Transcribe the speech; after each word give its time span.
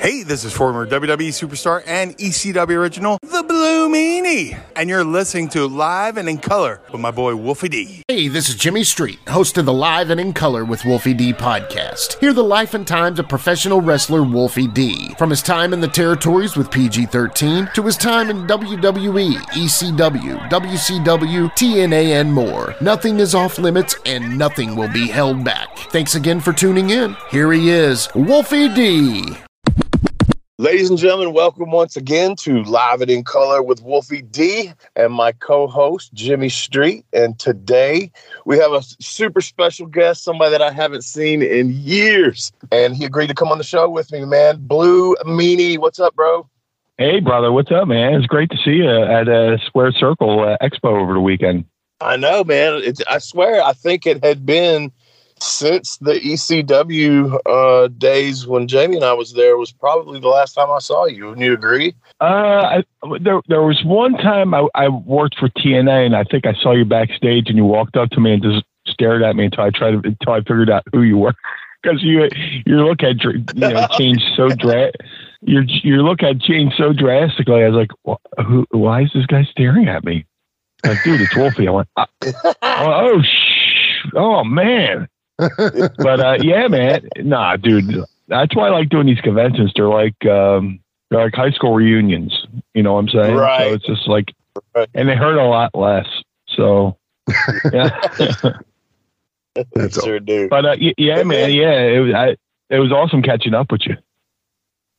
Hey, 0.00 0.22
this 0.22 0.44
is 0.46 0.54
former 0.54 0.86
WWE 0.86 1.28
superstar 1.28 1.82
and 1.86 2.16
ECW 2.16 2.74
original, 2.74 3.18
The 3.20 3.42
Blue 3.42 3.86
Meanie, 3.90 4.58
and 4.74 4.88
you're 4.88 5.04
listening 5.04 5.50
to 5.50 5.66
Live 5.66 6.16
and 6.16 6.26
in 6.26 6.38
Color 6.38 6.80
with 6.90 7.02
my 7.02 7.10
boy 7.10 7.36
Wolfie 7.36 7.68
D. 7.68 8.02
Hey, 8.08 8.28
this 8.28 8.48
is 8.48 8.54
Jimmy 8.54 8.82
Street, 8.82 9.18
host 9.28 9.58
of 9.58 9.66
the 9.66 9.74
Live 9.74 10.08
and 10.08 10.18
in 10.18 10.32
Color 10.32 10.64
with 10.64 10.86
Wolfie 10.86 11.12
D 11.12 11.34
podcast. 11.34 12.18
Hear 12.18 12.32
the 12.32 12.42
life 12.42 12.72
and 12.72 12.86
times 12.86 13.18
of 13.18 13.28
professional 13.28 13.82
wrestler 13.82 14.22
Wolfie 14.22 14.68
D. 14.68 15.14
From 15.18 15.28
his 15.28 15.42
time 15.42 15.74
in 15.74 15.82
the 15.82 15.86
territories 15.88 16.56
with 16.56 16.70
PG 16.70 17.04
13 17.04 17.68
to 17.74 17.82
his 17.82 17.98
time 17.98 18.30
in 18.30 18.46
WWE, 18.46 19.34
ECW, 19.34 20.48
WCW, 20.48 21.52
TNA, 21.52 22.18
and 22.18 22.32
more. 22.32 22.74
Nothing 22.80 23.20
is 23.20 23.34
off 23.34 23.58
limits 23.58 23.96
and 24.06 24.38
nothing 24.38 24.76
will 24.76 24.90
be 24.90 25.08
held 25.08 25.44
back. 25.44 25.76
Thanks 25.90 26.14
again 26.14 26.40
for 26.40 26.54
tuning 26.54 26.88
in. 26.88 27.18
Here 27.30 27.52
he 27.52 27.68
is, 27.68 28.08
Wolfie 28.14 28.72
D. 28.72 29.36
Ladies 30.60 30.90
and 30.90 30.98
gentlemen, 30.98 31.32
welcome 31.32 31.70
once 31.70 31.96
again 31.96 32.36
to 32.36 32.62
Live 32.64 33.00
and 33.00 33.10
in 33.10 33.24
Color 33.24 33.62
with 33.62 33.82
Wolfie 33.82 34.20
D 34.20 34.70
and 34.94 35.10
my 35.10 35.32
co-host 35.32 36.12
Jimmy 36.12 36.50
Street. 36.50 37.06
And 37.14 37.38
today 37.38 38.12
we 38.44 38.58
have 38.58 38.72
a 38.72 38.82
super 39.00 39.40
special 39.40 39.86
guest, 39.86 40.22
somebody 40.22 40.50
that 40.50 40.60
I 40.60 40.70
haven't 40.70 41.04
seen 41.04 41.40
in 41.40 41.70
years, 41.70 42.52
and 42.70 42.94
he 42.94 43.06
agreed 43.06 43.28
to 43.28 43.34
come 43.34 43.48
on 43.48 43.56
the 43.56 43.64
show 43.64 43.88
with 43.88 44.12
me, 44.12 44.26
man. 44.26 44.58
Blue 44.60 45.16
Meanie, 45.24 45.78
what's 45.78 45.98
up, 45.98 46.14
bro? 46.14 46.46
Hey, 46.98 47.20
brother, 47.20 47.50
what's 47.50 47.72
up, 47.72 47.88
man? 47.88 48.12
It's 48.12 48.26
great 48.26 48.50
to 48.50 48.58
see 48.62 48.72
you 48.72 48.86
at 48.86 49.28
a 49.28 49.58
Square 49.64 49.92
Circle 49.92 50.40
uh, 50.40 50.58
Expo 50.62 51.00
over 51.00 51.14
the 51.14 51.22
weekend. 51.22 51.64
I 52.02 52.16
know, 52.16 52.44
man. 52.44 52.82
It's, 52.84 53.00
I 53.08 53.16
swear, 53.16 53.62
I 53.62 53.72
think 53.72 54.06
it 54.06 54.22
had 54.22 54.44
been 54.44 54.92
since 55.42 55.96
the 55.98 56.14
ECW 56.14 57.38
uh, 57.46 57.88
days 57.88 58.46
when 58.46 58.68
Jamie 58.68 58.96
and 58.96 59.04
I 59.04 59.12
was 59.12 59.32
there 59.32 59.56
was 59.56 59.72
probably 59.72 60.20
the 60.20 60.28
last 60.28 60.54
time 60.54 60.70
I 60.70 60.78
saw 60.78 61.06
you. 61.06 61.26
Wouldn't 61.26 61.44
you 61.44 61.54
agree? 61.54 61.94
Uh, 62.20 62.24
I, 62.24 62.84
there, 63.20 63.40
there 63.48 63.62
was 63.62 63.82
one 63.84 64.14
time 64.14 64.54
I, 64.54 64.66
I 64.74 64.88
worked 64.88 65.38
for 65.38 65.48
TNA, 65.48 66.06
and 66.06 66.16
I 66.16 66.24
think 66.24 66.46
I 66.46 66.54
saw 66.54 66.72
you 66.72 66.84
backstage, 66.84 67.48
and 67.48 67.56
you 67.56 67.64
walked 67.64 67.96
up 67.96 68.10
to 68.10 68.20
me 68.20 68.34
and 68.34 68.42
just 68.42 68.64
stared 68.86 69.22
at 69.22 69.36
me 69.36 69.46
until 69.46 69.64
I 69.64 69.70
tried 69.70 69.90
to, 69.92 70.02
until 70.04 70.32
I 70.32 70.40
figured 70.40 70.70
out 70.70 70.84
who 70.92 71.02
you 71.02 71.18
were. 71.18 71.34
Because 71.82 72.02
you 72.02 72.28
your 72.66 72.84
look 72.84 73.00
had 73.00 73.24
you 73.24 73.42
know 73.54 73.86
changed 73.92 74.22
so 74.36 74.50
dra- 74.50 74.92
your 75.40 75.62
your 75.82 76.02
look 76.02 76.20
had 76.20 76.38
changed 76.42 76.74
so 76.76 76.92
drastically. 76.92 77.64
I 77.64 77.70
was 77.70 77.86
like, 78.04 78.18
who, 78.46 78.66
why 78.70 79.04
is 79.04 79.10
this 79.14 79.24
guy 79.24 79.44
staring 79.44 79.88
at 79.88 80.04
me? 80.04 80.26
Like, 80.84 81.02
dude, 81.04 81.22
it's 81.22 81.34
Wolfie. 81.34 81.68
I 81.68 81.70
went, 81.70 81.88
oh, 81.96 82.54
oh, 82.62 83.22
sh- 83.22 84.10
oh 84.14 84.44
man 84.44 85.08
but 85.98 86.20
uh, 86.20 86.38
yeah, 86.40 86.68
man, 86.68 87.08
nah, 87.18 87.56
dude. 87.56 88.04
That's 88.28 88.54
why 88.54 88.68
I 88.68 88.70
like 88.70 88.88
doing 88.88 89.06
these 89.06 89.20
conventions. 89.20 89.72
They're 89.74 89.88
like 89.88 90.24
um, 90.26 90.80
they're 91.10 91.24
like 91.24 91.34
high 91.34 91.50
school 91.50 91.74
reunions. 91.74 92.46
You 92.74 92.82
know 92.82 92.94
what 92.94 93.00
I'm 93.00 93.08
saying? 93.08 93.34
Right. 93.34 93.68
So 93.68 93.74
it's 93.74 93.86
just 93.86 94.08
like, 94.08 94.32
right. 94.74 94.88
and 94.94 95.08
they 95.08 95.16
hurt 95.16 95.38
a 95.38 95.44
lot 95.44 95.74
less. 95.74 96.06
So 96.48 96.96
yeah, 97.72 97.90
that's 99.74 100.02
sure 100.02 100.20
do. 100.20 100.48
But 100.48 100.66
uh, 100.66 100.76
yeah, 100.78 101.22
man, 101.22 101.52
yeah, 101.52 101.80
it 101.80 102.00
was 102.00 102.14
I, 102.14 102.36
it 102.68 102.78
was 102.78 102.92
awesome 102.92 103.22
catching 103.22 103.54
up 103.54 103.72
with 103.72 103.82
you. 103.86 103.96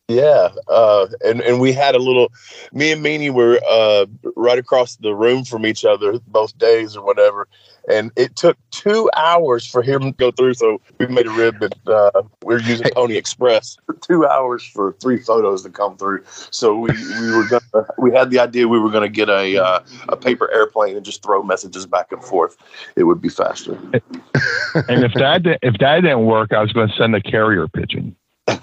Yeah, 0.08 0.50
uh, 0.68 1.08
and 1.24 1.40
and 1.42 1.62
we 1.62 1.72
had 1.72 1.96
a 1.96 2.00
little. 2.00 2.32
Me 2.74 2.92
and 2.92 3.04
Meanie 3.04 3.32
were 3.32 3.60
uh, 3.70 4.06
right 4.36 4.58
across 4.58 4.98
the 4.98 5.16
room 5.16 5.46
from 5.46 5.66
each 5.66 5.86
other 5.86 6.20
both 6.28 6.58
days 6.58 6.98
or 6.98 7.06
whatever, 7.06 7.48
and 7.90 8.12
it 8.16 8.36
took 8.36 8.58
two 8.72 9.10
hours 9.16 9.66
for 9.66 9.82
him 9.82 10.02
to 10.02 10.12
go 10.12 10.32
through. 10.32 10.54
So 10.56 10.82
we 11.00 11.08
made 11.08 11.28
a 11.28 11.32
rib, 11.32 11.62
and 11.62 11.76
uh, 11.88 12.24
we 12.44 12.56
are 12.56 12.60
using 12.60 12.88
Pony 12.94 13.18
Express. 13.18 13.78
two 14.02 14.26
hours 14.26 14.64
for 14.64 14.94
three 15.02 15.18
photos 15.18 15.64
to 15.64 15.70
come 15.70 15.98
through. 15.98 16.24
So 16.52 16.76
we, 16.76 16.90
we 16.92 17.32
were 17.32 17.48
gonna, 17.48 17.88
we 17.98 18.12
had 18.12 18.30
the 18.30 18.40
idea 18.40 18.68
we 18.68 18.80
were 18.80 18.92
going 18.92 19.04
to 19.04 19.10
get 19.10 19.30
a 19.30 19.58
uh, 19.58 19.80
a 20.10 20.18
paper 20.18 20.52
airplane 20.54 20.96
and 20.96 21.06
just 21.06 21.24
throw 21.24 21.44
messages 21.44 21.86
back 21.86 22.12
and 22.12 22.24
forth. 22.24 22.58
It 22.96 23.04
would 23.04 23.22
be 23.22 23.30
faster. 23.30 23.74
and 23.74 25.04
if 25.04 25.14
that 25.16 25.42
if 25.62 25.78
that 25.80 26.02
didn't 26.02 26.26
work, 26.26 26.54
I 26.54 26.62
was 26.62 26.72
going 26.72 26.90
to 26.90 26.96
send 26.96 27.16
a 27.16 27.22
carrier 27.22 27.68
pigeon. 27.68 28.16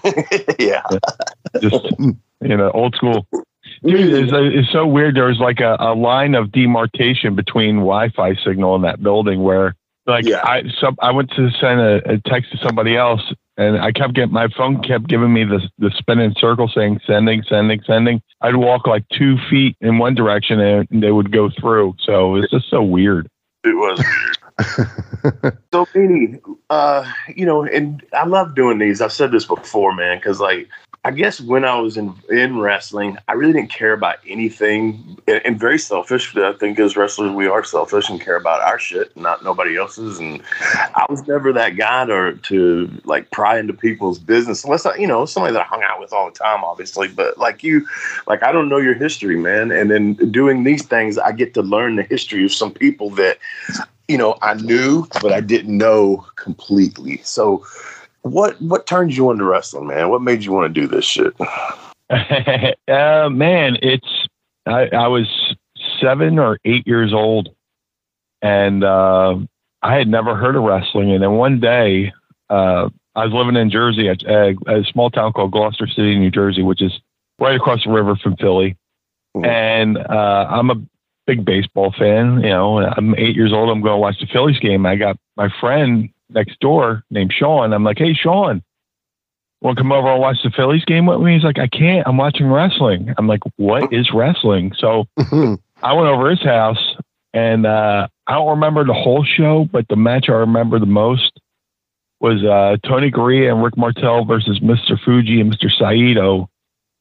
yeah, 0.59 0.83
just 1.61 1.87
you 1.99 2.57
know, 2.57 2.71
old 2.73 2.95
school. 2.95 3.27
Dude, 3.83 4.12
it's, 4.12 4.33
it's 4.34 4.72
so 4.72 4.87
weird. 4.87 5.16
There's 5.16 5.39
like 5.39 5.61
a, 5.61 5.77
a 5.78 5.94
line 5.94 6.34
of 6.34 6.50
demarcation 6.53 7.34
between 7.34 7.77
Wi-Fi 7.77 8.34
signal 8.44 8.77
in 8.77 8.83
that 8.83 9.03
building 9.03 9.43
where, 9.43 9.75
like, 10.06 10.25
yeah. 10.25 10.41
I 10.43 10.65
some 10.81 10.97
I 11.00 11.12
went 11.12 11.31
to 11.33 11.50
send 11.61 11.81
a, 11.81 12.12
a, 12.12 12.19
text 12.27 12.50
to 12.53 12.59
somebody 12.59 12.97
else, 12.97 13.21
and 13.56 13.78
I 13.78 13.93
kept 13.93 14.15
getting 14.15 14.33
my 14.33 14.49
phone 14.56 14.83
kept 14.83 15.06
giving 15.06 15.33
me 15.33 15.44
the 15.44 15.61
the 15.78 15.93
spinning 15.97 16.34
circle 16.39 16.71
saying 16.75 17.00
sending, 17.06 17.43
sending, 17.49 17.83
sending. 17.87 18.22
I'd 18.41 18.56
walk 18.56 18.87
like 18.87 19.05
two 19.11 19.37
feet 19.50 19.77
in 19.81 19.99
one 19.99 20.15
direction, 20.15 20.60
and 20.60 20.89
they 20.91 21.12
would 21.12 21.31
go 21.31 21.50
through. 21.50 21.95
So 22.00 22.37
it's 22.37 22.50
just 22.50 22.71
so 22.71 22.83
weird. 22.83 23.28
It 23.65 23.77
was 23.77 23.99
so 25.72 25.84
Meanie, 25.87 26.41
uh, 26.71 27.10
you 27.34 27.47
know, 27.47 27.65
and 27.65 28.03
I 28.12 28.25
love 28.25 28.55
doing 28.55 28.78
these. 28.78 29.00
I've 29.00 29.12
said 29.12 29.31
this 29.31 29.47
before, 29.47 29.95
man, 29.95 30.19
because 30.19 30.41
like 30.41 30.69
I 31.04 31.12
guess 31.12 31.41
when 31.41 31.64
I 31.64 31.78
was 31.78 31.97
in 31.97 32.12
in 32.28 32.59
wrestling, 32.59 33.16
I 33.28 33.34
really 33.34 33.53
didn't 33.53 33.70
care 33.70 33.92
about 33.92 34.19
anything, 34.26 35.16
and, 35.28 35.41
and, 35.44 35.59
very 35.59 35.78
selfish. 35.78 36.36
I 36.36 36.53
think 36.54 36.78
as 36.81 36.97
wrestlers, 36.97 37.31
we 37.31 37.47
are 37.47 37.62
selfish 37.62 38.10
and 38.10 38.20
care 38.20 38.36
about 38.36 38.62
our 38.62 38.81
shit, 38.81 39.16
not 39.16 39.44
nobody 39.44 39.76
else's. 39.76 40.19
And 40.19 40.42
I 40.94 41.06
was 41.09 41.26
never 41.28 41.53
that 41.53 41.76
guy 41.76 42.04
to 42.06 42.36
to 42.36 42.91
like 43.04 43.31
pry 43.31 43.59
into 43.59 43.72
people's 43.72 44.19
business, 44.19 44.64
unless 44.64 44.86
I, 44.86 44.97
you 44.97 45.06
know, 45.06 45.25
somebody 45.25 45.53
that 45.53 45.62
I 45.62 45.64
hung 45.64 45.84
out 45.84 46.00
with 46.00 46.12
all 46.12 46.31
the 46.31 46.36
time, 46.36 46.64
obviously. 46.64 47.06
But 47.06 47.38
like 47.38 47.62
you, 47.62 47.86
like 48.26 48.42
I 48.42 48.50
don't 48.50 48.69
know 48.69 48.78
your 48.78 48.94
history, 48.94 49.36
man. 49.36 49.70
And 49.70 49.91
then 49.91 50.15
doing 50.32 50.65
these 50.65 50.84
things, 50.84 51.16
I 51.16 51.30
get 51.30 51.54
to 51.54 51.62
learn 51.62 51.94
the 51.94 52.03
history 52.03 52.44
of 52.44 52.53
some 52.53 52.72
people 52.72 53.10
that, 53.10 53.38
you 54.09 54.19
know, 54.19 54.36
I 54.42 54.54
knew, 54.54 55.06
but 55.22 55.32
I 55.32 55.41
didn't 55.41 55.78
know 55.78 56.26
completely. 56.34 57.19
So 57.22 57.65
what 58.23 58.61
what 58.61 58.87
turned 58.87 59.17
you 59.17 59.31
into 59.31 59.45
wrestling, 59.45 59.87
man? 59.87 60.09
What 60.11 60.23
made 60.23 60.45
you 60.45 60.53
want 60.53 60.73
to 60.73 60.81
do 60.81 60.87
this 60.87 61.05
shit? 61.05 61.34
uh, 62.11 63.29
man, 63.31 63.77
it's 63.83 64.29
I, 64.67 64.89
I 64.89 65.09
was 65.09 65.27
seven 66.01 66.39
or 66.39 66.59
eight 66.65 66.87
years 66.87 67.12
old, 67.12 67.51
and 68.43 68.84
uh, 68.84 69.37
I 69.83 69.97
had 69.97 70.09
never 70.09 70.34
heard 70.34 70.57
of 70.57 70.62
wrestling. 70.62 71.12
And 71.12 71.23
then 71.23 71.33
one 71.33 71.61
day, 71.61 72.12
uh, 72.51 72.89
I 73.15 73.25
was 73.25 73.33
living 73.33 73.57
in 73.57 73.71
Jersey, 73.71 74.09
at 74.09 74.23
a, 74.23 74.57
a, 74.67 74.84
small 74.84 75.11
town 75.11 75.33
called 75.33 75.53
Gloucester 75.53 75.87
City, 75.87 76.19
New 76.19 76.31
Jersey, 76.31 76.62
which 76.62 76.83
is 76.83 76.93
right 77.39 77.57
across 77.57 77.84
the 77.84 77.91
river 77.91 78.17
from 78.17 78.37
Philly. 78.37 78.77
Mm-hmm. 79.37 79.45
And 79.45 79.99
uh, 79.99 80.47
I'm 80.51 80.71
a 80.71 80.81
big 81.27 81.45
baseball 81.45 81.95
fan. 81.99 82.41
You 82.43 82.51
know, 82.51 82.78
I'm 82.78 83.15
eight 83.17 83.37
years 83.37 83.53
old. 83.53 83.71
I'm 83.71 83.83
going 83.83 83.95
to 83.95 83.99
watch 83.99 84.19
the 84.21 84.27
Phillies 84.27 84.59
game. 84.59 84.87
I 84.87 84.97
got 84.97 85.17
my 85.37 85.49
friend 85.61 86.11
next 86.31 86.59
door 86.61 87.05
named 87.11 87.33
Sean. 87.37 87.72
I'm 87.72 87.84
like, 87.84 87.99
hey, 87.99 88.15
Sean, 88.15 88.62
want 89.61 89.77
to 89.77 89.83
come 89.83 89.93
over 89.93 90.11
and 90.12 90.21
watch 90.21 90.39
the 90.43 90.50
Phillies 90.50 90.84
game 90.84 91.06
with 91.06 91.21
me? 91.21 91.34
He's 91.34 91.44
like, 91.44 91.59
I 91.59 91.66
can't. 91.69 92.06
I'm 92.06 92.16
watching 92.16 92.50
wrestling. 92.50 93.15
I'm 93.16 93.27
like, 93.27 93.41
what 93.56 93.93
is 93.93 94.11
wrestling? 94.12 94.72
So 94.78 95.06
I 95.83 95.93
went 95.93 96.09
over 96.09 96.31
his 96.31 96.43
house, 96.43 96.97
and 97.33 97.66
uh, 97.66 98.09
I 98.27 98.34
don't 98.34 98.49
remember 98.50 98.84
the 98.84 98.94
whole 98.94 99.25
show, 99.25 99.69
but 99.71 99.87
the 99.89 99.97
match 99.97 100.27
I 100.28 100.33
remember 100.33 100.78
the 100.78 100.87
most 100.87 101.41
was 102.21 102.43
uh, 102.45 102.77
Tony 102.87 103.10
Garea 103.10 103.53
and 103.53 103.62
Rick 103.62 103.77
Martel 103.77 104.25
versus 104.25 104.59
Mr. 104.60 105.00
Fuji 105.05 105.41
and 105.41 105.53
Mr. 105.53 105.71
Saito. 105.71 106.49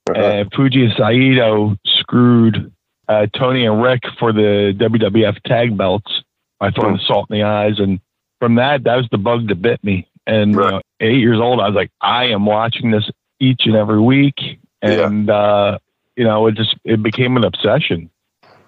Uh-huh. 0.09 0.19
And 0.19 0.51
Fuji 0.53 0.85
and 0.85 0.94
Saito 0.95 1.75
screwed 1.85 2.71
uh, 3.07 3.25
Tony 3.35 3.65
and 3.65 3.81
Rick 3.81 4.03
for 4.19 4.31
the 4.31 4.73
WWF 4.77 5.41
tag 5.44 5.77
belts 5.77 6.23
by 6.59 6.71
throwing 6.71 6.97
the 6.97 7.03
salt 7.05 7.27
in 7.29 7.38
the 7.38 7.44
eyes 7.44 7.79
and 7.79 7.99
from 8.39 8.55
that, 8.55 8.83
that 8.83 8.95
was 8.95 9.07
the 9.11 9.17
bug 9.17 9.47
that 9.47 9.61
bit 9.61 9.83
me. 9.83 10.07
And 10.25 10.55
right. 10.55 10.65
you 10.65 10.71
know, 10.71 10.81
eight 10.99 11.19
years 11.19 11.39
old, 11.39 11.61
I 11.61 11.67
was 11.67 11.75
like, 11.75 11.91
I 12.01 12.25
am 12.25 12.45
watching 12.45 12.91
this 12.91 13.09
each 13.39 13.61
and 13.65 13.75
every 13.75 14.01
week, 14.01 14.59
and 14.81 15.27
yeah. 15.27 15.33
uh, 15.33 15.77
you 16.15 16.23
know, 16.23 16.47
it 16.47 16.56
just 16.56 16.75
it 16.83 17.01
became 17.01 17.38
an 17.38 17.44
obsession. 17.44 18.09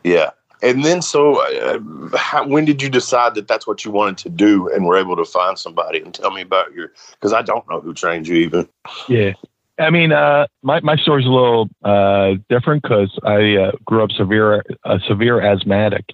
Yeah. 0.04 0.32
And 0.62 0.84
then, 0.84 1.02
so 1.02 1.42
uh, 1.42 2.18
how, 2.18 2.46
when 2.46 2.66
did 2.66 2.82
you 2.82 2.90
decide 2.90 3.36
that 3.36 3.48
that's 3.48 3.66
what 3.66 3.86
you 3.86 3.92
wanted 3.92 4.18
to 4.20 4.30
do, 4.30 4.70
and 4.70 4.86
were 4.86 4.98
able 4.98 5.16
to 5.16 5.24
find 5.24 5.58
somebody 5.58 6.00
and 6.00 6.14
tell 6.14 6.32
me 6.32 6.42
about 6.42 6.74
your? 6.74 6.92
Because 7.12 7.32
I 7.32 7.42
don't 7.42 7.68
know 7.70 7.80
who 7.80 7.94
trained 7.94 8.28
you 8.28 8.36
even. 8.36 8.68
Yeah, 9.08 9.34
I 9.80 9.90
mean, 9.90 10.12
uh, 10.12 10.48
my 10.62 10.82
my 10.82 10.98
story's 10.98 11.26
a 11.26 11.30
little 11.30 11.70
uh, 11.84 12.34
different 12.50 12.84
because 12.84 13.18
I 13.24 13.56
uh, 13.56 13.72
grew 13.86 14.04
up 14.04 14.12
severe, 14.12 14.64
a 14.84 15.00
severe 15.08 15.40
asthmatic. 15.40 16.14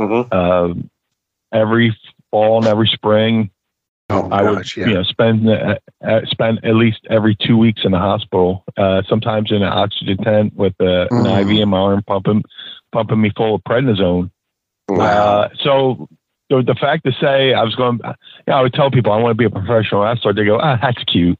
Mm-hmm. 0.00 0.32
Um, 0.34 0.90
every 1.52 1.96
fall 2.32 2.58
and 2.58 2.66
every 2.66 2.88
spring. 2.88 3.50
Oh, 4.10 4.28
I 4.30 4.42
gosh, 4.42 4.76
would, 4.76 4.76
yeah. 4.76 4.88
you 4.88 4.94
know, 4.94 5.02
spend 5.04 5.48
uh, 5.48 5.76
spend 6.26 6.64
at 6.64 6.74
least 6.74 7.06
every 7.08 7.36
two 7.36 7.56
weeks 7.56 7.82
in 7.84 7.92
the 7.92 7.98
hospital. 7.98 8.64
Uh, 8.76 9.02
sometimes 9.08 9.50
in 9.50 9.62
an 9.62 9.72
oxygen 9.72 10.18
tent 10.18 10.54
with 10.54 10.74
uh, 10.80 11.06
mm. 11.10 11.26
an 11.26 11.48
IV 11.48 11.60
in 11.60 11.68
my 11.68 11.78
arm, 11.78 12.02
pumping 12.02 12.42
pumping 12.92 13.20
me 13.20 13.32
full 13.36 13.54
of 13.54 13.62
prednisone. 13.62 14.30
Wow. 14.88 15.04
Uh, 15.04 15.48
so, 15.62 16.08
so 16.50 16.62
the 16.62 16.74
fact 16.74 17.04
to 17.06 17.12
say 17.12 17.54
I 17.54 17.62
was 17.62 17.74
going, 17.74 18.00
you 18.04 18.12
know, 18.48 18.54
I 18.54 18.62
would 18.62 18.74
tell 18.74 18.90
people 18.90 19.12
I 19.12 19.16
want 19.16 19.32
to 19.32 19.38
be 19.38 19.46
a 19.46 19.50
professional 19.50 20.02
wrestler. 20.02 20.34
They 20.34 20.44
go, 20.44 20.58
ah, 20.60 20.78
that's 20.80 21.02
cute, 21.04 21.38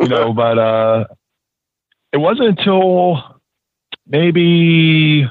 you 0.00 0.08
know. 0.08 0.32
but 0.34 0.58
uh, 0.58 1.04
it 2.12 2.18
wasn't 2.18 2.58
until 2.58 3.38
maybe 4.06 5.28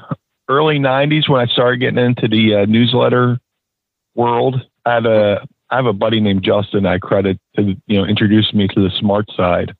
early 0.48 0.78
'90s 0.78 1.28
when 1.28 1.46
I 1.46 1.52
started 1.52 1.80
getting 1.80 2.02
into 2.02 2.28
the 2.28 2.62
uh, 2.62 2.64
newsletter 2.64 3.38
world. 4.14 4.56
I 4.84 4.94
had 4.94 5.06
a 5.06 5.46
I 5.70 5.76
have 5.76 5.86
a 5.86 5.92
buddy 5.92 6.20
named 6.20 6.42
Justin. 6.42 6.86
I 6.86 6.98
credit 6.98 7.38
to 7.56 7.74
you 7.86 7.98
know 7.98 8.04
introduced 8.04 8.54
me 8.54 8.68
to 8.68 8.80
the 8.80 8.90
smart 8.98 9.26
side 9.36 9.74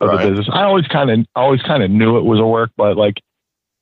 of 0.00 0.08
Right. 0.08 0.22
the 0.24 0.30
business. 0.30 0.48
I 0.52 0.64
always 0.64 0.86
kind 0.86 1.10
of 1.10 1.26
always 1.36 1.62
kind 1.62 1.82
of 1.82 1.90
knew 1.90 2.18
it 2.18 2.24
was 2.24 2.38
a 2.40 2.46
work, 2.46 2.70
but 2.76 2.96
like 2.96 3.14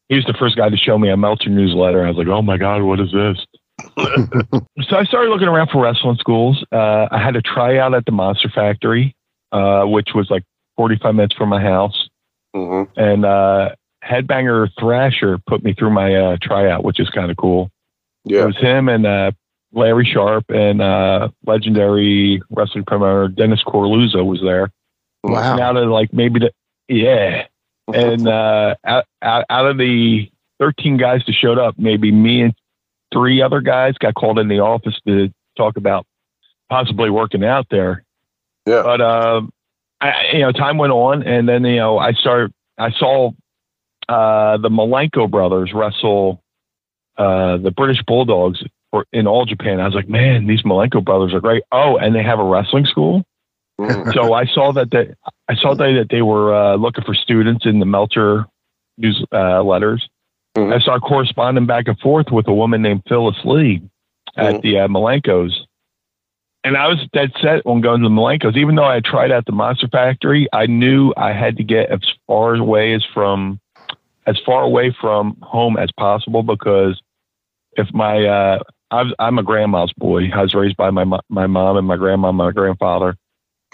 he 0.08 0.16
was 0.16 0.24
the 0.24 0.34
first 0.34 0.56
guy 0.56 0.68
to 0.68 0.76
show 0.76 0.96
me 0.98 1.10
a 1.10 1.16
Meltzer 1.16 1.50
newsletter. 1.50 2.04
I 2.04 2.08
was 2.08 2.16
like, 2.16 2.28
oh 2.28 2.42
my 2.42 2.56
god, 2.56 2.82
what 2.82 2.98
is 3.00 3.12
this? 3.12 3.44
so 4.88 4.96
I 4.96 5.04
started 5.04 5.30
looking 5.30 5.48
around 5.48 5.68
for 5.70 5.82
wrestling 5.82 6.16
schools. 6.16 6.64
Uh, 6.72 7.06
I 7.10 7.18
had 7.22 7.36
a 7.36 7.42
tryout 7.42 7.94
at 7.94 8.04
the 8.06 8.12
Monster 8.12 8.48
Factory, 8.48 9.14
uh, 9.52 9.84
which 9.84 10.08
was 10.14 10.30
like 10.30 10.42
45 10.76 11.14
minutes 11.14 11.34
from 11.36 11.48
my 11.50 11.60
house. 11.60 12.08
hmm 12.54 12.84
And 12.96 13.24
uh, 13.24 13.70
Headbanger 14.04 14.68
Thrasher 14.78 15.38
put 15.46 15.62
me 15.62 15.74
through 15.74 15.90
my 15.90 16.14
uh, 16.14 16.36
tryout, 16.40 16.82
which 16.84 16.98
is 17.00 17.08
kind 17.10 17.30
of 17.30 17.36
cool. 17.36 17.70
Yeah. 18.24 18.42
It 18.42 18.46
was 18.46 18.56
him 18.56 18.88
and 18.88 19.06
uh, 19.06 19.30
Larry 19.72 20.08
Sharpe 20.10 20.50
and 20.50 20.80
uh, 20.80 21.28
legendary 21.46 22.42
wrestling 22.50 22.84
promoter 22.84 23.28
Dennis 23.28 23.62
Coralluzzo 23.66 24.24
was 24.24 24.40
there. 24.42 24.70
Wow. 25.24 25.52
And 25.52 25.60
out 25.60 25.76
of 25.76 25.88
like 25.88 26.12
maybe 26.12 26.40
the 26.40 26.52
yeah, 26.88 27.46
and 27.92 28.26
uh, 28.26 28.76
out, 28.84 29.04
out 29.22 29.44
out 29.50 29.66
of 29.66 29.78
the 29.78 30.30
13 30.58 30.96
guys 30.96 31.22
that 31.26 31.34
showed 31.34 31.58
up, 31.58 31.74
maybe 31.78 32.10
me 32.10 32.42
and 32.42 32.54
three 33.12 33.42
other 33.42 33.60
guys 33.60 33.94
got 33.98 34.14
called 34.14 34.38
in 34.38 34.48
the 34.48 34.60
office 34.60 34.98
to 35.06 35.30
talk 35.56 35.76
about 35.76 36.06
possibly 36.68 37.10
working 37.10 37.44
out 37.44 37.66
there. 37.70 38.04
Yeah. 38.66 38.82
But 38.82 39.00
um, 39.00 39.52
I, 40.00 40.12
you 40.32 40.40
know, 40.40 40.52
time 40.52 40.78
went 40.78 40.92
on, 40.92 41.22
and 41.22 41.48
then 41.48 41.64
you 41.64 41.76
know, 41.76 41.98
I 41.98 42.12
started. 42.12 42.52
I 42.78 42.92
saw 42.92 43.32
uh, 44.08 44.56
the 44.58 44.68
Malenko 44.68 45.28
brothers 45.28 45.72
wrestle 45.74 46.42
uh, 47.16 47.56
the 47.56 47.72
British 47.72 48.02
Bulldogs 48.06 48.62
for, 48.90 49.06
in 49.12 49.26
all 49.26 49.44
Japan. 49.44 49.80
I 49.80 49.86
was 49.86 49.94
like, 49.94 50.08
man, 50.08 50.46
these 50.46 50.62
Malenko 50.62 51.04
brothers 51.04 51.34
are 51.34 51.40
great. 51.40 51.62
Oh, 51.72 51.96
and 51.96 52.14
they 52.14 52.22
have 52.22 52.38
a 52.38 52.44
wrestling 52.44 52.86
school. 52.86 53.24
Mhm. 53.80 54.12
so 54.12 54.32
I 54.32 54.44
saw 54.46 54.72
that 54.72 54.90
they, 54.90 55.14
I 55.48 55.54
saw 55.54 55.72
that, 55.76 55.92
that 55.92 56.08
they 56.10 56.20
were 56.22 56.52
uh, 56.52 56.74
looking 56.74 57.04
for 57.04 57.14
students 57.14 57.64
in 57.64 57.78
the 57.78 57.86
Meltzer 57.86 58.44
news 58.96 59.24
uh, 59.32 59.62
letters. 59.62 60.08
Mhm. 60.56 60.74
I 60.74 60.80
started 60.80 61.02
corresponding 61.02 61.66
back 61.66 61.86
and 61.86 61.96
forth 62.00 62.26
with 62.32 62.48
a 62.48 62.52
woman 62.52 62.82
named 62.82 63.02
Phyllis 63.08 63.36
Lee 63.44 63.80
at 64.36 64.54
Mhm. 64.56 64.62
the 64.62 64.78
uh, 64.80 64.88
Malenkos. 64.88 65.52
And 66.64 66.76
I 66.76 66.88
was 66.88 66.98
dead 67.12 67.30
set 67.40 67.62
on 67.66 67.80
going 67.80 68.02
to 68.02 68.08
the 68.08 68.12
Malenkos. 68.14 68.56
Even 68.56 68.74
though 68.74 68.84
I 68.84 68.98
tried 68.98 69.30
out 69.30 69.46
the 69.46 69.52
Monster 69.52 69.86
Factory, 69.86 70.48
I 70.52 70.66
knew 70.66 71.14
I 71.16 71.32
had 71.32 71.56
to 71.58 71.62
get 71.62 71.88
as 71.90 72.00
far 72.26 72.56
away 72.56 72.94
as 72.94 73.04
from 73.14 73.60
as 74.26 74.36
far 74.44 74.62
away 74.64 74.90
from 75.00 75.36
home 75.40 75.76
as 75.76 75.90
possible 75.92 76.42
because 76.42 77.00
if 77.76 77.86
my 77.94 78.26
I 78.90 79.02
was, 79.02 79.14
I'm 79.18 79.38
a 79.38 79.42
grandma's 79.42 79.92
boy. 79.96 80.30
I 80.34 80.42
was 80.42 80.54
raised 80.54 80.76
by 80.76 80.90
my 80.90 81.04
my 81.28 81.46
mom 81.46 81.76
and 81.76 81.86
my 81.86 81.96
grandma, 81.96 82.28
and 82.28 82.38
my 82.38 82.52
grandfather 82.52 83.16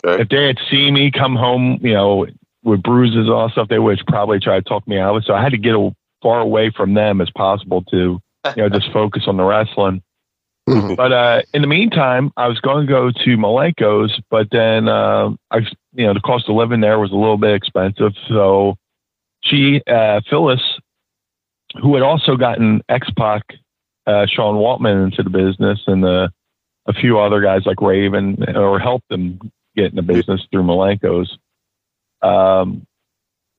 Okay. 0.04 0.22
if 0.22 0.28
they 0.28 0.46
had 0.46 0.58
seen 0.70 0.94
me 0.94 1.10
come 1.10 1.36
home, 1.36 1.78
you 1.80 1.92
know, 1.94 2.26
with 2.62 2.82
bruises 2.82 3.16
and 3.26 3.30
all 3.30 3.48
stuff, 3.48 3.68
they 3.68 3.78
would 3.78 4.00
probably 4.06 4.38
try 4.40 4.56
to 4.56 4.62
talk 4.62 4.86
me 4.88 4.98
out 4.98 5.14
of 5.16 5.22
it. 5.22 5.26
So 5.26 5.34
I 5.34 5.42
had 5.42 5.52
to 5.52 5.58
get 5.58 5.74
as 5.76 5.92
far 6.22 6.40
away 6.40 6.70
from 6.70 6.94
them 6.94 7.20
as 7.20 7.30
possible 7.30 7.82
to, 7.84 7.96
you 7.96 8.52
know, 8.56 8.68
just 8.68 8.90
focus 8.92 9.24
on 9.26 9.36
the 9.36 9.44
wrestling. 9.44 10.02
Mhm. 10.68 10.96
But 10.96 11.12
uh, 11.12 11.42
in 11.52 11.60
the 11.62 11.68
meantime, 11.68 12.32
I 12.36 12.48
was 12.48 12.58
going 12.60 12.86
to 12.86 12.90
go 12.90 13.10
to 13.12 13.36
Malenko's, 13.36 14.18
but 14.30 14.48
then 14.50 14.88
uh, 14.88 15.30
I, 15.50 15.58
you 15.94 16.06
know, 16.06 16.14
the 16.14 16.20
cost 16.20 16.48
of 16.48 16.56
living 16.56 16.80
there 16.80 16.98
was 16.98 17.12
a 17.12 17.16
little 17.16 17.36
bit 17.38 17.54
expensive. 17.54 18.12
So 18.28 18.76
she, 19.42 19.82
uh, 19.86 20.22
Phyllis, 20.28 20.62
who 21.80 21.94
had 21.94 22.02
also 22.02 22.36
gotten 22.36 22.82
X 22.88 23.08
Pac, 23.16 23.42
uh, 24.06 24.26
Sean 24.26 24.56
Waltman 24.56 25.04
into 25.04 25.22
the 25.22 25.30
business, 25.30 25.80
and 25.86 26.04
uh, 26.04 26.28
a 26.86 26.92
few 26.92 27.18
other 27.18 27.40
guys 27.40 27.62
like 27.66 27.80
Raven, 27.80 28.44
or 28.56 28.78
helped 28.78 29.08
them 29.08 29.38
get 29.76 29.86
in 29.86 29.96
the 29.96 30.02
business 30.02 30.42
through 30.50 30.62
Malenko's. 30.62 31.36
Um, 32.22 32.86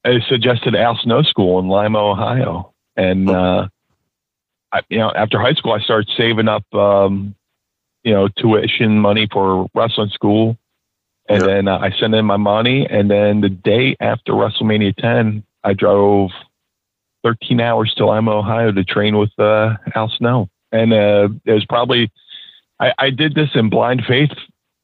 I 0.03 0.19
suggested 0.29 0.75
Al 0.75 0.97
Snow 0.97 1.23
School 1.23 1.59
in 1.59 1.67
Lima, 1.67 1.99
Ohio, 1.99 2.73
and 2.95 3.29
uh, 3.29 3.67
I, 4.71 4.81
you 4.89 4.99
know, 4.99 5.11
after 5.15 5.39
high 5.39 5.53
school, 5.53 5.73
I 5.73 5.79
started 5.79 6.09
saving 6.15 6.47
up, 6.47 6.63
um, 6.73 7.35
you 8.03 8.13
know, 8.13 8.27
tuition 8.27 8.99
money 8.99 9.27
for 9.31 9.67
wrestling 9.73 10.09
school, 10.09 10.57
and 11.27 11.43
Yeah. 11.43 11.47
then 11.47 11.67
uh, 11.67 11.79
I 11.79 11.91
sent 11.99 12.13
in 12.13 12.25
my 12.25 12.37
money, 12.37 12.85
and 12.87 13.09
then 13.09 13.41
the 13.41 13.49
day 13.49 13.95
after 13.99 14.33
WrestleMania 14.33 14.95
10, 14.97 15.43
I 15.63 15.73
drove 15.73 16.29
13 17.25 17.59
hours 17.59 17.91
to 17.95 18.05
Lima, 18.05 18.31
Ohio, 18.37 18.71
to 18.71 18.83
train 18.83 19.17
with 19.17 19.31
uh, 19.39 19.75
Al 19.95 20.09
Snow, 20.09 20.47
and 20.71 20.93
uh, 20.93 21.27
it 21.43 21.53
was 21.53 21.65
probably 21.65 22.11
I, 22.79 22.93
I 22.99 23.09
did 23.09 23.33
this 23.33 23.49
in 23.55 23.67
blind 23.69 24.03
faith. 24.07 24.29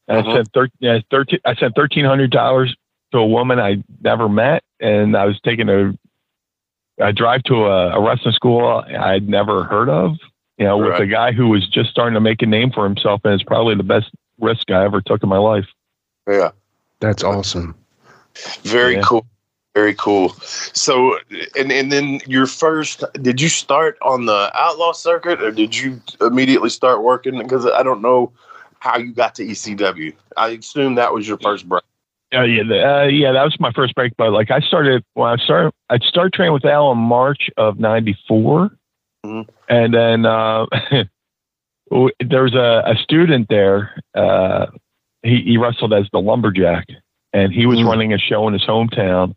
I 0.10 0.16
Mhm. 0.24 0.34
sent 0.36 0.54
thir- 0.54 0.70
yeah, 0.80 1.00
13, 1.12 1.40
I 1.46 1.54
sent 1.54 1.76
thirteen 1.76 2.04
hundred 2.04 2.32
dollars 2.32 2.76
to 3.12 3.20
a 3.20 3.26
woman 3.28 3.60
I 3.60 3.84
never 4.02 4.28
met, 4.28 4.64
and 4.80 5.16
I 5.16 5.26
was 5.26 5.40
taking 5.42 5.70
a 5.70 5.94
a 7.00 7.14
drive 7.14 7.44
to 7.44 7.66
a, 7.68 7.92
a 7.98 8.02
wrestling 8.02 8.34
school 8.34 8.84
I'd 9.00 9.30
never 9.30 9.64
heard 9.66 9.90
of. 9.90 10.16
You 10.58 10.66
know, 10.66 10.78
with 10.78 11.00
a 11.00 11.06
guy 11.08 11.32
who 11.32 11.48
was 11.50 11.68
just 11.68 11.90
starting 11.92 12.14
to 12.16 12.20
make 12.22 12.42
a 12.42 12.46
name 12.48 12.72
for 12.72 12.84
himself, 12.86 13.22
and 13.24 13.34
it's 13.36 13.44
probably 13.44 13.76
the 13.76 13.84
best 13.84 14.10
risk 14.40 14.70
I 14.72 14.84
ever 14.84 15.00
took 15.02 15.22
in 15.24 15.30
my 15.30 15.38
life. 15.38 15.66
Yeah. 16.28 16.52
That's 17.00 17.24
awesome. 17.24 17.76
Very 18.64 18.96
Yeah. 18.96 19.02
cool. 19.04 19.26
Very 19.74 19.94
cool. 19.96 20.30
So, 20.74 21.18
and 21.58 21.72
and 21.72 21.92
then 21.92 22.20
your 22.28 22.46
first, 22.46 23.04
did 23.22 23.40
you 23.40 23.48
start 23.48 23.98
on 24.02 24.26
the 24.26 24.52
outlaw 24.54 24.92
circuit, 24.92 25.42
or 25.42 25.50
did 25.52 25.78
you 25.78 26.02
immediately 26.20 26.70
start 26.70 27.04
working? 27.04 27.38
Because 27.38 27.66
I 27.66 27.82
don't 27.82 28.02
know 28.02 28.34
how 28.80 28.98
you 28.98 29.14
got 29.14 29.34
to 29.36 29.46
ECW. 29.46 30.14
I 30.36 30.50
assume 30.50 30.96
that 30.96 31.14
was 31.14 31.26
your 31.26 31.38
first 31.38 31.70
break. 31.70 31.84
Uh, 32.34 32.44
yeah, 32.44 32.62
uh, 32.64 33.04
yeah, 33.06 33.32
that 33.32 33.44
was 33.44 33.58
my 33.62 33.72
first 33.72 33.96
break. 33.96 34.12
But 34.18 34.32
like, 34.34 34.52
I 34.52 34.60
started 34.60 35.06
when 35.14 35.30
I 35.30 35.38
started, 35.42 35.72
I 35.90 36.00
started 36.00 36.34
training 36.34 36.54
with 36.54 36.66
Al 36.66 36.92
in 36.92 36.98
March 36.98 37.50
of 37.56 37.80
'94, 37.80 38.72
Mhm. 39.26 39.48
and 39.70 39.94
then 39.94 40.26
uh, 40.26 40.66
there 42.20 42.44
was 42.44 42.56
a, 42.56 42.84
a 42.88 42.96
student 43.02 43.48
there. 43.50 43.98
Uh, 44.14 44.66
he, 45.24 45.42
he 45.44 45.58
wrestled 45.58 45.94
as 45.94 46.08
the 46.12 46.20
lumberjack, 46.20 46.88
and 47.32 47.54
he 47.54 47.66
was 47.66 47.80
Mhm. 47.80 47.88
running 47.88 48.14
a 48.14 48.18
show 48.18 48.48
in 48.48 48.54
his 48.54 48.64
hometown. 48.66 49.34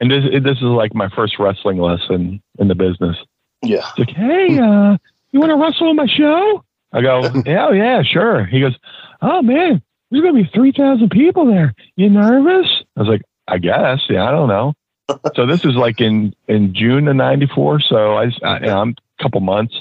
And 0.00 0.10
this 0.10 0.24
this 0.42 0.56
is 0.58 0.62
like 0.62 0.94
my 0.94 1.08
first 1.08 1.38
wrestling 1.38 1.78
lesson 1.78 2.42
in 2.58 2.68
the 2.68 2.74
business. 2.74 3.16
Yeah. 3.62 3.88
It's 3.96 3.98
like, 3.98 4.10
hey, 4.10 4.58
uh, 4.58 4.96
you 5.32 5.40
want 5.40 5.50
to 5.50 5.56
wrestle 5.56 5.88
on 5.88 5.96
my 5.96 6.06
show? 6.06 6.64
I 6.92 7.02
go, 7.02 7.22
yeah, 7.46 7.70
yeah, 7.72 8.02
sure. 8.02 8.44
He 8.46 8.60
goes, 8.60 8.76
oh 9.20 9.42
man, 9.42 9.82
there's 10.10 10.22
gonna 10.22 10.42
be 10.42 10.50
three 10.54 10.72
thousand 10.72 11.10
people 11.10 11.46
there. 11.46 11.74
You 11.96 12.10
nervous? 12.10 12.68
I 12.96 13.00
was 13.00 13.08
like, 13.08 13.22
I 13.46 13.58
guess. 13.58 14.00
Yeah, 14.08 14.24
I 14.24 14.30
don't 14.30 14.48
know. 14.48 14.74
so 15.34 15.46
this 15.46 15.64
is 15.64 15.74
like 15.74 16.00
in 16.00 16.34
in 16.46 16.74
June 16.74 17.08
of 17.08 17.16
'94. 17.16 17.80
So 17.80 18.14
I, 18.14 18.30
I 18.42 18.68
I'm 18.68 18.94
a 19.18 19.22
couple 19.22 19.40
months, 19.40 19.74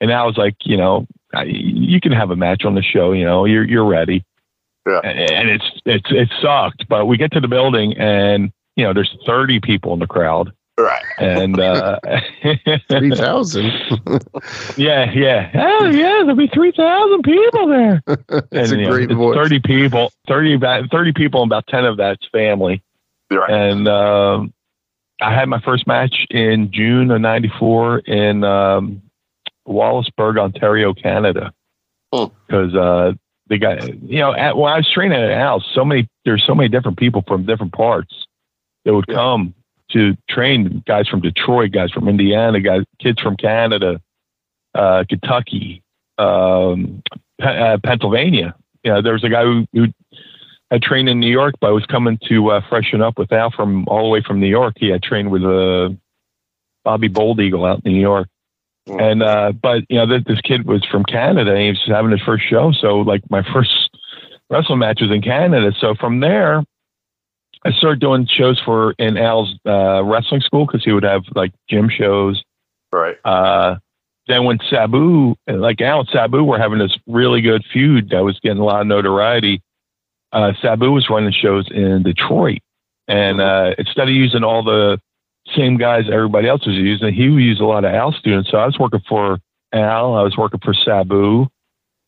and 0.00 0.12
I 0.12 0.24
was 0.24 0.36
like, 0.36 0.54
you 0.62 0.76
know, 0.76 1.06
I, 1.34 1.44
you 1.44 2.00
can 2.00 2.12
have 2.12 2.30
a 2.30 2.36
match 2.36 2.64
on 2.64 2.74
the 2.74 2.82
show. 2.82 3.12
You 3.12 3.24
know, 3.24 3.44
you're 3.44 3.64
you're 3.64 3.86
ready. 3.86 4.24
Yeah. 4.86 5.00
And, 5.04 5.18
and 5.18 5.50
it's 5.50 5.70
it's 5.84 6.10
it 6.10 6.28
sucked, 6.40 6.88
but 6.88 7.06
we 7.06 7.16
get 7.16 7.32
to 7.32 7.40
the 7.40 7.48
building 7.48 7.98
and 7.98 8.52
you 8.80 8.86
know 8.86 8.94
there's 8.94 9.14
30 9.26 9.60
people 9.60 9.92
in 9.92 9.98
the 9.98 10.06
crowd 10.06 10.52
Right. 10.78 11.04
and 11.18 11.60
uh 11.60 12.00
3000. 12.88 13.64
yeah 14.78 15.10
yeah 15.12 15.50
oh 15.54 15.90
yeah 15.90 16.20
there'll 16.22 16.34
be 16.36 16.46
3000 16.48 17.22
people 17.22 17.66
there 17.68 18.02
That's 18.06 18.46
and, 18.50 18.72
a 18.72 18.76
you 18.76 18.86
know, 18.86 18.90
great 18.90 19.10
voice. 19.12 19.36
30 19.36 19.60
people 19.60 20.10
30 20.26 20.54
about 20.54 20.90
30 20.90 21.12
people 21.12 21.42
and 21.42 21.50
about 21.52 21.66
10 21.66 21.84
of 21.84 21.98
that's 21.98 22.26
family 22.32 22.82
Right. 23.30 23.50
and 23.50 23.86
um 23.88 24.54
i 25.20 25.34
had 25.34 25.50
my 25.50 25.60
first 25.60 25.86
match 25.86 26.26
in 26.30 26.72
june 26.72 27.10
of 27.10 27.20
94 27.20 27.98
in 28.00 28.42
um 28.42 29.02
wallaceburg 29.68 30.38
ontario 30.38 30.94
canada 30.94 31.52
Hmm. 32.12 32.24
because 32.46 32.74
uh 32.74 33.12
the 33.48 33.58
guy 33.58 33.92
you 34.06 34.18
know 34.20 34.32
at, 34.34 34.56
when 34.56 34.72
i 34.72 34.76
was 34.78 34.90
training 34.90 35.20
at 35.20 35.36
house 35.36 35.64
so 35.74 35.84
many 35.84 36.08
there's 36.24 36.42
so 36.46 36.54
many 36.54 36.68
different 36.70 36.96
people 36.98 37.22
from 37.28 37.44
different 37.44 37.72
parts 37.74 38.26
that 38.84 38.94
would 38.94 39.04
Yeah. 39.08 39.14
come 39.14 39.54
to 39.92 40.16
train 40.28 40.82
guys 40.86 41.08
from 41.08 41.20
detroit 41.20 41.72
guys 41.72 41.90
from 41.90 42.08
indiana 42.08 42.60
guys 42.60 42.82
kids 42.98 43.20
from 43.20 43.36
canada 43.36 44.00
uh 44.74 45.04
kentucky 45.08 45.82
um 46.18 47.02
Pe- 47.40 47.58
uh, 47.58 47.78
pennsylvania 47.82 48.54
you 48.84 48.92
know 48.92 49.02
there 49.02 49.12
was 49.12 49.24
a 49.24 49.28
guy 49.28 49.44
who, 49.44 49.66
who 49.72 49.86
had 50.70 50.82
trained 50.82 51.08
in 51.08 51.18
New 51.18 51.30
York, 51.30 51.54
but 51.60 51.74
was 51.74 51.84
coming 51.86 52.16
to 52.28 52.52
uh, 52.52 52.60
freshen 52.68 53.02
up 53.02 53.18
with 53.18 53.32
Al 53.32 53.50
from 53.50 53.88
all 53.88 54.04
the 54.04 54.08
way 54.08 54.22
from 54.22 54.38
New 54.38 54.46
York. 54.46 54.74
He 54.76 54.88
had 54.88 55.02
trained 55.02 55.28
with 55.28 55.42
uh, 55.44 55.90
Bobby 56.84 57.08
Bold 57.08 57.40
Eagle 57.40 57.64
out 57.64 57.82
in 57.84 57.92
New 57.92 58.00
York. 58.00 58.28
Mm. 58.88 59.02
And, 59.02 59.22
uh, 59.24 59.50
but, 59.50 59.82
you 59.88 59.96
know, 59.98 60.06
this, 60.06 60.22
this 60.28 60.40
kid 60.42 60.66
was 60.66 60.84
from 60.84 61.02
Canada 61.04 61.50
and 61.50 61.60
he 61.60 61.68
was 61.70 61.82
having 61.88 62.12
his 62.12 62.20
first 62.20 62.44
show. 62.48 62.70
So, 62.70 62.98
like, 63.00 63.28
my 63.30 63.42
first 63.52 63.90
wrestling 64.48 64.78
match 64.78 65.00
was 65.00 65.10
in 65.10 65.22
Canada. 65.22 65.72
So, 65.80 65.96
from 65.96 66.20
there, 66.20 66.62
I 67.64 67.72
started 67.72 68.00
doing 68.00 68.26
shows 68.26 68.60
for 68.60 68.92
in 68.92 69.18
Al's 69.18 69.54
uh, 69.66 70.02
wrestling 70.02 70.40
school 70.40 70.66
because 70.66 70.84
he 70.84 70.92
would 70.92 71.02
have 71.02 71.24
like 71.34 71.52
gym 71.68 71.90
shows. 71.90 72.42
Right. 72.92 73.16
Uh, 73.24 73.76
then 74.26 74.44
when 74.44 74.58
Sabu, 74.70 75.34
like 75.46 75.80
Al 75.80 76.00
and 76.00 76.08
Sabu 76.10 76.42
were 76.44 76.58
having 76.58 76.78
this 76.78 76.96
really 77.06 77.40
good 77.40 77.64
feud 77.72 78.10
that 78.10 78.24
was 78.24 78.38
getting 78.40 78.60
a 78.60 78.64
lot 78.64 78.80
of 78.80 78.86
notoriety, 78.86 79.60
uh, 80.32 80.52
Sabu 80.62 80.90
was 80.92 81.10
running 81.10 81.32
shows 81.32 81.68
in 81.70 82.02
Detroit. 82.02 82.60
And 83.08 83.40
uh, 83.40 83.74
instead 83.76 84.08
of 84.08 84.14
using 84.14 84.44
all 84.44 84.62
the 84.62 85.00
same 85.56 85.76
guys 85.76 86.04
everybody 86.10 86.48
else 86.48 86.64
was 86.64 86.76
using, 86.76 87.12
he 87.12 87.28
would 87.28 87.42
use 87.42 87.60
a 87.60 87.64
lot 87.64 87.84
of 87.84 87.92
Al 87.92 88.12
students. 88.12 88.50
So 88.50 88.58
I 88.58 88.66
was 88.66 88.78
working 88.78 89.02
for 89.08 89.38
Al, 89.72 90.14
I 90.14 90.22
was 90.22 90.36
working 90.36 90.60
for 90.62 90.74
Sabu. 90.74 91.48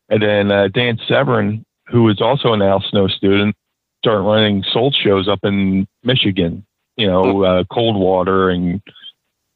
And 0.09 0.21
then 0.21 0.51
uh, 0.51 0.69
Dan 0.69 0.99
Severn, 1.07 1.65
who 1.87 2.03
was 2.03 2.21
also 2.21 2.53
an 2.53 2.61
Al 2.61 2.81
Snow 2.89 3.07
student, 3.07 3.55
started 4.03 4.21
running 4.21 4.63
Soul 4.71 4.91
shows 4.91 5.29
up 5.29 5.39
in 5.43 5.87
Michigan, 6.03 6.65
you 6.97 7.07
know, 7.07 7.43
uh, 7.43 7.63
Coldwater 7.71 8.49
and 8.49 8.81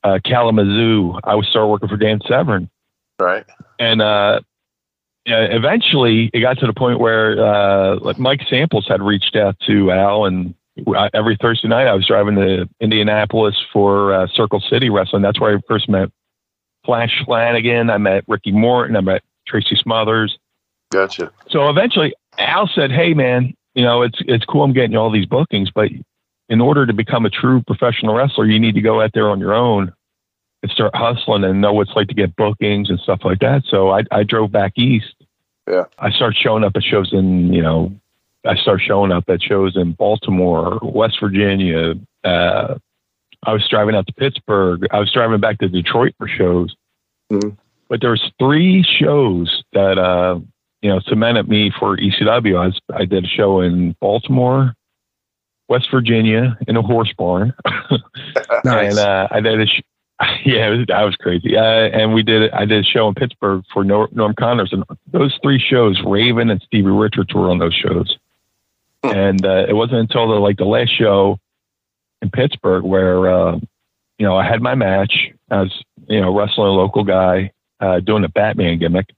uh, 0.04 0.20
Kalamazoo. 0.24 1.20
I 1.24 1.36
was 1.36 1.48
started 1.48 1.68
working 1.68 1.90
for 1.90 1.98
Dan 1.98 2.22
Severn. 2.26 2.70
Right. 3.20 3.46
And 3.78 4.02
uh, 4.02 4.40
eventually 5.26 6.30
it 6.34 6.40
got 6.40 6.60
to 6.60 6.66
the 6.66 6.74
point 6.74 7.00
where 7.00 7.44
uh, 7.44 8.00
like 8.00 8.18
Mike 8.20 8.42
Samples 8.50 8.88
had 8.88 9.02
reached 9.02 9.36
out 9.36 9.58
to 9.68 9.92
Al, 9.92 10.26
and 10.26 10.56
I, 10.96 11.10
every 11.14 11.38
Thursday 11.42 11.68
night 11.68 11.88
I 11.88 11.94
was 11.94 12.08
driving 12.08 12.36
to 12.36 12.70
Indianapolis 12.80 13.56
for 13.74 14.14
uh, 14.14 14.28
Circle 14.34 14.62
City 14.70 14.90
Wrestling. 14.90 15.24
That's 15.24 15.42
where 15.42 15.58
I 15.58 15.62
first 15.68 15.90
met 15.90 16.10
Flash 16.86 17.22
Flanagan. 17.26 17.90
I 17.90 17.98
met 17.98 18.24
Ricky 18.28 18.54
Morton. 18.54 18.96
I 18.96 19.02
met 19.02 19.24
Tracy 19.46 19.76
Smothers. 19.76 20.38
Gotcha. 20.90 21.34
So 21.50 21.70
eventually 21.70 22.14
Al 22.38 22.70
said, 22.74 22.92
"Hey, 22.92 23.14
man, 23.14 23.54
you 23.78 23.84
know 23.84 24.02
it's 24.02 24.18
it's 24.22 24.44
cool. 24.46 24.64
I'm 24.64 24.74
getting 24.74 24.92
you 24.92 24.98
all 24.98 25.12
these 25.12 25.28
bookings, 25.28 25.70
but 25.70 25.90
in 26.50 26.62
order 26.62 26.86
to 26.88 26.94
become 26.94 27.26
a 27.26 27.30
true 27.30 27.62
professional 27.62 28.16
wrestler, 28.16 28.46
you 28.46 28.60
need 28.60 28.74
to 28.74 28.82
go 28.82 29.02
out 29.02 29.12
there 29.14 29.30
on 29.30 29.40
your 29.40 29.54
own 29.54 29.94
and 30.64 30.72
start 30.72 30.96
hustling 30.96 31.44
and 31.44 31.62
know 31.62 31.74
what 31.74 31.88
it's 31.88 31.96
like 31.96 32.08
to 32.08 32.16
get 32.16 32.36
bookings 32.36 32.90
and 32.90 33.00
stuff 33.00 33.20
like 33.24 33.40
that. 33.40 33.64
So 33.70 33.92
I, 33.92 34.02
I 34.12 34.24
drove 34.24 34.52
back 34.52 34.74
east. 34.78 35.14
Yeah. 35.70 35.84
I 36.00 36.10
started 36.10 36.38
showing 36.42 36.64
up 36.64 36.72
at 36.76 36.84
shows 36.84 37.14
in, 37.14 37.54
you 37.54 37.62
know, 37.62 37.94
I 38.46 38.56
started 38.56 38.84
showing 38.84 39.12
up 39.12 39.26
at 39.30 39.44
shows 39.44 39.76
in 39.76 39.92
Baltimore, 39.92 40.80
West 40.82 41.18
Virginia. 41.20 41.94
Uh, 42.24 42.76
I 43.46 43.54
was 43.54 43.68
driving 43.70 43.94
out 43.94 44.08
to 44.08 44.14
Pittsburgh. 44.14 44.88
I 44.90 45.00
was 45.00 45.12
driving 45.12 45.40
back 45.40 45.60
to 45.60 45.68
Detroit 45.68 46.16
for 46.18 46.28
shows. 46.28 46.76
Mhm. 47.32 47.58
But 47.90 48.02
there 48.02 48.12
was 48.12 48.32
three 48.40 48.84
shows 48.84 49.64
that, 49.74 50.00
uh, 50.00 50.40
you 50.82 50.90
know, 50.90 51.00
cemented 51.02 51.48
me 51.48 51.72
for 51.80 51.98
ECW. 51.98 52.58
I, 52.58 52.68
was, 52.68 52.80
I 52.94 53.06
did 53.06 53.26
a 53.26 53.28
show 53.28 53.62
in 53.62 53.96
Baltimore, 54.00 54.74
West 55.68 55.90
Virginia, 55.92 56.58
in 56.68 56.78
a 56.78 56.82
horse 56.82 57.14
barn. 57.18 57.54
Nice. 58.64 58.98
And 58.98 59.00
uh, 59.00 59.28
I 59.32 59.40
did 59.40 59.62
a 59.62 59.66
sh- 59.66 59.82
yeah, 60.46 60.68
it 60.68 60.78
was, 60.78 60.88
that 60.88 61.04
was 61.04 61.16
crazy. 61.16 61.56
Uh, 61.56 61.62
and 61.62 62.14
we 62.14 62.24
did 62.24 62.52
I 62.52 62.66
did 62.66 62.84
a 62.86 62.88
show 62.88 63.08
in 63.08 63.14
Pittsburgh 63.14 63.64
for 63.72 63.84
Norm 63.84 64.34
Connors, 64.38 64.74
and 64.74 64.84
those 65.12 65.38
three 65.44 65.60
shows, 65.60 66.02
Raven 66.06 66.50
and 66.50 66.62
Stevie 66.62 66.90
Richards, 66.90 67.34
were 67.34 67.50
on 67.50 67.60
those 67.60 67.76
shows. 67.76 68.18
Hmm. 69.04 69.16
And 69.16 69.46
uh, 69.46 69.66
it 69.70 69.74
wasn't 69.74 70.00
until 70.00 70.28
the 70.28 70.36
like 70.36 70.58
the 70.58 70.66
last 70.66 70.98
show 70.98 71.40
in 72.22 72.32
Pittsburgh 72.32 72.84
where 72.84 73.30
uh, 73.32 73.60
you 74.18 74.26
know 74.26 74.36
I 74.36 74.48
had 74.48 74.62
my 74.62 74.76
match. 74.76 75.30
I 75.52 75.62
was 75.62 75.84
you 76.08 76.20
know 76.20 76.36
wrestling 76.36 76.68
a 76.68 76.72
local 76.72 77.04
guy 77.04 77.52
uh, 77.80 78.00
doing 78.00 78.24
a 78.24 78.30
Batman 78.30 78.80
gimmick, 78.80 79.10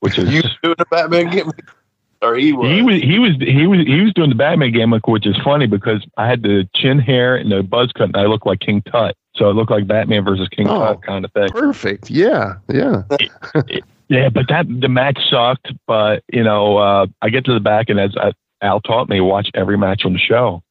which 0.00 0.18
is 0.18 0.32
You 0.32 0.42
doing 0.62 0.76
a 0.78 0.84
Batman 0.86 1.30
gimmick? 1.30 1.64
Or 2.20 2.34
he 2.34 2.52
was? 2.52 2.68
he 2.68 2.82
was 2.82 3.00
he 3.00 3.18
was 3.20 3.32
he 3.38 3.66
was 3.68 3.78
he 3.86 4.00
was 4.00 4.12
doing 4.12 4.28
the 4.30 4.34
Batman 4.34 4.72
gimmick, 4.72 5.06
which 5.06 5.24
is 5.24 5.36
funny 5.44 5.68
because 5.68 6.04
I 6.16 6.26
had 6.26 6.42
the 6.42 6.68
chin 6.74 6.98
hair 6.98 7.36
and 7.36 7.52
the 7.52 7.62
buzz 7.62 7.92
cut, 7.92 8.08
and 8.08 8.16
I 8.16 8.24
looked 8.26 8.44
like 8.44 8.58
King 8.58 8.82
Tut. 8.82 9.14
So 9.36 9.48
it 9.48 9.52
looked 9.52 9.70
like 9.70 9.86
Batman 9.86 10.24
versus 10.24 10.48
King 10.48 10.66
Oh. 10.68 10.80
Tut 10.94 11.02
kind 11.04 11.24
of 11.24 11.30
thing. 11.32 11.46
Perfect. 11.50 12.10
Yeah. 12.10 12.54
Yeah. 12.68 13.02
Yeah, 14.08 14.30
but 14.30 14.48
that 14.48 14.66
the 14.68 14.88
match 14.88 15.18
sucked. 15.30 15.72
But 15.86 16.24
you 16.32 16.42
know, 16.42 16.78
uh, 16.78 17.06
I 17.22 17.28
get 17.28 17.44
to 17.44 17.54
the 17.54 17.60
back, 17.60 17.88
and 17.88 18.00
as 18.00 18.16
I, 18.16 18.32
Al 18.62 18.80
taught 18.80 19.08
me, 19.08 19.20
watch 19.20 19.48
every 19.54 19.78
match 19.78 20.04
on 20.04 20.12
the 20.12 20.18
show. 20.18 20.62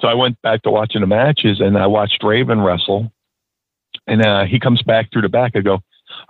So 0.00 0.06
I 0.06 0.14
went 0.14 0.40
back 0.42 0.62
to 0.62 0.70
watching 0.70 1.00
the 1.00 1.06
matches, 1.08 1.58
and 1.60 1.76
I 1.76 1.86
watched 1.88 2.22
Raven 2.22 2.60
wrestle. 2.60 3.10
And 4.06 4.24
uh, 4.24 4.44
he 4.44 4.60
comes 4.60 4.82
back 4.82 5.10
through 5.10 5.22
the 5.22 5.28
back. 5.30 5.52
I 5.56 5.62
go, 5.62 5.80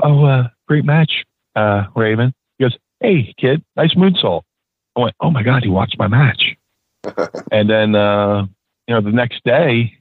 "Oh, 0.02 0.24
uh, 0.24 0.48
great 0.68 0.84
match, 0.84 1.24
uh, 1.56 1.86
Raven." 1.96 2.32
He 2.58 2.64
goes, 2.64 2.76
"Hey, 3.00 3.34
kid, 3.38 3.64
nice 3.76 3.94
moonsault." 3.94 4.42
I 4.96 5.00
went, 5.00 5.14
"Oh 5.20 5.30
my 5.30 5.42
god, 5.42 5.64
he 5.64 5.68
watched 5.70 5.98
my 5.98 6.06
match." 6.06 6.56
and 7.52 7.68
then, 7.68 7.94
uh, 7.94 8.46
you 8.86 8.94
know, 8.94 9.00
the 9.00 9.10
next 9.12 9.42
day, 9.44 9.92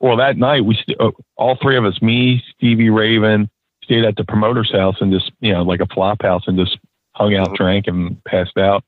well, 0.00 0.16
that 0.16 0.36
night 0.36 0.64
we 0.64 0.74
st- 0.74 1.00
uh, 1.00 1.10
all 1.36 1.56
three 1.60 1.76
of 1.76 1.84
us, 1.84 2.00
me, 2.02 2.42
Stevie, 2.56 2.90
Raven, 2.90 3.48
stayed 3.82 4.04
at 4.04 4.16
the 4.16 4.24
promoter's 4.24 4.72
house 4.72 4.96
and 5.00 5.12
just, 5.12 5.30
you 5.40 5.52
know, 5.52 5.62
like 5.62 5.80
a 5.80 5.86
flop 5.86 6.22
house 6.22 6.42
and 6.46 6.58
just 6.58 6.78
hung 7.14 7.34
out, 7.36 7.48
Mhm. 7.50 7.56
drank, 7.56 7.86
and 7.86 8.22
passed 8.24 8.56
out. 8.58 8.82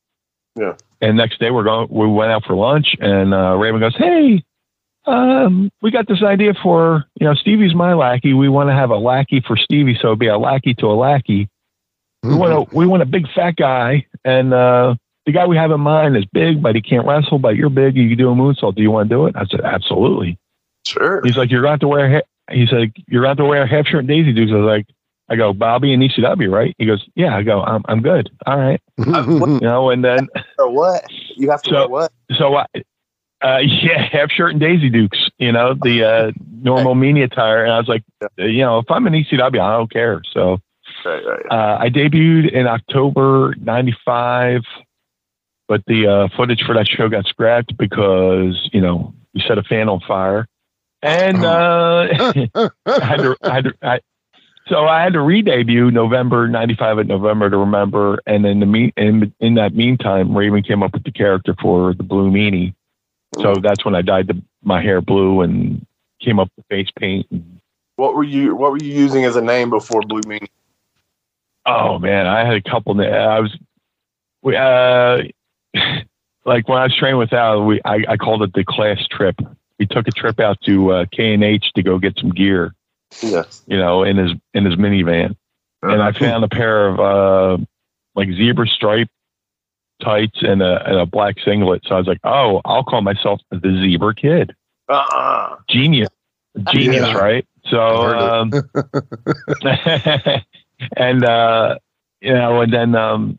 Yeah. 0.59 0.73
And 1.00 1.17
next 1.17 1.38
day 1.38 1.50
we're 1.50 1.62
going, 1.65 1.88
we 1.91 2.07
went 2.09 2.33
out 2.33 2.45
for 2.45 2.57
lunch, 2.57 2.97
and 2.99 3.33
uh, 3.35 3.55
Raven 3.57 3.81
goes, 3.81 3.95
"Hey, 3.97 4.43
um, 5.07 5.71
we 5.83 5.91
got 5.91 6.09
this 6.09 6.23
idea 6.23 6.55
for, 6.62 7.05
you 7.21 7.26
know, 7.26 7.35
Stevie's 7.35 7.75
my 7.75 7.95
lackey. 7.95 8.33
We 8.33 8.49
want 8.49 8.69
to 8.71 8.75
have 8.75 8.91
a 8.91 8.97
lackey 8.97 9.41
for 9.47 9.57
Stevie, 9.57 9.97
so 10.00 10.09
it'd 10.09 10.19
be 10.19 10.26
a 10.26 10.38
lackey 10.38 10.75
to 10.75 10.87
a 10.87 10.95
lackey. 10.97 11.49
We 12.28 12.35
want 12.35 12.52
a 12.73 12.76
we 12.76 12.87
want 12.87 13.02
a 13.02 13.06
big 13.06 13.26
fat 13.35 13.56
guy, 13.56 14.06
and 14.25 14.52
uh, 14.52 14.95
the 15.26 15.33
guy 15.33 15.47
we 15.47 15.56
have 15.56 15.71
in 15.71 15.80
mind 15.80 16.16
is 16.16 16.25
big, 16.33 16.62
but 16.62 16.75
he 16.75 16.83
can't 16.83 17.06
wrestle. 17.06 17.38
But 17.38 17.56
you're 17.56 17.71
big, 17.71 17.97
you 17.97 18.09
can 18.09 18.18
do 18.18 18.30
a 18.30 18.35
moonsault. 18.35 18.75
Do 18.76 18.83
you 18.83 18.90
want 18.90 19.09
to 19.09 19.14
do 19.14 19.26
it?" 19.26 19.37
I 19.37 19.45
said, 19.47 19.61
"Absolutely." 19.62 20.38
Sure. 20.87 21.21
He's 21.25 21.37
like, 21.37 21.50
"You're 21.50 21.62
going 21.62 21.71
to 21.71 21.73
have 21.75 21.80
to 21.80 21.88
wear." 21.88 22.11
Ha-. 22.11 22.54
He's 22.54 22.71
like, 22.73 22.92
"You're 23.09 23.23
going 23.23 23.37
to 23.38 23.45
wear 23.45 23.62
a 23.62 23.66
half 23.68 23.87
shirt 23.87 24.00
and 24.00 24.09
Daisy 24.09 24.33
Dukes." 24.33 24.52
I 24.52 24.56
was 24.56 24.66
like, 24.66 24.87
"I 25.28 25.37
go, 25.37 25.52
Bobby 25.52 25.92
and 25.92 26.02
ECW, 26.02 26.50
right?" 26.50 26.75
He 26.78 26.87
goes, 26.87 27.04
"Yeah." 27.14 27.37
I 27.37 27.42
go, 27.42 27.61
"I'm 27.62 27.83
I'm 27.88 28.02
good. 28.02 28.30
All 28.47 28.59
right." 28.59 28.80
You 29.06 29.61
know, 29.61 29.90
and 29.90 30.04
then 30.04 30.28
Or 30.59 30.71
what? 30.71 31.04
You 31.37 31.50
have 31.50 31.62
to 31.62 31.71
So- 31.71 31.76
wear 31.76 31.88
what? 31.88 32.12
so 32.38 32.54
I, 32.56 32.66
uh, 33.42 33.59
yeah, 33.62 34.02
half 34.11 34.30
shirt 34.30 34.52
and 34.52 34.61
Daisy 34.61 34.88
Dukes. 34.90 35.28
You 35.38 35.52
know, 35.52 35.75
the 35.75 36.04
uh, 36.04 36.33
normal 36.62 36.95
meanie 36.95 37.25
attire, 37.25 37.64
and 37.64 37.73
I 37.73 37.78
was 37.78 37.88
like, 37.88 38.02
you 38.38 38.59
know, 38.61 38.78
if 38.78 38.90
I'm 38.90 39.06
an 39.06 39.12
ECW, 39.12 39.61
I 39.61 39.76
don't 39.76 39.90
care. 39.90 40.23
So 40.33 40.59
Right, 41.07 41.25
right. 41.25 41.47
uh, 41.51 41.79
I 41.81 41.89
debuted 41.89 42.53
in 42.53 42.67
October 42.67 43.55
'95, 43.61 44.63
but 45.69 45.83
the 45.87 46.07
uh, 46.07 46.29
footage 46.37 46.63
for 46.65 46.75
that 46.75 46.89
show 46.89 47.09
got 47.09 47.27
scrapped 47.27 47.77
because 47.77 48.69
you 48.73 48.81
know 48.81 49.15
we 49.33 49.41
set 49.47 49.57
a 49.59 49.63
fan 49.63 49.89
on 49.89 50.01
fire, 50.01 50.49
and 51.03 51.45
uh, 51.45 52.09
I 52.87 53.05
had 53.05 53.19
to, 53.19 53.37
I 53.43 53.55
had 53.55 53.65
to, 53.65 53.75
I, 53.83 54.01
so 54.67 54.87
I 54.87 55.03
had 55.03 55.13
to 55.13 55.21
re-debut 55.21 55.93
November 55.93 56.49
'95 56.49 56.99
at 56.99 57.07
November 57.07 57.51
to 57.51 57.57
Remember, 57.57 58.19
and 58.27 58.45
in 58.45 58.59
the 58.59 58.67
mean 58.67 58.93
in, 58.97 59.33
in 59.39 59.55
that 59.55 59.75
meantime, 59.75 60.37
Raven 60.37 60.65
came 60.65 60.83
up 60.83 60.93
with 60.93 61.05
the 61.05 61.13
character 61.13 61.55
for 61.63 61.95
the 61.95 62.03
Blue 62.03 62.33
Meanie, 62.33 62.75
so 63.41 63.55
that's 63.63 63.85
when 63.85 63.95
I 63.95 64.03
dyed 64.03 64.27
the, 64.27 64.43
my 64.65 64.83
hair 64.83 65.01
blue 65.01 65.43
and 65.43 65.87
came 66.21 66.41
up 66.41 66.51
with 66.57 66.67
face 66.67 66.89
paint. 66.99 67.27
And, 67.31 67.61
What 67.97 68.15
were 68.15 68.25
you 68.25 68.57
What 68.57 68.73
were 68.73 68.79
you 68.83 68.93
using 68.93 69.25
as 69.25 69.37
a 69.37 69.43
name 69.43 69.71
before 69.71 70.03
Blue 70.03 70.23
Meanie? 70.23 70.49
Oh 71.66 71.99
man, 71.99 72.26
I 72.26 72.44
had 72.44 72.54
a 72.54 72.62
couple. 72.62 72.94
na- 72.94 73.04
I 73.04 73.40
was, 73.40 73.56
we, 74.42 74.56
uh, 74.56 75.23
like 76.44 76.68
when 76.68 76.78
I 76.78 76.85
was 76.85 76.96
training 76.96 77.18
with 77.18 77.32
Al, 77.32 77.64
we 77.64 77.80
I, 77.85 78.04
I 78.08 78.16
called 78.16 78.42
it 78.42 78.52
the 78.54 78.64
class 78.64 79.04
trip. 79.11 79.37
We 79.78 79.87
took 79.87 80.08
a 80.08 80.12
trip 80.12 80.40
out 80.40 80.58
to 80.62 80.92
uh, 80.92 81.04
K 81.12 81.35
and 81.35 81.44
H 81.44 81.66
to 81.75 81.82
go 81.82 81.99
get 81.99 82.18
some 82.18 82.30
gear. 82.30 82.73
Yes. 83.23 83.62
you 83.66 83.76
know, 83.78 84.02
in 84.02 84.16
his 84.16 84.32
in 84.54 84.64
his 84.64 84.75
minivan. 84.76 85.37
And 85.82 86.02
I 86.02 86.11
found 86.12 86.42
a 86.42 86.49
pair 86.49 86.88
of 86.88 86.99
uh, 86.99 87.64
like 88.16 88.28
zebra 88.30 88.66
stripe 88.66 89.08
tights 90.02 90.38
and 90.42 90.61
a 90.62 90.85
and 90.87 90.96
a 90.99 91.06
black 91.06 91.37
singlet. 91.44 91.82
So 91.87 91.94
I 91.94 91.99
was 91.99 92.06
like, 92.08 92.18
oh, 92.25 92.61
I'll 92.64 92.82
call 92.82 93.02
myself 93.02 93.40
the 93.50 93.61
zebra 93.82 94.14
kid. 94.14 94.54
Uh-uh. 94.88 95.56
Genius, 95.68 96.08
genius, 96.73 97.06
Yeah. 97.08 97.12
right? 97.18 97.46
So, 97.70 97.78
um, 97.80 98.50
and 100.97 101.25
uh, 101.25 101.78
you 102.21 102.33
know, 102.33 102.61
and 102.61 102.73
then 102.73 102.95
um, 102.95 103.38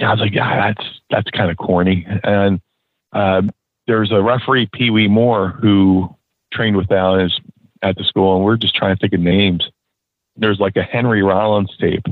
I 0.00 0.10
was 0.10 0.20
like, 0.20 0.34
yeah, 0.34 0.72
that's 0.72 0.88
that's 1.10 1.30
kind 1.30 1.50
of 1.50 1.56
corny. 1.56 2.06
And 2.24 2.60
uh, 3.12 3.42
there's 3.86 4.12
a 4.12 4.22
referee, 4.22 4.68
Pee 4.72 4.90
Wee 4.90 5.08
Moore, 5.08 5.48
who 5.48 6.14
trained 6.52 6.76
with 6.76 6.90
Al 6.92 7.14
and 7.14 7.30
is 7.30 7.40
at 7.82 7.96
the 7.96 8.04
school, 8.04 8.36
and 8.36 8.44
we're 8.44 8.56
just 8.56 8.74
trying 8.74 8.94
to 8.94 9.00
think 9.00 9.12
of 9.12 9.20
names. 9.20 9.68
There's 10.36 10.60
like 10.60 10.76
a 10.76 10.82
Henry 10.82 11.22
Rollins 11.22 11.74
tape. 11.78 12.06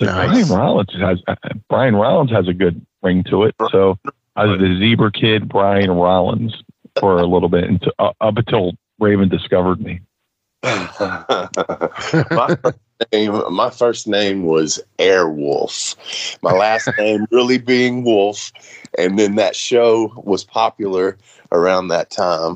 Like, 0.00 0.30
Nice. 0.30 0.46
Brian 0.46 0.60
Rollins 0.60 0.94
has 1.00 1.22
uh, 1.26 1.34
Brian 1.68 1.96
Rollins 1.96 2.30
has 2.30 2.46
a 2.46 2.54
good 2.54 2.84
ring 3.02 3.24
to 3.24 3.44
it. 3.44 3.54
So 3.70 3.98
I 4.36 4.44
was 4.44 4.60
the 4.60 4.76
zebra 4.78 5.10
kid, 5.10 5.48
Brian 5.48 5.90
Rollins, 5.90 6.54
for 7.00 7.18
a 7.18 7.26
little 7.26 7.48
bit 7.48 7.64
until 7.64 7.92
uh, 7.98 8.12
up 8.20 8.36
until 8.36 8.72
Raven 9.00 9.28
discovered 9.28 9.80
me. 9.80 10.00
my, 10.62 12.56
first 12.62 12.78
name, 13.12 13.42
my 13.52 13.70
first 13.70 14.06
name 14.06 14.44
was 14.44 14.80
Airwolf. 14.98 15.96
My 16.42 16.52
last 16.52 16.88
name 16.98 17.26
really 17.30 17.58
being 17.58 18.04
Wolf. 18.04 18.52
And 18.96 19.18
then 19.18 19.36
that 19.36 19.54
show 19.54 20.12
was 20.24 20.44
popular 20.44 21.18
around 21.52 21.88
that 21.88 22.10
time, 22.10 22.54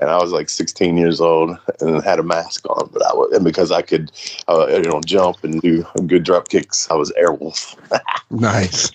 and 0.00 0.10
I 0.10 0.16
was 0.18 0.32
like 0.32 0.48
16 0.48 0.96
years 0.96 1.20
old 1.20 1.56
and 1.80 2.02
had 2.02 2.18
a 2.18 2.22
mask 2.22 2.64
on. 2.68 2.88
But 2.92 3.04
I 3.04 3.12
was, 3.14 3.32
and 3.32 3.44
because 3.44 3.70
I 3.70 3.82
could, 3.82 4.10
uh, 4.48 4.66
you 4.68 4.82
know, 4.82 5.00
jump 5.04 5.42
and 5.42 5.60
do 5.60 5.84
good 6.06 6.24
drop 6.24 6.48
kicks, 6.48 6.90
I 6.90 6.94
was 6.94 7.12
Airwolf. 7.12 7.76
nice. 8.30 8.90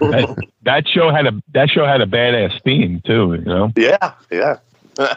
that, 0.00 0.36
that 0.62 0.88
show 0.88 1.10
had 1.10 1.26
a 1.26 1.32
that 1.52 1.70
show 1.70 1.86
had 1.86 2.00
a 2.00 2.06
badass 2.06 2.62
theme 2.62 3.02
too. 3.04 3.34
You 3.34 3.44
know. 3.44 3.72
Yeah, 3.76 4.12
yeah. 4.30 4.58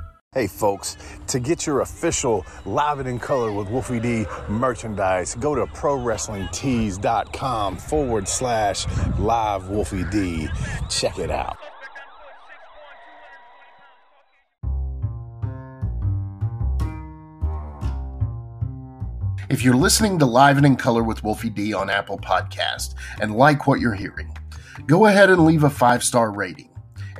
Hey 0.33 0.47
folks, 0.47 0.95
to 1.27 1.41
get 1.41 1.67
your 1.67 1.81
official 1.81 2.45
Live 2.63 2.99
and 2.99 3.09
in 3.09 3.19
Color 3.19 3.51
with 3.51 3.69
Wolfie 3.69 3.99
D 3.99 4.25
merchandise, 4.47 5.35
go 5.35 5.55
to 5.55 5.65
ProWrestlingTees.com 5.65 7.75
forward 7.75 8.29
slash 8.29 8.85
live 9.19 9.67
Wolfie 9.67 10.05
D. 10.05 10.47
Check 10.89 11.19
it 11.19 11.29
out. 11.29 11.57
If 19.49 19.65
you're 19.65 19.75
listening 19.75 20.17
to 20.19 20.25
Live 20.25 20.55
and 20.55 20.65
in 20.65 20.77
Color 20.77 21.03
with 21.03 21.25
Wolfie 21.25 21.49
D 21.49 21.73
on 21.73 21.89
Apple 21.89 22.17
Podcast 22.17 22.93
and 23.19 23.35
like 23.35 23.67
what 23.67 23.81
you're 23.81 23.95
hearing, 23.95 24.33
go 24.87 25.07
ahead 25.07 25.29
and 25.29 25.43
leave 25.43 25.65
a 25.65 25.69
five 25.69 26.05
star 26.05 26.31
rating. 26.31 26.69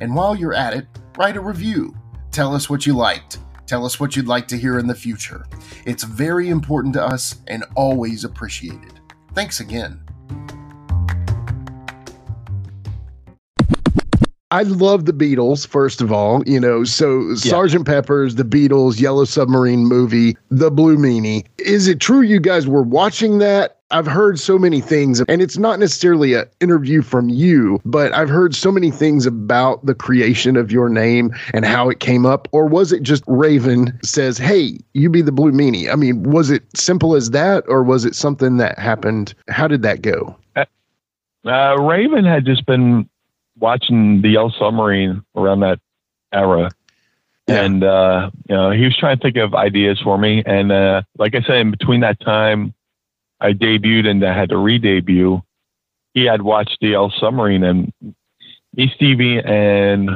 And 0.00 0.14
while 0.14 0.34
you're 0.34 0.54
at 0.54 0.72
it, 0.72 0.86
write 1.18 1.36
a 1.36 1.42
review. 1.42 1.94
Tell 2.32 2.54
us 2.54 2.70
what 2.70 2.86
you 2.86 2.94
liked. 2.94 3.38
Tell 3.66 3.84
us 3.84 4.00
what 4.00 4.16
you'd 4.16 4.26
like 4.26 4.48
to 4.48 4.56
hear 4.56 4.78
in 4.78 4.86
the 4.86 4.94
future. 4.94 5.44
It's 5.84 6.02
very 6.02 6.48
important 6.48 6.94
to 6.94 7.04
us 7.04 7.36
and 7.46 7.62
always 7.76 8.24
appreciated. 8.24 9.00
Thanks 9.34 9.60
again. 9.60 10.00
I 14.50 14.62
love 14.62 15.04
the 15.04 15.12
Beatles, 15.12 15.66
first 15.66 16.00
of 16.00 16.10
all. 16.10 16.42
You 16.46 16.58
know, 16.58 16.84
so 16.84 17.20
yeah. 17.20 17.34
Sergeant 17.34 17.86
Pepper's, 17.86 18.34
the 18.36 18.44
Beatles, 18.44 18.98
Yellow 18.98 19.24
Submarine 19.24 19.84
movie, 19.86 20.36
The 20.50 20.70
Blue 20.70 20.96
Meanie. 20.96 21.44
Is 21.58 21.86
it 21.86 22.00
true 22.00 22.22
you 22.22 22.40
guys 22.40 22.66
were 22.66 22.82
watching 22.82 23.38
that? 23.38 23.81
I've 23.92 24.06
heard 24.06 24.40
so 24.40 24.58
many 24.58 24.80
things, 24.80 25.20
and 25.28 25.42
it's 25.42 25.58
not 25.58 25.78
necessarily 25.78 26.32
an 26.34 26.46
interview 26.60 27.02
from 27.02 27.28
you, 27.28 27.78
but 27.84 28.12
I've 28.14 28.30
heard 28.30 28.54
so 28.54 28.72
many 28.72 28.90
things 28.90 29.26
about 29.26 29.84
the 29.84 29.94
creation 29.94 30.56
of 30.56 30.72
your 30.72 30.88
name 30.88 31.30
and 31.52 31.66
how 31.66 31.90
it 31.90 32.00
came 32.00 32.24
up. 32.24 32.48
Or 32.52 32.66
was 32.66 32.90
it 32.90 33.02
just 33.02 33.22
Raven 33.26 33.98
says, 34.02 34.38
Hey, 34.38 34.78
you 34.94 35.10
be 35.10 35.20
the 35.20 35.30
Blue 35.30 35.52
Meanie? 35.52 35.92
I 35.92 35.96
mean, 35.96 36.22
was 36.22 36.50
it 36.50 36.64
simple 36.74 37.14
as 37.14 37.30
that, 37.30 37.64
or 37.68 37.82
was 37.82 38.06
it 38.06 38.14
something 38.14 38.56
that 38.56 38.78
happened? 38.78 39.34
How 39.48 39.68
did 39.68 39.82
that 39.82 40.00
go? 40.00 40.36
Uh, 40.56 40.64
uh 41.44 41.76
Raven 41.78 42.24
had 42.24 42.46
just 42.46 42.64
been 42.64 43.08
watching 43.58 44.22
the 44.22 44.30
Yellow 44.30 44.50
Submarine 44.58 45.22
around 45.36 45.60
that 45.60 45.80
era. 46.32 46.70
Yeah. 47.46 47.62
And 47.62 47.84
uh, 47.84 48.30
you 48.48 48.56
know, 48.56 48.70
he 48.70 48.84
was 48.84 48.96
trying 48.96 49.18
to 49.18 49.22
think 49.22 49.36
of 49.36 49.54
ideas 49.54 50.00
for 50.00 50.16
me. 50.16 50.42
And 50.46 50.72
uh, 50.72 51.02
like 51.18 51.34
I 51.34 51.42
said, 51.42 51.56
in 51.56 51.70
between 51.70 52.00
that 52.00 52.18
time 52.20 52.72
I 53.42 53.52
debuted 53.52 54.06
and 54.06 54.24
I 54.24 54.38
had 54.38 54.50
to 54.50 54.56
re-debut, 54.56 55.42
he 56.14 56.24
had 56.24 56.42
watched 56.42 56.78
the 56.80 56.90
Yellow 56.90 57.10
Submarine 57.18 57.64
and 57.64 57.92
me, 58.74 58.90
Stevie, 58.94 59.38
and 59.38 60.10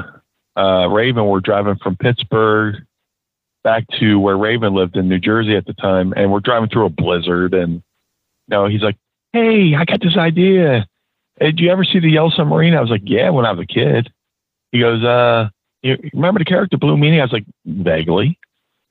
uh, 0.57 0.89
Raven 0.89 1.27
were 1.27 1.41
driving 1.41 1.77
from 1.83 1.97
Pittsburgh 1.97 2.77
back 3.65 3.85
to 3.99 4.21
where 4.21 4.37
Raven 4.37 4.75
lived 4.75 4.97
in 4.97 5.09
New 5.09 5.19
Jersey 5.19 5.57
at 5.57 5.67
the 5.67 5.75
time, 5.75 6.15
and 6.17 6.33
we're 6.33 6.41
driving 6.41 6.69
through 6.71 6.87
a 6.87 6.91
blizzard. 6.91 7.53
And 7.53 7.75
you 7.75 7.83
know, 8.49 8.67
he's 8.67 8.81
like, 8.81 8.97
"Hey, 9.33 9.75
I 9.75 9.85
got 9.85 10.01
this 10.01 10.17
idea. 10.17 10.87
Hey, 11.39 11.47
did 11.47 11.61
you 11.61 11.71
ever 11.71 11.85
see 11.85 11.99
the 11.99 12.11
Yellow 12.11 12.31
Submarine?" 12.31 12.75
I 12.75 12.81
was 12.81 12.91
like, 12.91 13.03
"Yeah, 13.05 13.31
when 13.31 13.45
I 13.45 13.53
was 13.53 13.61
a 13.61 13.67
kid." 13.67 14.11
He 14.73 14.81
goes, 14.81 15.03
"Uh, 15.03 15.51
you 15.83 15.99
remember 16.15 16.39
the 16.39 16.45
character 16.45 16.79
Blue 16.79 16.97
Meanie?" 16.97 17.21
I 17.21 17.25
was 17.25 17.33
like, 17.33 17.47
"Vaguely." 17.67 18.39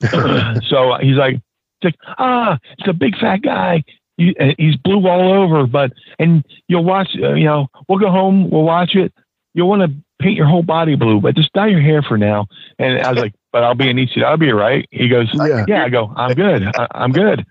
so 0.02 0.98
he's 1.00 1.16
like, 1.16 1.36
"It's 1.80 1.84
like 1.84 1.96
ah, 2.18 2.58
it's 2.78 2.88
a 2.88 2.92
big 2.92 3.16
fat 3.18 3.38
guy 3.38 3.82
uh, 3.82 4.05
he's 4.16 4.76
blue 4.76 5.06
all 5.06 5.32
over, 5.32 5.66
but 5.66 5.92
and 6.18 6.44
you'll 6.68 6.84
watch. 6.84 7.08
Uh, 7.20 7.34
you 7.34 7.44
know, 7.44 7.68
we'll 7.88 7.98
go 7.98 8.10
home, 8.10 8.50
we'll 8.50 8.62
watch 8.62 8.94
it. 8.94 9.12
You'll 9.54 9.68
want 9.68 9.82
to 9.82 9.96
paint 10.20 10.36
your 10.36 10.46
whole 10.46 10.62
body 10.62 10.96
blue, 10.96 11.20
but 11.20 11.34
just 11.34 11.52
dye 11.52 11.68
your 11.68 11.80
hair 11.80 12.02
for 12.02 12.18
now. 12.18 12.46
And 12.78 13.00
I 13.00 13.10
was 13.10 13.20
like, 13.20 13.34
but 13.52 13.64
I'll 13.64 13.74
be 13.74 13.88
an 13.88 13.98
EC. 13.98 14.18
I'll 14.24 14.36
be 14.36 14.52
right. 14.52 14.86
He 14.90 15.08
goes, 15.08 15.30
yeah. 15.34 15.64
yeah. 15.66 15.84
I 15.84 15.88
go, 15.88 16.12
I'm 16.14 16.34
good. 16.34 16.64
I, 16.76 16.88
I'm 16.92 17.12
good. 17.12 17.46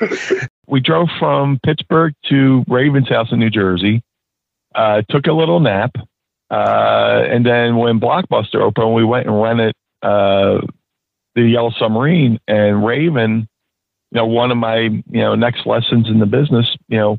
we 0.66 0.80
drove 0.80 1.08
from 1.18 1.60
Pittsburgh 1.64 2.14
to 2.28 2.64
Raven's 2.68 3.08
house 3.08 3.28
in 3.30 3.38
New 3.38 3.50
Jersey. 3.50 4.02
Uh, 4.74 5.02
took 5.08 5.26
a 5.26 5.32
little 5.32 5.60
nap, 5.60 5.92
uh, 6.50 7.24
and 7.28 7.44
then 7.44 7.76
when 7.76 7.98
Blockbuster 7.98 8.60
opened, 8.60 8.94
we 8.94 9.04
went 9.04 9.26
and 9.26 9.42
rented 9.42 9.74
uh, 10.02 10.60
the 11.34 11.42
Yellow 11.42 11.70
Submarine. 11.70 12.38
And 12.46 12.84
Raven 12.84 13.48
know, 14.16 14.26
one 14.26 14.50
of 14.50 14.56
my, 14.56 14.78
you 14.78 15.02
know, 15.10 15.34
next 15.34 15.66
lessons 15.66 16.08
in 16.08 16.18
the 16.18 16.26
business, 16.26 16.76
you 16.88 16.98
know, 16.98 17.18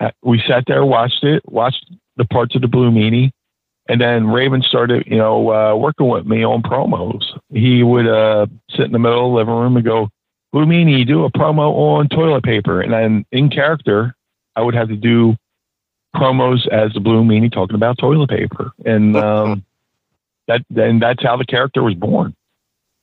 uh, 0.00 0.10
we 0.22 0.42
sat 0.46 0.64
there, 0.66 0.84
watched 0.84 1.24
it, 1.24 1.42
watched 1.46 1.86
the 2.16 2.24
parts 2.24 2.54
of 2.54 2.62
the 2.62 2.68
Blue 2.68 2.90
Meanie, 2.90 3.30
and 3.88 4.00
then 4.00 4.28
Raven 4.28 4.62
started, 4.62 5.04
you 5.06 5.16
know, 5.16 5.50
uh, 5.50 5.74
working 5.74 6.08
with 6.08 6.26
me 6.26 6.44
on 6.44 6.62
promos. 6.62 7.22
He 7.50 7.82
would 7.82 8.06
uh, 8.06 8.46
sit 8.70 8.86
in 8.86 8.92
the 8.92 8.98
middle 8.98 9.26
of 9.26 9.32
the 9.32 9.36
living 9.36 9.54
room 9.54 9.76
and 9.76 9.84
go, 9.84 10.08
Blue 10.52 10.66
Meanie, 10.66 11.06
do 11.06 11.24
a 11.24 11.32
promo 11.32 11.74
on 11.74 12.08
toilet 12.08 12.44
paper. 12.44 12.80
And 12.80 12.92
then 12.92 13.24
in 13.32 13.48
character, 13.48 14.14
I 14.54 14.62
would 14.62 14.74
have 14.74 14.88
to 14.88 14.96
do 14.96 15.36
promos 16.14 16.68
as 16.68 16.92
the 16.92 17.00
Blue 17.00 17.22
Meanie 17.22 17.52
talking 17.52 17.74
about 17.74 17.98
toilet 17.98 18.28
paper. 18.28 18.72
And 18.84 19.16
um, 19.16 19.64
that, 20.46 20.62
and 20.76 21.00
that's 21.00 21.22
how 21.22 21.36
the 21.36 21.46
character 21.46 21.82
was 21.82 21.94
born. 21.94 22.34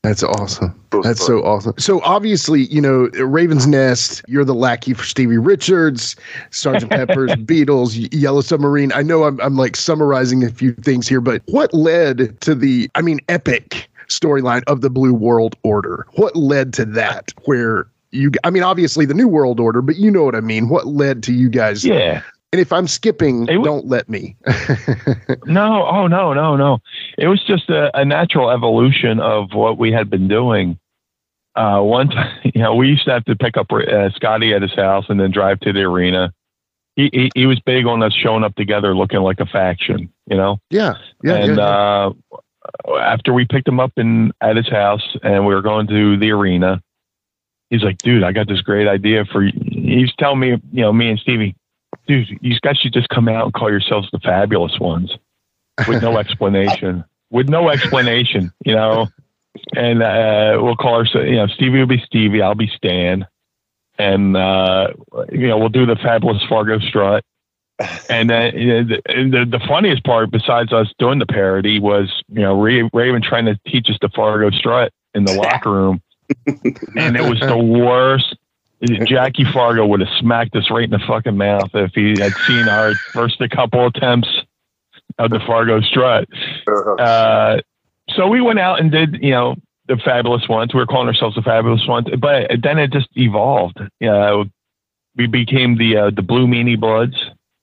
That's 0.04 0.24
awesome. 0.24 0.80
That's 1.04 1.26
so 1.26 1.44
awesome. 1.44 1.74
So 1.78 2.02
obviously, 2.04 2.66
you 2.68 2.80
know, 2.80 3.10
Raven's 3.22 3.68
Nest, 3.68 4.22
you're 4.28 4.46
the 4.46 4.56
lackey 4.56 4.94
for 4.94 5.04
Stevie 5.04 5.38
Richards, 5.38 6.16
Sergeant 6.52 6.90
Pepper's, 6.92 7.32
Beatles, 7.32 8.08
Yellow 8.14 8.40
Submarine. 8.40 8.94
I 8.94 9.02
know 9.02 9.26
I'm, 9.26 9.42
I'm 9.42 9.58
like 9.58 9.76
summarizing 9.76 10.46
a 10.46 10.50
few 10.52 10.74
things 10.74 11.08
here, 11.08 11.20
but 11.20 11.42
what 11.48 11.74
led 11.74 12.40
to 12.42 12.56
the, 12.56 12.90
I 12.96 13.02
mean, 13.02 13.20
epic 13.28 13.90
storyline 14.08 14.64
of 14.68 14.80
the 14.80 14.90
Blue 14.90 15.14
World 15.14 15.58
Order? 15.64 16.08
What 16.14 16.34
led 16.34 16.72
to 16.76 16.86
that 16.86 17.34
where 17.44 17.86
you, 18.12 18.32
I 18.46 18.52
mean, 18.52 18.64
obviously 18.64 19.06
the 19.06 19.14
New 19.14 19.28
World 19.28 19.60
Order, 19.60 19.82
but 19.82 19.98
you 19.98 20.10
know 20.10 20.24
what 20.24 20.34
I 20.34 20.42
mean? 20.42 20.70
What 20.70 20.88
led 20.88 21.24
to 21.24 21.34
you 21.34 21.50
guys 21.50 21.84
yeah. 21.84 22.22
And 22.52 22.60
if 22.60 22.74
I'm 22.74 22.88
skipping, 22.88 23.46
don't 23.46 23.86
let 23.86 24.10
me. 24.10 24.36
no, 25.46 25.86
oh 25.86 26.08
no, 26.08 26.34
no, 26.34 26.56
no. 26.56 26.80
It 27.18 27.28
was 27.28 27.44
just 27.44 27.70
a, 27.70 27.96
a, 27.96 28.04
natural 28.04 28.50
evolution 28.50 29.20
of 29.20 29.54
what 29.54 29.78
we 29.78 29.92
had 29.92 30.10
been 30.10 30.28
doing. 30.28 30.80
Uh, 31.56 31.80
one 31.82 32.10
time, 32.10 32.40
you 32.44 32.60
know, 32.60 32.74
we 32.74 32.88
used 32.88 33.06
to 33.06 33.12
have 33.12 33.26
to 33.26 33.36
pick 33.36 33.56
up 33.56 33.72
uh, 33.72 34.10
Scotty 34.16 34.54
at 34.56 34.64
his 34.64 34.74
house 34.74 35.06
and 35.10 35.20
then 35.20 35.30
drive 35.30 35.60
to 35.60 35.74
the 35.74 35.82
arena. 35.82 36.34
He, 36.96 37.12
he, 37.14 37.30
he 37.36 37.46
was 37.46 37.60
big 37.60 37.86
on 37.86 38.02
us 38.02 38.14
showing 38.14 38.44
up 38.44 38.56
together, 38.56 38.96
looking 38.96 39.20
like 39.20 39.40
a 39.40 39.46
faction. 39.46 40.12
You 40.26 40.38
know. 40.38 40.58
Yeah, 40.72 40.96
yeah. 41.24 41.36
And 41.36 41.58
yeah, 41.58 41.64
yeah. 41.64 42.10
Uh, 42.88 42.98
after 43.00 43.32
we 43.32 43.46
picked 43.46 43.68
him 43.68 43.80
up 43.80 43.92
in 43.96 44.32
at 44.42 44.56
his 44.56 44.68
house 44.68 45.18
and 45.22 45.46
we 45.46 45.54
were 45.54 45.62
going 45.62 45.86
to 45.86 46.18
the 46.18 46.32
arena, 46.32 46.82
he's 47.70 47.84
like, 47.84 48.00
"Dude, 48.00 48.24
I 48.24 48.32
got 48.32 48.48
this 48.48 48.62
great 48.62 48.88
idea 48.88 49.24
for 49.26 49.44
you." 49.44 49.52
He's 49.66 50.12
telling 50.18 50.40
me, 50.40 50.50
you 50.72 50.82
know, 50.82 50.92
me 50.92 51.12
and 51.12 51.20
Stevie 51.20 51.56
dude, 52.10 52.28
you 52.42 52.60
guys 52.62 52.78
should 52.78 52.92
just 52.92 53.08
come 53.10 53.30
out 53.30 53.46
and 53.46 53.54
call 53.54 53.70
yourselves 53.70 54.10
the 54.12 54.20
fabulous 54.20 54.78
ones 54.80 55.12
with 55.88 56.02
no 56.02 56.18
explanation. 56.20 57.06
with 57.30 57.48
no 57.48 57.70
explanation, 57.70 58.52
you 58.66 58.76
know. 58.76 59.08
And 59.76 60.02
uh, 60.02 60.58
we'll 60.62 60.76
call 60.76 60.96
ourselves, 60.96 61.28
you 61.28 61.36
know, 61.36 61.48
Stevie 61.48 61.80
will 61.80 61.86
be 61.86 62.02
Stevie, 62.06 62.42
I'll 62.42 62.56
be 62.56 62.72
Stan. 62.76 63.28
And, 63.98 64.36
uh, 64.36 64.94
you 65.32 65.48
know, 65.48 65.58
we'll 65.58 65.70
do 65.70 65.86
the 65.86 65.98
fabulous 65.98 66.42
Fargo 66.50 66.80
strut. 66.80 67.24
And 68.10 68.30
then 68.30 68.58
you 68.58 68.68
know, 68.68 68.84
the, 68.84 69.02
the, 69.06 69.58
the 69.58 69.66
funniest 69.68 70.04
part, 70.04 70.32
besides 70.32 70.74
us 70.74 70.88
doing 70.98 71.20
the 71.20 71.26
parody, 71.26 71.80
was, 71.80 72.12
you 72.28 72.42
know, 72.42 72.60
Raven 72.60 73.22
trying 73.22 73.46
to 73.46 73.60
teach 73.68 73.90
us 73.90 73.98
the 74.02 74.10
Fargo 74.10 74.50
strut 74.50 74.92
in 75.14 75.26
the 75.26 75.34
locker 75.36 75.72
room. 75.72 76.02
and 76.96 77.16
it 77.16 77.30
was 77.30 77.40
the 77.40 77.58
worst 77.58 78.36
Jackie 79.06 79.46
Fargo 79.52 79.86
would 79.86 80.00
have 80.00 80.10
smacked 80.20 80.56
us 80.56 80.70
right 80.72 80.86
in 80.86 80.90
the 80.92 81.00
fucking 81.08 81.38
mouth 81.38 81.70
if 81.74 81.92
he 81.94 82.20
had 82.20 82.34
seen 82.48 82.68
our 82.70 82.94
first 83.14 83.42
a 83.42 83.50
couple 83.50 83.86
attempts 83.86 84.30
of 85.18 85.32
the 85.32 85.40
Fargo 85.46 85.82
strut. 85.82 86.28
Uh-huh. 86.68 86.94
Uh, 86.96 87.62
so 88.12 88.28
we 88.28 88.42
went 88.42 88.60
out 88.60 88.80
and 88.80 88.92
did, 88.92 89.20
you 89.22 89.32
know, 89.32 89.56
the 89.88 89.98
fabulous 89.98 90.48
ones. 90.48 90.74
We 90.74 90.80
were 90.80 90.86
calling 90.86 91.08
ourselves 91.08 91.36
the 91.36 91.42
fabulous 91.42 91.86
ones, 91.88 92.08
but 92.20 92.50
then 92.62 92.78
it 92.78 92.92
just 92.92 93.10
evolved. 93.16 93.80
Uh, 94.02 94.46
we 95.18 95.28
became 95.28 95.78
the 95.78 95.98
uh, 95.98 96.10
the 96.12 96.22
Blue 96.22 96.48
Meanie 96.48 96.80
Bloods, 96.80 97.18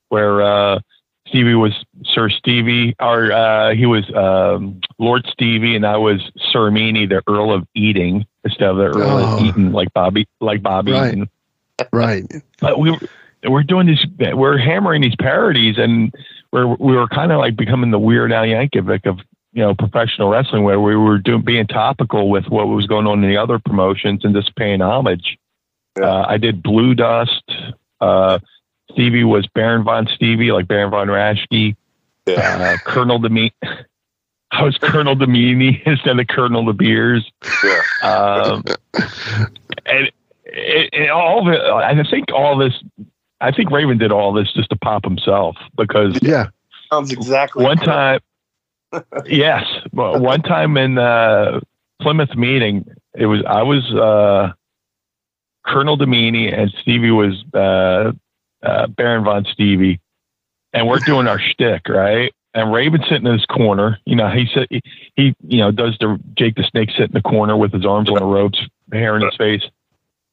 where 0.09 0.43
uh, 0.43 0.81
Stevie 1.29 1.55
was 1.55 1.73
Sir 2.05 2.29
Stevie, 2.29 2.95
or 3.01 3.33
uh, 3.33 3.75
he 3.75 3.87
was 3.87 4.05
um, 4.15 4.81
Lord 4.99 5.27
Stevie, 5.33 5.77
and 5.77 5.87
I 5.87 5.97
was 5.97 6.21
Sir 6.53 6.71
Meanie, 6.71 7.09
the 7.09 7.23
Earl 7.29 7.53
of 7.53 7.67
Eating, 7.75 8.27
instead 8.47 8.69
of 8.69 8.77
the 8.77 8.85
Earl 8.85 9.03
Oh. 9.25 9.45
Eaton, 9.45 9.73
like 9.73 9.93
Bobby, 9.93 10.27
like 10.41 10.63
Bobby. 10.63 10.93
Right. 10.93 11.09
Eaton. 11.13 11.31
Right. 11.93 12.25
But 12.61 12.79
we 12.79 12.91
were, 12.91 12.99
we're 13.45 13.63
doing 13.63 13.87
this, 13.87 14.05
we're 14.35 14.57
hammering 14.59 15.03
these 15.03 15.15
parodies, 15.17 15.77
and 15.79 16.13
we're 16.53 16.67
we 16.67 16.97
were 16.97 17.07
kind 17.09 17.33
of 17.33 17.39
like 17.39 17.57
becoming 17.57 17.91
the 17.91 17.99
Weird 17.99 18.33
Al 18.33 18.45
Yankovic 18.45 19.07
of 19.07 19.19
you 19.53 19.63
know 19.63 19.75
professional 19.75 20.31
wrestling, 20.31 20.65
where 20.65 20.81
we 20.81 20.97
were 20.97 21.19
doing 21.19 21.43
being 21.43 21.67
topical 21.67 22.31
with 22.31 22.47
what 22.49 22.67
was 22.69 22.87
going 22.87 23.07
on 23.07 23.23
in 23.23 23.29
the 23.29 23.37
other 23.37 23.59
promotions 23.59 24.25
and 24.25 24.35
just 24.35 24.55
paying 24.57 24.81
homage. 24.81 25.39
Uh, 26.01 26.23
I 26.29 26.39
did 26.39 26.63
Blue 26.63 26.95
Dust. 26.95 27.43
Uh, 28.01 28.39
Stevie 28.93 29.25
was 29.25 29.47
Baron 29.55 29.85
von 29.85 30.07
Stevie, 30.15 30.53
like 30.53 30.69
Baron 30.69 30.91
von 30.91 31.09
Raschke. 31.09 31.75
Yeah. 32.27 32.75
Uh, 32.75 32.91
Colonel 32.91 33.19
Demi. 33.19 33.53
I 34.57 34.63
was 34.63 34.79
Colonel 34.79 35.15
Demini 35.17 35.83
instead 35.87 36.19
of 36.19 36.27
Colonel 36.29 36.65
De 36.65 36.73
Beers. 36.73 37.31
Yeah. 37.63 37.83
Um, 38.03 38.65
and 39.87 40.11
it, 40.45 40.91
it, 40.93 41.11
all 41.11 41.47
of 41.47 41.53
it, 41.53 41.61
I 41.61 42.03
think 42.11 42.27
all 42.35 42.57
this, 42.57 42.73
I 43.41 43.53
think 43.53 43.71
Raven 43.71 43.99
did 43.99 44.13
all 44.13 44.33
this 44.33 44.53
just 44.55 44.71
to 44.71 44.77
pop 44.77 45.05
himself 45.05 45.57
because 45.77 46.19
Yeah. 46.23 46.47
Sounds 46.93 47.13
exactly. 47.13 47.65
one 47.65 47.79
correct. 47.79 48.25
time, 48.93 49.03
yes, 49.27 49.65
well, 49.93 50.21
one 50.21 50.41
time 50.43 50.77
in 50.77 50.99
uh, 50.99 51.61
Plymouth 52.01 52.35
meeting, 52.37 52.87
it 53.15 53.27
was 53.27 53.43
I 53.47 53.63
was 53.63 53.85
uh, 53.93 54.53
Colonel 55.67 55.99
Demini 55.99 56.57
and 56.57 56.73
Stevie 56.81 57.11
was 57.11 57.35
uh, 57.53 58.13
uh, 58.65 58.87
Baron 58.87 59.25
von 59.25 59.45
Stevie, 59.53 60.01
and 60.73 60.87
we're 60.87 61.01
doing 61.01 61.27
our 61.27 61.41
shtick 61.41 61.89
right. 61.89 62.33
And 62.57 62.73
Raven 62.73 63.03
sitting 63.09 63.27
in 63.27 63.33
his 63.35 63.45
corner, 63.47 63.99
you 64.07 64.17
know, 64.17 64.29
he 64.31 64.47
said 64.53 64.67
he, 64.71 64.81
he, 65.15 65.35
you 65.47 65.59
know, 65.59 65.71
does 65.71 65.97
the 66.01 66.19
Jake 66.39 66.55
the 66.57 66.65
Snake 66.65 66.91
sit 66.91 67.11
in 67.11 67.13
the 67.13 67.21
corner 67.21 67.55
with 67.57 67.73
his 67.73 67.85
arms 67.85 68.09
on 68.09 68.15
the 68.17 68.25
ropes, 68.25 68.59
hair 68.91 69.15
in 69.15 69.23
his 69.23 69.37
face, 69.37 69.63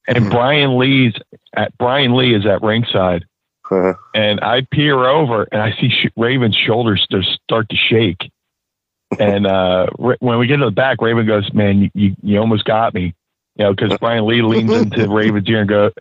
and 0.07 0.29
Brian 0.31 0.77
Lee's 0.77 1.13
at 1.53 1.77
Brian 1.77 2.15
Lee 2.15 2.33
is 2.33 2.45
at 2.45 2.61
ringside, 2.63 3.25
Uh-huh. 3.69 3.93
and 4.15 4.39
I 4.41 4.61
peer 4.71 5.03
over 5.05 5.47
and 5.51 5.61
I 5.61 5.71
see 5.79 5.89
sh- 5.89 6.11
Raven's 6.15 6.55
shoulders 6.55 7.05
just 7.11 7.29
start 7.43 7.67
to 7.69 7.75
shake. 7.75 8.31
And 9.19 9.45
uh, 9.45 9.87
when 9.97 10.39
we 10.39 10.47
get 10.47 10.57
to 10.57 10.65
the 10.65 10.71
back, 10.71 11.01
Raven 11.01 11.27
goes, 11.27 11.53
"Man, 11.53 11.81
you, 11.81 11.89
you, 11.93 12.15
you 12.23 12.39
almost 12.39 12.63
got 12.65 12.93
me," 12.93 13.13
you 13.57 13.65
know, 13.65 13.73
because 13.73 13.97
Brian 13.99 14.25
Lee 14.25 14.41
leans 14.41 14.71
into 14.71 15.07
Raven's 15.13 15.47
ear 15.49 15.59
and 15.59 15.69
goes, 15.69 15.91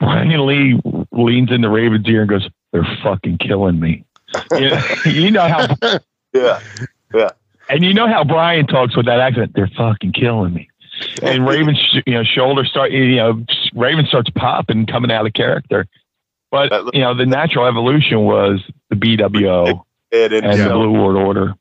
Brian 0.00 0.46
Lee 0.46 0.78
leans 1.12 1.50
into 1.52 1.68
Raven's 1.70 2.06
ear 2.08 2.22
and 2.22 2.28
goes, 2.28 2.46
"They're 2.72 2.86
fucking 3.04 3.38
killing 3.38 3.78
me." 3.80 4.04
You 4.52 4.70
know, 4.70 4.82
you 5.06 5.30
know 5.30 5.48
how, 5.48 5.76
Yeah. 6.32 6.60
yeah. 7.14 7.30
and 7.68 7.84
you 7.84 7.94
know 7.94 8.08
how 8.08 8.24
Brian 8.24 8.66
talks 8.66 8.96
with 8.96 9.06
that 9.06 9.20
accent. 9.20 9.52
They're 9.54 9.70
fucking 9.76 10.12
killing 10.12 10.52
me. 10.54 10.68
And 11.22 11.46
Raven's, 11.46 11.78
sh- 11.78 12.02
you 12.06 12.14
know, 12.14 12.24
shoulder 12.24 12.64
start, 12.64 12.92
you 12.92 13.16
know, 13.16 13.44
Raven 13.74 14.06
starts 14.06 14.30
popping, 14.30 14.86
coming 14.86 15.10
out 15.10 15.26
of 15.26 15.32
character. 15.32 15.86
But 16.50 16.70
you 16.94 17.00
know, 17.00 17.16
the 17.16 17.26
natural 17.26 17.66
evolution 17.66 18.20
was 18.20 18.62
the 18.88 18.94
BWO 18.96 19.82
and, 20.12 20.32
and 20.32 20.56
you 20.56 20.64
the 20.64 20.70
Blue 20.70 20.92
World 20.92 21.16
Order. 21.16 21.54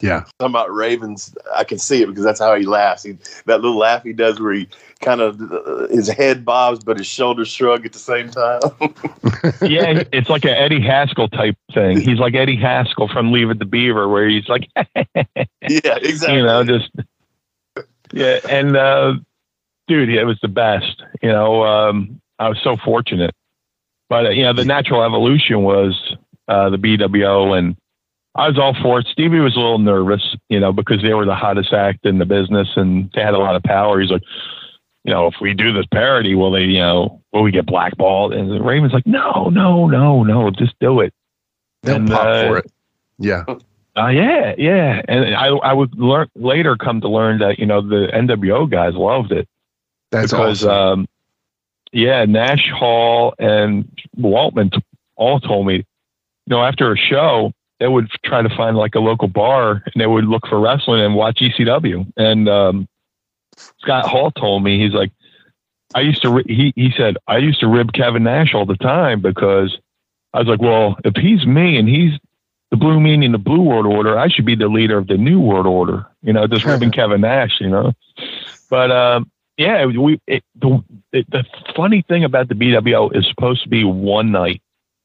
Yeah. 0.00 0.24
talking 0.38 0.52
about 0.52 0.74
Ravens, 0.74 1.34
I 1.54 1.64
can 1.64 1.78
see 1.78 2.02
it 2.02 2.06
because 2.06 2.24
that's 2.24 2.40
how 2.40 2.54
he 2.56 2.66
laughs. 2.66 3.04
He, 3.04 3.16
that 3.46 3.60
little 3.60 3.78
laugh 3.78 4.02
he 4.02 4.12
does 4.12 4.40
where 4.40 4.52
he 4.52 4.68
kind 5.00 5.20
of 5.20 5.40
uh, 5.40 5.86
his 5.88 6.08
head 6.08 6.44
bobs 6.44 6.82
but 6.82 6.98
his 6.98 7.06
shoulders 7.06 7.48
shrug 7.48 7.86
at 7.86 7.92
the 7.92 7.98
same 7.98 8.30
time. 8.30 8.60
Yeah, 9.60 10.02
it's 10.12 10.28
like 10.30 10.44
an 10.44 10.50
Eddie 10.50 10.80
Haskell 10.80 11.28
type 11.28 11.56
thing. 11.72 12.00
He's 12.00 12.18
like 12.18 12.34
Eddie 12.34 12.56
Haskell 12.56 13.08
from 13.08 13.30
Leave 13.30 13.50
It 13.50 13.58
to 13.60 13.66
Beaver, 13.66 14.08
where 14.08 14.26
he's 14.28 14.48
like, 14.48 14.68
yeah, 14.76 15.96
exactly. 15.96 16.36
you 16.36 16.42
know, 16.42 16.64
just 16.64 16.90
yeah. 18.12 18.40
And 18.48 18.76
uh, 18.76 19.14
dude, 19.86 20.08
it 20.08 20.24
was 20.24 20.38
the 20.40 20.48
best. 20.48 21.02
You 21.22 21.30
know, 21.30 21.64
um, 21.64 22.20
I 22.38 22.48
was 22.48 22.58
so 22.62 22.76
fortunate. 22.76 23.34
But 24.08 24.26
uh, 24.26 24.30
you 24.30 24.44
know, 24.44 24.52
the 24.52 24.64
natural 24.64 25.02
evolution 25.02 25.62
was 25.62 26.16
uh, 26.48 26.70
the 26.70 26.78
BWO, 26.78 27.56
and 27.58 27.76
I 28.36 28.48
was 28.48 28.58
all 28.58 28.74
for 28.82 28.98
it. 28.98 29.06
Stevie 29.10 29.38
was 29.38 29.54
a 29.54 29.60
little 29.60 29.78
nervous, 29.78 30.34
you 30.48 30.58
know, 30.58 30.72
because 30.72 31.02
they 31.02 31.14
were 31.14 31.24
the 31.24 31.34
hottest 31.36 31.72
act 31.72 32.04
in 32.04 32.18
the 32.18 32.26
business, 32.26 32.68
and 32.76 33.10
they 33.14 33.20
had 33.20 33.34
a 33.34 33.38
lot 33.38 33.54
of 33.54 33.62
power. 33.62 34.00
He's 34.00 34.10
like, 34.10 34.22
you 35.04 35.12
know, 35.12 35.26
if 35.26 35.34
we 35.40 35.54
do 35.54 35.72
this 35.72 35.86
parody, 35.92 36.34
will 36.34 36.50
they, 36.50 36.62
you 36.62 36.78
know, 36.80 37.22
will 37.32 37.42
we 37.42 37.52
get 37.52 37.66
blackballed? 37.66 38.32
And 38.32 38.50
the 38.50 38.62
Raven's 38.62 38.92
like, 38.92 39.06
no, 39.06 39.50
no, 39.50 39.86
no, 39.86 40.22
no, 40.24 40.50
just 40.50 40.74
do 40.80 41.00
it. 41.00 41.12
They'll 41.82 41.96
And, 41.96 42.08
pop 42.08 42.26
uh, 42.26 42.42
for 42.48 42.58
it. 42.58 42.72
Yeah. 43.18 43.44
Uh, 43.96 44.08
yeah, 44.08 44.54
yeah. 44.58 45.02
And 45.06 45.36
I, 45.36 45.48
I 45.48 45.72
would 45.72 45.94
learn 45.96 46.28
later 46.34 46.76
come 46.76 47.00
to 47.02 47.08
learn 47.08 47.38
that, 47.38 47.58
you 47.60 47.66
know, 47.66 47.80
the 47.80 48.08
NWO 48.12 48.68
guys 48.68 48.94
loved 48.94 49.30
it 49.30 49.46
That's 50.10 50.32
because, 50.32 50.64
awesome. 50.64 51.00
um, 51.00 51.08
yeah, 51.92 52.24
Nash 52.24 52.68
Hall 52.76 53.34
and 53.38 53.88
Waltman 54.18 54.72
t- 54.72 54.82
all 55.14 55.38
told 55.38 55.66
me, 55.68 55.74
you 55.76 55.84
know, 56.48 56.64
after 56.64 56.92
a 56.92 56.96
show, 56.96 57.52
they 57.80 57.88
would 57.88 58.08
try 58.24 58.42
to 58.42 58.56
find 58.56 58.76
like 58.76 58.94
a 58.94 59.00
local 59.00 59.28
bar 59.28 59.82
and 59.84 59.94
they 60.00 60.06
would 60.06 60.26
look 60.26 60.46
for 60.46 60.60
wrestling 60.60 61.00
and 61.00 61.14
watch 61.14 61.38
ECW. 61.38 62.10
And, 62.16 62.48
um, 62.48 62.88
Scott 63.78 64.06
Hall 64.06 64.30
told 64.30 64.64
me, 64.64 64.80
he's 64.80 64.92
like, 64.92 65.12
I 65.94 66.00
used 66.00 66.22
to, 66.22 66.42
he, 66.46 66.72
he 66.74 66.92
said, 66.96 67.16
I 67.28 67.38
used 67.38 67.60
to 67.60 67.68
rib 67.68 67.92
Kevin 67.92 68.24
Nash 68.24 68.54
all 68.54 68.66
the 68.66 68.76
time 68.76 69.20
because 69.20 69.76
I 70.32 70.38
was 70.40 70.48
like, 70.48 70.60
well, 70.60 70.96
if 71.04 71.14
he's 71.16 71.46
me 71.46 71.76
and 71.76 71.88
he's 71.88 72.18
the 72.70 72.76
blue 72.76 72.98
meaning 72.98 73.30
the 73.30 73.38
blue 73.38 73.62
world 73.62 73.86
order, 73.86 74.18
I 74.18 74.28
should 74.28 74.44
be 74.44 74.56
the 74.56 74.66
leader 74.66 74.98
of 74.98 75.06
the 75.06 75.16
new 75.16 75.40
world 75.40 75.66
order, 75.66 76.06
you 76.22 76.32
know, 76.32 76.46
just 76.48 76.64
ribbing 76.64 76.90
Kevin 76.90 77.20
Nash, 77.20 77.60
you 77.60 77.68
know? 77.68 77.92
But, 78.68 78.90
um, 78.90 79.30
yeah, 79.56 79.86
we, 79.86 80.20
it, 80.26 80.42
the, 80.56 80.82
it, 81.12 81.30
the 81.30 81.44
funny 81.76 82.02
thing 82.02 82.24
about 82.24 82.48
the 82.48 82.56
BWO 82.56 83.16
is 83.16 83.28
supposed 83.28 83.62
to 83.62 83.68
be 83.68 83.84
one 83.84 84.32
night 84.32 84.60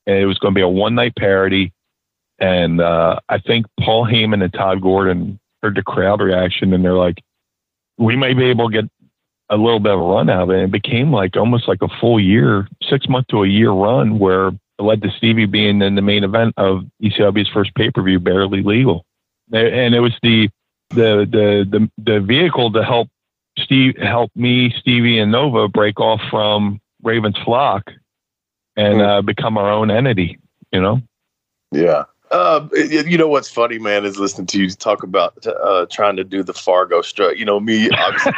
and 0.07 0.17
it 0.17 0.25
was 0.25 0.39
going 0.39 0.53
to 0.53 0.57
be 0.57 0.63
a 0.63 0.67
one 0.67 0.95
night 0.95 1.15
parody. 1.15 1.71
And, 2.39 2.81
uh, 2.81 3.19
I 3.27 3.39
think 3.39 3.65
Paul 3.79 4.05
Heyman 4.05 4.43
and 4.43 4.53
Todd 4.53 4.81
Gordon 4.81 5.39
heard 5.61 5.75
the 5.75 5.83
crowd 5.83 6.21
reaction 6.21 6.73
and 6.73 6.83
they're 6.83 6.93
like, 6.93 7.21
we 7.97 8.15
may 8.15 8.33
be 8.33 8.45
able 8.45 8.69
to 8.69 8.81
get 8.81 8.89
a 9.49 9.57
little 9.57 9.79
bit 9.79 9.93
of 9.93 9.99
a 9.99 10.03
run 10.03 10.29
out 10.29 10.43
of 10.43 10.51
it. 10.51 10.63
It 10.63 10.71
became 10.71 11.11
like 11.11 11.35
almost 11.35 11.67
like 11.67 11.81
a 11.81 11.89
full 11.99 12.19
year, 12.19 12.67
six 12.89 13.09
month 13.09 13.27
to 13.27 13.43
a 13.43 13.47
year 13.47 13.71
run 13.71 14.19
where 14.19 14.49
it 14.49 14.81
led 14.81 15.01
to 15.01 15.09
Stevie 15.17 15.45
being 15.45 15.81
in 15.81 15.95
the 15.95 16.01
main 16.01 16.23
event 16.23 16.53
of 16.57 16.85
ECW's 17.03 17.49
first 17.49 17.73
pay 17.75 17.89
per 17.91 18.01
view, 18.01 18.19
barely 18.19 18.63
legal. 18.63 19.05
And 19.51 19.95
it 19.95 19.99
was 19.99 20.13
the, 20.21 20.49
the, 20.91 21.27
the, 21.29 21.67
the, 21.69 21.91
the 21.97 22.19
vehicle 22.19 22.71
to 22.71 22.83
help 22.83 23.09
Steve, 23.57 23.97
help 23.97 24.31
me, 24.35 24.73
Stevie 24.79 25.19
and 25.19 25.31
Nova 25.31 25.67
break 25.67 25.99
off 25.99 26.21
from 26.29 26.79
Raven's 27.03 27.37
flock 27.43 27.91
and 28.75 29.01
uh, 29.01 29.21
become 29.21 29.57
our 29.57 29.69
own 29.69 29.91
entity, 29.91 30.39
you 30.71 30.81
know? 30.81 31.01
Yeah. 31.71 32.03
Uh, 32.31 32.67
you 32.73 33.17
know 33.17 33.27
what's 33.27 33.49
funny, 33.49 33.79
man, 33.79 34.05
is 34.05 34.19
listening 34.19 34.47
to 34.47 34.59
you 34.61 34.69
talk 34.69 35.03
about 35.03 35.45
uh, 35.47 35.85
trying 35.89 36.15
to 36.15 36.23
do 36.23 36.43
the 36.43 36.53
Fargo 36.53 37.01
strut. 37.01 37.37
You 37.37 37.45
know, 37.45 37.59
me, 37.59 37.89
obviously, 37.89 38.33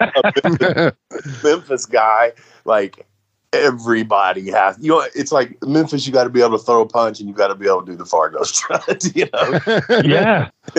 a 0.00 0.32
Memphis, 0.44 1.42
Memphis 1.42 1.86
guy, 1.86 2.32
like 2.64 3.06
everybody 3.52 4.50
has. 4.50 4.78
You 4.80 4.90
know, 4.90 5.06
it's 5.14 5.32
like 5.32 5.56
Memphis. 5.62 6.06
You 6.06 6.12
got 6.12 6.24
to 6.24 6.30
be 6.30 6.40
able 6.42 6.58
to 6.58 6.64
throw 6.64 6.82
a 6.82 6.86
punch, 6.86 7.20
and 7.20 7.28
you 7.28 7.34
got 7.34 7.48
to 7.48 7.54
be 7.54 7.66
able 7.66 7.84
to 7.84 7.92
do 7.92 7.96
the 7.96 8.04
Fargo 8.04 8.42
strut. 8.44 9.04
You 9.14 9.28
know, 9.32 9.60
Yeah. 10.04 10.50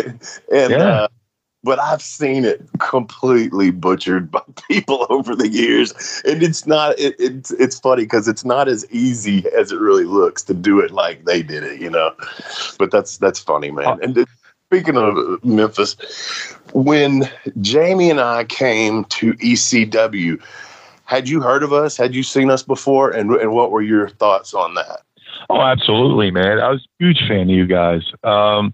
and 0.51 0.71
Yeah. 0.71 0.77
uh, 0.77 1.07
but 1.63 1.79
I've 1.79 2.01
seen 2.01 2.43
it 2.45 2.61
completely 2.79 3.71
butchered 3.71 4.29
by 4.29 4.41
people 4.67 5.07
over 5.09 5.35
the 5.35 5.47
years, 5.49 5.93
and 6.25 6.43
it's 6.43 6.67
not. 6.67 6.97
It, 6.99 7.15
it's 7.19 7.51
it's 7.51 7.79
funny 7.79 8.03
because 8.03 8.27
it's 8.27 8.45
not 8.45 8.67
as 8.67 8.85
easy 8.91 9.45
as 9.57 9.71
it 9.71 9.79
really 9.79 10.03
looks 10.03 10.43
to 10.43 10.53
do 10.53 10.79
it 10.79 10.91
like 10.91 11.25
they 11.25 11.41
did 11.41 11.63
it, 11.63 11.79
you 11.81 11.89
know. 11.89 12.13
But 12.77 12.91
that's 12.91 13.17
that's 13.17 13.39
funny, 13.39 13.71
man. 13.71 13.85
Uh, 13.87 13.97
and 14.01 14.17
it- 14.17 14.27
speaking 14.67 14.97
of 14.97 15.43
Memphis, 15.45 15.95
when 16.73 17.29
Jamie 17.61 18.09
and 18.09 18.19
I 18.19 18.43
came 18.43 19.05
to 19.05 19.33
ECW, 19.33 20.41
had 21.05 21.29
you 21.29 21.41
heard 21.41 21.61
of 21.63 21.71
us? 21.71 21.95
Had 21.95 22.15
you 22.15 22.23
seen 22.23 22.49
us 22.49 22.63
before? 22.63 23.11
And 23.11 23.31
and 23.31 23.53
what 23.53 23.71
were 23.71 23.81
your 23.81 24.09
thoughts 24.09 24.53
on 24.53 24.73
that? 24.75 25.01
Oh, 25.49 25.61
absolutely, 25.61 26.31
man. 26.31 26.59
I 26.59 26.69
was 26.69 26.81
a 26.81 27.03
huge 27.03 27.19
fan 27.27 27.41
of 27.41 27.49
you 27.49 27.65
guys. 27.67 28.01
Um, 28.23 28.73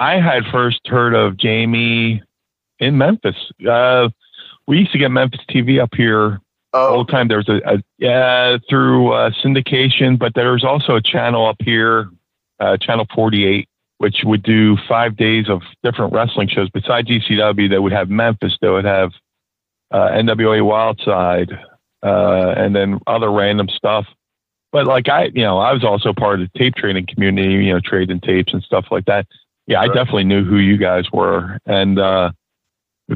I 0.00 0.18
had 0.18 0.44
first 0.50 0.80
heard 0.86 1.14
of 1.14 1.36
Jamie 1.36 2.22
in 2.78 2.96
Memphis. 2.96 3.36
Uh, 3.68 4.08
we 4.66 4.78
used 4.78 4.92
to 4.92 4.98
get 4.98 5.10
Memphis 5.10 5.40
TV 5.48 5.80
up 5.80 5.90
here 5.94 6.40
all 6.72 7.00
Oh, 7.00 7.04
the 7.04 7.12
time. 7.12 7.28
There 7.28 7.36
was 7.36 7.48
a, 7.48 7.60
a 7.66 7.82
yeah 7.98 8.56
through 8.68 9.12
uh, 9.12 9.30
syndication, 9.44 10.18
but 10.18 10.34
there 10.34 10.52
was 10.52 10.64
also 10.64 10.96
a 10.96 11.02
channel 11.02 11.46
up 11.46 11.56
here, 11.60 12.08
uh, 12.60 12.78
channel 12.78 13.06
forty 13.14 13.44
eight, 13.44 13.68
which 13.98 14.22
would 14.24 14.42
do 14.42 14.78
five 14.88 15.16
days 15.16 15.50
of 15.50 15.60
different 15.82 16.14
wrestling 16.14 16.48
shows. 16.48 16.70
Besides 16.70 17.08
ECW, 17.08 17.68
they 17.68 17.78
would 17.78 17.92
have 17.92 18.08
Memphis, 18.08 18.56
they 18.62 18.70
would 18.70 18.86
have 18.86 19.12
uh, 19.90 20.08
NWA 20.12 20.62
Wildside, 20.62 21.52
uh, 22.02 22.54
and 22.56 22.74
then 22.74 23.00
other 23.06 23.30
random 23.30 23.68
stuff. 23.68 24.06
But 24.72 24.86
like 24.86 25.08
I, 25.10 25.24
you 25.34 25.42
know, 25.42 25.58
I 25.58 25.74
was 25.74 25.84
also 25.84 26.14
part 26.14 26.40
of 26.40 26.48
the 26.50 26.58
tape 26.58 26.76
trading 26.76 27.06
community, 27.06 27.52
you 27.64 27.74
know, 27.74 27.80
trading 27.84 28.20
tapes 28.20 28.54
and 28.54 28.62
stuff 28.62 28.86
like 28.90 29.04
that. 29.06 29.26
Yeah, 29.70 29.82
I 29.82 29.86
definitely 29.86 30.24
knew 30.24 30.44
who 30.44 30.56
you 30.56 30.76
guys 30.76 31.04
were, 31.12 31.60
and 31.64 31.96
uh, 31.96 32.32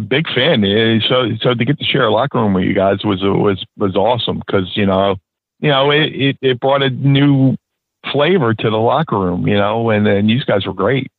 big 0.06 0.28
fan. 0.32 0.62
So, 1.08 1.30
so 1.40 1.52
to 1.52 1.64
get 1.64 1.80
to 1.80 1.84
share 1.84 2.04
a 2.04 2.12
locker 2.12 2.38
room 2.38 2.54
with 2.54 2.62
you 2.62 2.74
guys 2.74 3.04
was 3.04 3.22
was 3.22 3.64
was 3.76 3.96
awesome 3.96 4.38
because 4.38 4.76
you 4.76 4.86
know, 4.86 5.16
you 5.58 5.70
know, 5.70 5.90
it, 5.90 6.12
it 6.14 6.38
it 6.42 6.60
brought 6.60 6.84
a 6.84 6.90
new 6.90 7.56
flavor 8.12 8.54
to 8.54 8.70
the 8.70 8.76
locker 8.76 9.18
room, 9.18 9.48
you 9.48 9.56
know, 9.56 9.90
and 9.90 10.06
and 10.06 10.30
you 10.30 10.44
guys 10.44 10.64
were 10.64 10.74
great. 10.74 11.10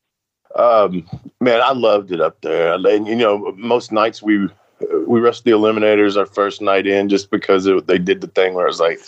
Um, 0.55 1.05
man, 1.41 1.59
I 1.61 1.73
loved 1.73 2.13
it 2.13 2.21
up 2.21 2.39
there. 2.39 2.73
And 2.73 3.05
you 3.05 3.17
know, 3.17 3.51
most 3.57 3.91
nights 3.91 4.23
we 4.23 4.47
we 5.05 5.19
wrestled 5.19 5.43
the 5.43 5.51
Eliminators 5.51 6.15
our 6.15 6.25
first 6.25 6.61
night 6.61 6.87
in 6.87 7.09
just 7.09 7.29
because 7.29 7.65
it, 7.65 7.87
they 7.87 7.97
did 7.97 8.21
the 8.21 8.27
thing 8.27 8.53
where 8.53 8.67
it 8.67 8.69
was 8.69 8.79
like 8.79 9.01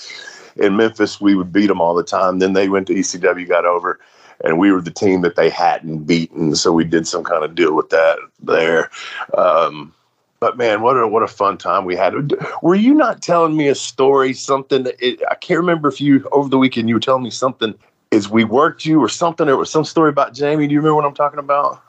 in 0.57 0.75
Memphis 0.75 1.21
we 1.21 1.35
would 1.35 1.53
beat 1.53 1.67
them 1.67 1.79
all 1.79 1.95
the 1.95 2.03
time. 2.03 2.39
Then 2.39 2.51
they 2.51 2.67
went 2.67 2.87
to 2.87 2.93
ECW, 2.93 3.47
got 3.47 3.65
over, 3.65 3.97
and 4.43 4.59
we 4.59 4.71
were 4.71 4.81
the 4.81 4.91
team 4.91 5.21
that 5.21 5.35
they 5.35 5.49
hadn't 5.49 6.05
beaten. 6.05 6.55
So 6.55 6.71
we 6.71 6.83
did 6.83 7.07
some 7.07 7.23
kind 7.23 7.43
of 7.43 7.55
deal 7.55 7.75
with 7.75 7.89
that 7.89 8.17
there. 8.39 8.89
Um, 9.37 9.93
but 10.39 10.57
man, 10.57 10.81
what 10.81 10.93
a 10.93 11.07
what 11.07 11.23
a 11.23 11.27
fun 11.27 11.57
time 11.57 11.85
we 11.85 11.95
had. 11.95 12.13
Were 12.61 12.75
you 12.75 12.93
not 12.93 13.21
telling 13.21 13.57
me 13.57 13.67
a 13.67 13.75
story? 13.75 14.33
Something 14.33 14.87
it, 14.99 15.21
I 15.29 15.35
can't 15.35 15.59
remember 15.59 15.89
if 15.89 15.99
you 15.99 16.27
over 16.31 16.49
the 16.49 16.57
weekend 16.57 16.89
you 16.89 16.95
were 16.95 17.01
telling 17.01 17.23
me 17.23 17.31
something. 17.31 17.73
Is 18.11 18.29
we 18.29 18.45
worked 18.45 18.85
you 18.85 19.03
or 19.03 19.09
something? 19.09 19.47
There 19.47 19.57
was 19.57 19.69
some 19.69 19.83
story 19.83 20.09
about 20.09 20.33
Jamie. 20.33 20.67
Do 20.67 20.73
you 20.73 20.79
remember 20.79 20.95
what 20.95 21.05
I'm 21.05 21.15
talking 21.15 21.39
about? 21.39 21.81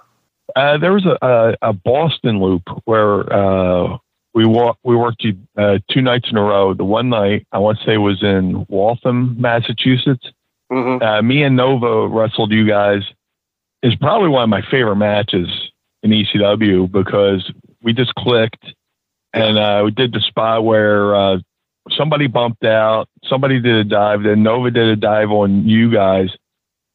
Uh, 0.56 0.78
there 0.78 0.92
was 0.92 1.06
a, 1.06 1.16
a, 1.24 1.70
a 1.70 1.72
Boston 1.72 2.40
loop 2.40 2.62
where 2.86 3.32
uh, 3.32 3.98
we 4.34 4.46
wa- 4.46 4.74
we 4.82 4.96
worked 4.96 5.22
you 5.22 5.36
uh, 5.56 5.78
two 5.90 6.00
nights 6.00 6.28
in 6.30 6.36
a 6.36 6.42
row. 6.42 6.74
The 6.74 6.84
one 6.84 7.10
night 7.10 7.46
I 7.52 7.58
want 7.58 7.78
to 7.78 7.84
say 7.84 7.98
was 7.98 8.22
in 8.22 8.66
Waltham, 8.68 9.36
Massachusetts. 9.38 10.26
Mm-hmm. 10.70 11.02
Uh, 11.02 11.22
me 11.22 11.42
and 11.42 11.56
Nova 11.56 12.08
wrestled 12.08 12.52
you 12.52 12.66
guys. 12.66 13.02
Is 13.82 13.94
probably 13.94 14.28
one 14.28 14.42
of 14.42 14.48
my 14.48 14.62
favorite 14.70 14.96
matches 14.96 15.48
in 16.02 16.10
ECW 16.10 16.90
because 16.90 17.50
we 17.80 17.92
just 17.92 18.12
clicked, 18.16 18.64
and 19.32 19.56
uh, 19.56 19.82
we 19.84 19.92
did 19.92 20.12
the 20.12 20.20
spot 20.20 20.64
where 20.64 21.14
uh, 21.14 21.38
somebody 21.96 22.26
bumped 22.26 22.64
out, 22.64 23.08
somebody 23.24 23.60
did 23.60 23.76
a 23.76 23.84
dive, 23.84 24.24
then 24.24 24.42
Nova 24.42 24.70
did 24.72 24.88
a 24.88 24.96
dive 24.96 25.30
on 25.30 25.68
you 25.68 25.92
guys, 25.92 26.30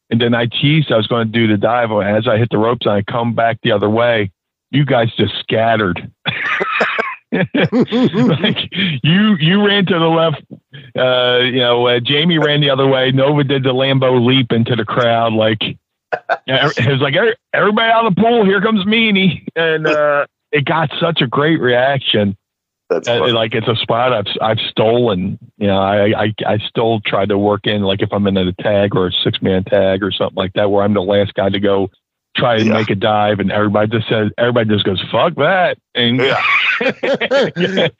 and 0.09 0.19
then 0.19 0.35
I 0.35 0.45
teased 0.45 0.91
I 0.91 0.97
was 0.97 1.07
going 1.07 1.31
to 1.31 1.31
do 1.31 1.47
the 1.47 1.57
dive. 1.57 1.91
As 1.91 2.27
I 2.27 2.37
hit 2.37 2.49
the 2.51 2.57
ropes 2.57 2.85
and 2.85 2.95
I 2.95 3.01
come 3.01 3.33
back 3.33 3.59
the 3.63 3.71
other 3.71 3.89
way, 3.89 4.31
you 4.69 4.85
guys 4.85 5.13
just 5.15 5.33
scattered. 5.39 6.11
like 7.63 8.57
you 9.03 9.35
you 9.39 9.65
ran 9.65 9.85
to 9.87 9.97
the 9.99 10.07
left 10.07 10.41
uh 10.97 11.39
you 11.43 11.59
know 11.59 11.87
uh, 11.87 11.99
jamie 11.99 12.37
ran 12.37 12.61
the 12.61 12.69
other 12.69 12.87
way. 12.87 13.11
Nova 13.11 13.43
did 13.43 13.63
the 13.63 13.73
Lambeau 13.73 14.23
leap 14.25 14.51
into 14.51 14.75
the 14.75 14.85
crowd 14.85 15.33
like 15.33 15.61
it 16.47 16.87
was 16.87 17.01
like 17.01 17.15
everybody 17.53 17.91
out 17.91 18.05
of 18.05 18.15
the 18.15 18.21
pool 18.21 18.45
here 18.45 18.61
comes 18.61 18.85
meanie. 18.85 19.45
And 19.55 19.87
uh 19.87 20.25
it 20.51 20.65
got 20.65 20.91
such 20.99 21.21
a 21.21 21.27
great 21.27 21.59
reaction. 21.59 22.37
That's 22.89 23.07
uh, 23.07 23.33
like 23.33 23.55
it's 23.55 23.67
a 23.67 23.75
spot 23.77 24.13
I've 24.13 24.27
I've 24.41 24.59
stolen. 24.69 25.39
You 25.57 25.67
know, 25.67 25.79
I 25.79 26.25
I 26.25 26.33
I 26.45 26.57
still 26.69 26.99
try 27.05 27.25
to 27.25 27.37
work 27.37 27.65
in 27.65 27.81
like 27.81 28.01
if 28.03 28.09
I'm 28.13 28.27
in 28.27 28.37
a 28.37 28.51
tag 28.53 28.95
or 28.95 29.07
a 29.07 29.11
six 29.23 29.41
man 29.41 29.63
tag 29.63 30.03
or 30.03 30.11
something 30.11 30.35
like 30.35 30.53
that 30.53 30.69
where 30.69 30.83
I'm 30.83 30.93
the 30.93 31.01
last 31.01 31.33
guy 31.33 31.49
to 31.49 31.59
go 31.59 31.89
try 32.35 32.57
and 32.57 32.67
Yeah. 32.67 32.73
make 32.73 32.89
a 32.89 32.95
dive 32.95 33.39
and 33.39 33.51
everybody 33.51 33.89
just 33.97 34.09
says 34.09 34.29
everybody 34.37 34.69
just 34.69 34.85
goes 34.85 35.01
fuck 35.11 35.33
that. 35.35 35.77
And 35.95 36.17
yeah, 36.17 36.39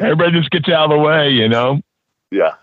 everybody 0.00 0.32
just 0.32 0.50
gets 0.50 0.68
out 0.68 0.90
of 0.90 0.90
the 0.90 0.98
way, 0.98 1.30
you 1.30 1.48
know. 1.48 1.80
yeah, 2.30 2.54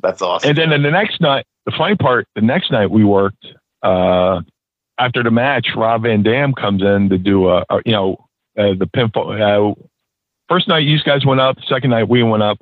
that's 0.00 0.22
awesome. 0.22 0.50
And 0.50 0.58
then 0.58 0.72
in 0.72 0.82
the 0.82 0.90
next 0.90 1.20
night, 1.20 1.46
the 1.66 1.72
funny 1.76 1.96
part, 1.96 2.26
the 2.34 2.40
next 2.40 2.70
night 2.70 2.90
we 2.90 3.04
worked, 3.04 3.46
uh, 3.82 4.40
after 4.98 5.22
the 5.22 5.30
match, 5.30 5.68
Rob 5.76 6.02
Van 6.02 6.22
Dam 6.22 6.52
comes 6.52 6.82
in 6.82 7.08
to 7.10 7.18
do 7.18 7.48
a, 7.48 7.64
a 7.70 7.80
you 7.84 7.92
know, 7.92 8.28
uh, 8.56 8.74
the 8.74 8.86
pinfall. 8.86 9.40
Uh, 9.40 9.74
first 10.48 10.68
night 10.68 10.80
you 10.80 10.98
guys 11.04 11.24
went 11.24 11.40
up, 11.40 11.56
second 11.68 11.90
night 11.90 12.08
we 12.08 12.22
went 12.22 12.42
up. 12.42 12.58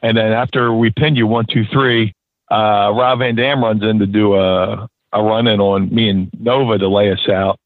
And 0.00 0.16
then 0.16 0.32
after 0.32 0.72
we 0.72 0.90
pinned 0.90 1.16
you 1.16 1.26
one, 1.26 1.46
two, 1.46 1.64
three, 1.72 2.14
uh, 2.50 2.92
Rob 2.94 3.20
Van 3.20 3.34
Dam 3.34 3.62
runs 3.62 3.82
in 3.82 3.98
to 4.00 4.06
do 4.06 4.34
a, 4.34 4.88
a 5.12 5.22
run 5.22 5.46
in 5.46 5.60
on 5.60 5.94
me 5.94 6.08
and 6.08 6.30
Nova 6.38 6.78
to 6.78 6.88
lay 6.88 7.10
us 7.10 7.28
out. 7.28 7.58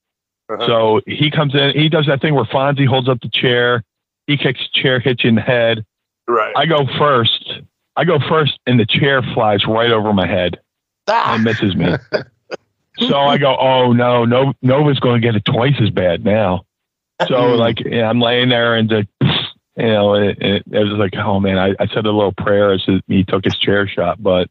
Uh-huh. 0.49 0.67
So 0.67 1.01
he 1.07 1.31
comes 1.31 1.55
in, 1.55 1.73
he 1.75 1.89
does 1.89 2.07
that 2.07 2.21
thing 2.21 2.35
where 2.35 2.45
Fonzie 2.45 2.87
holds 2.87 3.09
up 3.09 3.21
the 3.21 3.29
chair, 3.29 3.83
he 4.27 4.37
kicks 4.37 4.61
the 4.61 4.81
chair, 4.81 5.01
hits 5.01 5.25
you 5.25 5.29
in 5.29 5.35
the 5.37 5.43
head. 5.43 5.85
right. 6.29 6.55
I 6.57 6.67
go 6.67 6.87
first. 6.99 7.53
I 7.97 8.05
go 8.05 8.19
first, 8.29 8.59
and 8.67 8.79
the 8.79 8.87
chair 8.87 9.23
flies 9.35 9.65
right 9.67 9.91
over 9.91 10.13
my 10.13 10.27
head 10.27 10.61
and 11.09 11.45
misses 11.45 11.75
me. 11.75 11.95
so 12.99 13.17
I 13.17 13.39
go, 13.39 13.57
oh 13.59 13.93
no, 13.93 14.25
no, 14.25 14.53
Nova's 14.63 15.01
going 15.01 15.21
to 15.21 15.27
get 15.27 15.35
it 15.35 15.45
twice 15.45 15.75
as 15.81 15.91
bad 15.91 16.25
now. 16.25 16.65
So 17.27 17.55
like, 17.55 17.81
yeah, 17.81 18.09
I'm 18.09 18.21
laying 18.21 18.51
there 18.51 18.77
and 18.77 18.89
the, 18.89 19.07
you 19.77 19.87
know, 19.87 20.15
it, 20.15 20.37
it, 20.41 20.63
it 20.71 20.79
was 20.85 20.93
like, 20.99 21.15
oh 21.17 21.41
man, 21.41 21.59
I, 21.59 21.75
I 21.81 21.87
said 21.87 22.05
a 22.05 22.13
little 22.13 22.33
prayer 22.33 22.73
as 22.73 22.87
he 23.07 23.25
took 23.25 23.45
his 23.45 23.57
chair 23.57 23.89
shot. 23.89 24.23
But 24.23 24.51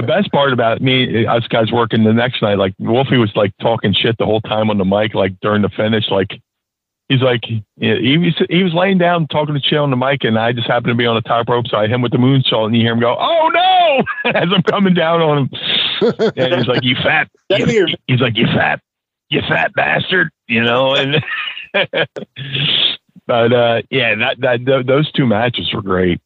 the 0.00 0.06
best 0.06 0.30
part 0.32 0.52
about 0.52 0.80
me, 0.80 1.26
us 1.26 1.46
guys 1.48 1.70
working 1.72 2.04
the 2.04 2.12
next 2.12 2.40
night, 2.42 2.58
like 2.58 2.74
Wolfie 2.78 3.18
was 3.18 3.30
like 3.34 3.52
talking 3.60 3.92
shit 3.92 4.16
the 4.18 4.24
whole 4.26 4.40
time 4.40 4.70
on 4.70 4.78
the 4.78 4.84
mic, 4.84 5.14
like 5.14 5.38
during 5.40 5.62
the 5.62 5.68
finish, 5.70 6.04
like. 6.10 6.40
He's 7.10 7.22
like 7.22 7.40
he 7.46 8.18
was 8.18 8.34
he 8.50 8.62
was 8.62 8.74
laying 8.74 8.98
down 8.98 9.28
talking 9.28 9.54
to 9.54 9.60
Chill 9.62 9.82
on 9.82 9.88
the 9.88 9.96
mic, 9.96 10.24
and 10.24 10.38
I 10.38 10.52
just 10.52 10.66
happened 10.66 10.88
to 10.90 10.94
be 10.94 11.06
on 11.06 11.14
the 11.14 11.22
top 11.22 11.48
rope, 11.48 11.66
so 11.66 11.78
I 11.78 11.84
hit 11.86 11.92
him 11.92 12.02
with 12.02 12.12
the 12.12 12.18
moonsault, 12.18 12.66
and 12.66 12.76
you 12.76 12.82
hear 12.82 12.92
him 12.92 13.00
go, 13.00 13.16
"Oh 13.18 13.48
no!" 13.50 14.30
as 14.32 14.48
I'm 14.54 14.62
coming 14.64 14.92
down 14.92 15.22
on 15.22 15.38
him, 15.38 15.50
and 16.36 16.54
he's 16.54 16.66
like, 16.66 16.84
"You 16.84 16.96
fat," 16.96 17.30
you- 17.48 17.64
he's 18.08 18.20
like, 18.20 18.36
"You 18.36 18.44
fat, 18.48 18.82
you 19.30 19.40
fat 19.40 19.72
bastard," 19.72 20.28
you 20.48 20.62
know, 20.62 20.94
and 20.96 21.24
but 23.26 23.52
uh, 23.54 23.80
yeah, 23.90 24.14
that 24.16 24.36
that 24.40 24.66
th- 24.66 24.86
those 24.86 25.10
two 25.12 25.24
matches 25.26 25.72
were 25.72 25.80
great. 25.80 26.20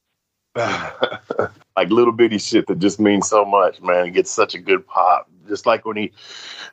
like 1.76 1.90
little 1.90 2.12
bitty 2.12 2.38
shit 2.38 2.66
that 2.66 2.78
just 2.78 3.00
means 3.00 3.28
so 3.28 3.44
much, 3.44 3.80
man. 3.80 4.06
It 4.06 4.10
gets 4.10 4.30
such 4.30 4.54
a 4.54 4.58
good 4.58 4.86
pop. 4.86 5.28
Just 5.48 5.66
like 5.66 5.84
when 5.84 5.96
he 5.96 6.12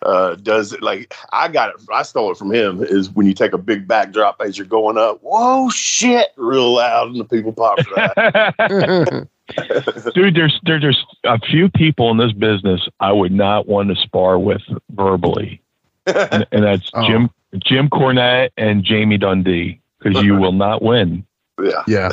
uh, 0.03 0.35
does 0.35 0.73
it, 0.73 0.81
like 0.83 1.13
I 1.33 1.47
got 1.47 1.69
it, 1.69 1.75
I 1.91 2.03
stole 2.03 2.31
it 2.31 2.37
from 2.37 2.53
him. 2.53 2.83
Is 2.83 3.09
when 3.09 3.25
you 3.25 3.33
take 3.33 3.53
a 3.53 3.57
big 3.57 3.87
backdrop 3.87 4.41
as 4.41 4.57
you're 4.57 4.67
going 4.67 4.97
up, 4.97 5.21
whoa, 5.23 5.69
shit, 5.69 6.27
real 6.37 6.73
loud, 6.75 7.07
and 7.09 7.19
the 7.19 7.25
people 7.25 7.51
pop 7.51 7.79
for 7.81 7.95
that. 7.95 9.27
Dude, 10.13 10.35
there's 10.35 10.59
there's 10.63 10.81
there's 10.81 11.05
a 11.23 11.39
few 11.39 11.69
people 11.69 12.11
in 12.11 12.17
this 12.17 12.31
business 12.33 12.87
I 12.99 13.11
would 13.11 13.31
not 13.31 13.67
want 13.67 13.89
to 13.89 13.95
spar 13.95 14.37
with 14.37 14.61
verbally, 14.91 15.61
and, 16.05 16.45
and 16.51 16.63
that's 16.63 16.89
Oh. 16.93 17.07
Jim 17.07 17.29
Jim 17.57 17.89
Cornette 17.89 18.51
and 18.57 18.83
Jamie 18.83 19.17
Dundee 19.17 19.81
because 19.97 20.23
you 20.23 20.35
will 20.35 20.51
not 20.51 20.83
win. 20.83 21.25
yeah, 21.61 21.83
Yeah. 21.87 22.11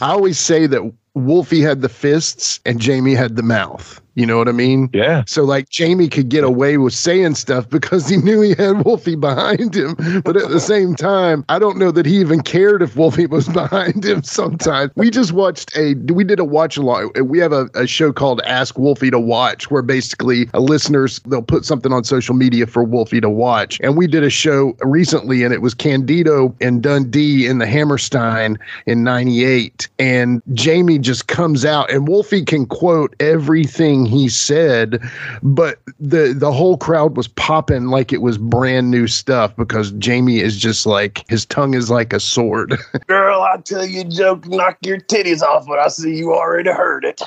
I 0.00 0.10
always 0.10 0.38
say 0.38 0.66
that 0.66 0.92
Wolfie 1.14 1.62
had 1.62 1.80
the 1.80 1.88
fists 1.88 2.60
and 2.66 2.80
Jamie 2.80 3.14
had 3.14 3.36
the 3.36 3.42
mouth. 3.42 4.00
You 4.16 4.24
know 4.24 4.38
what 4.38 4.48
I 4.48 4.52
mean? 4.52 4.88
Yeah, 4.94 5.24
So 5.26 5.44
like 5.44 5.68
Jamie 5.68 6.08
could 6.08 6.30
get 6.30 6.42
away 6.42 6.78
with 6.78 6.94
saying 6.94 7.34
stuff 7.34 7.68
because 7.68 8.08
he 8.08 8.16
knew 8.16 8.40
he 8.40 8.54
had 8.54 8.82
Wolfie 8.84 9.14
behind 9.14 9.76
him. 9.76 9.94
But 10.24 10.38
at 10.38 10.48
the 10.48 10.58
same 10.58 10.94
time, 10.94 11.44
I 11.50 11.58
don't 11.58 11.76
know 11.76 11.90
that 11.90 12.06
he 12.06 12.16
even 12.16 12.40
cared 12.40 12.82
if 12.82 12.96
Wolfie 12.96 13.26
was 13.26 13.46
behind 13.60 14.04
him 14.04 14.22
sometimes. 14.22 14.90
We 14.96 15.10
just 15.10 15.32
watched 15.32 15.76
a 15.76 15.94
we 16.12 16.24
did 16.24 16.40
a 16.40 16.44
watch 16.44 16.78
along. 16.78 17.12
We 17.22 17.38
have 17.40 17.52
a, 17.52 17.68
a 17.74 17.86
show 17.86 18.10
called 18.10 18.40
Ask 18.46 18.78
Wolfie 18.78 19.10
to 19.10 19.20
Watch 19.20 19.70
where 19.70 19.82
basically 19.82 20.48
listeners 20.54 21.20
they'll 21.26 21.42
put 21.42 21.66
something 21.66 21.92
on 21.92 22.02
social 22.02 22.34
media 22.34 22.66
for 22.66 22.82
Wolfie 22.82 23.20
to 23.20 23.28
watch. 23.28 23.78
And 23.82 23.98
we 23.98 24.06
did 24.06 24.22
a 24.22 24.30
show 24.30 24.74
recently 24.80 25.42
and 25.42 25.52
it 25.52 25.60
was 25.60 25.74
Candido 25.74 26.54
and 26.62 26.82
Dundee 26.82 27.46
in 27.46 27.58
the 27.58 27.66
Hammerstein 27.66 28.58
in 28.86 29.04
98 29.04 29.88
and 29.98 30.40
Jamie 30.54 30.98
just 30.98 31.26
comes 31.26 31.66
out 31.66 31.90
and 31.90 32.08
Wolfie 32.08 32.46
can 32.46 32.64
quote 32.64 33.14
everything 33.20 34.05
he 34.06 34.28
said 34.28 35.00
but 35.42 35.78
the 36.00 36.34
the 36.36 36.52
whole 36.52 36.76
crowd 36.76 37.16
was 37.16 37.28
popping 37.28 37.86
like 37.86 38.12
it 38.12 38.22
was 38.22 38.38
brand 38.38 38.90
new 38.90 39.06
stuff 39.06 39.54
because 39.56 39.90
Jamie 39.92 40.40
is 40.40 40.56
just 40.56 40.86
like 40.86 41.24
his 41.28 41.44
tongue 41.46 41.74
is 41.74 41.90
like 41.90 42.12
a 42.12 42.20
sword 42.20 42.74
girl, 43.06 43.42
I 43.42 43.58
tell 43.58 43.84
you 43.84 44.00
a 44.02 44.04
joke, 44.04 44.46
knock 44.46 44.78
your 44.84 44.98
titties 44.98 45.42
off, 45.42 45.66
but 45.66 45.78
I 45.78 45.88
see 45.88 46.14
you 46.16 46.32
already 46.34 46.70
heard 46.70 47.04
it. 47.04 47.22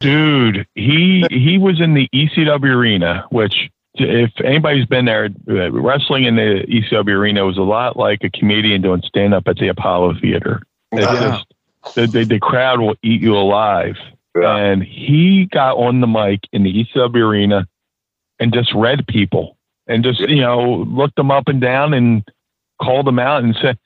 dude, 0.00 0.66
he 0.74 1.24
he 1.30 1.58
was 1.58 1.80
in 1.80 1.94
the 1.94 2.08
ECW 2.14 2.74
arena, 2.74 3.24
which 3.30 3.70
if 3.94 4.32
anybody's 4.44 4.86
been 4.86 5.04
there, 5.04 5.28
uh, 5.48 5.70
wrestling 5.70 6.24
in 6.24 6.36
the 6.36 6.64
ECW 6.68 7.16
arena 7.16 7.44
was 7.44 7.56
a 7.56 7.62
lot 7.62 7.96
like 7.96 8.24
a 8.24 8.30
comedian 8.30 8.82
doing 8.82 9.02
stand 9.06 9.34
up 9.34 9.46
at 9.46 9.56
the 9.56 9.68
Apollo 9.68 10.14
Theater. 10.20 10.62
It's 10.92 11.02
Yeah. 11.02 11.28
just 11.84 11.94
the, 11.94 12.06
the 12.06 12.24
the 12.24 12.40
crowd 12.40 12.80
will 12.80 12.96
eat 13.02 13.20
you 13.20 13.36
alive. 13.36 13.96
Yeah. 14.36 14.56
and 14.56 14.82
he 14.82 15.46
got 15.52 15.76
on 15.76 16.00
the 16.00 16.06
mic 16.06 16.40
in 16.52 16.64
the 16.64 16.84
ECW 16.84 17.16
arena 17.16 17.68
and 18.40 18.52
just 18.52 18.74
read 18.74 19.06
people 19.06 19.56
and 19.86 20.02
just 20.02 20.20
you 20.20 20.40
know 20.40 20.84
looked 20.88 21.16
them 21.16 21.30
up 21.30 21.48
and 21.48 21.60
down 21.60 21.94
and 21.94 22.24
called 22.82 23.06
them 23.06 23.18
out 23.18 23.42
and 23.42 23.56
said. 23.60 23.78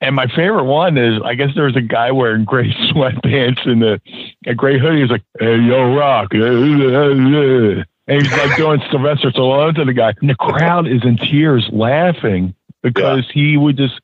And 0.00 0.16
my 0.16 0.26
favorite 0.26 0.64
one 0.64 0.98
is, 0.98 1.22
I 1.24 1.34
guess 1.34 1.50
there 1.54 1.64
was 1.64 1.76
a 1.76 1.80
guy 1.80 2.10
wearing 2.10 2.44
gray 2.44 2.70
sweatpants 2.90 3.66
and 3.66 3.82
a, 3.82 4.00
a 4.44 4.54
gray 4.54 4.78
hoodie. 4.78 5.00
He's 5.02 5.10
like, 5.10 5.22
"Hey, 5.38 5.56
yo, 5.60 5.94
rock," 5.94 6.28
and 6.32 7.86
he's 8.06 8.32
like 8.32 8.56
doing 8.56 8.82
Sylvester 8.90 9.30
Stallone 9.30 9.74
to 9.76 9.84
the 9.84 9.94
guy, 9.94 10.12
and 10.20 10.28
the 10.28 10.34
crowd 10.34 10.86
is 10.88 11.02
in 11.04 11.16
tears 11.16 11.66
laughing 11.72 12.54
because 12.82 13.24
he 13.32 13.56
would 13.56 13.78
just 13.78 13.98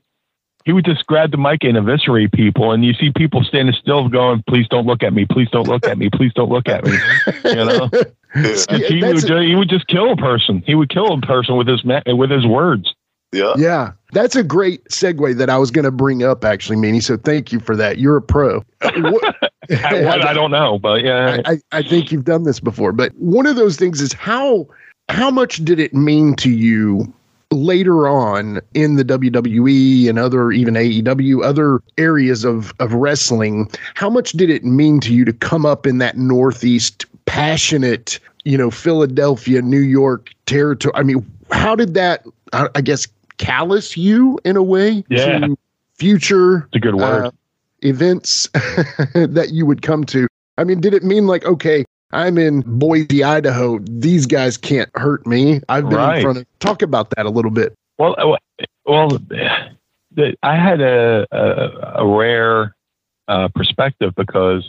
he 0.71 0.73
would 0.73 0.85
just 0.85 1.05
grab 1.07 1.33
the 1.33 1.37
mic 1.37 1.65
and 1.65 1.77
eviscerate 1.77 2.31
people, 2.31 2.71
and 2.71 2.85
you 2.85 2.95
see 2.95 3.11
people 3.17 3.43
standing 3.43 3.75
still, 3.75 4.09
going, 4.09 4.45
"Please 4.49 4.69
don't 4.69 4.87
look 4.87 5.03
at 5.03 5.13
me! 5.13 5.27
Please 5.27 5.49
don't 5.51 5.67
look 5.67 5.85
at 5.85 5.99
me! 5.99 6.09
Please 6.11 6.33
don't 6.33 6.49
look 6.49 6.69
at 6.69 6.85
me!" 6.85 6.97
You 7.45 7.55
know, 7.57 7.91
And 8.35 8.53
he 8.85 9.03
would 9.03 9.17
That's- 9.17 9.49
he 9.49 9.57
would 9.57 9.69
just 9.69 9.89
kill 9.89 10.13
a 10.13 10.17
person. 10.17 10.63
He 10.65 10.77
would 10.77 10.89
kill 10.89 11.13
a 11.13 11.21
person 11.23 11.57
with 11.57 11.67
his 11.67 11.83
with 12.07 12.31
his 12.31 12.47
words. 12.47 12.95
Yeah. 13.33 13.55
Yeah, 13.59 13.93
that's 14.13 14.37
a 14.37 14.45
great 14.45 14.85
segue 14.91 15.39
that 15.39 15.51
I 15.51 15.59
was 15.59 15.73
going 15.73 15.87
to 15.87 15.91
bring 15.91 16.23
up, 16.23 16.45
actually, 16.45 16.77
Meanie. 16.77 17.03
So 17.03 17.17
thank 17.17 17.51
you 17.51 17.59
for 17.59 17.75
that. 17.75 17.99
You're 17.99 18.19
a 18.19 18.23
pro. 18.23 18.65
What- 18.81 18.93
what 19.69 20.25
I 20.25 20.33
don't 20.33 20.53
know, 20.53 20.79
but 20.79 21.03
yeah, 21.03 21.41
I, 21.45 21.53
I, 21.53 21.79
I 21.79 21.83
think 21.83 22.13
you've 22.13 22.25
done 22.25 22.45
this 22.45 22.61
before, 22.61 22.93
but 22.93 23.13
one 23.17 23.47
of 23.47 23.57
those 23.57 23.77
things 23.77 24.01
is 24.01 24.13
how 24.13 24.69
how 25.09 25.33
much 25.33 25.65
did 25.65 25.81
it 25.81 25.93
mean 25.95 26.37
to 26.37 26.49
you 26.49 27.13
later 27.51 28.09
on 28.09 28.61
in 28.75 28.97
the 28.97 29.05
WWE 29.05 30.09
and 30.09 30.19
other 30.19 30.53
even 30.53 30.75
AEW 30.75 31.45
other 31.45 31.81
areas 31.99 32.45
of 32.45 32.73
of 32.79 32.95
wrestling? 32.95 33.71
How 33.95 34.09
much 34.11 34.33
did 34.33 34.51
it 34.51 34.65
mean 34.65 35.01
to 35.01 35.13
you 35.15 35.25
to 35.25 35.33
come 35.33 35.67
up 35.67 35.87
in 35.87 35.99
that 35.99 36.17
Northeast 36.17 37.07
passionate, 37.27 38.19
you 38.45 38.57
know, 38.59 38.71
Philadelphia, 38.71 39.63
New 39.63 39.81
York 39.81 40.31
territory? 40.47 40.93
I 40.95 41.03
mean, 41.03 41.25
how 41.51 41.75
did 41.75 41.95
that? 41.95 42.25
I, 42.53 42.69
I 42.75 42.81
guess 42.81 43.07
callous 43.39 43.97
you 43.97 44.39
in 44.45 44.57
a 44.57 44.63
way 44.63 45.05
Yeah. 45.09 45.39
to 45.39 45.57
future 45.95 46.59
it's 46.69 46.77
a 46.77 46.79
good 46.81 46.95
word. 46.95 47.27
uh, 47.27 47.31
events 47.83 48.49
that 49.15 49.49
you 49.53 49.67
would 49.67 49.83
come 49.83 50.05
to. 50.05 50.27
I 50.59 50.65
mean, 50.65 50.81
did 50.81 50.93
it 50.95 51.03
mean 51.03 51.27
like, 51.27 51.45
okay, 51.47 51.85
I'm 52.13 52.39
in 52.39 52.63
Boise, 52.67 53.23
Idaho. 53.23 53.79
These 53.81 54.27
guys 54.27 54.57
can't 54.57 54.91
hurt 54.97 55.27
me. 55.27 55.61
I've 55.69 55.89
been 55.89 55.99
Right. 55.99 56.17
in 56.19 56.23
front 56.23 56.39
of. 56.39 56.47
Talk 56.59 56.83
about 56.83 57.11
that 57.17 57.27
a 57.27 57.31
little 57.31 57.51
bit. 57.51 57.75
Well, 57.99 58.15
uh, 58.19 58.37
well, 58.85 59.09
the, 59.09 60.35
I 60.43 60.57
had 60.57 60.81
a 60.81 61.27
a, 61.31 62.03
a 62.03 62.07
rare 62.07 62.75
uh, 63.29 63.49
perspective 63.55 64.13
because 64.17 64.69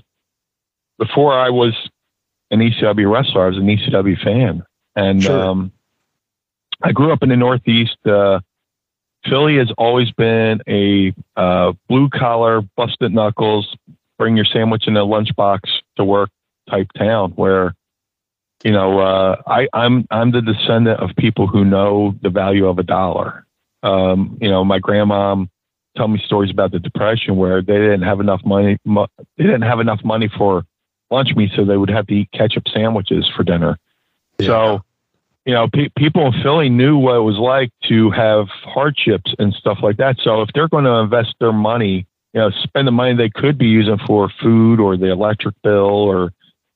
before 0.99 1.33
I 1.33 1.49
was 1.49 1.73
an 2.51 2.59
ECW 2.59 3.11
wrestler, 3.11 3.45
I 3.45 3.47
was 3.47 3.57
an 3.57 3.65
ECW 3.65 4.21
fan, 4.23 4.63
and 4.95 5.23
Sure. 5.23 5.43
um, 5.43 5.71
I 6.83 6.91
grew 6.91 7.11
up 7.11 7.23
in 7.23 7.29
the 7.29 7.37
Northeast. 7.37 7.97
Uh, 8.05 8.39
Philly 9.27 9.57
has 9.57 9.71
always 9.77 10.11
been 10.11 10.61
a 10.67 11.13
uh, 11.35 11.73
blue 11.87 12.09
collar, 12.09 12.61
busted 12.75 13.13
knuckles, 13.13 13.75
bring 14.17 14.35
your 14.35 14.45
sandwich 14.45 14.87
in 14.87 14.97
a 14.97 15.05
lunchbox 15.05 15.61
to 15.95 16.03
work 16.03 16.29
type 16.71 16.87
town 16.97 17.31
where 17.35 17.75
you 18.63 18.71
know, 18.71 18.99
uh, 18.99 19.41
I, 19.47 19.67
I'm 19.73 20.05
I'm 20.11 20.31
the 20.31 20.41
descendant 20.41 20.99
of 20.99 21.09
people 21.17 21.47
who 21.47 21.65
know 21.65 22.13
the 22.21 22.29
value 22.29 22.67
of 22.67 22.77
a 22.77 22.83
dollar. 22.83 23.45
Um, 23.83 24.37
you 24.39 24.49
know, 24.49 24.63
my 24.63 24.79
grandma 24.79 25.43
tell 25.97 26.07
me 26.07 26.21
stories 26.25 26.51
about 26.51 26.71
the 26.71 26.79
depression 26.79 27.35
where 27.37 27.61
they 27.61 27.77
didn't 27.77 28.03
have 28.03 28.19
enough 28.19 28.41
money. 28.45 28.77
Mo- 28.85 29.07
they 29.37 29.43
didn't 29.43 29.63
have 29.63 29.79
enough 29.79 30.03
money 30.03 30.29
for 30.37 30.63
lunch 31.09 31.35
meat, 31.35 31.51
so 31.55 31.65
they 31.65 31.77
would 31.77 31.89
have 31.89 32.07
to 32.07 32.13
eat 32.13 32.29
ketchup 32.33 32.67
sandwiches 32.67 33.29
for 33.35 33.43
dinner. 33.43 33.77
So, 34.39 34.81
you 35.45 35.53
know, 35.53 35.67
pe- 35.67 35.89
people 35.97 36.27
in 36.27 36.41
Philly 36.43 36.69
knew 36.69 36.97
what 36.97 37.15
it 37.15 37.21
was 37.21 37.37
like 37.37 37.71
to 37.89 38.11
have 38.11 38.47
hardships 38.49 39.33
and 39.39 39.53
stuff 39.53 39.79
like 39.81 39.97
that. 39.97 40.17
So, 40.23 40.43
if 40.43 40.49
they're 40.53 40.69
going 40.69 40.85
to 40.85 40.95
invest 40.97 41.33
their 41.39 41.51
money, 41.51 42.05
you 42.33 42.39
know, 42.39 42.51
spend 42.51 42.87
the 42.87 42.91
money 42.91 43.15
they 43.15 43.29
could 43.29 43.57
be 43.57 43.67
using 43.67 43.97
for 44.05 44.29
food 44.41 44.79
or 44.79 44.97
the 44.97 45.11
electric 45.11 45.55
bill 45.63 45.89
or 45.89 46.31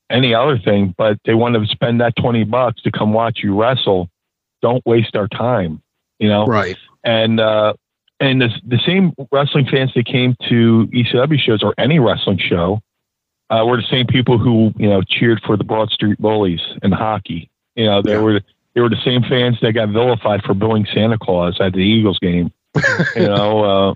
any 0.09 0.33
other 0.33 0.57
thing, 0.57 0.93
but 0.97 1.17
they 1.25 1.33
want 1.33 1.55
to 1.55 1.65
spend 1.67 2.01
that 2.01 2.15
20 2.15 2.43
bucks 2.45 2.81
to 2.83 2.91
come 2.91 3.13
watch 3.13 3.39
you 3.43 3.59
wrestle. 3.59 4.09
Don't 4.61 4.85
waste 4.85 5.15
our 5.15 5.27
time, 5.27 5.81
you 6.19 6.29
know? 6.29 6.45
Right. 6.45 6.77
And, 7.03 7.39
uh, 7.39 7.73
and 8.19 8.41
the, 8.41 8.49
the 8.65 8.79
same 8.85 9.13
wrestling 9.31 9.65
fans 9.65 9.91
that 9.95 10.05
came 10.05 10.35
to 10.49 10.87
ECW 10.93 11.39
shows 11.39 11.63
or 11.63 11.73
any 11.77 11.99
wrestling 11.99 12.37
show 12.37 12.81
uh, 13.49 13.63
were 13.65 13.77
the 13.77 13.87
same 13.89 14.07
people 14.07 14.37
who, 14.37 14.73
you 14.77 14.89
know, 14.89 15.01
cheered 15.01 15.41
for 15.45 15.57
the 15.57 15.63
Broad 15.63 15.89
Street 15.89 16.17
Bullies 16.19 16.61
in 16.81 16.91
hockey. 16.91 17.49
You 17.75 17.85
know, 17.85 18.01
they 18.01 18.11
Yeah. 18.11 18.19
were, 18.19 18.41
they 18.73 18.81
were 18.81 18.89
the 18.89 19.01
same 19.03 19.23
fans 19.23 19.57
that 19.61 19.73
got 19.73 19.89
vilified 19.89 20.43
for 20.43 20.53
booing 20.53 20.85
Santa 20.93 21.17
Claus 21.17 21.57
at 21.59 21.73
the 21.73 21.79
Eagles 21.79 22.19
game, 22.19 22.51
you 23.15 23.27
know, 23.27 23.63
uh, 23.63 23.93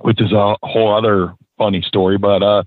which 0.00 0.20
is 0.20 0.32
a 0.32 0.56
whole 0.62 0.94
other 0.94 1.34
funny 1.58 1.82
story. 1.82 2.18
But, 2.18 2.42
uh, 2.42 2.62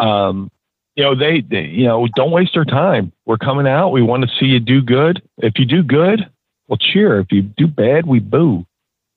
um, 0.00 0.50
you 0.98 1.04
know, 1.04 1.14
they, 1.14 1.42
they, 1.42 1.66
you 1.66 1.86
know, 1.86 2.08
don't 2.16 2.32
waste 2.32 2.54
their 2.54 2.64
time. 2.64 3.12
We're 3.24 3.38
coming 3.38 3.68
out. 3.68 3.90
We 3.90 4.02
want 4.02 4.24
to 4.24 4.28
see 4.40 4.46
you 4.46 4.58
do 4.58 4.82
good. 4.82 5.22
If 5.36 5.52
you 5.56 5.64
do 5.64 5.84
good, 5.84 6.28
we'll 6.66 6.76
cheer. 6.76 7.20
If 7.20 7.30
you 7.30 7.42
do 7.42 7.68
bad, 7.68 8.04
we 8.04 8.18
boo 8.18 8.66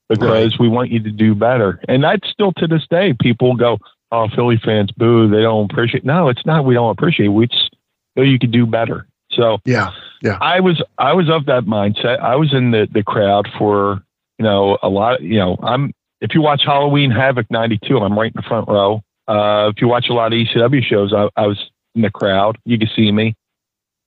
because 0.07 0.59
we 0.59 0.67
want 0.67 0.91
you 0.91 1.01
to 1.01 1.09
do 1.09 1.33
better. 1.33 1.81
And 1.87 2.03
that's 2.03 2.29
still 2.29 2.53
to 2.57 2.67
this 2.67 2.85
day. 2.91 3.15
People 3.19 3.55
go, 3.55 3.79
"Oh, 4.11 4.27
Philly 4.35 4.61
fans 4.63 4.91
boo. 4.91 5.27
They 5.27 5.41
don't 5.41 5.71
appreciate." 5.71 6.05
No, 6.05 6.29
it's 6.29 6.45
not. 6.45 6.65
We 6.65 6.75
don't 6.75 6.91
appreciate. 6.91 7.29
We 7.29 7.47
just 7.47 7.75
know 8.15 8.21
you 8.21 8.37
could 8.37 8.51
do 8.51 8.67
better. 8.67 9.07
So 9.31 9.57
Yeah. 9.65 9.89
Yeah. 10.21 10.37
I 10.39 10.59
was 10.59 10.83
I 10.99 11.13
was 11.13 11.31
of 11.31 11.47
that 11.47 11.63
mindset. 11.63 12.19
I 12.19 12.35
was 12.35 12.53
in 12.53 12.69
the 12.69 12.87
the 12.91 13.01
crowd 13.01 13.49
for 13.57 14.03
you 14.37 14.45
know 14.45 14.77
a 14.83 14.89
lot. 14.89 15.23
You 15.23 15.39
know, 15.39 15.57
I'm 15.63 15.93
if 16.19 16.35
you 16.35 16.43
watch 16.43 16.61
Halloween 16.63 17.09
Havoc 17.09 17.49
'92, 17.49 17.97
I'm 17.97 18.19
right 18.19 18.31
in 18.31 18.39
the 18.39 18.47
front 18.47 18.67
row. 18.67 19.01
Uh, 19.31 19.69
if 19.69 19.81
you 19.81 19.87
watch 19.87 20.07
a 20.09 20.13
lot 20.13 20.33
of 20.33 20.37
ECW 20.37 20.83
shows, 20.83 21.13
I, 21.13 21.29
I 21.37 21.47
was 21.47 21.71
in 21.95 22.01
the 22.01 22.11
crowd. 22.11 22.57
You 22.65 22.77
can 22.77 22.89
see 22.93 23.11
me. 23.11 23.33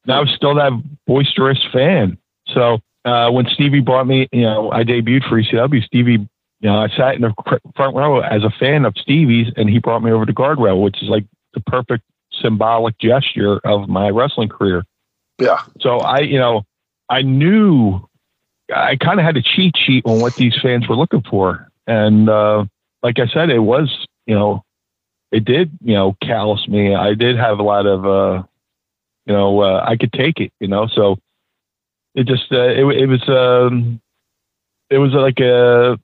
And 0.04 0.12
I 0.12 0.20
was 0.20 0.28
still 0.37 0.54
that 0.56 0.72
boisterous 1.06 1.60
fan. 1.72 2.18
So 2.48 2.78
uh, 3.06 3.30
when 3.30 3.46
Stevie 3.46 3.80
brought 3.80 4.06
me, 4.06 4.28
you 4.32 4.42
know, 4.42 4.70
I 4.70 4.84
debuted 4.84 5.26
for 5.26 5.40
ECW. 5.40 5.82
Stevie, 5.82 6.12
you 6.12 6.28
know, 6.70 6.76
I 6.76 6.88
sat 6.88 7.14
in 7.14 7.22
the 7.22 7.32
front 7.74 7.96
row 7.96 8.20
as 8.20 8.42
a 8.44 8.50
fan 8.50 8.84
of 8.84 8.94
Stevie's, 8.98 9.50
and 9.56 9.70
he 9.70 9.78
brought 9.78 10.02
me 10.02 10.10
over 10.10 10.26
to 10.26 10.34
guardrail, 10.34 10.82
which 10.82 11.02
is 11.02 11.08
like 11.08 11.24
the 11.54 11.60
perfect 11.60 12.04
symbolic 12.42 12.98
gesture 12.98 13.60
of 13.64 13.88
my 13.88 14.10
wrestling 14.10 14.50
career. 14.50 14.84
Yeah. 15.38 15.62
So 15.80 15.98
I, 16.00 16.20
you 16.20 16.38
know, 16.38 16.64
I 17.08 17.22
knew 17.22 18.06
I 18.74 18.96
kind 18.96 19.18
of 19.18 19.24
had 19.24 19.38
a 19.38 19.42
cheat 19.42 19.74
sheet 19.76 20.04
on 20.04 20.20
what 20.20 20.34
these 20.37 20.54
fans 20.62 20.87
were 20.87 20.96
looking 20.96 21.22
for. 21.22 21.70
And 21.87 22.28
uh, 22.28 22.64
like 23.02 23.18
I 23.18 23.26
said, 23.26 23.48
it 23.48 23.60
was, 23.60 24.06
you 24.26 24.34
know, 24.34 24.62
it 25.34 25.44
did, 25.44 25.76
you 25.82 25.94
know, 25.94 26.16
callous 26.22 26.68
me. 26.68 26.94
I 26.94 27.14
did 27.14 27.36
have 27.36 27.58
a 27.58 27.62
lot 27.64 27.86
of, 27.86 28.06
uh, 28.06 28.44
you 29.26 29.34
know, 29.34 29.60
uh, 29.62 29.84
I 29.84 29.96
could 29.96 30.12
take 30.12 30.38
it, 30.38 30.52
you 30.60 30.68
know, 30.68 30.86
so 30.86 31.18
it 32.14 32.28
just, 32.28 32.52
uh, 32.52 32.68
it, 32.68 32.84
it 32.84 33.06
was, 33.06 33.28
um, 33.28 34.00
it 34.90 34.98
was 34.98 35.12
like 35.12 35.40
a, 35.40 35.98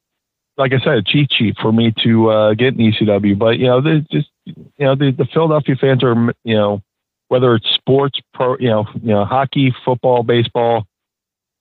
like 0.57 0.73
I 0.73 0.81
said, 0.81 0.99
a 0.99 1.03
cheat 1.03 1.33
sheet 1.33 1.57
for 1.63 1.71
me 1.71 1.95
to 2.03 2.29
uh, 2.29 2.55
get 2.55 2.75
in 2.75 2.93
ECW. 2.93 3.39
But, 3.39 3.61
you 3.61 3.69
know, 3.69 3.81
they 3.81 4.05
just, 4.11 4.31
you 4.47 4.57
know, 4.81 4.97
the, 4.97 5.13
the 5.13 5.27
Philadelphia 5.33 5.77
fans 5.81 6.03
are, 6.03 6.35
you 6.43 6.57
know, 6.57 6.83
whether 7.29 7.55
it's 7.55 7.71
sports, 7.71 8.19
pro, 8.35 8.57
you 8.59 8.69
know, 8.69 8.85
you 9.01 9.11
know, 9.11 9.25
hockey, 9.25 9.73
football, 9.85 10.25
baseball, 10.25 10.89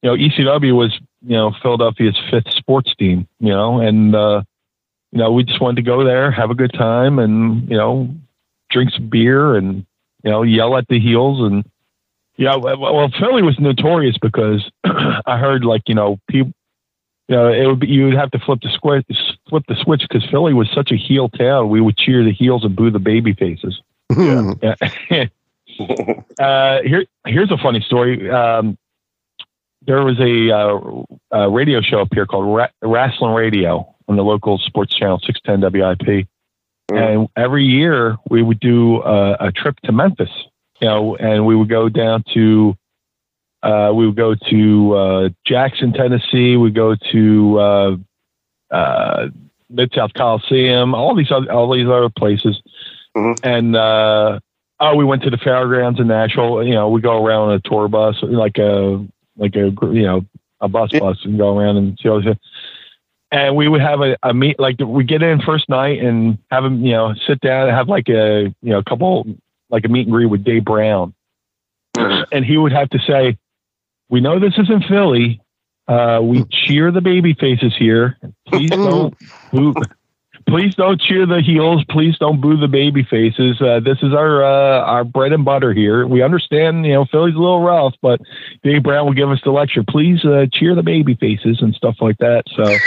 you 0.02 0.10
know, 0.10 0.16
ECW 0.18 0.76
was, 0.76 1.00
you 1.22 1.36
know, 1.36 1.54
Philadelphia's 1.62 2.18
fifth 2.32 2.52
sports 2.56 2.96
team, 2.98 3.28
you 3.40 3.50
know, 3.50 3.80
and, 3.80 4.16
uh, 4.16 4.42
you 5.12 5.20
know, 5.20 5.32
we 5.32 5.44
just 5.44 5.62
wanted 5.62 5.78
to 5.78 5.82
go 5.90 6.04
there, 6.04 6.32
have 6.32 6.52
a 6.52 6.56
good 6.56 6.74
time 6.74 7.20
and, 7.20 7.68
you 7.70 7.78
know, 7.78 8.14
drink 8.70 8.92
some 8.92 9.10
beer 9.10 9.56
and, 9.56 9.86
you 10.24 10.32
know, 10.32 10.44
yell 10.44 10.78
at 10.78 10.88
the 10.88 11.00
heels. 11.00 11.40
And, 11.42 11.66
yeah, 12.38 12.56
well, 12.56 12.80
well 12.80 13.10
Philly 13.20 13.42
was 13.42 13.60
notorious 13.60 14.18
because 14.22 14.70
I 14.84 15.38
heard 15.38 15.66
like, 15.66 15.84
you 15.88 15.96
know, 15.96 16.20
people, 16.30 16.54
you 17.28 17.36
know, 17.36 17.52
it 17.52 17.66
would 17.66 17.80
be, 17.80 17.88
you 17.88 18.06
would 18.06 18.16
have 18.16 18.32
to 18.32 18.40
flip 18.40 18.60
the 18.62 18.70
switch, 18.70 19.06
flip 19.50 19.64
the 19.68 19.76
switch 19.76 20.02
because 20.02 20.28
Philly 20.30 20.54
was 20.54 20.70
such 20.74 20.92
a 20.92 20.96
heel 20.96 21.30
town. 21.30 21.70
We 21.70 21.82
would 21.82 21.98
cheer 21.98 22.24
the 22.24 22.34
heels 22.34 22.64
and 22.64 22.76
boo 22.76 22.92
the 22.92 23.00
baby 23.00 23.34
faces. 23.34 23.82
Yeah. 24.18 25.26
uh, 26.40 26.82
here, 26.82 27.06
here's 27.26 27.52
a 27.52 27.58
funny 27.58 27.80
story. 27.80 28.30
Um, 28.30 28.78
there 29.84 30.04
was 30.04 30.20
a, 30.20 30.52
uh, 30.52 31.40
a 31.46 31.50
radio 31.50 31.80
show 31.80 32.02
up 32.02 32.10
here 32.14 32.26
called 32.26 32.54
Ra- 32.54 32.68
Wrestling 32.82 33.34
Radio 33.34 33.96
on 34.10 34.16
the 34.18 34.24
local 34.24 34.58
sports 34.58 34.94
channel 34.96 35.20
610 35.24 35.72
WIP. 35.72 36.28
And 36.92 37.28
every 37.38 37.64
year 37.66 38.18
we 38.32 38.42
would 38.42 38.60
do 38.60 39.04
a, 39.04 39.34
a 39.40 39.52
trip 39.52 39.80
to 39.84 39.92
Memphis, 39.92 40.32
you 40.82 40.88
know, 40.88 41.16
and 41.16 41.46
we 41.46 41.56
would 41.56 41.70
go 41.70 41.88
down 41.88 42.24
to, 42.34 42.76
uh, 43.62 43.92
we 43.94 44.08
would 44.08 44.16
go 44.16 44.34
to 44.50 44.94
uh, 44.96 45.30
Jackson, 45.46 45.94
Tennessee. 45.94 46.58
We 46.58 46.72
go 46.72 46.96
to 47.12 47.60
uh, 47.60 47.96
uh, 48.72 49.28
Mid 49.70 49.94
South 49.94 50.14
Coliseum, 50.16 50.96
all 50.96 51.14
these 51.16 51.32
other, 51.32 51.52
all 51.52 51.72
these 51.72 51.88
other 51.88 52.10
places, 52.10 52.60
Mhm. 53.16 53.40
and 53.44 53.76
uh, 53.76 54.40
Oh, 54.82 54.96
we 54.96 55.04
went 55.04 55.24
to 55.24 55.30
the 55.30 55.38
fairgrounds 55.38 56.00
in 56.00 56.08
Nashville. 56.08 56.64
You 56.64 56.74
know, 56.74 56.88
we 56.90 57.02
go 57.02 57.22
around 57.24 57.50
on 57.50 57.54
a 57.56 57.60
tour 57.60 57.90
bus, 57.90 58.16
like 58.24 58.58
a 58.58 59.06
like 59.38 59.56
a 59.58 59.70
you 59.92 60.04
know 60.04 60.26
a 60.62 60.70
bus 60.70 60.90
Yeah. 60.94 61.02
bus, 61.02 61.18
and 61.26 61.38
go 61.38 61.56
around 61.56 61.76
and 61.78 62.00
see 62.02 62.08
all 62.10 62.22
this. 62.22 62.38
And 63.32 63.56
we 63.56 63.68
would 63.68 63.82
have 63.82 64.02
a, 64.02 64.18
a 64.24 64.34
meet 64.34 64.60
like 64.60 64.78
we 64.80 65.04
get 65.04 65.22
in 65.22 65.40
first 65.42 65.70
night 65.70 66.00
and 66.00 66.40
have 66.50 66.66
him 66.66 66.84
you 66.84 66.94
know 66.94 67.14
sit 67.28 67.40
down 67.42 67.68
and 67.68 67.78
have 67.78 67.88
like 67.88 68.10
a 68.10 68.54
you 68.62 68.70
know 68.72 68.80
a 68.80 68.84
couple 68.84 69.26
like 69.70 69.86
a 69.86 69.88
meet 69.88 70.08
and 70.08 70.12
greet 70.12 70.26
with 70.26 70.44
Dave 70.44 70.66
Brown, 70.66 71.14
and 71.96 72.44
he 72.44 72.58
would 72.58 72.72
have 72.72 72.90
to 72.90 73.00
say, 73.00 73.38
"We 74.10 74.20
know 74.20 74.40
this 74.40 74.58
isn't 74.58 74.86
Philly. 74.86 75.42
Uh, 75.88 76.22
we 76.22 76.44
cheer 76.46 76.92
the 76.92 77.02
baby 77.02 77.34
faces 77.34 77.76
here. 77.78 78.18
Please 78.48 78.70
don't 78.72 79.16
boo. 79.52 79.74
Please 80.48 80.74
don't 80.74 81.00
cheer 81.00 81.26
the 81.26 81.42
heels. 81.42 81.84
Please 81.90 82.18
don't 82.18 82.42
boo 82.42 82.58
the 82.58 82.68
baby 82.68 83.04
faces. 83.04 83.62
Uh, 83.62 83.80
this 83.80 83.98
is 84.02 84.14
our 84.14 84.44
uh, 84.44 84.82
our 84.82 85.04
bread 85.04 85.34
and 85.34 85.46
butter 85.46 85.74
here. 85.74 86.08
We 86.08 86.24
understand, 86.24 86.86
you 86.86 86.94
know, 86.94 87.06
Philly's 87.06 87.36
a 87.36 87.40
little 87.40 87.62
rough, 87.62 87.94
but 88.02 88.22
Dave 88.64 88.84
Brown 88.84 89.06
will 89.06 89.14
give 89.14 89.30
us 89.30 89.40
the 89.44 89.52
lecture. 89.52 89.84
Please 89.88 90.24
uh, 90.26 90.46
cheer 90.52 90.74
the 90.76 90.84
baby 90.84 91.16
faces 91.16 91.62
and 91.62 91.76
stuff 91.76 91.98
like 92.02 92.18
that. 92.18 92.44
So 92.56 92.78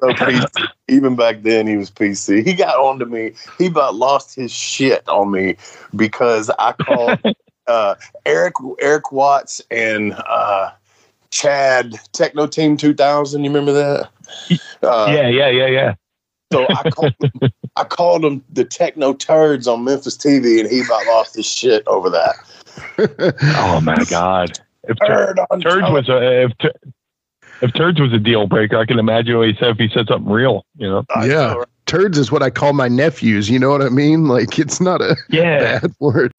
So 0.00 0.12
PC. 0.12 0.68
Even 0.88 1.16
back 1.16 1.42
then, 1.42 1.66
he 1.66 1.76
was 1.76 1.90
PC. 1.90 2.44
He 2.46 2.54
got 2.54 2.78
on 2.78 2.98
to 2.98 3.06
me. 3.06 3.32
He 3.58 3.66
about 3.66 3.94
lost 3.94 4.34
his 4.34 4.52
shit 4.52 5.06
on 5.08 5.30
me 5.30 5.56
because 5.94 6.50
I 6.58 6.72
called 6.72 7.18
uh, 7.66 7.94
Erik 8.24 8.54
Erik 8.80 9.12
Watts 9.12 9.60
and 9.70 10.14
uh, 10.14 10.70
Chad 11.30 11.94
Techno 12.12 12.46
Team 12.46 12.76
2000. 12.76 13.44
You 13.44 13.50
remember 13.50 13.72
that? 13.72 14.08
Uh, 14.82 15.12
yeah, 15.12 15.28
yeah, 15.28 15.48
yeah, 15.48 15.66
yeah. 15.66 15.94
So 16.52 16.66
I 16.72 16.84
called, 16.84 17.12
I 17.76 17.84
called 17.84 18.22
them 18.22 18.42
the 18.50 18.64
Techno 18.64 19.12
Turds 19.12 19.66
on 19.66 19.84
Memphis 19.84 20.16
TV, 20.16 20.60
and 20.60 20.70
he 20.70 20.80
about 20.80 21.06
lost 21.06 21.36
his 21.36 21.46
shit 21.46 21.86
over 21.86 22.08
that. 22.10 22.36
Oh 23.56 23.80
my 23.82 24.04
God! 24.08 24.58
If 24.84 24.96
Tur- 24.98 25.34
Turd 25.34 25.40
on 25.50 25.60
Turds 25.60 25.90
was 25.90 26.08
a 26.08 26.44
if, 26.44 26.52
if 27.60 27.72
Turds 27.74 28.00
was 28.00 28.12
a 28.12 28.18
deal 28.18 28.46
breaker, 28.46 28.76
I 28.78 28.86
can 28.86 28.98
imagine 28.98 29.36
what 29.36 29.48
he 29.48 29.54
said 29.58 29.70
if 29.70 29.76
he 29.78 29.88
said 29.92 30.06
something 30.08 30.30
real. 30.32 30.64
You 30.76 30.88
know? 30.88 31.04
I 31.14 31.26
Yeah. 31.26 31.34
know, 31.34 31.58
right? 31.60 31.68
Turds 31.86 32.18
is 32.18 32.30
what 32.30 32.42
I 32.42 32.50
call 32.50 32.72
my 32.72 32.88
nephews. 32.88 33.48
You 33.50 33.58
know 33.58 33.70
what 33.70 33.82
I 33.82 33.88
mean? 33.88 34.28
Like 34.28 34.58
it's 34.58 34.80
not 34.80 35.00
a 35.00 35.16
Yeah. 35.28 35.78
bad 35.80 35.92
word. 36.00 36.32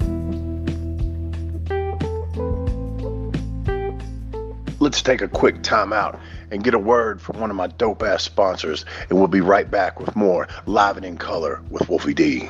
Let's 4.81 5.01
take 5.01 5.21
a 5.21 5.27
quick 5.27 5.61
time 5.61 5.91
out 5.91 6.17
and 6.51 6.63
get 6.63 6.73
a 6.73 6.79
word 6.79 7.21
from 7.21 7.39
one 7.39 7.49
of 7.49 7.55
my 7.57 7.67
dope 7.67 8.01
ass 8.01 8.23
sponsors, 8.23 8.85
and 9.09 9.19
we'll 9.19 9.27
be 9.27 9.41
right 9.41 9.69
back 9.69 9.99
with 9.99 10.15
more 10.15 10.47
Live 10.67 10.95
and 10.97 11.05
in 11.05 11.17
Color 11.17 11.61
with 11.69 11.89
Wolfie 11.89 12.13
D. 12.13 12.49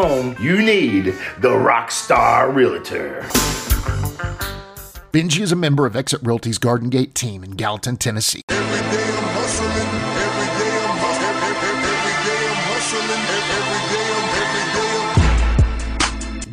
you 0.01 0.61
need 0.63 1.05
the 1.39 1.49
Rockstar 1.49 2.53
Realtor. 2.53 3.21
Benji 5.11 5.41
is 5.41 5.51
a 5.51 5.55
member 5.55 5.85
of 5.85 5.95
Exit 5.95 6.21
Realty's 6.23 6.57
Garden 6.57 6.89
Gate 6.89 7.13
team 7.13 7.43
in 7.43 7.51
Gallatin, 7.51 7.97
Tennessee. 7.97 8.41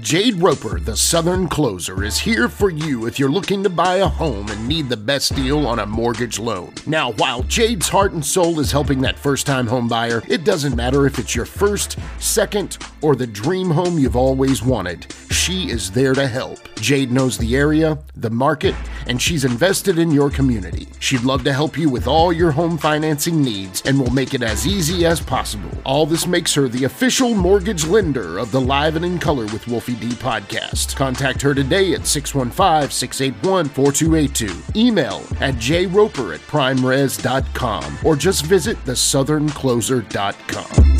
Jade 0.08 0.36
Roper, 0.36 0.80
the 0.80 0.96
Southern 0.96 1.48
Closer, 1.48 2.02
is 2.02 2.16
here 2.16 2.48
for 2.48 2.70
you 2.70 3.04
if 3.04 3.18
you're 3.18 3.28
looking 3.30 3.62
to 3.62 3.68
buy 3.68 3.96
a 3.96 4.08
home 4.08 4.48
and 4.48 4.66
need 4.66 4.88
the 4.88 4.96
best 4.96 5.34
deal 5.34 5.66
on 5.66 5.80
a 5.80 5.86
mortgage 5.86 6.38
loan. 6.38 6.72
Now, 6.86 7.12
while 7.12 7.42
Jade's 7.42 7.90
heart 7.90 8.12
and 8.12 8.24
soul 8.24 8.58
is 8.58 8.72
helping 8.72 9.02
that 9.02 9.18
first 9.18 9.44
time 9.44 9.66
home 9.66 9.86
buyer, 9.86 10.22
it 10.26 10.44
doesn't 10.44 10.74
matter 10.74 11.06
if 11.06 11.18
it's 11.18 11.34
your 11.34 11.44
first, 11.44 11.98
second, 12.18 12.78
or 13.02 13.16
the 13.16 13.26
dream 13.26 13.68
home 13.68 13.98
you've 13.98 14.16
always 14.16 14.62
wanted. 14.62 15.14
She 15.30 15.68
is 15.68 15.90
there 15.90 16.14
to 16.14 16.26
help. 16.26 16.58
Jade 16.76 17.12
knows 17.12 17.36
the 17.36 17.54
area, 17.54 17.98
the 18.16 18.30
market, 18.30 18.74
and 19.08 19.20
she's 19.20 19.44
invested 19.44 19.98
in 19.98 20.10
your 20.10 20.30
community. 20.30 20.88
She'd 21.00 21.22
love 21.22 21.44
to 21.44 21.52
help 21.52 21.76
you 21.76 21.90
with 21.90 22.06
all 22.06 22.32
your 22.32 22.50
home 22.50 22.78
financing 22.78 23.42
needs 23.42 23.82
and 23.84 24.00
will 24.00 24.10
make 24.10 24.32
it 24.32 24.42
as 24.42 24.66
easy 24.66 25.04
as 25.04 25.20
possible. 25.20 25.70
All 25.84 26.06
this 26.06 26.26
makes 26.26 26.54
her 26.54 26.66
the 26.66 26.84
official 26.84 27.34
mortgage 27.34 27.86
lender 27.86 28.38
of 28.38 28.52
the 28.52 28.60
Live 28.60 28.96
and 28.96 29.04
in 29.04 29.18
Color 29.18 29.44
with 29.46 29.68
Wolfie 29.68 29.97
D 29.98 30.08
podcast. 30.08 30.96
Contact 30.96 31.40
her 31.42 31.54
today 31.54 31.94
at 31.94 32.06
615 32.06 32.90
681 32.90 33.68
4282. 33.68 34.80
Email 34.80 35.18
at 35.40 35.54
jroper 35.54 36.34
at 36.34 36.40
primeres.com 36.40 37.98
or 38.04 38.16
just 38.16 38.44
visit 38.46 38.76
thesouthern.closer.com. 38.84 40.98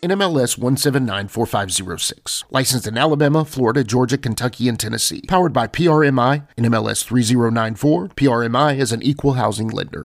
NMLS 0.00 0.58
1794506. 0.58 2.44
Licensed 2.50 2.86
in 2.86 2.96
Alabama, 2.96 3.44
Florida, 3.44 3.82
Georgia, 3.82 4.16
Kentucky, 4.16 4.68
and 4.68 4.78
Tennessee. 4.78 5.22
Powered 5.26 5.52
by 5.52 5.66
PRMI, 5.66 6.46
NMLS 6.56 7.04
3094. 7.04 8.08
PRMI 8.08 8.78
is 8.78 8.92
an 8.92 9.02
equal 9.02 9.34
housing 9.34 9.68
lender. 9.68 10.04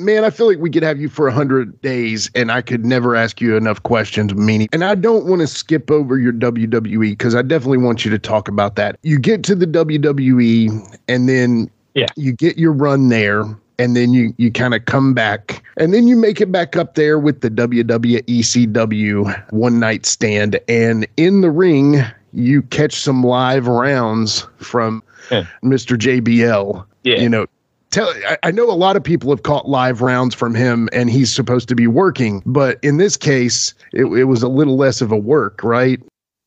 Man, 0.00 0.24
I 0.24 0.30
feel 0.30 0.46
like 0.46 0.58
we 0.58 0.70
could 0.70 0.82
have 0.82 1.00
you 1.00 1.08
for 1.08 1.28
a 1.28 1.32
hundred 1.32 1.80
days, 1.82 2.30
and 2.34 2.50
I 2.50 2.62
could 2.62 2.84
never 2.84 3.14
ask 3.14 3.40
you 3.40 3.56
enough 3.56 3.82
questions, 3.82 4.32
Meanie. 4.32 4.68
And 4.72 4.84
I 4.84 4.94
don't 4.94 5.26
want 5.26 5.40
to 5.40 5.46
skip 5.46 5.90
over 5.90 6.18
your 6.18 6.32
WWE 6.32 7.10
because 7.10 7.34
I 7.34 7.42
definitely 7.42 7.78
want 7.78 8.04
you 8.04 8.10
to 8.10 8.18
talk 8.18 8.48
about 8.48 8.76
that. 8.76 8.98
You 9.02 9.18
get 9.18 9.42
to 9.44 9.54
the 9.54 9.66
WWE, 9.66 10.98
and 11.08 11.28
then 11.28 11.70
Yeah. 11.94 12.06
you 12.16 12.32
get 12.32 12.56
your 12.58 12.72
run 12.72 13.08
there, 13.08 13.44
and 13.78 13.96
then 13.96 14.12
you 14.12 14.32
you 14.38 14.50
kind 14.50 14.74
of 14.74 14.84
come 14.86 15.14
back, 15.14 15.62
and 15.76 15.92
then 15.92 16.06
you 16.06 16.16
make 16.16 16.40
it 16.40 16.50
back 16.52 16.76
up 16.76 16.94
there 16.94 17.18
with 17.18 17.40
the 17.40 17.50
WWE 17.50 18.22
ECW 18.26 19.52
one 19.52 19.78
night 19.80 20.06
stand, 20.06 20.58
and 20.68 21.06
in 21.16 21.40
the 21.40 21.50
ring 21.50 22.02
you 22.32 22.62
catch 22.62 22.94
some 22.94 23.24
live 23.24 23.66
rounds 23.66 24.46
from 24.58 25.02
Yeah. 25.32 25.46
Mr. 25.64 25.96
JBL. 25.98 26.84
Yeah. 27.02 27.16
You 27.20 27.28
know, 27.28 27.46
tell 27.90 28.08
I, 28.26 28.38
I 28.44 28.50
know 28.50 28.70
a 28.70 28.72
lot 28.72 28.96
of 28.96 29.04
people 29.04 29.30
have 29.30 29.42
caught 29.42 29.68
live 29.68 30.00
rounds 30.00 30.34
from 30.34 30.54
him 30.54 30.88
and 30.92 31.10
he's 31.10 31.32
supposed 31.32 31.68
to 31.68 31.74
be 31.74 31.86
working 31.86 32.42
but 32.46 32.78
in 32.82 32.96
this 32.96 33.16
case 33.16 33.74
it, 33.92 34.04
it 34.04 34.24
was 34.24 34.42
a 34.42 34.48
little 34.48 34.76
less 34.76 35.00
of 35.00 35.12
a 35.12 35.16
work 35.16 35.62
right 35.62 36.00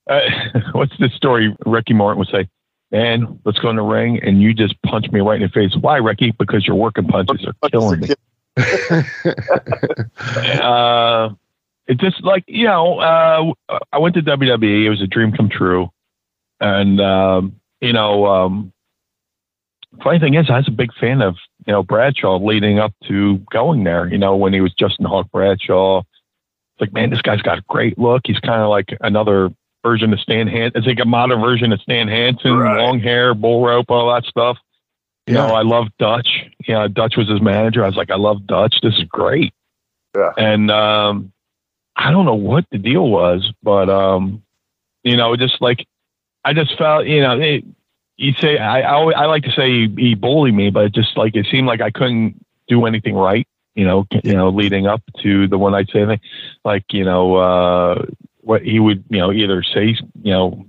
Uh, 0.10 0.20
what's 0.74 0.98
the 1.00 1.10
story? 1.10 1.56
Ricky 1.66 1.94
Martin 1.94 2.20
would 2.20 2.28
say, 2.28 2.50
"Man, 2.92 3.40
let's 3.46 3.60
go 3.60 3.70
in 3.70 3.78
the 3.78 3.84
ring, 3.84 4.20
and 4.22 4.42
you 4.42 4.54
just 4.54 4.76
punch 4.84 5.10
me 5.12 5.22
right 5.22 5.42
in 5.42 5.48
the 5.48 5.50
face." 5.50 5.76
Why, 5.80 5.98
Ricky? 5.98 6.32
Because 6.32 6.68
your 6.68 6.76
working 6.76 7.08
punches 7.08 7.46
are 7.46 7.70
killing 7.70 8.02
me. 8.02 8.10
uh, 10.62 11.30
it 11.88 11.98
just 12.00 12.24
like 12.24 12.44
you 12.48 12.66
know, 12.66 13.00
uh, 13.00 13.54
I 13.92 13.98
went 13.98 14.16
to 14.16 14.22
WWE. 14.22 14.86
It 14.86 14.90
was 14.90 15.02
a 15.02 15.08
dream 15.08 15.32
come 15.32 15.50
true, 15.50 15.90
and 16.60 17.00
um, 17.00 17.56
you 17.82 17.94
know, 17.94 18.26
um, 18.26 18.74
funny 20.02 20.20
thing 20.20 20.34
is, 20.36 20.50
I 20.50 20.58
was 20.58 20.68
a 20.68 20.72
big 20.72 20.94
fan 21.00 21.22
of 21.22 21.36
you 21.66 21.74
know 21.74 21.84
Bradshaw 21.84 22.38
leading 22.38 22.80
up 22.80 22.94
to 23.08 23.38
going 23.52 23.84
there. 23.84 24.08
You 24.08 24.18
know, 24.18 24.36
when 24.36 24.54
he 24.54 24.62
was 24.62 24.74
Justin 24.74 25.06
Hawk 25.06 25.30
Bradshaw, 25.32 26.00
it's 26.00 26.82
like, 26.82 26.94
man, 26.94 27.10
this 27.10 27.22
guy's 27.22 27.42
got 27.42 27.58
a 27.60 27.64
great 27.70 27.98
look. 27.98 28.22
He's 28.26 28.40
kind 28.40 28.62
of 28.62 28.70
like 28.70 28.98
another 29.02 29.50
version 29.86 30.14
of 30.14 30.20
Stan 30.20 30.48
Hansen. 30.48 30.72
It's 30.78 30.88
like 30.88 31.00
a 31.00 31.06
modern 31.06 31.42
version 31.42 31.72
of 31.74 31.82
Stan 31.82 32.08
Hansen, 32.08 32.54
Right. 32.56 32.82
long 32.82 33.00
hair, 33.00 33.34
bull 33.34 33.64
rope, 33.66 33.88
all 33.90 34.14
that 34.14 34.24
stuff. 34.26 34.58
You 35.28 35.36
know, 35.36 35.48
I 35.48 35.62
love 35.62 35.88
Dutch. 36.00 36.28
You 36.68 36.74
know, 36.74 36.88
Dutch 36.90 37.16
was 37.16 37.30
his 37.30 37.42
manager. 37.42 37.84
I 37.84 37.88
was 37.88 37.96
like, 37.96 38.12
I 38.12 38.16
love 38.18 38.46
Dutch. 38.46 38.76
This 38.82 38.96
is 38.96 39.04
great. 39.06 39.54
Yeah. 40.18 40.32
And 40.38 40.70
um, 40.70 41.32
I 41.96 42.12
don't 42.12 42.26
know 42.26 42.34
what 42.36 42.66
the 42.72 42.78
deal 42.78 43.08
was, 43.08 43.50
but 43.64 43.90
um, 43.90 44.44
you 45.04 45.16
know, 45.16 45.36
just 45.38 45.62
like 45.62 45.86
I 46.44 46.54
just 46.54 46.78
felt, 46.78 47.06
you 47.06 47.22
know, 47.22 47.40
it, 47.40 47.64
you 48.18 48.34
say 48.40 48.58
I, 48.58 48.82
I 48.82 48.94
always- 48.94 49.16
I 49.18 49.26
like 49.26 49.44
to 49.44 49.52
say 49.52 49.70
he, 49.88 49.94
he 49.98 50.16
bullied 50.16 50.54
me, 50.54 50.70
but 50.70 50.86
it 50.86 50.94
just 50.94 51.18
like 51.18 51.36
it 51.36 51.48
seemed 51.52 51.68
like 51.68 51.82
I 51.82 51.92
couldn't 51.92 52.44
do 52.68 52.86
anything 52.86 53.16
right. 53.16 53.48
You 53.76 53.86
know, 53.86 54.06
you 54.24 54.34
know, 54.34 54.50
leading 54.50 54.86
up 54.86 55.02
to 55.24 55.48
the 55.48 55.58
one 55.58 55.72
night 55.72 55.90
stand 55.90 56.10
thing, 56.10 56.20
like 56.64 56.94
you 56.94 57.04
know, 57.04 57.36
uh, 57.36 58.06
what 58.42 58.62
he 58.62 58.80
would, 58.80 59.04
you 59.10 59.18
know, 59.20 59.32
either 59.32 59.64
say, 59.64 59.96
you 60.22 60.32
know, 60.32 60.66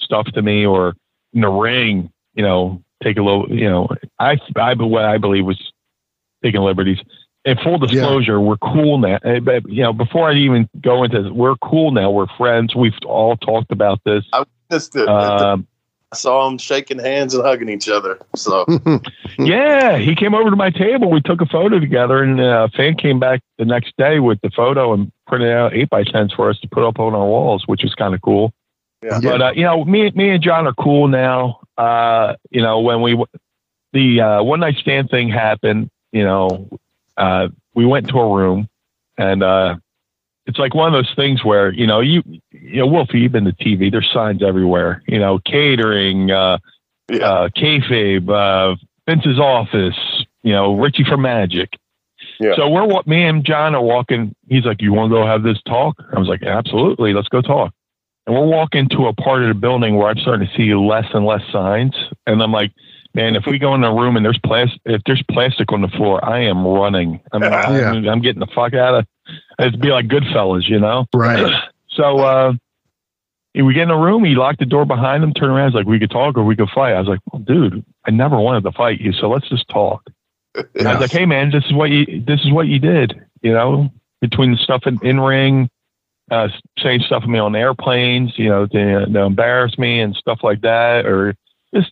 stuff 0.00 0.26
to 0.32 0.42
me 0.42 0.66
or 0.66 0.94
in 1.34 1.42
the 1.42 1.48
ring, 1.48 2.10
you 2.34 2.42
know, 2.42 2.82
take 3.02 3.16
a 3.16 3.22
little, 3.22 3.46
you 3.48 3.70
know, 3.70 3.88
I, 4.18 4.38
I, 4.56 4.74
what 4.74 5.04
I 5.04 5.18
believe 5.18 5.44
was 5.44 5.72
taking 6.42 6.60
liberties. 6.62 6.98
And 7.44 7.58
full 7.60 7.78
disclosure, 7.78 8.40
we're 8.40 8.56
cool 8.56 8.98
now. 8.98 9.18
Eh, 9.24 9.38
but, 9.40 9.68
You 9.68 9.82
know, 9.84 9.92
before 9.92 10.28
I 10.28 10.34
even 10.34 10.68
go 10.80 11.04
into 11.04 11.22
this, 11.22 11.32
we're 11.32 11.54
cool 11.56 11.92
now. 11.92 12.10
We're 12.10 12.26
friends. 12.36 12.74
We've 12.74 12.92
all 13.06 13.36
talked 13.36 13.70
about 13.70 14.00
this. 14.04 14.24
I 14.32 14.44
witnessed 14.68 14.96
it. 14.96 15.08
Um, 15.08 15.66
I 15.70 15.77
saw 16.14 16.48
them 16.48 16.58
shaking 16.58 16.98
hands 16.98 17.34
and 17.34 17.44
hugging 17.44 17.68
each 17.68 17.88
other. 17.88 18.18
So 18.34 18.64
yeah, 19.38 19.98
he 19.98 20.14
came 20.14 20.34
over 20.34 20.50
to 20.50 20.56
my 20.56 20.70
table. 20.70 21.10
We 21.10 21.20
took 21.20 21.40
a 21.40 21.46
photo 21.46 21.78
together, 21.78 22.22
and 22.22 22.40
uh, 22.40 22.68
a 22.70 22.76
fan 22.76 22.96
came 22.96 23.18
back 23.18 23.42
the 23.58 23.64
next 23.64 23.96
day 23.96 24.20
with 24.20 24.40
the 24.40 24.50
photo 24.50 24.92
and 24.92 25.12
printed 25.26 25.52
out 25.52 25.74
eight 25.74 25.90
by 25.90 26.04
tens 26.04 26.32
for 26.32 26.48
us 26.48 26.58
to 26.60 26.68
put 26.68 26.84
up 26.84 26.98
on 26.98 27.14
our 27.14 27.26
walls, 27.26 27.64
which 27.66 27.82
was 27.82 27.94
kind 27.94 28.14
of 28.14 28.22
cool. 28.22 28.52
Yeah. 29.02 29.20
But 29.20 29.42
uh, 29.42 29.52
you 29.54 29.62
know, 29.62 29.84
me, 29.84 30.10
me 30.10 30.30
and 30.30 30.42
John 30.42 30.66
are 30.66 30.74
cool 30.74 31.08
now. 31.08 31.60
Uh, 31.76 32.34
you 32.50 32.62
know, 32.62 32.80
when 32.80 33.02
we 33.02 33.22
the 33.92 34.20
uh, 34.20 34.42
one 34.42 34.60
night 34.60 34.76
stand 34.76 35.10
thing 35.10 35.28
happened, 35.28 35.90
you 36.12 36.24
know, 36.24 36.68
uh, 37.16 37.48
we 37.74 37.86
went 37.86 38.08
to 38.08 38.18
a 38.18 38.34
room, 38.34 38.68
and 39.16 39.42
uh, 39.42 39.76
it's 40.48 40.58
like 40.58 40.74
one 40.74 40.92
of 40.92 40.94
those 40.94 41.14
things 41.14 41.44
where 41.44 41.70
you 41.72 41.86
know 41.86 42.00
you 42.00 42.22
you 42.50 42.78
know 42.78 42.86
Wolfie, 42.86 43.20
you've 43.20 43.32
been 43.32 43.44
to 43.44 43.52
TV. 43.52 43.92
There's 43.92 44.10
signs 44.12 44.42
everywhere. 44.42 45.02
You 45.06 45.18
know, 45.18 45.38
catering, 45.44 46.30
uh, 46.30 46.58
uh, 47.12 47.48
kayfabe, 47.54 48.28
uh, 48.28 48.74
Vince's 49.06 49.38
office. 49.38 50.24
You 50.42 50.52
know, 50.52 50.74
Richie 50.76 51.04
for 51.04 51.18
Magic. 51.18 51.74
Yeah. 52.40 52.54
So 52.56 52.68
we're 52.68 52.86
wa- 52.86 53.02
me 53.04 53.24
and 53.24 53.44
John 53.44 53.74
are 53.74 53.82
walking. 53.82 54.34
He's 54.48 54.64
like, 54.64 54.80
"You 54.80 54.94
want 54.94 55.10
to 55.10 55.16
go 55.16 55.26
have 55.26 55.42
this 55.42 55.60
talk?" 55.66 55.96
I 56.14 56.18
was 56.18 56.28
like, 56.28 56.42
"Absolutely, 56.42 57.12
let's 57.12 57.28
go 57.28 57.42
talk." 57.42 57.74
And 58.26 58.34
we're 58.34 58.46
walking 58.46 58.88
to 58.90 59.06
a 59.06 59.12
part 59.12 59.42
of 59.42 59.48
the 59.48 59.54
building 59.54 59.96
where 59.96 60.08
I'm 60.08 60.18
starting 60.18 60.48
to 60.48 60.54
see 60.56 60.74
less 60.74 61.06
and 61.12 61.26
less 61.26 61.42
signs, 61.52 61.94
and 62.26 62.42
I'm 62.42 62.52
like, 62.52 62.72
"Man, 63.18 63.36
if 63.36 63.46
we 63.46 63.58
go 63.58 63.74
in 63.74 63.84
a 63.84 63.92
room 63.92 64.16
and 64.16 64.24
there's 64.24 64.38
plastic, 64.44 64.80
if 64.84 65.02
there's 65.04 65.22
plastic 65.30 65.72
on 65.72 65.82
the 65.82 65.88
floor, 65.88 66.24
I 66.24 66.40
am 66.44 66.66
running. 66.66 67.20
I'm, 67.32 67.42
I'm, 67.42 68.08
I'm 68.08 68.20
getting 68.22 68.40
the 68.40 68.48
fuck 68.54 68.74
out 68.74 68.94
of. 68.94 69.06
It'd 69.58 69.80
be 69.80 69.88
like 69.88 70.06
Goodfellas, 70.06 70.68
you 70.68 70.78
know? 70.78 71.06
Right. 71.14 71.52
So 71.90 72.18
uh, 72.18 72.52
we 73.56 73.74
get 73.74 73.84
in 73.84 73.90
a 73.90 73.98
room. 73.98 74.22
He 74.22 74.36
locked 74.36 74.60
the 74.60 74.66
door 74.66 74.84
behind 74.84 75.24
him. 75.24 75.32
Turned 75.34 75.50
around. 75.50 75.70
He's 75.70 75.74
like, 75.74 75.86
"We 75.86 75.98
could 75.98 76.12
talk 76.12 76.38
or 76.38 76.44
we 76.44 76.54
could 76.54 76.68
fight." 76.68 76.92
I 76.92 77.00
was 77.00 77.08
like, 77.08 77.18
well, 77.32 77.42
"Dude, 77.42 77.84
I 78.06 78.12
never 78.12 78.38
wanted 78.38 78.62
to 78.64 78.72
fight 78.72 79.00
you, 79.00 79.12
so 79.12 79.28
let's 79.28 79.48
just 79.48 79.66
talk." 79.68 80.08
I 80.54 80.62
was 80.92 81.00
like, 81.00 81.10
"Hey, 81.10 81.26
man, 81.26 81.50
this 81.50 81.64
is 81.64 81.72
what 81.72 81.90
you 81.90 82.22
this 82.24 82.38
is 82.44 82.52
what 82.52 82.68
you 82.68 82.78
did. 82.78 83.20
You 83.42 83.52
know, 83.52 83.90
between 84.20 84.52
the 84.52 84.58
stuff 84.58 84.82
in, 84.86 85.04
in 85.04 85.18
ring, 85.18 85.70
uh, 86.30 86.48
saying 86.78 87.00
stuff 87.06 87.22
to 87.22 87.28
me 87.28 87.38
on 87.38 87.56
airplanes, 87.56 88.38
you 88.38 88.48
know, 88.48 88.66
to, 88.66 89.06
to 89.06 89.20
embarrass 89.20 89.76
me 89.78 90.00
and 90.00 90.14
stuff 90.14 90.40
like 90.42 90.60
that, 90.60 91.06
or 91.06 91.34
just, 91.74 91.90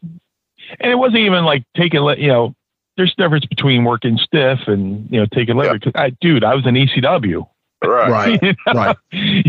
and 0.80 0.90
it 0.90 0.96
wasn't 0.96 1.18
even 1.18 1.44
like 1.44 1.64
taking, 1.76 2.02
you 2.18 2.28
know, 2.28 2.54
there's 2.96 3.14
difference 3.16 3.44
between 3.46 3.84
working 3.84 4.18
stiff 4.18 4.60
and 4.66 5.08
you 5.10 5.20
know 5.20 5.26
taking 5.34 5.56
liberty. 5.56 5.78
'Cause 5.80 5.92
I, 5.94 6.10
dude, 6.20 6.44
I 6.44 6.54
was 6.54 6.66
in 6.66 6.74
ECW. 6.76 7.46
Right. 7.84 8.10
Right. 8.10 8.42
You 8.42 8.54
know? 8.74 8.94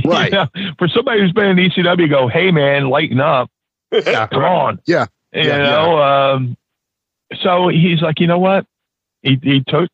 Right. 0.06 0.32
You 0.34 0.38
know, 0.38 0.48
for 0.78 0.88
somebody 0.90 1.22
who's 1.22 1.32
been 1.32 1.58
in 1.58 1.70
ECW, 1.70 2.10
go, 2.10 2.28
hey 2.28 2.52
man, 2.52 2.90
lighten 2.90 3.20
up. 3.22 3.50
Come 3.92 4.44
on. 4.44 4.80
Yeah. 4.86 5.06
You 5.34 5.44
Yeah, 5.44 5.58
know, 5.60 6.02
um, 6.02 6.58
so 7.42 7.68
he's 7.70 8.02
like, 8.02 8.20
you 8.20 8.28
know 8.28 8.40
what? 8.40 8.66
He 9.22 9.40
he 9.42 9.64
took 9.68 9.90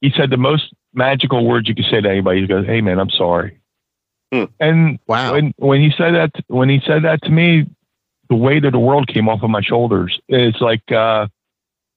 he 0.00 0.10
said 0.16 0.30
the 0.30 0.36
most 0.36 0.72
magical 0.94 1.46
words 1.46 1.68
you 1.68 1.74
could 1.74 1.84
say 1.90 2.00
to 2.00 2.08
anybody. 2.10 2.40
He 2.40 2.46
goes, 2.46 2.66
"Hey 2.66 2.80
man, 2.80 2.98
I'm 2.98 3.10
sorry." 3.10 3.58
Hmm. 4.32 4.44
And 4.60 4.98
Wow. 5.06 5.32
when 5.34 5.54
when 5.58 5.80
he 5.80 5.90
said 5.96 6.14
that 6.14 6.30
when 6.48 6.68
he 6.68 6.80
said 6.86 7.02
that 7.04 7.22
to 7.22 7.30
me, 7.30 7.66
the 8.32 8.36
weight 8.36 8.64
of 8.64 8.72
the 8.72 8.78
world 8.78 9.06
came 9.08 9.28
off 9.28 9.42
of 9.42 9.50
my 9.50 9.60
shoulders. 9.60 10.18
It's 10.28 10.60
like 10.62 10.90
uh, 10.90 11.26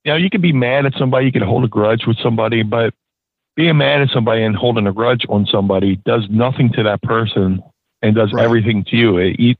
you 0.03 0.11
know, 0.11 0.17
you 0.17 0.29
can 0.29 0.41
be 0.41 0.51
mad 0.51 0.85
at 0.85 0.93
somebody, 0.99 1.25
you 1.25 1.31
can 1.31 1.43
hold 1.43 1.63
a 1.63 1.69
grudge 1.69 2.05
with 2.05 2.17
somebody, 2.17 2.61
but 2.61 2.93
being 3.55 3.77
mad 3.77 4.01
at 4.01 4.09
somebody 4.09 4.43
and 4.43 4.53
holding 4.53 4.85
a 4.85 4.91
grudge 4.91 5.25
on 5.29 5.45
somebody 5.45 5.95
does 6.05 6.27
nothing 6.29 6.73
to 6.73 6.83
that 6.83 7.01
person 7.01 7.63
and 8.01 8.15
does 8.15 8.33
Right. 8.33 8.43
everything 8.43 8.83
to 8.89 8.97
you. 8.97 9.17
It 9.17 9.39
eat, 9.39 9.57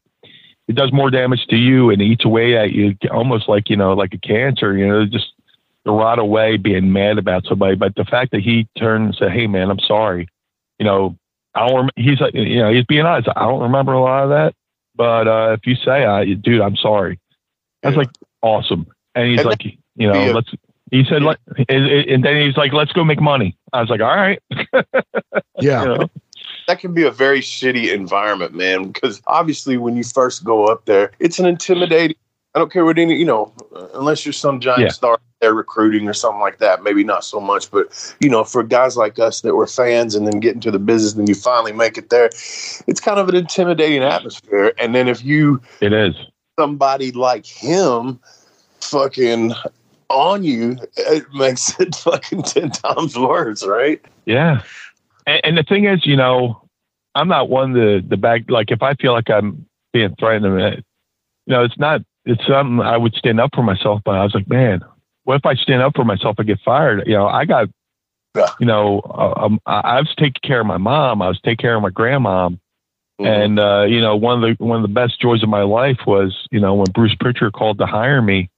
it 0.68 0.76
does 0.76 0.92
more 0.92 1.10
damage 1.10 1.46
to 1.48 1.56
you 1.56 1.92
and 1.92 2.02
eats 2.02 2.26
away 2.26 2.58
at 2.58 2.74
you, 2.74 2.94
almost 3.10 3.48
like 3.48 3.70
you 3.70 3.78
know, 3.78 3.94
like 3.94 4.14
a 4.14 4.18
cancer. 4.18 4.78
You 4.78 4.86
know, 4.86 5.06
just 5.06 5.32
to 5.86 5.92
rot 5.92 6.20
away 6.20 6.58
being 6.58 6.92
mad 6.92 7.18
about 7.18 7.46
somebody. 7.46 7.76
But 7.76 7.96
the 7.96 8.04
fact 8.04 8.32
that 8.32 8.42
he 8.42 8.68
turned 8.78 9.06
and 9.06 9.16
said, 9.16 9.32
"Hey, 9.32 9.48
man, 9.48 9.70
I'm 9.70 9.80
sorry," 9.80 10.28
you 10.78 10.86
know, 10.86 11.16
I 11.54 11.68
don't. 11.68 11.78
Rem-, 11.78 11.90
he's 11.96 12.20
like, 12.20 12.34
you 12.34 12.60
know, 12.60 12.74
he's 12.74 12.84
being 12.86 13.06
honest. 13.06 13.30
I 13.34 13.46
don't 13.48 13.62
remember 13.62 13.94
a 13.94 14.02
lot 14.02 14.24
of 14.24 14.30
that, 14.32 14.54
but 14.96 15.28
uh, 15.28 15.54
if 15.60 15.66
you 15.68 15.76
say, 15.76 16.06
I, 16.06 16.26
"Dude, 16.34 16.62
I'm 16.62 16.76
sorry," 16.76 17.20
that's 17.82 17.94
Yeah. 17.94 18.00
like 18.00 18.10
awesome. 18.42 18.88
And 19.16 19.30
he's 19.30 19.40
And 19.42 19.50
like, 19.50 19.64
you 19.64 20.08
know, 20.08 20.14
be 20.14 20.30
a- 20.30 20.34
let's. 20.34 20.52
He 20.92 21.04
said, 21.10 21.24
let, 21.24 21.40
and, 21.68 21.86
and 21.88 22.24
then 22.24 22.46
he's 22.46 22.56
like, 22.58 22.72
"Let's 22.72 22.92
go 22.94 23.04
make 23.04 23.20
money." 23.20 23.58
I 23.74 23.82
was 23.82 23.90
like, 23.90 24.02
"All 24.02 24.16
right." 24.16 24.40
Yeah. 25.62 25.82
You 25.84 25.88
know? 25.98 26.10
that 26.68 26.80
can 26.80 26.94
be 26.94 27.04
a 27.04 27.12
very 27.12 27.40
shitty 27.40 27.94
environment, 27.94 28.54
man. 28.54 28.92
Because 28.92 29.22
obviously, 29.28 29.78
when 29.78 29.96
you 29.96 30.04
first 30.04 30.44
go 30.44 30.66
up 30.66 30.86
there, 30.86 31.12
it's 31.20 31.40
an 31.40 31.46
intimidating. 31.46 32.18
I 32.54 32.60
don't 32.60 32.72
care 32.72 32.86
what 32.86 32.98
any, 33.00 33.16
you 33.16 33.26
know, 33.26 33.54
unless 33.96 34.26
you're 34.26 34.34
some 34.34 34.60
giant 34.60 34.82
Yeah. 34.82 34.88
star 34.90 35.20
recruiting 35.54 36.08
or 36.08 36.14
something 36.14 36.40
like 36.42 36.58
that. 36.60 36.84
Maybe 36.84 37.04
not 37.04 37.24
so 37.24 37.40
much, 37.40 37.70
but 37.72 38.16
you 38.20 38.30
know, 38.30 38.44
for 38.44 38.64
guys 38.64 38.98
like 38.98 39.20
us 39.20 39.42
that 39.42 39.56
were 39.56 39.68
fans 39.68 40.16
and 40.16 40.26
then 40.26 40.40
get 40.40 40.56
into 40.56 40.72
the 40.72 40.80
business, 40.80 41.14
and 41.14 41.28
you 41.28 41.36
finally 41.36 41.72
make 41.74 41.98
it 41.98 42.10
there, 42.10 42.26
it's 42.26 43.00
kind 43.00 43.20
of 43.20 43.30
an 43.30 43.36
intimidating 43.36 44.04
atmosphere. 44.04 44.74
And 44.78 44.96
then 44.96 45.08
if 45.08 45.24
you 45.24 45.62
It 45.82 45.94
is. 45.94 46.16
somebody 46.58 47.12
like 47.12 47.46
him, 47.46 48.20
fucking 48.82 49.54
on 50.10 50.44
you, 50.44 50.78
it 50.98 51.26
makes 51.34 51.80
it 51.80 51.96
fucking 51.96 52.44
ten 52.44 52.72
times 52.72 53.18
worse, 53.18 53.66
right? 53.66 54.02
Yeah. 54.26 54.62
And, 55.28 55.42
and 55.44 55.58
the 55.58 55.64
thing 55.64 55.86
is, 55.86 56.06
you 56.06 56.16
know, 56.16 56.62
I'm 57.16 57.28
not 57.28 57.50
one 57.50 57.74
to 57.74 58.02
the 58.02 58.18
back. 58.18 58.50
Like 58.50 58.72
if 58.72 58.84
I 58.84 58.94
feel 58.96 59.14
like 59.14 59.30
I'm 59.30 59.66
being 59.94 60.16
threatened, 60.20 60.62
uh, 60.62 60.70
you 60.76 60.84
know, 61.48 61.64
it's 61.64 61.78
not. 61.78 62.02
It's 62.28 62.46
something 62.48 62.82
I 62.82 62.98
would 62.98 63.14
stand 63.14 63.40
up 63.40 63.52
for 63.54 63.62
myself. 63.62 64.02
But 64.04 64.16
I 64.16 64.24
was 64.24 64.34
like, 64.34 64.50
man, 64.50 64.82
what 65.26 65.36
if 65.36 65.46
I 65.46 65.56
stand 65.56 65.82
up 65.82 65.94
for 65.96 66.06
myself 66.06 66.36
and 66.40 66.48
get 66.48 66.60
fired? 66.64 67.04
You 67.06 67.14
know, 67.16 67.28
I 67.28 67.46
got, 67.46 67.68
Yeah. 68.36 68.50
you 68.60 68.66
know, 68.66 69.02
uh, 69.02 69.46
um, 69.46 69.60
I, 69.66 69.80
I 69.80 70.00
was 70.00 70.14
taking 70.18 70.42
care 70.44 70.62
of 70.62 70.66
my 70.68 70.78
mom. 70.78 71.22
I 71.22 71.28
was 71.28 71.40
taking 71.44 71.58
care 71.58 71.76
of 71.76 71.82
my 71.82 71.90
grandma. 71.90 72.50
Mm-hmm. 72.50 73.26
And 73.26 73.60
uh, 73.60 73.84
you 73.84 74.02
know, 74.02 74.16
one 74.16 74.44
of 74.44 74.58
the 74.58 74.64
one 74.64 74.78
of 74.78 74.82
the 74.82 74.94
best 74.94 75.20
joys 75.22 75.42
of 75.44 75.50
my 75.50 75.64
life 75.64 76.00
was, 76.06 76.48
you 76.52 76.60
know, 76.60 76.74
when 76.76 76.92
Bruce 76.94 77.16
Pritchard 77.20 77.54
called 77.54 77.78
to 77.80 77.86
hire 77.86 78.22
me. 78.22 78.50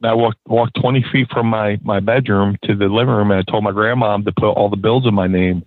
And 0.00 0.10
I 0.10 0.14
walked 0.14 0.38
walked 0.46 0.80
twenty 0.80 1.04
feet 1.12 1.28
from 1.30 1.46
my 1.48 1.78
my 1.82 2.00
bedroom 2.00 2.56
to 2.64 2.74
the 2.74 2.86
living 2.86 3.14
room, 3.14 3.30
and 3.30 3.38
I 3.40 3.50
told 3.50 3.64
my 3.64 3.72
grandma 3.72 4.16
to 4.16 4.32
put 4.32 4.52
all 4.52 4.70
the 4.70 4.76
bills 4.76 5.06
in 5.06 5.12
my 5.14 5.26
name. 5.26 5.62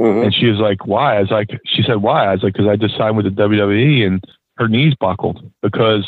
Mhm. 0.00 0.24
And 0.24 0.34
she 0.34 0.46
was 0.46 0.58
like, 0.58 0.84
"Why?" 0.86 1.16
I 1.16 1.20
was 1.20 1.30
like, 1.30 1.48
"She 1.64 1.82
said 1.84 1.98
why?" 2.02 2.26
I 2.26 2.32
was 2.32 2.42
like, 2.42 2.54
"Because 2.54 2.66
I 2.68 2.74
just 2.76 2.96
signed 2.96 3.16
with 3.16 3.24
the 3.26 3.30
WWE, 3.42 4.04
and 4.06 4.24
her 4.58 4.68
knees 4.68 4.94
buckled 5.00 5.48
because." 5.62 6.04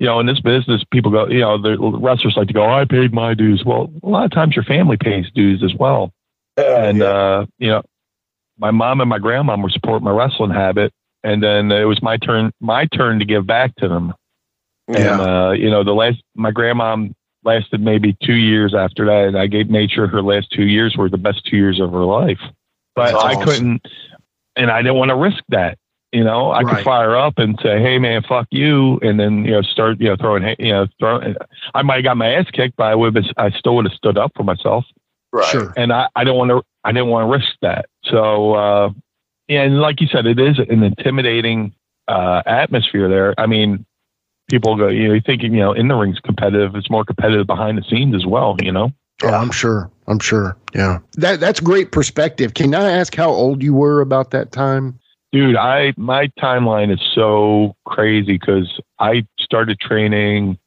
You 0.00 0.06
know, 0.06 0.18
in 0.18 0.26
this 0.26 0.40
business, 0.40 0.82
people 0.90 1.12
go, 1.12 1.28
you 1.28 1.40
know, 1.40 1.60
the 1.60 1.78
wrestlers 1.78 2.34
like 2.36 2.48
to 2.48 2.54
go, 2.54 2.68
I 2.68 2.84
paid 2.84 3.14
my 3.14 3.34
dues. 3.34 3.64
Well, 3.64 3.92
a 4.02 4.08
lot 4.08 4.24
of 4.24 4.32
times 4.32 4.56
your 4.56 4.64
family 4.64 4.96
pays 4.96 5.26
dues 5.32 5.62
as 5.62 5.74
well 5.74 6.12
and 6.56 7.02
uh, 7.02 7.46
you 7.58 7.68
know, 7.68 7.82
my 8.58 8.70
mom 8.70 9.00
and 9.00 9.08
my 9.08 9.18
grandma 9.18 9.56
were 9.56 9.70
supporting 9.70 10.04
my 10.04 10.10
wrestling 10.10 10.50
habit, 10.50 10.92
and 11.22 11.42
then 11.42 11.70
it 11.72 11.84
was 11.84 12.02
my 12.02 12.16
turn, 12.16 12.52
my 12.60 12.86
turn 12.86 13.18
to 13.18 13.24
give 13.24 13.46
back 13.46 13.74
to 13.76 13.88
them. 13.88 14.14
And 14.88 15.20
uh, 15.20 15.50
you 15.52 15.70
know, 15.70 15.84
the 15.84 15.92
last 15.92 16.22
my 16.34 16.50
grandma 16.50 16.96
lasted 17.44 17.80
maybe 17.80 18.16
two 18.22 18.34
years 18.34 18.74
after 18.74 19.06
that, 19.06 19.28
and 19.28 19.38
I 19.38 19.46
gave 19.46 19.70
made 19.70 19.90
sure 19.90 20.06
her 20.06 20.22
last 20.22 20.50
two 20.50 20.64
years 20.64 20.96
were 20.96 21.08
the 21.08 21.18
best 21.18 21.46
two 21.46 21.56
years 21.56 21.80
of 21.80 21.92
her 21.92 22.04
life. 22.04 22.40
But 22.94 23.14
I 23.14 23.42
couldn't, 23.42 23.86
and 24.56 24.70
I 24.70 24.82
didn't 24.82 24.96
want 24.96 25.10
to 25.10 25.16
risk 25.16 25.42
that. 25.50 25.78
You 26.12 26.24
know, 26.24 26.50
I 26.50 26.62
Right. 26.62 26.76
could 26.76 26.84
fire 26.84 27.14
up 27.16 27.38
and 27.38 27.58
say, 27.62 27.80
"Hey, 27.80 27.98
man, 27.98 28.22
fuck 28.22 28.48
you," 28.50 28.98
and 29.00 29.18
then 29.20 29.44
you 29.44 29.52
know 29.52 29.62
start 29.62 30.00
you 30.00 30.08
know 30.08 30.16
throwing 30.16 30.56
you 30.58 30.72
know 30.72 30.86
throwing. 30.98 31.36
I 31.74 31.82
might 31.82 31.96
have 31.96 32.04
got 32.04 32.16
my 32.16 32.30
ass 32.34 32.46
kicked, 32.52 32.76
but 32.76 32.84
I 32.84 32.94
would 32.94 33.14
have. 33.14 33.24
I 33.36 33.50
still 33.50 33.76
would 33.76 33.84
have 33.84 33.94
stood 33.94 34.18
up 34.18 34.32
for 34.36 34.42
myself 34.42 34.84
right. 35.32 35.46
Sure. 35.46 35.72
and 35.76 35.92
I, 35.92 36.08
I 36.16 36.24
don't 36.24 36.36
want 36.36 36.50
to 36.50 36.62
I 36.84 36.92
didn't 36.92 37.08
want 37.08 37.28
to 37.28 37.32
risk 37.38 37.56
that. 37.62 37.86
So 38.04 38.54
uh, 38.54 38.90
and 39.48 39.80
like 39.80 40.00
you 40.00 40.08
said, 40.08 40.26
it 40.26 40.40
is 40.40 40.58
an 40.58 40.82
intimidating 40.82 41.74
uh, 42.08 42.42
atmosphere 42.44 43.08
there. 43.08 43.34
I 43.38 43.46
mean, 43.46 43.84
people 44.48 44.76
go, 44.76 44.88
you 44.88 45.08
know, 45.08 45.14
you 45.14 45.20
thinking, 45.24 45.54
you 45.54 45.60
know, 45.60 45.72
in 45.72 45.88
the 45.88 45.94
ring's 45.94 46.18
competitive. 46.20 46.74
It's 46.74 46.90
more 46.90 47.04
competitive 47.04 47.46
behind 47.46 47.78
the 47.78 47.82
scenes 47.82 48.14
as 48.14 48.26
well, 48.26 48.56
you 48.60 48.72
know? 48.72 48.92
Oh, 49.22 49.28
I'm 49.28 49.50
sure. 49.52 49.90
I'm 50.08 50.18
sure. 50.18 50.56
Yeah. 50.74 50.98
That 51.14 51.40
that's 51.40 51.60
great 51.60 51.92
perspective. 51.92 52.54
Can 52.54 52.74
I 52.74 52.90
ask 52.90 53.14
how 53.14 53.30
old 53.30 53.62
you 53.62 53.74
were 53.74 54.00
about 54.00 54.30
that 54.32 54.50
time? 54.50 54.98
Dude, 55.32 55.56
I 55.56 55.92
my 55.96 56.28
timeline 56.38 56.92
is 56.92 57.00
so 57.14 57.76
crazy 57.86 58.32
because 58.32 58.80
I 58.98 59.26
started 59.38 59.78
training. 59.78 60.58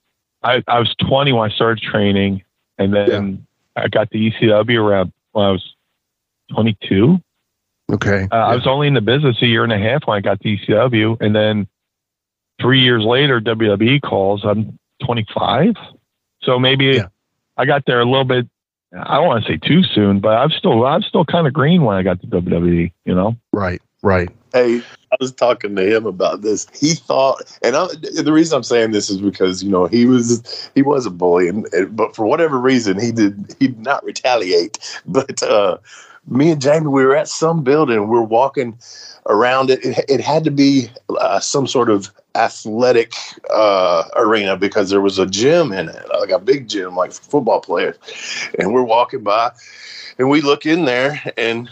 I, 0.42 0.64
I 0.68 0.80
was 0.80 0.94
20 1.08 1.34
when 1.34 1.52
I 1.52 1.54
started 1.54 1.84
training, 1.84 2.44
and 2.78 2.94
then 2.94 3.46
I 3.76 3.88
got 3.88 4.10
the 4.10 4.32
ECW 4.32 4.78
around 4.78 5.12
when 5.32 5.46
I 5.46 5.52
was 5.52 5.76
22. 6.54 7.20
Okay. 7.92 8.28
Uh, 8.32 8.36
I 8.36 8.56
was 8.56 8.66
only 8.66 8.88
in 8.88 8.94
the 8.94 9.02
business 9.02 9.38
a 9.42 9.46
year 9.46 9.64
and 9.64 9.74
a 9.74 9.78
half 9.78 10.04
when 10.06 10.18
I 10.18 10.22
got 10.22 10.40
the 10.40 10.58
ECW, 10.58 11.18
and 11.20 11.36
then 11.36 11.68
three 12.62 12.82
years 12.82 13.04
later, 13.04 13.42
WWE 13.42 14.02
calls. 14.02 14.44
I'm 14.46 14.78
25, 15.06 15.76
so 16.42 16.60
maybe 16.60 16.86
Yeah. 16.86 17.08
I 17.58 17.66
got 17.66 17.86
there 17.86 18.00
a 18.00 18.06
little 18.06 18.24
bit. 18.24 18.48
I 18.94 19.16
don't 19.16 19.28
want 19.28 19.44
to 19.44 19.52
say 19.52 19.58
too 19.58 19.84
soon, 19.84 20.20
but 20.20 20.38
I'm 20.38 20.52
still 20.52 20.86
I'm 20.86 21.02
still 21.02 21.26
kind 21.26 21.48
of 21.48 21.54
green 21.54 21.84
when 21.84 21.98
I 21.98 22.04
got 22.04 22.22
to 22.22 22.28
WWE. 22.28 22.92
You 23.06 23.16
know. 23.16 23.36
Right. 23.52 23.82
Right. 24.02 24.30
Hey, 24.54 24.82
I 25.12 25.16
was 25.20 25.32
talking 25.32 25.76
to 25.76 25.96
him 25.96 26.06
about 26.06 26.42
this. 26.42 26.68
He 26.80 26.94
thought, 26.94 27.42
and 27.64 27.76
I, 27.76 27.88
the 28.22 28.32
reason 28.32 28.56
I'm 28.58 28.64
saying 28.64 28.92
this 28.92 29.10
is 29.10 29.20
because 29.20 29.64
you 29.64 29.70
know 29.72 29.86
he 29.88 30.06
was 30.06 30.70
he 30.76 30.84
was 30.84 31.08
a 31.08 31.12
bully, 31.12 31.48
and, 31.50 31.68
but 31.92 32.16
for 32.16 32.28
whatever 32.28 32.60
reason 32.60 33.00
he 33.00 33.12
did 33.12 33.56
he 33.60 33.68
did 33.70 33.80
not 33.80 34.04
retaliate. 34.06 34.80
But 35.08 35.42
uh, 35.44 35.78
me 36.28 36.52
and 36.52 36.62
Jamie, 36.62 36.88
we 36.88 37.04
were 37.04 37.16
at 37.16 37.28
some 37.28 37.64
building. 37.64 38.08
We're 38.08 38.22
walking 38.22 38.78
around 39.28 39.72
it. 39.72 39.84
It, 39.84 40.06
it 40.08 40.22
had 40.22 40.44
to 40.46 40.52
be 40.52 40.88
uh, 41.20 41.40
some 41.40 41.68
sort 41.68 41.90
of 41.90 42.12
athletic 42.36 43.14
uh, 43.52 44.04
arena 44.16 44.56
because 44.58 44.90
there 44.90 45.02
was 45.02 45.20
a 45.20 45.26
gym 45.26 45.72
in 45.74 45.90
it, 45.90 46.06
like 46.20 46.30
a 46.30 46.40
big 46.40 46.68
gym, 46.68 46.96
like 46.96 47.12
football 47.12 47.60
players. 47.62 47.98
And 48.60 48.74
we're 48.74 48.84
walking 48.84 49.24
by, 49.24 49.52
and 50.18 50.30
we 50.30 50.42
look 50.42 50.66
in 50.66 50.86
there, 50.86 51.22
and 51.38 51.70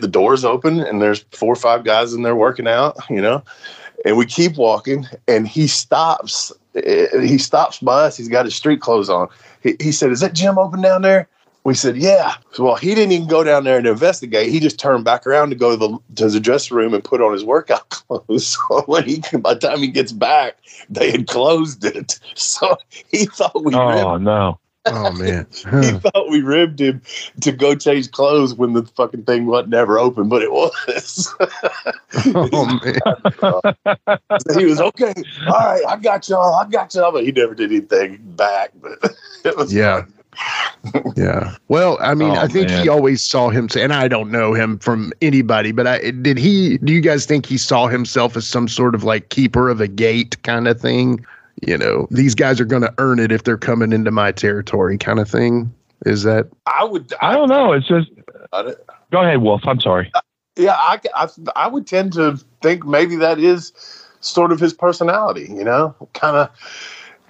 the 0.00 0.08
doors 0.08 0.44
open 0.44 0.80
and 0.80 1.00
there's 1.00 1.24
four 1.32 1.52
or 1.52 1.56
five 1.56 1.84
guys 1.84 2.12
in 2.12 2.22
there 2.22 2.36
working 2.36 2.66
out, 2.68 2.96
you 3.10 3.20
know, 3.20 3.42
and 4.04 4.16
we 4.16 4.26
keep 4.26 4.56
walking 4.56 5.06
and 5.28 5.46
he 5.48 5.66
stops. 5.66 6.52
eh, 6.76 7.06
He 7.20 7.38
stops 7.38 7.78
by 7.78 8.04
us. 8.04 8.16
He's 8.16 8.28
got 8.28 8.44
his 8.44 8.54
street 8.54 8.80
clothes 8.80 9.08
on. 9.08 9.28
He, 9.62 9.76
he 9.80 9.92
said, 9.92 10.10
Is 10.10 10.20
that 10.20 10.34
gym 10.34 10.58
open 10.58 10.82
down 10.82 11.02
there? 11.02 11.28
We 11.64 11.74
said, 11.74 11.96
Yeah. 11.96 12.34
So, 12.52 12.64
Well, 12.64 12.74
he 12.76 12.94
didn't 12.94 13.12
even 13.12 13.26
go 13.28 13.42
down 13.42 13.64
there 13.64 13.78
and 13.78 13.86
investigate. 13.86 14.50
He 14.50 14.60
just 14.60 14.78
turned 14.78 15.04
back 15.04 15.26
around 15.26 15.50
to 15.50 15.56
go 15.56 15.70
to 15.70 15.76
the, 15.76 15.98
to 16.16 16.28
the 16.28 16.40
dressing 16.40 16.76
room 16.76 16.92
and 16.92 17.02
put 17.02 17.22
on 17.22 17.32
his 17.32 17.44
workout 17.44 17.88
clothes. 17.90 18.58
So 18.68 18.82
when 18.86 19.04
he, 19.04 19.22
by 19.38 19.54
the 19.54 19.60
time 19.60 19.78
he 19.78 19.88
gets 19.88 20.12
back, 20.12 20.56
they 20.90 21.10
had 21.10 21.26
closed 21.26 21.84
it. 21.84 22.18
So 22.36 22.76
he 23.08 23.26
thought 23.26 23.64
we 23.64 23.74
Oh 23.74 24.16
no. 24.18 24.58
Oh 24.86 25.12
man. 25.18 25.46
he 25.52 25.90
thought 25.98 26.28
we 26.30 26.42
ribbed 26.42 26.80
him 26.80 27.00
to 27.40 27.52
go 27.52 27.74
change 27.74 28.10
clothes 28.10 28.54
when 28.54 28.74
the 28.74 28.84
fucking 28.84 29.24
thing 29.24 29.46
wasn't 29.46 29.70
never 29.70 29.98
open, 29.98 30.28
but 30.28 30.42
it 30.42 30.52
was. 30.52 31.34
oh 32.34 32.80
man. 32.84 32.98
So 33.40 33.60
he 34.58 34.64
was 34.66 34.80
okay. 34.80 35.14
All 35.46 35.52
right, 35.52 35.82
I 35.88 35.96
got 35.96 36.28
y'all. 36.28 36.54
I 36.54 36.68
got 36.68 36.94
y'all, 36.94 37.12
but 37.12 37.24
he 37.24 37.32
never 37.32 37.54
did 37.54 37.70
anything 37.70 38.18
back. 38.36 38.72
But 38.80 38.98
it 39.44 39.56
was 39.56 39.72
Yeah. 39.72 40.04
yeah. 41.16 41.54
Well, 41.68 41.96
I 42.00 42.14
mean, 42.14 42.30
Oh, 42.30 42.40
I 42.40 42.46
think 42.48 42.68
man. 42.68 42.82
he 42.82 42.88
always 42.88 43.22
saw 43.22 43.48
him, 43.50 43.68
and 43.78 43.92
I 43.92 44.08
don't 44.08 44.30
know 44.30 44.52
him 44.52 44.78
from 44.78 45.12
anybody, 45.22 45.72
but 45.72 45.86
I 45.86 46.10
did 46.10 46.36
he. 46.38 46.78
Do 46.78 46.92
you 46.92 47.00
guys 47.00 47.24
think 47.24 47.46
he 47.46 47.56
saw 47.56 47.86
himself 47.86 48.36
as 48.36 48.46
some 48.46 48.68
sort 48.68 48.94
of 48.94 49.04
like 49.04 49.28
keeper 49.30 49.68
of 49.70 49.80
a 49.80 49.88
gate 49.88 50.42
kind 50.42 50.68
of 50.68 50.80
thing? 50.80 51.24
You 51.66 51.78
know, 51.78 52.06
these 52.10 52.34
guys 52.34 52.60
are 52.60 52.64
going 52.64 52.82
to 52.82 52.92
earn 52.98 53.18
it 53.18 53.32
if 53.32 53.44
they're 53.44 53.56
coming 53.58 53.92
into 53.92 54.10
my 54.10 54.32
territory, 54.32 54.98
kind 54.98 55.18
of 55.18 55.28
thing. 55.28 55.72
Is 56.06 56.22
that 56.24 56.48
I 56.66 56.84
would. 56.84 57.12
I 57.22 57.32
don't 57.32 57.48
know. 57.48 57.72
It's 57.72 57.88
just 57.88 58.10
I, 58.52 58.74
go 59.10 59.22
ahead, 59.22 59.40
Wolf. 59.40 59.62
I'm 59.64 59.80
sorry. 59.80 60.12
yeah, 60.56 60.74
I, 60.74 61.00
I, 61.14 61.28
I 61.56 61.68
would 61.68 61.86
tend 61.86 62.12
to 62.14 62.38
think 62.62 62.84
maybe 62.84 63.16
that 63.16 63.38
is 63.38 63.72
sort 64.20 64.52
of 64.52 64.60
his 64.60 64.74
personality. 64.74 65.46
You 65.48 65.64
know, 65.64 65.94
kind 66.12 66.36
of 66.36 66.50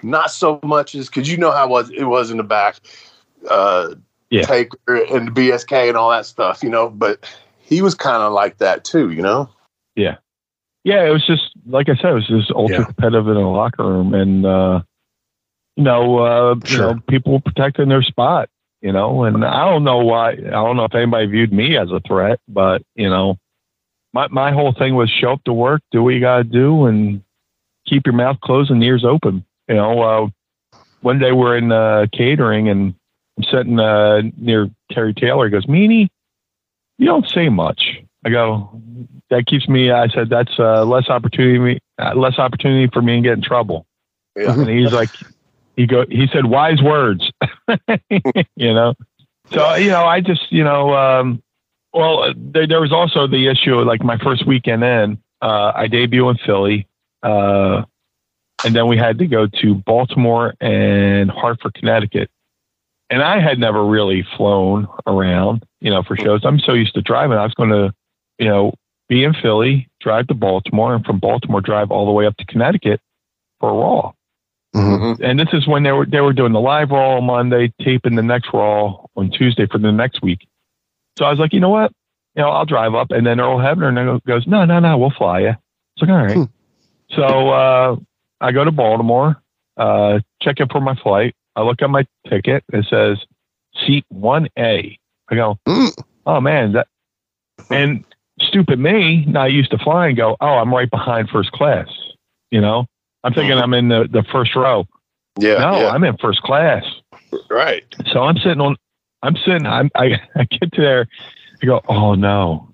not 0.03 0.31
so 0.31 0.59
much 0.65 0.95
as 0.95 1.09
because 1.09 1.31
you 1.31 1.37
know 1.37 1.53
how 1.53 1.67
it 1.67 1.71
was 1.71 1.91
it 1.91 2.05
was 2.05 2.31
in 2.31 2.39
the 2.39 2.43
back, 2.43 2.77
uh, 3.49 3.95
Yeah. 4.31 4.43
Taker 4.43 4.97
and 4.97 5.31
BSK 5.35 5.89
and 5.89 5.97
all 5.97 6.11
that 6.11 6.27
stuff. 6.27 6.63
You 6.63 6.71
know, 6.71 6.89
but 6.91 7.25
he 7.61 7.81
was 7.81 7.95
kind 7.95 8.23
of 8.23 8.33
like 8.33 8.59
that 8.59 8.85
too. 8.85 9.11
You 9.11 9.23
know. 9.23 9.49
Yeah. 9.95 10.17
Yeah, 10.83 11.07
it 11.07 11.11
was 11.11 11.25
just 11.27 11.54
like 11.67 11.89
I 11.89 11.97
said, 11.97 12.11
it 12.11 12.15
was 12.15 12.27
just 12.27 12.51
ultra 12.51 12.79
Yeah. 12.79 12.85
competitive 12.85 13.29
in 13.29 13.37
a 13.37 13.51
locker 13.51 13.85
room, 13.85 14.15
and 14.15 14.45
uh, 14.47 14.83
you 15.77 15.85
know, 15.85 16.19
uh, 16.19 16.55
you 16.69 16.79
know, 16.79 17.01
people 17.09 17.41
protecting 17.41 17.89
their 17.89 18.03
spot. 18.03 18.49
You 18.81 18.93
know, 18.93 19.25
and 19.25 19.45
I 19.47 19.65
don't 19.65 19.83
know 19.83 19.99
why. 20.05 20.33
I 20.33 20.35
don't 20.35 20.77
know 20.77 20.85
if 20.85 20.95
anybody 20.95 21.27
viewed 21.27 21.53
me 21.53 21.77
as 21.79 21.91
a 21.91 22.01
threat, 22.01 22.39
but 22.49 22.83
you 22.95 23.09
know, 23.09 23.39
my 24.13 24.29
my 24.29 24.53
whole 24.53 24.73
thing 24.75 24.95
was 24.95 25.09
show 25.09 25.33
up 25.33 25.45
to 25.45 25.55
work, 25.55 25.81
do 25.91 26.03
what 26.03 26.11
you 26.11 26.21
got 26.21 26.39
to 26.39 26.45
do, 26.45 26.85
and 26.85 27.23
keep 27.87 28.07
your 28.07 28.15
mouth 28.15 28.39
closed 28.41 28.71
and 28.71 28.85
ears 28.85 29.05
open. 29.05 29.45
You 29.69 29.77
know, 29.77 30.03
uh, 30.03 30.29
one 31.01 31.19
day 31.19 31.33
we're 31.33 31.57
in 31.57 31.73
uh, 31.73 32.07
catering, 32.13 32.69
and 32.69 32.95
I'm 33.39 33.45
sitting 33.45 33.81
uh, 33.81 34.21
near 34.37 34.69
Terry 34.93 35.15
Taylor. 35.15 35.47
He 35.47 35.51
goes, 35.51 35.65
"Meanie, 35.67 36.09
you 36.99 37.07
don't 37.07 37.27
say 37.27 37.49
much." 37.49 38.03
I 38.25 38.31
go, 38.31 38.83
that 39.31 39.47
keeps 39.47 39.69
me. 39.69 39.91
I 39.91 40.09
said 40.09 40.31
that's 40.31 40.59
uh, 40.59 40.85
less 40.85 41.09
opportunity, 41.09 41.81
uh, 41.99 42.15
less 42.15 42.39
opportunity 42.39 42.91
for 42.93 43.03
me 43.03 43.17
to 43.17 43.23
get 43.23 43.33
in 43.35 43.43
trouble. 43.43 43.87
Yeah. 44.37 44.53
And 44.53 44.69
he's 44.69 44.93
like, 44.93 45.11
he 45.77 45.87
go, 45.87 46.05
he 46.09 46.27
said 46.33 46.47
wise 46.47 46.83
words, 46.83 47.31
you 48.57 48.75
know. 48.75 48.95
So 49.53 49.75
you 49.75 49.91
know, 49.91 50.05
I 50.05 50.21
just 50.21 50.51
you 50.51 50.65
know, 50.65 50.95
um, 50.95 51.43
well, 51.93 52.33
there, 52.37 52.67
there 52.67 52.81
was 52.81 52.93
also 52.93 53.27
the 53.27 53.49
issue 53.49 53.79
of, 53.79 53.87
like 53.87 54.03
my 54.03 54.19
first 54.19 54.47
weekend 54.47 54.83
in, 54.83 55.19
uh, 55.43 55.73
I 55.75 55.87
debut 55.87 56.29
in 56.31 56.39
Philly, 56.45 56.89
uh, 57.23 57.83
and 58.65 58.75
then 58.75 58.89
we 58.89 58.97
had 58.97 59.19
to 59.19 59.27
go 59.27 59.47
to 59.47 59.75
Baltimore 59.75 60.55
and 60.61 61.31
Hartford, 61.31 61.75
Connecticut. 61.75 62.31
And 63.11 63.23
I 63.23 63.39
had 63.41 63.59
never 63.59 63.85
really 63.85 64.27
flown 64.37 64.89
around, 65.07 65.65
you 65.81 65.91
know, 65.91 66.03
for 66.03 66.17
shows. 66.17 66.41
I'm 66.45 66.59
so 66.59 66.73
used 66.73 66.95
to 66.95 67.03
driving. 67.03 67.37
I 67.37 67.45
was 67.45 67.55
going 67.55 67.71
to, 67.71 67.93
you 68.39 68.49
know, 68.49 68.75
be 69.09 69.25
in 69.25 69.35
Philly, 69.35 69.89
drive 70.01 70.27
to 70.29 70.35
Baltimore, 70.35 70.95
and 70.95 71.05
from 71.05 71.19
Baltimore 71.19 71.61
drive 71.61 71.91
all 71.91 72.07
the 72.07 72.13
way 72.13 72.27
up 72.27 72.37
to 72.39 72.45
Connecticut 72.47 73.01
for 73.61 73.71
a 73.71 73.73
Raw. 73.75 74.13
Mhm. 74.75 75.21
And 75.23 75.39
this 75.39 75.49
is 75.53 75.67
when 75.69 75.83
they 75.85 75.93
were 75.93 76.07
they 76.07 76.21
were 76.21 76.33
doing 76.33 76.53
the 76.53 76.61
live 76.61 76.91
Raw 76.91 77.19
on 77.19 77.25
Monday, 77.25 77.73
taping 77.83 78.17
the 78.17 78.23
next 78.23 78.49
Raw 78.53 79.05
on 79.17 79.31
Tuesday 79.31 79.67
for 79.67 79.79
the 79.79 79.93
next 79.93 80.21
week. 80.23 80.47
So 81.17 81.25
I 81.25 81.31
was 81.31 81.39
like, 81.39 81.53
you 81.53 81.61
know 81.61 81.69
what, 81.69 81.93
you 82.35 82.43
know, 82.43 82.49
I'll 82.49 82.65
drive 82.65 82.95
up. 82.95 83.13
And 83.13 83.25
then 83.25 83.39
Earl 83.41 83.59
Hebner 83.59 84.21
goes, 84.27 84.47
no, 84.49 84.65
no, 84.65 84.81
no, 84.81 84.99
we'll 84.99 85.11
fly 85.11 85.41
you. 85.41 85.51
It's 85.97 86.03
like, 86.03 86.11
all 86.11 86.17
right. 86.25 86.49
so 87.11 87.51
uh, 87.51 87.97
I 88.41 88.51
go 88.51 88.65
to 88.65 88.73
Baltimore, 88.73 89.41
uh, 89.77 90.19
check 90.43 90.59
in 90.59 90.69
for 90.69 90.81
my 90.81 90.97
flight. 90.97 91.37
I 91.55 91.63
look 91.63 91.81
at 91.83 91.91
my 91.91 92.05
ticket. 92.29 92.65
It 92.73 92.85
says 92.91 93.19
seat 93.87 94.05
one 94.09 94.49
A. 94.59 94.99
I 95.31 95.35
go, 95.37 95.57
Mm. 95.69 95.93
oh 96.27 96.41
man, 96.41 96.73
that 96.73 96.89
and 97.71 98.05
stupid 98.55 98.79
me, 98.79 99.25
not 99.27 99.51
used 99.51 99.73
to 99.73 99.79
flying, 99.79 100.15
go, 100.15 100.37
oh, 100.41 100.47
I'm 100.47 100.73
right 100.73 100.89
behind 100.89 101.29
first 101.29 101.51
class. 101.51 101.89
You 102.53 102.61
know, 102.61 102.87
I'm 103.25 103.35
thinking 103.35 103.57
mm-hmm. 103.57 103.65
I'm 103.65 103.75
in 103.75 103.89
the, 103.89 104.09
the 104.11 104.25
first 104.31 104.55
row. 104.55 104.87
Yeah. 105.41 105.55
no, 105.55 105.81
yeah, 105.81 105.89
I'm 105.89 106.05
in 106.05 106.17
first 106.19 106.41
class. 106.43 106.85
right. 107.51 107.85
So 108.13 108.23
I'm 108.23 108.37
sitting 108.37 108.61
on, 108.61 108.77
I'm 109.23 109.35
sitting, 109.45 109.67
I'm, 109.67 109.91
I, 109.97 110.21
I 110.37 110.45
get 110.45 110.73
to 110.73 110.81
there, 110.81 111.09
I 111.61 111.67
go, 111.67 111.81
oh 111.89 112.15
no. 112.15 112.73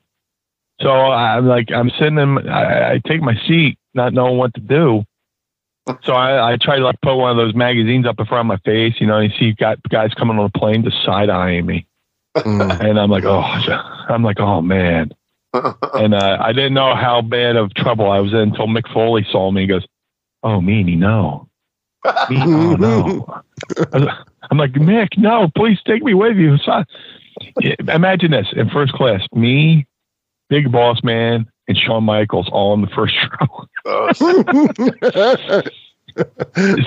So 0.83 0.91
I'm 0.91 1.47
like, 1.47 1.71
I'm 1.73 1.91
sitting 1.99 2.19
in, 2.19 2.49
I, 2.49 2.93
I 2.93 3.01
take 3.07 3.23
my 3.23 3.35
seat, 3.47 3.79
not 3.95 4.13
knowing 4.13 4.37
what 4.37 4.53
to 4.55 4.61
do. 4.61 5.05
So 6.05 6.13
I, 6.13 6.53
I 6.53 6.57
try 6.61 6.77
to 6.77 6.85
like 6.85 7.01
put 7.01 7.17
one 7.17 7.31
of 7.31 7.37
those 7.37 7.55
magazines 7.55 8.07
up 8.07 8.21
in 8.21 8.27
front 8.27 8.41
of 8.41 8.47
my 8.47 8.59
face, 8.71 8.95
you 9.01 9.07
know, 9.07 9.17
and 9.17 9.31
you 9.31 9.39
see 9.39 9.45
you've 9.47 9.57
got 9.57 9.83
guys 9.89 10.13
coming 10.15 10.39
on 10.39 10.51
the 10.53 10.59
plane 10.59 10.85
just 10.85 11.03
side 11.05 11.31
eyeing 11.31 11.65
me. 11.65 11.87
And 12.45 12.99
I'm 12.99 13.11
like, 13.11 13.25
oh, 13.25 13.41
I'm 14.09 14.23
like, 14.23 14.39
oh 14.39 14.61
man. 14.61 15.11
And 15.95 16.15
uh, 16.15 16.39
I 16.41 16.53
didn't 16.53 16.75
know 16.75 16.95
how 16.95 17.23
bad 17.23 17.57
of 17.57 17.75
trouble 17.75 18.11
I 18.11 18.21
was 18.21 18.33
in 18.33 18.39
until 18.39 18.67
Mick 18.67 18.91
Foley 18.93 19.27
saw 19.31 19.51
me. 19.51 19.63
He 19.63 19.67
goes, 19.67 19.85
oh, 20.43 20.61
meanie, 20.61 20.97
no. 20.97 21.49
Meanie, 22.05 22.73
oh, 22.73 22.77
no. 22.77 24.09
I'm 24.51 24.59
like, 24.59 24.73
Mick, 24.73 25.19
no, 25.19 25.51
please 25.57 25.79
take 25.85 26.03
me 26.03 26.15
with 26.15 26.37
you. 26.37 26.57
So, 26.59 26.85
imagine 27.89 28.31
this 28.31 28.47
in 28.53 28.71
first 28.71 28.93
class, 28.93 29.23
me, 29.35 29.87
Big 30.49 30.71
Boss 30.71 31.03
Man, 31.03 31.47
and 31.69 31.77
Shawn 31.77 32.05
Michaels 32.05 32.49
all 32.53 32.75
in 32.75 32.83
the 32.83 32.89
first 32.89 33.15
row. 33.41 33.67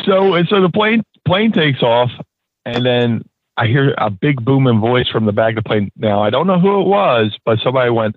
So 0.06 0.34
and 0.34 0.48
so 0.48 0.62
the 0.62 0.70
plane 0.74 1.04
plane 1.26 1.52
takes 1.52 1.82
off, 1.82 2.12
and 2.66 2.86
then 2.86 3.24
I 3.58 3.68
hear 3.68 3.94
a 3.98 4.10
big 4.10 4.44
booming 4.44 4.80
voice 4.80 5.08
from 5.08 5.26
the 5.26 5.32
back 5.32 5.58
of 5.58 5.64
the 5.64 5.68
plane. 5.68 5.92
Now 5.96 6.22
I 6.22 6.30
don't 6.30 6.48
know 6.48 6.60
who 6.60 6.82
it 6.82 6.88
was, 6.88 7.38
but 7.46 7.60
somebody 7.64 7.90
went, 7.90 8.16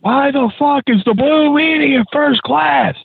"Why 0.00 0.30
the 0.30 0.50
fuck 0.58 0.84
is 0.86 1.02
the 1.04 1.14
Blue 1.14 1.50
Meanie 1.50 1.96
in 1.96 2.04
first 2.12 2.42
class?" 2.42 2.96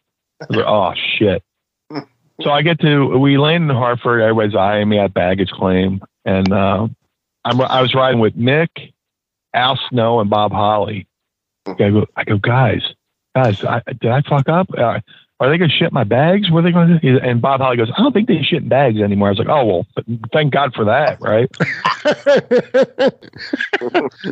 Like, 0.49 0.65
oh 0.65 0.93
shit. 1.17 1.43
So 2.41 2.51
I 2.51 2.63
get 2.63 2.81
to 2.81 3.17
we 3.17 3.37
land 3.37 3.69
in 3.69 3.75
Hartford. 3.77 4.21
Everybody's 4.21 4.57
eyeing 4.57 4.89
me 4.89 4.99
at 4.99 5.13
baggage 5.13 5.51
claim, 5.51 6.01
and 6.25 6.51
uh, 6.51 6.85
I'm 7.45 7.61
I 7.61 7.81
was 7.81 7.95
riding 7.95 8.19
with 8.19 8.37
Mick, 8.37 8.91
Al 9.53 9.79
Snow, 9.89 10.19
and 10.19 10.29
Bob 10.29 10.51
Holly. 10.51 11.07
I 11.65 11.73
go, 11.75 12.05
I 12.13 12.23
go, 12.25 12.37
guys, 12.37 12.81
guys, 13.33 13.63
I, 13.63 13.81
did 14.01 14.11
I 14.11 14.21
fuck 14.21 14.49
up? 14.49 14.67
Uh, 14.77 14.99
are 15.39 15.49
they 15.49 15.57
going 15.57 15.69
to 15.69 15.75
shit 15.75 15.91
my 15.91 16.05
bags? 16.05 16.49
What 16.49 16.59
are 16.59 16.63
they 16.63 16.71
going 16.71 16.88
to 16.88 16.99
do? 16.99 17.19
And 17.19 17.41
Bob 17.41 17.59
Holly 17.59 17.75
goes, 17.75 17.91
I 17.95 18.01
don't 18.01 18.13
think 18.13 18.27
they 18.27 18.41
shit 18.41 18.63
in 18.63 18.69
bags 18.69 19.01
anymore. 19.01 19.27
I 19.27 19.31
was 19.31 19.39
like, 19.39 19.49
oh, 19.49 19.65
well, 19.65 19.88
thank 20.31 20.53
God 20.53 20.73
for 20.73 20.86
that. 20.86 21.19
Right. 21.19 21.49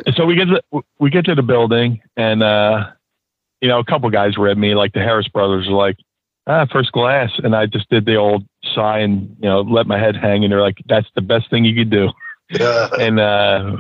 so 0.16 0.26
we 0.26 0.36
get 0.36 0.46
to, 0.46 0.64
we 1.00 1.10
get 1.10 1.26
to 1.26 1.36
the 1.36 1.42
building 1.42 2.02
and, 2.16 2.42
uh, 2.42 2.86
you 3.60 3.68
know, 3.68 3.80
a 3.80 3.86
couple 3.86 4.10
guys 4.10 4.38
read 4.38 4.58
me 4.58 4.76
like 4.76 4.94
the 4.94 5.00
Harris 5.00 5.28
brothers 5.28 5.68
were 5.68 5.74
like, 5.76 5.98
ah, 6.48 6.66
first 6.72 6.94
class. 6.94 7.32
And 7.44 7.54
I 7.56 7.66
just 7.66 7.90
did 7.90 8.06
the 8.06 8.16
old 8.16 8.46
sigh 8.74 9.00
and, 9.00 9.36
you 9.42 9.50
know, 9.50 9.62
let 9.62 9.88
my 9.88 10.00
head 10.00 10.16
hang. 10.16 10.44
And 10.44 10.52
they're 10.54 10.62
like, 10.62 10.82
that's 10.86 11.08
the 11.16 11.22
best 11.22 11.50
thing 11.50 11.66
you 11.66 11.76
could 11.76 11.90
do. 11.90 12.12
Yeah. 12.50 12.90
and, 13.00 13.20
uh, 13.20 13.78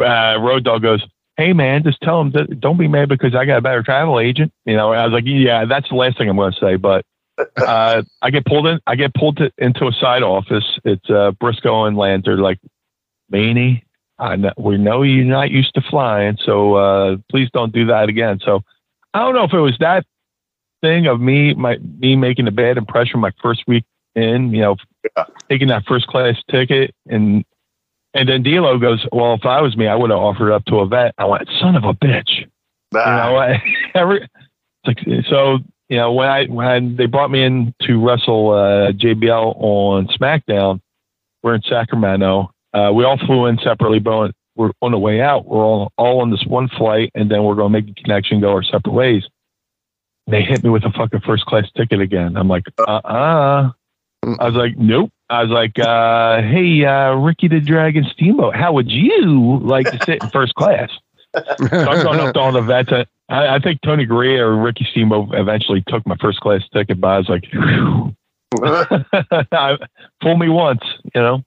uh, 0.00 0.38
Road 0.40 0.64
Dog 0.64 0.82
goes, 0.82 1.04
hey 1.36 1.52
man, 1.52 1.82
just 1.82 2.00
tell 2.00 2.18
them 2.18 2.32
that 2.32 2.60
don't 2.60 2.78
be 2.78 2.88
mad 2.88 3.08
because 3.08 3.34
I 3.34 3.44
got 3.44 3.58
a 3.58 3.62
better 3.62 3.82
travel 3.82 4.20
agent. 4.20 4.52
You 4.64 4.76
know, 4.76 4.92
I 4.92 5.04
was 5.04 5.12
like, 5.12 5.24
yeah, 5.26 5.64
that's 5.64 5.88
the 5.88 5.96
last 5.96 6.18
thing 6.18 6.28
I'm 6.28 6.36
going 6.36 6.52
to 6.52 6.60
say. 6.60 6.76
But 6.76 7.04
uh, 7.56 8.02
I 8.22 8.30
get 8.30 8.46
pulled 8.46 8.66
in, 8.66 8.80
I 8.86 8.96
get 8.96 9.14
pulled 9.14 9.38
to, 9.38 9.52
into 9.58 9.86
a 9.86 9.92
side 9.92 10.22
office. 10.22 10.78
It's 10.84 11.08
uh, 11.10 11.32
Brisco 11.32 11.88
and 11.88 11.96
Lanter, 11.96 12.38
like, 12.38 12.58
I 14.18 14.36
know, 14.36 14.52
we 14.56 14.78
know 14.78 15.02
you're 15.02 15.24
not 15.24 15.50
used 15.50 15.74
to 15.74 15.80
flying, 15.80 16.38
so 16.44 16.74
uh, 16.74 17.16
please 17.30 17.48
don't 17.52 17.72
do 17.72 17.86
that 17.86 18.08
again. 18.08 18.38
So 18.44 18.62
I 19.12 19.20
don't 19.20 19.34
know 19.34 19.44
if 19.44 19.52
it 19.52 19.58
was 19.58 19.76
that 19.80 20.04
thing 20.82 21.06
of 21.06 21.20
me, 21.20 21.54
my 21.54 21.78
me 21.78 22.14
making 22.14 22.46
a 22.46 22.52
bad 22.52 22.76
impression 22.76 23.18
my 23.18 23.32
first 23.42 23.64
week 23.66 23.84
in, 24.14 24.52
you 24.52 24.60
know, 24.60 24.76
yeah. 25.16 25.24
taking 25.48 25.68
that 25.68 25.84
first 25.86 26.06
class 26.06 26.36
ticket 26.48 26.94
and 27.08 27.44
and 28.14 28.28
then 28.28 28.42
D'Lo 28.42 28.78
goes, 28.78 29.04
"Well, 29.12 29.34
if 29.34 29.44
I 29.44 29.60
was 29.60 29.76
me, 29.76 29.86
I 29.86 29.94
would 29.94 30.10
have 30.10 30.18
offered 30.18 30.52
up 30.52 30.64
to 30.66 30.76
a 30.76 30.86
vet." 30.86 31.14
I 31.18 31.24
went, 31.24 31.48
"Son 31.60 31.76
of 31.76 31.84
a 31.84 31.92
bitch!" 31.92 32.46
You 32.94 32.98
know, 33.00 33.58
every 33.94 34.28
like, 34.86 34.98
so 35.28 35.58
you 35.88 35.96
know 35.96 36.12
when 36.12 36.28
I 36.28 36.46
when 36.46 36.96
they 36.96 37.06
brought 37.06 37.30
me 37.30 37.42
in 37.42 37.74
to 37.82 38.04
wrestle 38.04 38.50
uh, 38.50 38.92
JBL 38.92 39.56
on 39.58 40.06
SmackDown, 40.08 40.80
we're 41.42 41.54
in 41.54 41.62
Sacramento. 41.62 42.50
Uh, 42.72 42.90
we 42.92 43.04
all 43.04 43.18
flew 43.18 43.46
in 43.46 43.58
separately, 43.58 43.98
but 43.98 44.32
we're 44.56 44.70
on 44.80 44.92
the 44.92 44.98
way 44.98 45.20
out. 45.20 45.46
We're 45.46 45.64
all 45.64 45.92
all 45.98 46.20
on 46.20 46.30
this 46.30 46.44
one 46.46 46.68
flight, 46.68 47.10
and 47.14 47.30
then 47.30 47.42
we're 47.42 47.56
going 47.56 47.72
to 47.72 47.80
make 47.80 47.90
a 47.90 48.02
connection, 48.02 48.40
go 48.40 48.50
our 48.50 48.62
separate 48.62 48.92
ways. 48.92 49.24
They 50.26 50.42
hit 50.42 50.64
me 50.64 50.70
with 50.70 50.84
a 50.84 50.90
fucking 50.90 51.20
first 51.20 51.44
class 51.46 51.66
ticket 51.76 52.00
again. 52.00 52.36
I'm 52.36 52.48
like, 52.48 52.64
uh 52.78 52.82
uh-uh. 52.82 53.70
uh 54.24 54.36
I 54.38 54.46
was 54.46 54.54
like, 54.54 54.76
nope. 54.78 55.10
I 55.34 55.42
was 55.42 55.50
like, 55.50 55.78
uh, 55.78 56.42
hey, 56.42 56.84
uh, 56.84 57.14
Ricky 57.14 57.48
the 57.48 57.60
Dragon 57.60 58.04
Steamboat, 58.12 58.54
how 58.54 58.72
would 58.72 58.90
you 58.90 59.58
like 59.58 59.90
to 59.90 59.98
sit 60.04 60.22
in 60.22 60.30
first 60.30 60.54
class? 60.54 60.90
so 61.34 61.42
I'm 61.70 62.02
going 62.02 62.20
up 62.20 62.34
to 62.34 62.40
all 62.40 62.52
the 62.52 62.62
vets. 62.62 62.92
I, 63.28 63.28
I 63.28 63.58
think 63.58 63.80
Tony 63.82 64.06
Garea 64.06 64.38
or 64.40 64.56
Ricky 64.56 64.86
Steamboat 64.90 65.34
eventually 65.34 65.82
took 65.88 66.06
my 66.06 66.16
first 66.20 66.40
class 66.40 66.62
ticket, 66.72 67.00
but 67.00 67.08
I 67.08 67.18
was 67.18 67.28
like, 67.28 67.44
fool 70.22 70.36
me 70.36 70.48
once, 70.48 70.82
you 71.14 71.20
know? 71.20 71.42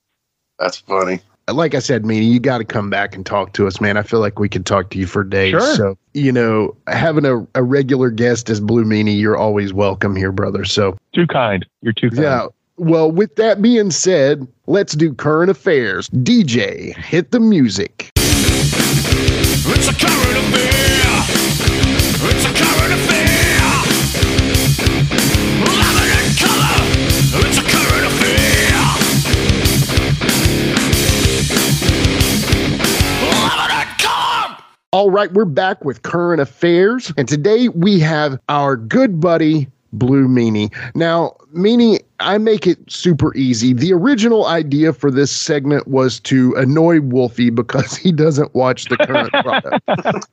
That's 0.59 0.77
funny. 0.77 1.21
Like 1.49 1.75
I 1.75 1.79
said, 1.79 2.03
Meanie, 2.03 2.29
you 2.29 2.41
got 2.41 2.57
to 2.57 2.65
come 2.65 2.89
back 2.89 3.15
and 3.15 3.25
talk 3.25 3.53
to 3.53 3.67
us, 3.67 3.79
man. 3.79 3.95
I 3.95 4.03
feel 4.03 4.19
like 4.19 4.37
we 4.37 4.49
could 4.49 4.65
talk 4.65 4.89
to 4.89 4.97
you 4.97 5.07
for 5.07 5.23
days. 5.23 5.51
Sure. 5.51 5.75
So, 5.75 5.97
you 6.13 6.33
know, 6.33 6.75
having 6.87 7.23
a, 7.23 7.47
a 7.55 7.63
regular 7.63 8.09
guest 8.09 8.49
as 8.49 8.59
Blue 8.59 8.83
Meanie, 8.83 9.17
you're 9.17 9.37
always 9.37 9.71
welcome 9.71 10.17
here, 10.17 10.33
brother. 10.33 10.65
So, 10.65 10.97
too 11.13 11.25
kind. 11.25 11.65
You're 11.81 11.93
too 11.93 12.09
kind. 12.09 12.23
Yeah. 12.23 12.47
Well, 12.79 13.11
with 13.11 13.37
that 13.37 13.59
being 13.59 13.89
said, 13.89 14.47
let's 14.67 14.93
do 14.93 15.11
current 15.11 15.49
affairs. 15.49 16.09
DJ, 16.09 16.95
hit 16.95 17.31
the 17.31 17.39
music. 17.39 18.11
It's 18.15 19.87
a 19.87 19.93
current 19.93 20.37
affair. 20.37 21.25
It's 22.29 22.45
a 22.45 22.53
current 22.53 22.93
affair. 22.93 23.57
Love 25.65 25.97
it 26.03 26.11
in 26.21 26.29
color. 26.37 26.77
It's 27.47 27.57
a 27.57 27.63
current 27.63 28.05
affair. 28.05 28.69
Love 33.41 33.57
it 33.65 33.73
in 33.73 33.89
color. 33.97 34.53
All 34.91 35.09
right, 35.09 35.33
we're 35.33 35.45
back 35.45 35.83
with 35.83 36.03
current 36.03 36.41
affairs, 36.41 37.11
and 37.17 37.27
today 37.27 37.69
we 37.69 37.99
have 38.01 38.39
our 38.49 38.75
good 38.77 39.19
buddy 39.19 39.67
Blue 39.97 40.27
Meanie. 40.27 40.73
Now, 40.95 41.35
Meanie, 41.53 41.99
I 42.19 42.37
make 42.37 42.67
it 42.67 42.79
super 42.91 43.35
easy. 43.35 43.73
The 43.73 43.93
original 43.93 44.45
idea 44.45 44.93
for 44.93 45.11
this 45.11 45.31
segment 45.31 45.87
was 45.87 46.19
to 46.21 46.53
annoy 46.55 47.01
Wolfie 47.01 47.49
because 47.49 47.95
he 47.95 48.11
doesn't 48.11 48.53
watch 48.53 48.85
the 48.85 48.97
current 48.97 49.31
product. 49.91 50.27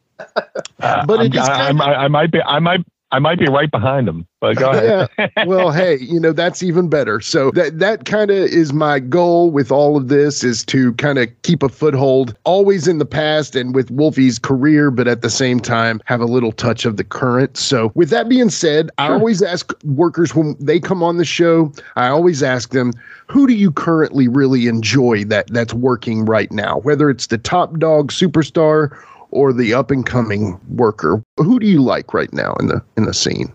Uh, 0.80 1.06
but 1.06 1.24
it 1.24 1.36
I, 1.36 1.70
I, 1.70 2.04
I, 2.04 2.08
might 2.08 2.30
be, 2.30 2.40
I 2.42 2.58
might, 2.58 2.84
I 3.14 3.20
might 3.20 3.38
be 3.38 3.46
right 3.46 3.70
behind 3.70 4.08
him, 4.08 4.26
but 4.40 4.56
go 4.56 4.70
ahead. 4.70 5.08
yeah. 5.16 5.28
Well, 5.46 5.70
hey, 5.70 5.98
you 6.00 6.18
know, 6.18 6.32
that's 6.32 6.64
even 6.64 6.88
better. 6.88 7.20
So 7.20 7.52
that 7.52 7.78
that 7.78 8.06
kind 8.06 8.32
of 8.32 8.38
is 8.38 8.72
my 8.72 8.98
goal 8.98 9.52
with 9.52 9.70
all 9.70 9.96
of 9.96 10.08
this 10.08 10.42
is 10.42 10.64
to 10.64 10.92
kind 10.94 11.18
of 11.18 11.28
keep 11.42 11.62
a 11.62 11.68
foothold 11.68 12.36
always 12.42 12.88
in 12.88 12.98
the 12.98 13.06
past 13.06 13.54
and 13.54 13.72
with 13.72 13.92
Wolfie's 13.92 14.40
career, 14.40 14.90
but 14.90 15.06
at 15.06 15.22
the 15.22 15.30
same 15.30 15.60
time 15.60 16.00
have 16.06 16.20
a 16.20 16.24
little 16.24 16.50
touch 16.50 16.84
of 16.84 16.96
the 16.96 17.04
current. 17.04 17.56
So 17.56 17.92
with 17.94 18.10
that 18.10 18.28
being 18.28 18.50
said, 18.50 18.86
sure. 18.98 19.06
I 19.06 19.12
always 19.12 19.42
ask 19.42 19.72
workers 19.84 20.34
when 20.34 20.56
they 20.58 20.80
come 20.80 21.00
on 21.00 21.16
the 21.16 21.24
show, 21.24 21.72
I 21.94 22.08
always 22.08 22.42
ask 22.42 22.70
them, 22.70 22.94
who 23.28 23.46
do 23.46 23.54
you 23.54 23.70
currently 23.70 24.26
really 24.26 24.66
enjoy 24.66 25.22
that 25.26 25.46
that's 25.52 25.72
working 25.72 26.24
right 26.24 26.50
now? 26.50 26.78
Whether 26.78 27.10
it's 27.10 27.28
the 27.28 27.38
top 27.38 27.78
dog 27.78 28.10
superstar 28.10 28.98
or 29.34 29.52
the 29.52 29.74
up 29.74 29.90
and 29.90 30.06
coming 30.06 30.58
worker? 30.68 31.22
Who 31.36 31.58
do 31.58 31.66
you 31.66 31.82
like 31.82 32.14
right 32.14 32.32
now 32.32 32.54
in 32.60 32.68
the 32.68 32.82
in 32.96 33.04
the 33.04 33.12
scene? 33.12 33.52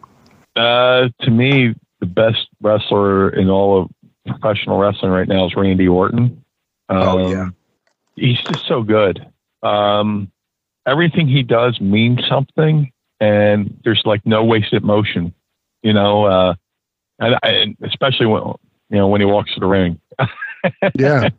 Uh, 0.56 1.10
to 1.22 1.32
me, 1.32 1.74
the 2.00 2.06
best 2.06 2.48
wrestler 2.62 3.30
in 3.30 3.50
all 3.50 3.82
of 3.82 3.90
professional 4.28 4.78
wrestling 4.78 5.12
right 5.12 5.28
now 5.28 5.48
is 5.48 5.56
Randy 5.56 5.88
Orton. 5.88 6.44
Um, 6.90 6.98
oh 6.98 7.32
yeah, 7.32 7.50
he's 8.16 8.40
just 8.42 8.68
so 8.68 8.84
good. 8.84 9.26
Um, 9.64 10.32
everything 10.86 11.28
he 11.28 11.44
does 11.44 11.80
means 11.80 12.20
something, 12.28 12.92
and 13.20 13.80
there's 13.84 14.02
like 14.06 14.26
no 14.26 14.44
wasted 14.44 14.84
motion. 14.84 15.34
You 15.82 15.94
know, 15.94 16.26
uh, 16.26 16.56
and, 17.20 17.38
and 17.42 17.78
especially 17.84 18.26
when 18.26 18.44
you 18.90 18.98
know 18.98 19.08
when 19.08 19.22
he 19.22 19.26
walks 19.26 19.54
to 19.54 19.60
the 19.60 19.68
ring. 19.68 20.00
yeah. 20.96 21.30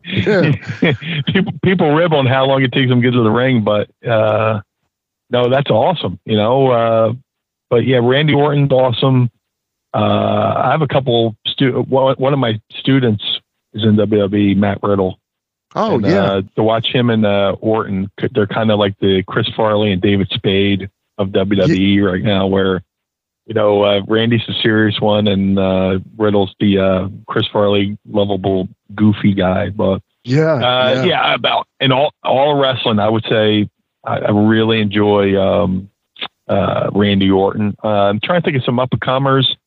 people 1.27 1.53
people 1.63 1.93
rib 1.93 2.13
on 2.13 2.25
how 2.25 2.45
long 2.45 2.63
it 2.63 2.71
takes 2.71 2.89
them 2.89 3.01
to 3.01 3.07
get 3.07 3.15
to 3.15 3.23
the 3.23 3.31
ring, 3.31 3.63
but 3.63 3.89
uh, 4.05 4.61
no, 5.29 5.49
that's 5.49 5.69
awesome. 5.69 6.19
You 6.25 6.37
know, 6.37 6.71
uh, 6.71 7.13
but 7.69 7.85
yeah, 7.85 7.99
Randy 8.01 8.33
Orton's 8.33 8.71
awesome. 8.71 9.29
Uh, 9.93 10.53
I 10.57 10.71
have 10.71 10.81
a 10.81 10.87
couple 10.87 11.35
stu- 11.45 11.81
one 11.81 12.33
of 12.33 12.39
my 12.39 12.61
students 12.71 13.23
is 13.73 13.83
in 13.83 13.95
WWE, 13.95 14.55
Matt 14.57 14.79
Riddle. 14.83 15.19
Oh 15.75 15.95
and, 15.95 16.05
yeah, 16.05 16.23
uh, 16.23 16.41
to 16.55 16.63
watch 16.63 16.87
him 16.87 17.09
and 17.09 17.25
uh, 17.25 17.55
Orton, 17.61 18.11
they're 18.33 18.47
kind 18.47 18.71
of 18.71 18.79
like 18.79 18.97
the 18.99 19.23
Chris 19.23 19.47
Farley 19.55 19.91
and 19.91 20.01
David 20.01 20.29
Spade 20.31 20.89
of 21.17 21.29
WWE 21.29 21.95
yeah. 21.95 22.03
right 22.03 22.23
now, 22.23 22.47
where 22.47 22.83
you 23.45 23.53
know, 23.53 23.83
uh, 23.83 24.01
Randy's 24.07 24.45
the 24.47 24.53
serious 24.61 24.99
one, 24.99 25.27
and 25.27 25.57
uh, 25.57 25.99
Riddle's 26.17 26.53
the 26.59 26.77
uh, 26.77 27.09
Chris 27.27 27.47
Farley 27.51 27.97
lovable, 28.07 28.67
goofy 28.95 29.33
guy. 29.33 29.69
But 29.69 30.01
yeah, 30.23 30.53
uh, 30.53 30.93
yeah, 30.93 31.05
yeah, 31.05 31.33
about 31.35 31.67
in 31.79 31.91
all 31.91 32.13
all 32.23 32.59
wrestling, 32.59 32.99
I 32.99 33.09
would 33.09 33.25
say 33.29 33.69
I, 34.05 34.17
I 34.19 34.31
really 34.31 34.79
enjoy 34.79 35.39
um, 35.41 35.89
uh, 36.47 36.89
Randy 36.93 37.29
Orton. 37.29 37.75
Uh, 37.83 37.87
I'm 37.87 38.19
trying 38.19 38.41
to 38.41 38.45
think 38.45 38.57
of 38.57 38.63
some 38.63 38.79
up 38.79 38.89
and 38.91 39.01
comers. 39.01 39.57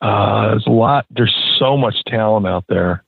there's 0.00 0.66
a 0.66 0.70
lot. 0.70 1.06
There's 1.10 1.34
so 1.58 1.76
much 1.76 1.96
talent 2.06 2.46
out 2.46 2.64
there. 2.68 3.04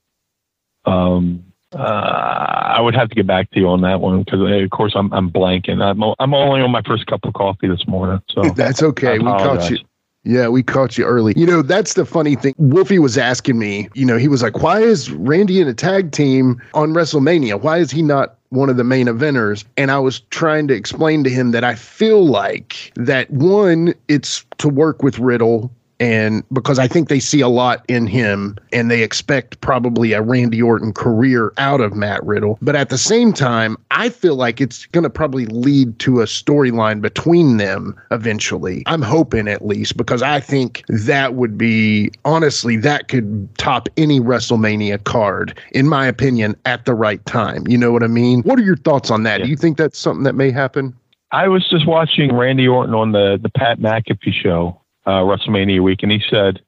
Um, 0.85 1.46
uh, 1.75 1.77
I 1.77 2.79
would 2.81 2.95
have 2.95 3.09
to 3.09 3.15
get 3.15 3.27
back 3.27 3.51
to 3.51 3.59
you 3.59 3.67
on 3.67 3.81
that 3.81 3.99
one 3.99 4.23
because, 4.23 4.39
of 4.41 4.69
course, 4.69 4.93
I'm 4.95 5.11
I'm 5.13 5.29
blanking. 5.29 5.81
I'm 5.81 6.01
I'm 6.19 6.33
only 6.33 6.61
on 6.61 6.71
my 6.71 6.81
first 6.83 7.07
cup 7.07 7.25
of 7.25 7.33
coffee 7.33 7.67
this 7.67 7.87
morning, 7.87 8.21
so 8.29 8.49
that's 8.55 8.81
okay. 8.81 9.19
We 9.19 9.25
caught 9.25 9.69
you. 9.69 9.77
Yeah, 10.23 10.49
we 10.49 10.61
caught 10.61 10.97
you 10.97 11.05
early. 11.05 11.33
You 11.37 11.45
know, 11.45 11.61
that's 11.61 11.93
the 11.93 12.05
funny 12.05 12.35
thing. 12.35 12.53
Wolfie 12.57 12.99
was 12.99 13.17
asking 13.17 13.57
me, 13.57 13.87
you 13.93 14.05
know, 14.05 14.17
he 14.17 14.27
was 14.27 14.43
like, 14.43 14.61
why 14.61 14.81
is 14.81 15.09
Randy 15.09 15.61
in 15.61 15.69
a 15.69 15.73
tag 15.73 16.11
team 16.11 16.61
on 16.73 16.89
WrestleMania? 16.93 17.61
Why 17.61 17.77
is 17.77 17.91
he 17.91 18.01
not 18.01 18.37
one 18.49 18.69
of 18.69 18.75
the 18.75 18.83
main 18.83 19.07
eventers? 19.07 19.63
And 19.77 19.89
I 19.89 19.99
was 19.99 20.19
trying 20.19 20.67
to 20.67 20.73
explain 20.73 21.23
to 21.23 21.29
him 21.29 21.51
that 21.51 21.63
I 21.63 21.75
feel 21.75 22.25
like 22.25 22.91
that 22.95 23.29
one, 23.31 23.93
it's 24.09 24.45
to 24.57 24.67
work 24.67 25.01
with 25.01 25.17
Riddle 25.17 25.71
and 25.99 26.43
because 26.51 26.79
I 26.79 26.87
think 26.87 27.09
they 27.09 27.19
see 27.19 27.41
a 27.41 27.47
lot 27.47 27.83
in 27.87 28.07
him 28.07 28.57
and 28.71 28.91
they 28.91 29.03
expect 29.03 29.61
probably 29.61 30.13
a 30.13 30.21
Randy 30.21 30.61
Orton 30.61 30.93
career 30.93 31.53
out 31.57 31.81
of 31.81 31.95
Matt 31.95 32.23
Riddle. 32.23 32.57
But 32.61 32.75
at 32.75 32.89
the 32.89 32.97
same 32.97 33.33
time, 33.33 33.77
I 33.91 34.09
feel 34.09 34.35
like 34.35 34.61
it's 34.61 34.85
going 34.87 35.03
to 35.03 35.09
probably 35.09 35.45
lead 35.47 35.97
to 35.99 36.21
a 36.21 36.25
storyline 36.25 37.01
between 37.01 37.57
them 37.57 37.99
eventually. 38.11 38.83
I'm 38.85 39.01
hoping 39.01 39.47
at 39.47 39.65
least 39.65 39.97
because 39.97 40.21
I 40.21 40.39
think 40.39 40.83
that 40.87 41.33
would 41.33 41.57
be 41.57 42.11
honestly, 42.25 42.77
that 42.77 43.07
could 43.07 43.49
top 43.57 43.89
any 43.97 44.19
WrestleMania 44.19 45.03
card, 45.03 45.57
in 45.71 45.87
my 45.87 46.05
opinion, 46.05 46.55
at 46.65 46.85
the 46.85 46.93
right 46.93 47.25
time. 47.25 47.67
You 47.67 47.77
know 47.77 47.91
what 47.91 48.03
I 48.03 48.07
mean? 48.07 48.41
What 48.43 48.59
are 48.59 48.63
your 48.63 48.77
thoughts 48.77 49.09
on 49.09 49.23
that? 49.23 49.39
Yeah. 49.39 49.45
Do 49.45 49.49
you 49.49 49.57
think 49.57 49.77
that's 49.77 49.97
something 49.97 50.23
that 50.23 50.35
may 50.35 50.51
happen? 50.51 50.95
I 51.31 51.47
was 51.47 51.67
just 51.69 51.85
watching 51.87 52.33
Randy 52.33 52.67
Orton 52.67 52.93
on 52.93 53.11
the 53.11 53.37
the 53.41 53.49
Pat 53.49 53.79
McAfee 53.79 54.33
show, 54.33 54.79
uh, 55.07 55.21
WrestleMania 55.21 55.81
week, 55.81 56.03
and 56.03 56.11
he 56.11 56.21
said, 56.29 56.59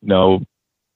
you 0.00 0.08
know, 0.08 0.44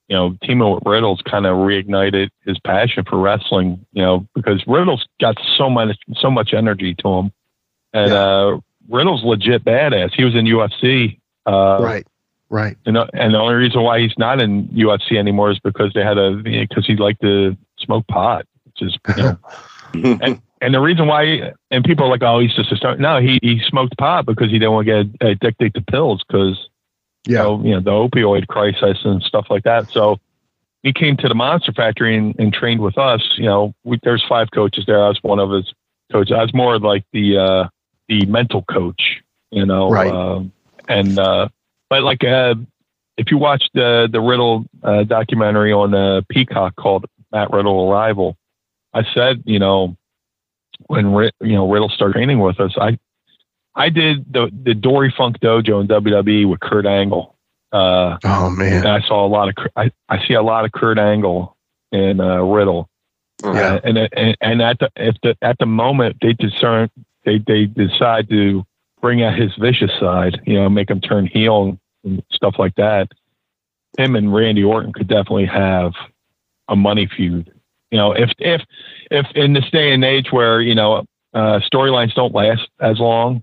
you 0.08 0.16
know, 0.16 0.36
teaming 0.42 0.72
with 0.72 0.82
Riddle's 0.86 1.20
kind 1.22 1.46
of 1.46 1.56
reignited 1.56 2.30
his 2.44 2.58
passion 2.60 3.04
for 3.04 3.18
wrestling. 3.18 3.84
You 3.92 4.02
know, 4.02 4.28
because 4.34 4.62
Riddle's 4.66 5.06
got 5.20 5.36
so 5.58 5.68
much 5.68 5.96
so 6.16 6.30
much 6.30 6.54
energy 6.54 6.94
to 6.94 7.08
him, 7.08 7.32
and 7.92 8.12
uh, 8.12 8.60
Riddle's 8.88 9.24
legit 9.24 9.64
badass. 9.64 10.14
He 10.14 10.24
was 10.24 10.34
in 10.34 10.46
UFC, 10.46 11.18
uh, 11.46 11.78
right, 11.80 12.06
right. 12.48 12.76
You 12.86 12.92
know, 12.92 13.08
and 13.12 13.34
the 13.34 13.38
only 13.38 13.54
reason 13.54 13.82
why 13.82 14.00
he's 14.00 14.16
not 14.16 14.40
in 14.40 14.68
UFC 14.68 15.18
anymore 15.18 15.50
is 15.50 15.58
because 15.58 15.92
they 15.92 16.02
had 16.04 16.18
a 16.18 16.34
because 16.34 16.86
he 16.86 16.96
liked 16.96 17.20
to 17.22 17.56
smoke 17.78 18.06
pot, 18.06 18.46
which 18.64 18.82
is 18.82 18.98
you 19.16 19.22
know. 19.22 19.38
and 20.22 20.40
and 20.60 20.74
the 20.74 20.80
reason 20.80 21.06
why, 21.06 21.52
and 21.70 21.84
people 21.84 22.04
are 22.04 22.08
like, 22.10 22.22
oh, 22.22 22.38
he's 22.38 22.54
just 22.54 22.70
a 22.72 22.76
star. 22.76 22.96
No, 22.96 23.20
he 23.20 23.38
he 23.42 23.60
smoked 23.66 23.96
pot 23.98 24.26
because 24.26 24.50
he 24.50 24.58
didn't 24.58 24.72
want 24.72 24.86
to 24.86 25.04
get 25.04 25.26
addicted 25.26 25.74
to 25.74 25.80
pills 25.82 26.22
because 26.26 26.68
yeah, 27.26 27.38
you 27.38 27.44
know, 27.44 27.64
you 27.64 27.80
know 27.80 27.80
the 27.80 27.90
opioid 28.16 28.46
crisis 28.48 28.98
and 29.04 29.22
stuff 29.22 29.46
like 29.50 29.64
that. 29.64 29.88
So 29.92 30.18
he 30.82 30.92
came 30.92 31.16
to 31.18 31.28
the 31.28 31.34
Monster 31.34 31.72
Factory 31.72 32.16
and, 32.16 32.34
and 32.38 32.52
trained 32.52 32.80
with 32.80 32.98
us. 32.98 33.22
You 33.36 33.46
know, 33.46 33.74
we, 33.84 33.98
there's 34.02 34.24
five 34.28 34.48
coaches 34.52 34.84
there. 34.86 35.02
I 35.02 35.08
was 35.08 35.18
one 35.22 35.38
of 35.38 35.50
his 35.50 35.72
coaches. 36.12 36.34
I 36.36 36.42
was 36.42 36.54
more 36.54 36.78
like 36.78 37.04
the 37.12 37.38
uh, 37.38 37.68
the 38.08 38.26
mental 38.26 38.62
coach. 38.62 39.22
You 39.50 39.66
know, 39.66 39.90
Right. 39.90 40.12
um, 40.12 40.52
and 40.88 41.18
uh, 41.18 41.48
but 41.88 42.02
like 42.02 42.22
uh, 42.24 42.54
if 43.16 43.30
you 43.30 43.38
watch 43.38 43.64
the 43.74 44.08
the 44.10 44.20
Riddle 44.20 44.66
uh, 44.82 45.04
documentary 45.04 45.72
on 45.72 45.94
uh, 45.94 46.20
Peacock 46.28 46.76
called 46.76 47.06
Matt 47.32 47.50
Riddle 47.50 47.90
Arrival, 47.90 48.36
I 48.94 49.04
said, 49.14 49.42
you 49.44 49.58
know, 49.58 49.96
when 50.86 51.12
you 51.40 51.54
know 51.54 51.70
Riddle 51.70 51.88
started 51.88 52.14
training 52.14 52.40
with 52.40 52.60
us, 52.60 52.72
I 52.80 52.98
I 53.74 53.88
did 53.88 54.32
the 54.32 54.50
the 54.52 54.74
Dory 54.74 55.12
Funk 55.16 55.40
Dojo 55.40 55.80
in 55.80 55.88
WWE 55.88 56.48
with 56.48 56.60
Kurt 56.60 56.86
Angle. 56.86 57.36
Uh, 57.72 58.18
oh 58.24 58.50
man, 58.50 58.78
and 58.78 58.88
I 58.88 59.00
saw 59.00 59.24
a 59.24 59.28
lot 59.28 59.48
of 59.48 59.54
I, 59.76 59.90
I 60.08 60.26
see 60.26 60.34
a 60.34 60.42
lot 60.42 60.64
of 60.64 60.72
Kurt 60.72 60.98
Angle 60.98 61.56
in 61.92 62.20
uh, 62.20 62.42
Riddle. 62.42 62.88
Yeah. 63.42 63.48
Uh, 63.50 63.80
and 63.84 63.98
and 64.12 64.36
and 64.40 64.62
at 64.62 64.78
the 64.80 64.90
if 64.96 65.16
the 65.22 65.36
at 65.40 65.58
the 65.58 65.66
moment 65.66 66.16
they 66.20 66.32
discern 66.32 66.90
they 67.24 67.38
they 67.38 67.66
decide 67.66 68.28
to 68.30 68.64
bring 69.00 69.22
out 69.22 69.38
his 69.38 69.54
vicious 69.56 69.90
side, 69.98 70.40
you 70.46 70.54
know, 70.54 70.68
make 70.68 70.90
him 70.90 71.00
turn 71.00 71.26
heel 71.26 71.78
and 72.04 72.22
stuff 72.30 72.56
like 72.58 72.74
that. 72.74 73.08
Him 73.98 74.14
and 74.14 74.32
Randy 74.32 74.62
Orton 74.62 74.92
could 74.92 75.08
definitely 75.08 75.46
have 75.46 75.92
a 76.68 76.76
money 76.76 77.06
feud. 77.06 77.52
You 77.90 77.98
know, 77.98 78.12
if 78.12 78.30
if 78.38 78.62
if 79.10 79.26
in 79.34 79.52
this 79.52 79.68
day 79.70 79.92
and 79.92 80.04
age 80.04 80.28
where 80.30 80.60
you 80.60 80.74
know 80.74 81.04
uh, 81.34 81.60
storylines 81.72 82.14
don't 82.14 82.34
last 82.34 82.68
as 82.80 82.98
long. 82.98 83.42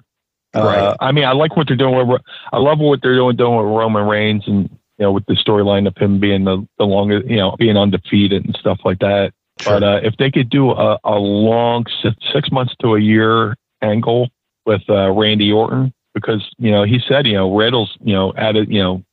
Uh, 0.53 0.95
I 0.99 1.11
mean, 1.11 1.25
I 1.25 1.33
like 1.33 1.55
what 1.55 1.67
they're 1.67 1.77
doing. 1.77 2.07
With, 2.07 2.21
I 2.51 2.57
love 2.57 2.79
what 2.79 3.01
they're 3.01 3.15
doing 3.15 3.35
doing 3.35 3.57
with 3.57 3.65
Roman 3.65 4.07
Reigns 4.07 4.43
and 4.47 4.69
you 4.97 5.05
know 5.05 5.11
with 5.11 5.25
the 5.27 5.33
storyline 5.33 5.87
of 5.87 5.95
him 5.97 6.19
being 6.19 6.45
the 6.45 6.67
the 6.77 6.85
longest, 6.85 7.27
you 7.27 7.37
know, 7.37 7.55
being 7.57 7.77
undefeated 7.77 8.45
and 8.45 8.55
stuff 8.59 8.79
like 8.83 8.99
that. 8.99 9.33
But 9.65 9.83
uh, 9.83 9.99
if 10.03 10.15
they 10.17 10.31
could 10.31 10.49
do 10.49 10.71
a, 10.71 10.99
a 11.03 11.15
long 11.15 11.85
six, 12.01 12.15
six 12.31 12.51
months 12.51 12.75
to 12.81 12.95
a 12.95 12.99
year 12.99 13.55
angle 13.81 14.29
with 14.65 14.81
uh, 14.89 15.11
Randy 15.11 15.51
Orton, 15.51 15.93
because 16.13 16.47
you 16.57 16.71
know 16.71 16.83
he 16.83 16.99
said 17.07 17.27
you 17.27 17.33
know 17.33 17.55
Riddle's 17.55 17.95
you 18.01 18.13
know 18.13 18.33
added 18.35 18.71
you 18.71 18.81
know 18.81 19.03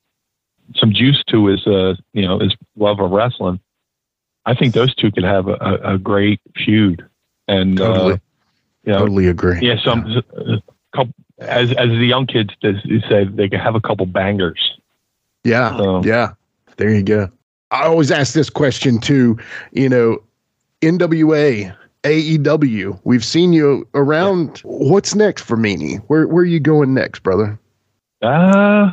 some 0.77 0.93
juice 0.93 1.23
to 1.29 1.47
his 1.47 1.67
uh 1.67 1.95
you 2.13 2.27
know 2.27 2.39
his 2.39 2.55
love 2.77 3.01
of 3.01 3.11
wrestling. 3.11 3.61
I 4.47 4.55
think 4.55 4.75
those 4.75 4.95
two 4.95 5.11
could 5.11 5.25
have 5.25 5.49
a, 5.49 5.81
a, 5.83 5.99
great 5.99 6.41
feud. 6.55 7.07
And 7.49 7.79
Totally. 7.79 8.15
uh, 8.15 8.19
you 8.85 8.93
know, 8.93 8.99
Totally 8.99 9.29
agree. 9.29 9.59
yeah, 9.63 9.77
some 9.83 10.23
uh, 10.37 10.57
couple, 10.95 11.15
as 11.39 11.73
as 11.73 11.89
the 11.89 12.07
young 12.07 12.27
kids 12.27 12.51
say 12.63 13.25
they 13.25 13.49
can 13.49 13.61
have 13.61 13.75
a 13.75 13.81
couple 13.81 14.07
bangers. 14.07 14.79
Yeah. 15.45 15.77
So- 15.77 16.05
yeah. 16.05 16.35
There 16.77 16.91
you 16.91 17.03
go. 17.03 17.31
I 17.71 17.85
always 17.85 18.11
ask 18.11 18.35
this 18.35 18.51
question 18.51 18.99
too. 19.01 19.39
You 19.73 19.89
know, 19.89 20.19
NWA, 20.81 21.75
AEW, 22.03 23.01
we've 23.05 23.25
seen 23.25 23.53
you 23.53 23.87
around. 23.95 24.59
What's 24.65 25.15
next 25.15 25.43
for 25.43 25.57
Meanie? 25.57 25.99
Where 26.07 26.27
where 26.29 26.43
are 26.43 26.47
you 26.47 26.61
going 26.61 26.95
next, 26.95 27.23
brother? 27.23 27.59
Uh, 28.23 28.93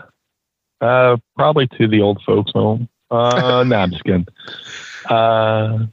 uh, 0.80 1.18
probably 1.36 1.68
to 1.78 1.88
the 1.88 2.02
old 2.02 2.22
folks 2.26 2.52
home. 2.52 2.88
Uh, 3.10 3.64
no, 3.68 3.76
I'm 3.76 3.92
just 3.92 4.04
kidding. 4.04 4.28
Uh, 5.06 5.86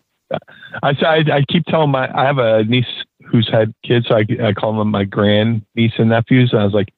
I, 0.82 0.90
I, 0.90 1.24
I 1.32 1.44
keep 1.48 1.64
telling 1.66 1.90
my, 1.90 2.10
I 2.14 2.24
have 2.24 2.38
a 2.38 2.64
niece 2.64 2.86
who's 3.30 3.48
had 3.50 3.74
kids. 3.84 4.08
So 4.08 4.16
I, 4.16 4.26
I 4.42 4.52
call 4.52 4.76
them 4.76 4.90
my 4.90 5.04
grand 5.04 5.62
niece 5.74 5.92
and 5.98 6.10
nephews. 6.10 6.50
And 6.52 6.60
I 6.60 6.64
was 6.64 6.74
like, 6.74 6.92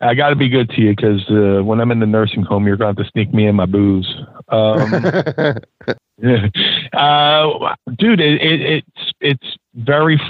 I 0.00 0.14
got 0.14 0.30
to 0.30 0.36
be 0.36 0.48
good 0.48 0.68
to 0.70 0.80
you 0.80 0.96
because 0.96 1.22
uh, 1.30 1.62
when 1.62 1.80
I'm 1.80 1.92
in 1.92 2.00
the 2.00 2.06
nursing 2.06 2.42
home, 2.42 2.66
you're 2.66 2.76
going 2.76 2.94
to 2.94 3.00
have 3.00 3.06
to 3.06 3.12
sneak 3.12 3.32
me 3.32 3.46
in 3.46 3.54
my 3.54 3.66
booze. 3.66 4.12
Um, 4.48 4.92
uh, 6.92 7.74
dude, 7.96 8.20
it, 8.20 8.42
it, 8.42 8.60
it's 8.60 9.12
it's 9.20 9.56
very 9.74 10.20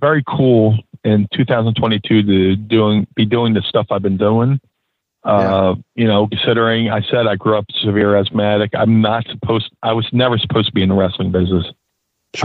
very 0.00 0.24
cool 0.26 0.78
in 1.04 1.28
2022 1.34 2.22
to 2.22 2.56
doing 2.56 3.06
be 3.14 3.26
doing 3.26 3.52
the 3.52 3.62
stuff 3.62 3.86
I've 3.90 4.02
been 4.02 4.16
doing. 4.16 4.58
Uh, 5.22 5.74
you 5.94 6.06
know, 6.06 6.26
considering 6.28 6.88
I 6.90 7.02
said 7.10 7.26
I 7.26 7.36
grew 7.36 7.56
up 7.58 7.66
severe 7.82 8.16
asthmatic, 8.16 8.70
I'm 8.74 9.02
not 9.02 9.26
supposed. 9.28 9.70
I 9.82 9.92
was 9.92 10.08
never 10.12 10.38
supposed 10.38 10.68
to 10.68 10.72
be 10.72 10.82
in 10.82 10.88
the 10.88 10.94
wrestling 10.94 11.30
business. 11.30 11.66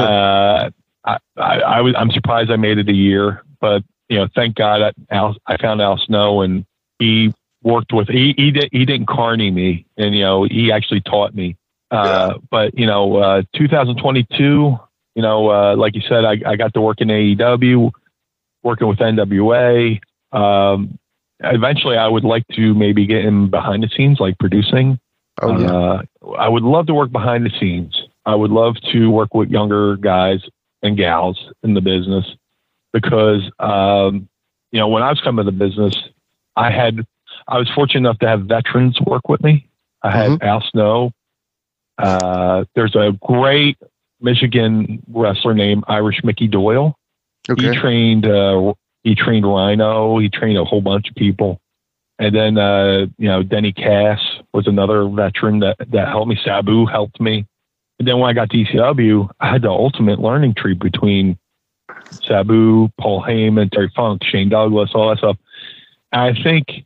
Uh, 0.03 0.69
I, 1.05 1.17
I, 1.37 1.59
I 1.59 1.81
was. 1.81 1.93
I'm 1.97 2.11
surprised 2.11 2.51
I 2.51 2.57
made 2.57 2.77
it 2.77 2.89
a 2.89 2.93
year, 2.93 3.43
but 3.61 3.83
you 4.09 4.17
know, 4.17 4.27
thank 4.35 4.55
God 4.55 4.81
I, 4.81 5.15
Al, 5.15 5.35
I 5.47 5.57
found 5.57 5.81
Al 5.81 5.97
Snow 5.97 6.41
and 6.41 6.65
he 6.99 7.33
worked 7.63 7.93
with. 7.93 8.09
He 8.09 8.33
he, 8.37 8.51
did, 8.51 8.69
he 8.71 8.85
didn't 8.85 9.07
carny 9.07 9.51
me, 9.51 9.85
and 9.97 10.13
you 10.13 10.21
know, 10.21 10.43
he 10.43 10.71
actually 10.71 11.01
taught 11.01 11.33
me. 11.33 11.55
Uh, 11.91 12.39
But 12.49 12.77
you 12.77 12.85
know, 12.85 13.17
uh, 13.17 13.43
2022. 13.55 14.79
You 15.17 15.21
know, 15.21 15.49
uh, 15.49 15.77
like 15.77 15.95
you 15.95 16.01
said, 16.09 16.25
I, 16.25 16.41
I 16.45 16.57
got 16.57 16.73
to 16.73 16.81
work 16.81 16.99
in 16.99 17.07
AEW, 17.07 17.89
working 18.63 18.87
with 18.89 18.99
NWA. 18.99 20.01
Um, 20.33 20.99
eventually, 21.39 21.97
I 21.97 22.07
would 22.07 22.23
like 22.23 22.47
to 22.55 22.73
maybe 22.73 23.05
get 23.05 23.25
in 23.25 23.49
behind 23.49 23.83
the 23.83 23.89
scenes, 23.95 24.19
like 24.19 24.37
producing. 24.39 24.99
Oh, 25.41 25.57
yeah. 25.57 25.71
Uh, 25.71 26.01
I 26.37 26.47
would 26.47 26.63
love 26.63 26.87
to 26.87 26.93
work 26.93 27.11
behind 27.11 27.45
the 27.45 27.51
scenes. 27.59 28.01
I 28.25 28.35
would 28.35 28.51
love 28.51 28.75
to 28.93 29.09
work 29.09 29.33
with 29.33 29.49
younger 29.49 29.97
guys 29.97 30.39
and 30.81 30.97
gals 30.97 31.39
in 31.63 31.73
the 31.73 31.81
business 31.81 32.25
because, 32.93 33.41
um, 33.59 34.29
you 34.71 34.79
know, 34.79 34.87
when 34.87 35.03
I 35.03 35.09
was 35.09 35.19
coming 35.21 35.45
to 35.45 35.51
the 35.51 35.57
business, 35.57 35.95
I 36.55 36.71
had, 36.71 37.05
I 37.47 37.57
was 37.57 37.69
fortunate 37.75 37.99
enough 37.99 38.19
to 38.19 38.27
have 38.27 38.43
veterans 38.43 38.99
work 39.01 39.27
with 39.27 39.43
me. 39.43 39.67
I 40.01 40.11
had 40.11 40.41
Al 40.41 40.63
Snow. 40.71 41.11
Uh, 41.97 42.65
there's 42.75 42.95
a 42.95 43.17
great 43.21 43.77
Michigan 44.21 45.03
wrestler 45.07 45.53
named 45.53 45.83
Irish 45.87 46.23
Mickey 46.23 46.47
Doyle. 46.47 46.97
Okay. 47.49 47.69
He 47.69 47.75
trained, 47.75 48.25
uh, 48.25 48.73
he 49.05 49.13
trained 49.13 49.45
Rhino. 49.45 50.17
He 50.17 50.29
trained 50.29 50.57
a 50.57 50.65
whole 50.65 50.81
bunch 50.81 51.07
of 51.07 51.15
people. 51.15 51.61
And 52.17 52.35
then, 52.35 52.57
uh, 52.57 53.05
you 53.17 53.27
know, 53.27 53.43
Denny 53.43 53.71
Cass 53.71 54.19
was 54.51 54.67
another 54.67 55.07
veteran 55.07 55.59
that, 55.59 55.77
that 55.91 56.07
helped 56.07 56.27
me. 56.27 56.39
Sabu 56.43 56.85
helped 56.87 57.21
me. 57.21 57.45
And 57.99 58.07
then 58.07 58.17
when 58.17 58.29
I 58.29 58.33
got 58.33 58.49
to 58.49 58.57
ECW, 58.57 59.29
I 59.39 59.51
had 59.51 59.61
the 59.61 59.69
ultimate 59.69 60.19
learning 60.19 60.55
tree 60.55 60.73
between 60.73 61.37
Sabu, 62.09 62.89
Paul 62.99 63.21
Heyman, 63.21 63.69
Terry 63.69 63.91
Funk, 63.95 64.23
Shane 64.23 64.49
Douglas, 64.49 64.89
all 64.95 65.09
that 65.09 65.19
stuff. 65.19 65.37
And 66.11 66.21
I 66.21 66.43
think 66.43 66.85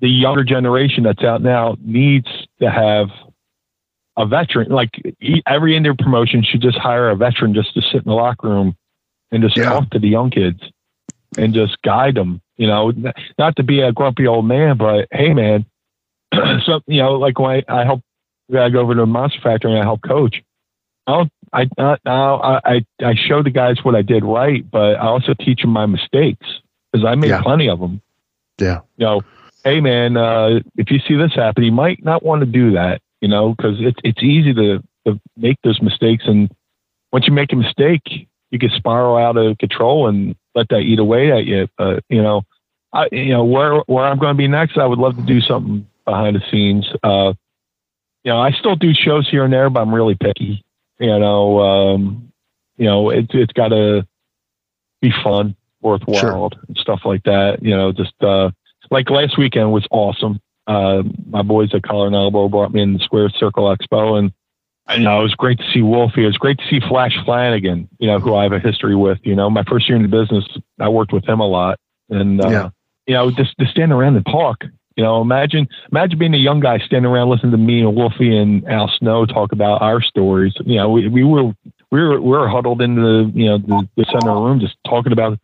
the 0.00 0.08
younger 0.08 0.42
generation 0.42 1.04
that's 1.04 1.22
out 1.22 1.42
now 1.42 1.76
needs 1.80 2.26
to 2.60 2.70
have 2.70 3.08
a 4.16 4.26
veteran. 4.26 4.70
Like 4.70 4.90
every 5.46 5.76
Indian 5.76 5.96
promotion 5.96 6.42
should 6.42 6.60
just 6.60 6.76
hire 6.76 7.08
a 7.08 7.14
veteran 7.14 7.54
just 7.54 7.72
to 7.74 7.82
sit 7.82 8.02
in 8.02 8.08
the 8.08 8.14
locker 8.14 8.48
room 8.48 8.76
and 9.30 9.44
just 9.44 9.54
talk 9.54 9.90
to 9.90 10.00
the 10.00 10.08
young 10.08 10.30
kids 10.30 10.60
and 11.36 11.54
just 11.54 11.80
guide 11.82 12.14
them. 12.14 12.40
You 12.56 12.66
know, 12.66 12.92
not 13.38 13.56
to 13.56 13.62
be 13.62 13.80
a 13.80 13.92
grumpy 13.92 14.26
old 14.26 14.46
man, 14.46 14.76
but 14.76 15.08
hey, 15.10 15.32
man. 15.32 15.64
so 16.64 16.80
you 16.86 17.02
know, 17.02 17.14
like 17.14 17.38
when 17.38 17.64
I, 17.68 17.80
I 17.80 17.84
help, 17.84 18.02
I 18.56 18.68
go 18.68 18.80
over 18.80 18.94
to 18.94 19.00
the 19.00 19.06
Monster 19.06 19.40
Factory 19.42 19.72
and 19.72 19.80
I 19.80 19.84
help 19.84 20.02
coach. 20.02 20.42
I 21.06 21.12
don't, 21.12 21.32
I 21.52 21.96
now 22.04 22.40
I, 22.40 22.60
I 22.64 22.86
I 23.02 23.14
show 23.14 23.42
the 23.42 23.50
guys 23.50 23.82
what 23.82 23.94
I 23.96 24.02
did 24.02 24.24
right, 24.24 24.68
but 24.70 24.96
I 24.96 25.06
also 25.06 25.34
teach 25.34 25.62
them 25.62 25.70
my 25.70 25.86
mistakes 25.86 26.46
because 26.92 27.04
I 27.04 27.14
made 27.14 27.28
Yeah. 27.30 27.42
plenty 27.42 27.68
of 27.68 27.80
them 27.80 28.00
Yeah. 28.58 28.80
you 28.96 29.06
know, 29.06 29.22
hey 29.64 29.80
man, 29.80 30.16
uh, 30.16 30.60
if 30.76 30.90
you 30.90 31.00
see 31.00 31.16
this 31.16 31.34
happen, 31.34 31.64
you 31.64 31.72
might 31.72 32.04
not 32.04 32.22
want 32.22 32.40
to 32.40 32.46
do 32.46 32.72
that, 32.72 33.00
you 33.20 33.28
know, 33.28 33.54
because 33.54 33.76
it's 33.80 33.98
it's 34.04 34.22
easy 34.22 34.52
to, 34.54 34.82
to 35.06 35.20
make 35.36 35.56
those 35.64 35.80
mistakes, 35.82 36.24
and 36.26 36.50
once 37.12 37.26
you 37.26 37.32
make 37.32 37.52
a 37.52 37.56
mistake, 37.56 38.28
you 38.50 38.58
can 38.58 38.70
spiral 38.70 39.16
out 39.16 39.36
of 39.36 39.58
control 39.58 40.06
and 40.06 40.36
let 40.54 40.68
that 40.68 40.80
eat 40.80 40.98
away 40.98 41.32
at 41.32 41.44
you. 41.44 41.68
Uh, 41.78 42.00
you 42.08 42.22
know, 42.22 42.42
I, 42.92 43.08
you 43.12 43.30
know 43.30 43.44
where 43.44 43.78
where 43.86 44.04
I'm 44.04 44.18
going 44.18 44.34
to 44.34 44.38
be 44.38 44.48
next. 44.48 44.78
I 44.78 44.86
would 44.86 44.98
love 44.98 45.16
to 45.16 45.22
do 45.22 45.40
something 45.40 45.86
behind 46.04 46.36
the 46.36 46.42
scenes. 46.50 46.88
Uh, 47.02 47.34
you 48.24 48.32
know, 48.32 48.40
I 48.40 48.50
still 48.52 48.76
do 48.76 48.92
shows 48.92 49.28
here 49.28 49.44
and 49.44 49.52
there, 49.52 49.70
but 49.70 49.80
I'm 49.80 49.94
really 49.94 50.16
picky. 50.16 50.64
You 50.98 51.18
know, 51.18 51.60
um, 51.60 52.32
you 52.76 52.86
know, 52.86 53.10
it's 53.10 53.30
it's 53.32 53.52
got 53.52 53.68
to 53.68 54.06
be 55.00 55.12
fun, 55.24 55.56
worthwhile, 55.80 56.20
sure. 56.20 56.50
and 56.68 56.76
stuff 56.76 57.00
like 57.04 57.22
that. 57.24 57.62
You 57.62 57.76
know, 57.76 57.92
just 57.92 58.14
uh, 58.22 58.50
like 58.90 59.08
last 59.10 59.38
weekend 59.38 59.72
was 59.72 59.86
awesome. 59.90 60.40
Uh, 60.66 61.02
my 61.28 61.42
boys 61.42 61.74
at 61.74 61.82
Collar 61.82 62.06
and 62.06 62.14
Elbow 62.14 62.48
brought 62.48 62.72
me 62.72 62.82
in 62.82 62.92
the 62.92 62.98
Square 63.00 63.30
Circle 63.30 63.74
Expo, 63.74 64.18
and 64.18 64.32
you 64.96 65.04
know, 65.04 65.20
it 65.20 65.22
was 65.22 65.34
great 65.34 65.58
to 65.58 65.64
see 65.72 65.82
Wolfie. 65.82 66.24
It 66.24 66.26
was 66.26 66.36
great 66.36 66.58
to 66.58 66.64
see 66.68 66.80
Flash 66.80 67.16
Flanagan, 67.24 67.88
you 67.98 68.08
know, 68.08 68.18
who 68.18 68.34
I 68.34 68.44
have 68.44 68.52
a 68.52 68.58
history 68.58 68.96
with. 68.96 69.18
You 69.22 69.34
know, 69.34 69.50
my 69.50 69.64
first 69.64 69.88
year 69.88 69.96
in 69.96 70.02
the 70.02 70.08
business, 70.08 70.44
I 70.78 70.88
worked 70.88 71.12
with 71.12 71.28
him 71.28 71.40
a 71.40 71.46
lot, 71.46 71.78
and 72.08 72.44
uh, 72.44 72.48
yeah. 72.48 72.68
you 73.06 73.14
know, 73.14 73.30
just 73.30 73.56
to 73.58 73.66
stand 73.66 73.92
around 73.92 74.16
and 74.16 74.24
talk. 74.26 74.64
You 74.96 75.04
know, 75.04 75.20
imagine 75.20 75.68
imagine 75.90 76.18
being 76.18 76.34
a 76.34 76.38
young 76.38 76.60
guy 76.60 76.78
standing 76.78 77.10
around 77.10 77.30
listening 77.30 77.52
to 77.52 77.58
me 77.58 77.80
and 77.80 77.94
Wolfie 77.94 78.36
and 78.36 78.66
Al 78.68 78.90
Snow 78.98 79.24
talk 79.24 79.52
about 79.52 79.80
our 79.80 80.02
stories. 80.02 80.52
You 80.64 80.76
know, 80.76 80.90
we, 80.90 81.08
we 81.08 81.24
were 81.24 81.52
we 81.90 82.00
were 82.00 82.20
we 82.20 82.30
were 82.30 82.48
huddled 82.48 82.82
in 82.82 82.96
the 82.96 83.30
you 83.34 83.46
know 83.46 83.58
the, 83.58 83.88
the 83.96 84.04
center 84.04 84.30
of 84.30 84.36
the 84.36 84.40
room 84.40 84.60
just 84.60 84.76
talking 84.86 85.12
about 85.12 85.38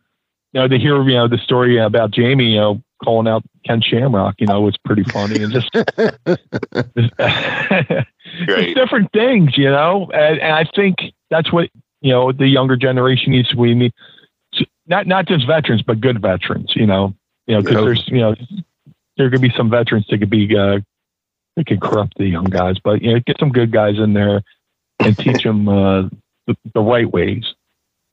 you 0.53 0.61
know 0.61 0.67
to 0.67 0.77
hear 0.77 1.01
you 1.03 1.15
know 1.15 1.27
the 1.27 1.37
story 1.37 1.77
about 1.77 2.11
Jamie 2.11 2.51
you 2.51 2.59
know 2.59 2.81
calling 3.03 3.27
out 3.27 3.43
Ken 3.65 3.81
Shamrock 3.81 4.35
you 4.39 4.47
know 4.47 4.61
was 4.61 4.77
pretty 4.85 5.03
funny 5.03 5.43
and 5.43 5.53
just, 5.53 5.71
just 8.45 8.75
different 8.75 9.11
things 9.11 9.57
you 9.57 9.69
know? 9.69 10.09
And, 10.13 10.39
and 10.39 10.53
I 10.53 10.65
think 10.75 10.97
that's 11.29 11.51
what 11.51 11.69
you 12.01 12.11
know 12.11 12.31
the 12.31 12.47
younger 12.47 12.75
generation 12.75 13.31
needs 13.31 13.53
we 13.53 13.73
need 13.73 13.93
not 14.87 15.07
not 15.07 15.27
just 15.27 15.45
veterans 15.45 15.81
but 15.81 16.01
good 16.01 16.21
veterans 16.21 16.73
you 16.75 16.85
know? 16.85 17.13
You 17.45 17.55
know 17.55 17.61
because 17.61 17.83
there's 17.83 18.07
you 18.07 18.19
know 18.19 18.35
there 19.17 19.29
could 19.29 19.41
be 19.41 19.53
some 19.55 19.69
veterans 19.69 20.05
that 20.09 20.19
could 20.19 20.29
be 20.29 20.55
uh, 20.55 20.79
that 21.55 21.65
could 21.65 21.81
corrupt 21.81 22.17
the 22.17 22.27
young 22.27 22.45
guys 22.45 22.77
but 22.83 23.01
you 23.01 23.13
know 23.13 23.19
get 23.25 23.37
some 23.39 23.49
good 23.49 23.71
guys 23.71 23.97
in 23.97 24.13
there 24.13 24.41
and 24.99 25.17
teach 25.17 25.43
them 25.43 25.69
uh, 25.69 26.03
the, 26.47 26.57
the 26.73 26.81
right 26.81 27.09
ways. 27.09 27.43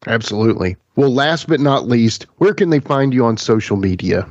Absolutely. 0.07 0.77
Well, 0.97 1.13
last 1.13 1.49
but 1.49 1.61
not 1.61 1.89
least, 1.89 2.27
where 2.39 2.55
can 2.55 2.71
they 2.71 2.81
find 2.81 3.13
you 3.13 3.25
on 3.25 3.37
social 3.37 3.77
media? 3.77 4.29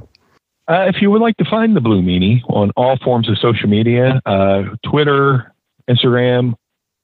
Uh, 0.68 0.86
if 0.88 1.02
you 1.02 1.12
would 1.12 1.22
like 1.22 1.36
to 1.38 1.46
find 1.46 1.76
the 1.76 1.82
Blue 1.82 2.02
Meanie 2.02 2.42
on 2.48 2.72
all 2.78 2.98
forms 2.98 3.30
of 3.30 3.38
social 3.38 3.68
media, 3.68 4.22
uh, 4.26 4.64
Twitter, 4.86 5.54
Instagram, 5.90 6.54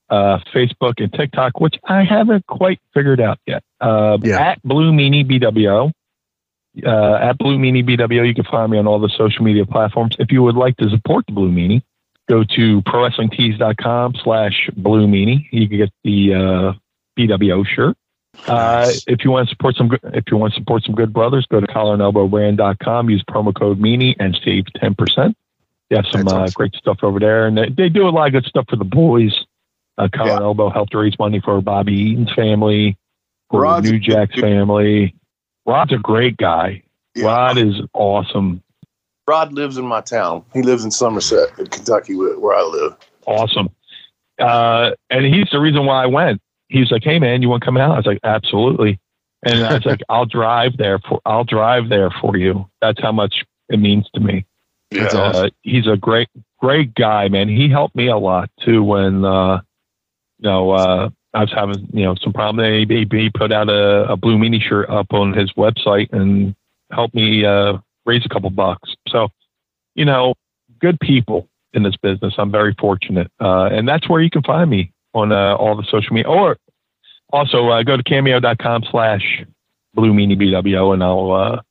uh, 0.10 0.40
Facebook, 0.54 0.94
and 0.98 1.12
TikTok, 1.14 1.60
which 1.60 1.76
I 1.88 2.04
haven't 2.04 2.48
quite 2.48 2.80
figured 2.94 3.20
out 3.20 3.38
yet. 3.46 3.64
Uh, 3.82 4.18
yeah. 4.24 4.40
At 4.40 4.64
Blue 4.64 4.92
Meanie 4.92 5.30
BWO. 5.30 5.92
Uh, 6.86 7.16
at 7.16 7.38
Blue 7.38 7.58
Meanie 7.58 7.84
BWO, 7.84 8.26
you 8.26 8.34
can 8.34 8.46
find 8.46 8.72
me 8.72 8.78
on 8.78 8.88
all 8.88 9.00
the 9.00 9.10
social 9.10 9.44
media 9.44 9.66
platforms. 9.66 10.16
If 10.20 10.32
you 10.32 10.42
would 10.44 10.56
like 10.56 10.78
to 10.78 10.90
support 10.90 11.26
the 11.28 11.34
Blue 11.34 11.52
Meanie, 11.52 11.82
go 12.30 12.44
to 12.44 12.82
prowrestlingtees.com 12.84 14.16
slash 14.24 14.70
Blue 14.78 15.08
Meanie. 15.08 15.48
You 15.52 15.68
can 15.68 15.78
get 15.78 15.90
the 16.04 16.34
uh, 16.34 16.74
BWO 17.18 17.66
shirt. 17.66 17.98
Uh, 18.48 18.92
if 19.08 19.24
you 19.24 19.32
want 19.32 19.48
to 19.48 19.54
support 19.54 19.76
some, 19.76 19.90
good, 19.90 20.00
if 20.14 20.26
you 20.32 20.38
want 20.38 20.54
to 20.54 20.60
support 20.60 20.84
some 20.84 20.96
good 20.96 21.14
brothers, 21.14 21.46
go 21.50 21.60
to 21.60 21.68
collarandelbowbrand.com. 21.68 23.10
Use 23.10 23.24
promo 23.24 23.54
code 23.54 23.80
Meanie 23.80 24.16
and 24.20 24.38
save 24.44 24.66
ten 24.76 24.96
percent. 24.96 25.38
They 25.90 25.96
have 25.96 26.06
some 26.12 26.28
uh, 26.28 26.48
great 26.54 26.76
stuff 26.76 27.00
over 27.02 27.20
there, 27.20 27.48
and 27.48 27.58
they, 27.58 27.70
they, 27.70 27.90
do 27.90 28.08
a 28.08 28.10
lot 28.10 28.28
of 28.28 28.34
good 28.34 28.46
stuff 28.46 28.66
for 28.70 28.76
the 28.76 28.86
boys. 28.86 29.46
Uh, 29.98 30.08
Collar 30.14 30.30
yeah. 30.30 30.36
and 30.36 30.44
Elbow 30.44 30.70
helped 30.70 30.94
raise 30.94 31.18
money 31.18 31.42
for 31.44 31.60
Bobby 31.62 31.94
Eaton's 31.94 32.32
family, 32.34 32.98
for 33.50 33.62
Rod's 33.62 33.92
New 33.92 34.00
Jack's 34.00 34.40
family. 34.40 35.16
Rod's 35.66 35.92
a 35.92 35.98
great 35.98 36.38
guy. 36.38 36.84
Yeah. 37.16 37.26
Rod 37.26 37.58
is 37.58 37.82
awesome. 37.94 38.64
Rod 39.28 39.52
lives 39.52 39.78
in 39.78 39.86
my 39.86 40.02
town. 40.02 40.46
He 40.54 40.62
lives 40.62 40.84
in 40.84 40.92
Somerset, 40.92 41.58
in 41.60 41.68
Kentucky, 41.68 42.16
where 42.16 42.56
I 42.56 42.64
live. 42.64 42.96
Awesome. 43.26 43.70
Uh, 44.40 44.92
and 45.10 45.26
he's 45.26 45.48
the 45.52 45.60
reason 45.60 45.86
why 45.86 46.04
I 46.04 46.06
went 46.06 46.42
he's 46.70 46.92
like, 46.92 47.04
"Hey 47.04 47.20
man, 47.20 47.42
you 47.42 47.50
want 47.50 47.62
to 47.62 47.66
come 47.66 47.78
out?" 47.78 47.92
I 47.92 47.98
was 47.98 48.06
like, 48.06 48.20
"Absolutely." 48.24 49.00
And 49.44 49.66
I 49.66 49.74
was 49.74 49.86
like, 49.86 50.02
"I'll 50.10 50.26
drive 50.40 50.78
there 50.78 51.00
for 51.00 51.20
I'll 51.26 51.44
drive 51.44 51.90
there 51.90 52.12
for 52.22 52.38
you." 52.38 52.70
That's 52.82 53.02
how 53.02 53.12
much 53.12 53.44
it 53.68 53.80
means 53.80 54.08
to 54.14 54.22
me. 54.22 54.46
Yeah, 54.92 55.08
uh, 55.08 55.20
awesome. 55.20 55.50
he's 55.62 55.88
a 55.88 55.98
great 55.98 56.30
great 56.60 56.96
guy, 56.96 57.28
man. 57.28 57.50
He 57.50 57.70
helped 57.70 57.96
me 57.96 58.08
a 58.08 58.18
lot 58.18 58.50
too 58.64 58.84
when 58.84 59.26
uh, 59.26 59.62
you 60.40 60.50
know 60.50 60.72
uh, 60.72 61.10
I 61.34 61.42
was 61.42 61.52
having 61.54 61.88
you 61.94 62.06
know 62.06 62.16
some 62.16 62.34
problem. 62.34 62.88
He, 62.88 63.08
he 63.12 63.30
put 63.30 63.52
out 63.52 63.70
a, 63.70 64.12
a 64.12 64.18
blue 64.18 64.38
meanie 64.38 64.62
shirt 64.62 64.90
up 64.90 65.08
on 65.12 65.34
his 65.34 65.52
website 65.54 66.12
and 66.14 66.56
helped 66.92 67.14
me 67.14 67.46
uh, 67.46 67.78
raise 68.06 68.26
a 68.26 68.30
couple 68.30 68.50
bucks. 68.50 68.96
So 69.10 69.30
you 69.96 70.06
know, 70.06 70.36
good 70.80 71.00
people 71.00 71.48
in 71.74 71.84
this 71.84 71.96
business. 71.98 72.34
I'm 72.38 72.52
very 72.52 72.76
fortunate, 72.80 73.32
uh, 73.40 73.66
and 73.66 73.88
that's 73.88 74.10
where 74.10 74.22
you 74.22 74.30
can 74.30 74.44
find 74.44 74.70
me 74.70 74.92
on 75.14 75.32
uh, 75.32 75.56
all 75.56 75.76
the 75.76 75.84
social 75.84 76.14
media. 76.14 76.30
Or 76.30 76.58
also 77.32 77.70
uh, 77.70 77.84
go 77.84 77.98
to 77.98 78.04
cameo.com 78.04 78.84
slash 78.92 79.44
blue 79.94 80.14
meanie 80.14 80.38
BWO 80.38 80.94
and 80.94 81.04
I'll 81.04 81.32
uh, 81.32 81.62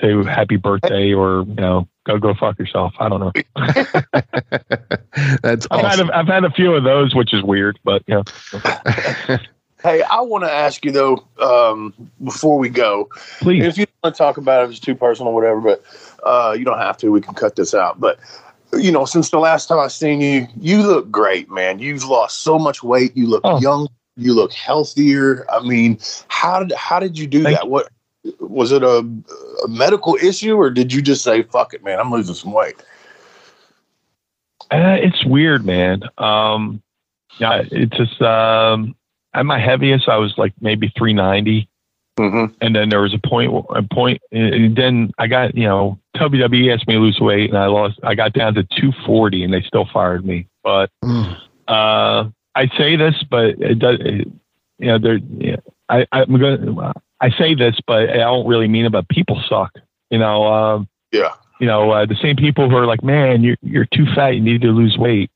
say 0.00 0.12
happy 0.24 0.56
birthday 0.56 1.12
or, 1.12 1.44
you 1.46 1.54
know, 1.54 1.88
go, 2.04 2.18
go 2.18 2.34
fuck 2.34 2.58
yourself. 2.58 2.94
I 2.98 3.08
don't 3.08 3.20
know. 3.20 3.32
That's 5.42 5.66
I've, 5.70 5.84
awesome. 5.84 6.08
had 6.08 6.14
a, 6.14 6.16
I've 6.16 6.26
had 6.26 6.44
a 6.44 6.50
few 6.50 6.74
of 6.74 6.84
those, 6.84 7.14
which 7.14 7.32
is 7.32 7.42
weird, 7.42 7.78
but 7.84 8.02
yeah. 8.06 8.22
hey, 9.82 10.02
I 10.02 10.20
want 10.20 10.44
to 10.44 10.52
ask 10.52 10.84
you 10.84 10.92
though, 10.92 11.24
um, 11.40 11.94
before 12.22 12.58
we 12.58 12.68
go, 12.68 13.08
please, 13.40 13.64
if 13.64 13.78
you 13.78 13.86
want 14.02 14.14
to 14.14 14.18
talk 14.18 14.36
about 14.36 14.62
it, 14.62 14.64
if 14.66 14.70
it's 14.72 14.80
too 14.80 14.94
personal, 14.94 15.32
whatever, 15.32 15.60
but 15.60 15.84
uh, 16.24 16.54
you 16.56 16.64
don't 16.64 16.78
have 16.78 16.96
to, 16.98 17.10
we 17.10 17.20
can 17.20 17.34
cut 17.34 17.56
this 17.56 17.74
out. 17.74 18.00
But 18.00 18.18
you 18.76 18.92
know, 18.92 19.04
since 19.04 19.30
the 19.30 19.38
last 19.38 19.66
time 19.66 19.78
I've 19.78 19.92
seen 19.92 20.20
you, 20.20 20.46
you 20.60 20.82
look 20.82 21.10
great, 21.10 21.50
man. 21.50 21.78
You've 21.78 22.04
lost 22.04 22.42
so 22.42 22.58
much 22.58 22.82
weight. 22.82 23.16
You 23.16 23.26
look 23.26 23.42
oh. 23.44 23.60
young. 23.60 23.88
You 24.16 24.34
look 24.34 24.52
healthier. 24.52 25.44
I 25.50 25.60
mean, 25.60 25.98
how 26.28 26.62
did 26.62 26.72
how 26.72 26.98
did 26.98 27.18
you 27.18 27.26
do 27.26 27.42
Thank 27.42 27.58
that? 27.58 27.64
You. 27.64 27.70
What 27.70 27.88
was 28.40 28.72
it 28.72 28.82
a, 28.82 29.06
a, 29.64 29.68
medical 29.68 30.16
issue, 30.16 30.56
or 30.56 30.70
did 30.70 30.92
you 30.92 31.02
just 31.02 31.22
say, 31.22 31.42
"Fuck 31.42 31.74
it, 31.74 31.84
man, 31.84 32.00
I'm 32.00 32.10
losing 32.10 32.34
some 32.34 32.52
weight"? 32.52 32.76
Uh, 34.70 34.96
it's 34.98 35.24
weird, 35.24 35.64
man. 35.64 36.02
Um, 36.18 36.82
yeah, 37.38 37.62
it's 37.70 37.96
just 37.96 38.20
um, 38.22 38.96
at 39.34 39.44
my 39.44 39.58
heaviest, 39.58 40.08
I 40.08 40.16
was 40.16 40.34
like 40.38 40.54
maybe 40.60 40.92
390. 40.96 41.68
Mm-hmm. 42.18 42.54
And 42.62 42.74
then 42.74 42.88
there 42.88 43.02
was 43.02 43.12
a 43.12 43.18
point, 43.18 43.52
a 43.70 43.82
point, 43.82 44.22
and 44.32 44.74
then 44.74 45.10
I 45.18 45.26
got, 45.26 45.54
you 45.54 45.64
know, 45.64 45.98
WWE 46.16 46.72
asked 46.72 46.88
me 46.88 46.94
to 46.94 47.00
lose 47.00 47.20
weight, 47.20 47.50
and 47.50 47.58
I 47.58 47.66
lost. 47.66 47.98
I 48.02 48.14
got 48.14 48.32
down 48.32 48.54
to 48.54 48.62
240, 48.62 49.44
and 49.44 49.52
they 49.52 49.60
still 49.60 49.86
fired 49.92 50.24
me. 50.24 50.48
But 50.62 50.90
mm. 51.04 51.36
uh, 51.68 52.30
I 52.54 52.68
say 52.78 52.96
this, 52.96 53.22
but 53.30 53.60
it 53.60 53.78
does. 53.78 53.98
It, 54.00 54.28
you 54.78 54.86
know, 54.86 54.98
there. 54.98 55.18
Yeah, 55.38 55.56
I, 55.90 56.06
I'm 56.10 56.38
going. 56.38 56.78
I 57.20 57.30
say 57.38 57.54
this, 57.54 57.78
but 57.86 58.08
I 58.08 58.16
don't 58.16 58.46
really 58.46 58.68
mean 58.68 58.86
it. 58.86 58.92
But 58.92 59.08
people 59.08 59.42
suck. 59.46 59.72
You 60.10 60.18
know. 60.18 60.46
Um, 60.46 60.88
yeah. 61.12 61.34
You 61.60 61.66
know, 61.66 61.90
uh, 61.90 62.06
the 62.06 62.16
same 62.16 62.36
people 62.36 62.70
who 62.70 62.76
are 62.76 62.86
like, 62.86 63.02
"Man, 63.02 63.42
you're 63.42 63.56
you're 63.62 63.86
too 63.86 64.06
fat. 64.14 64.30
You 64.30 64.40
need 64.40 64.62
to 64.62 64.68
lose 64.68 64.96
weight." 64.98 65.30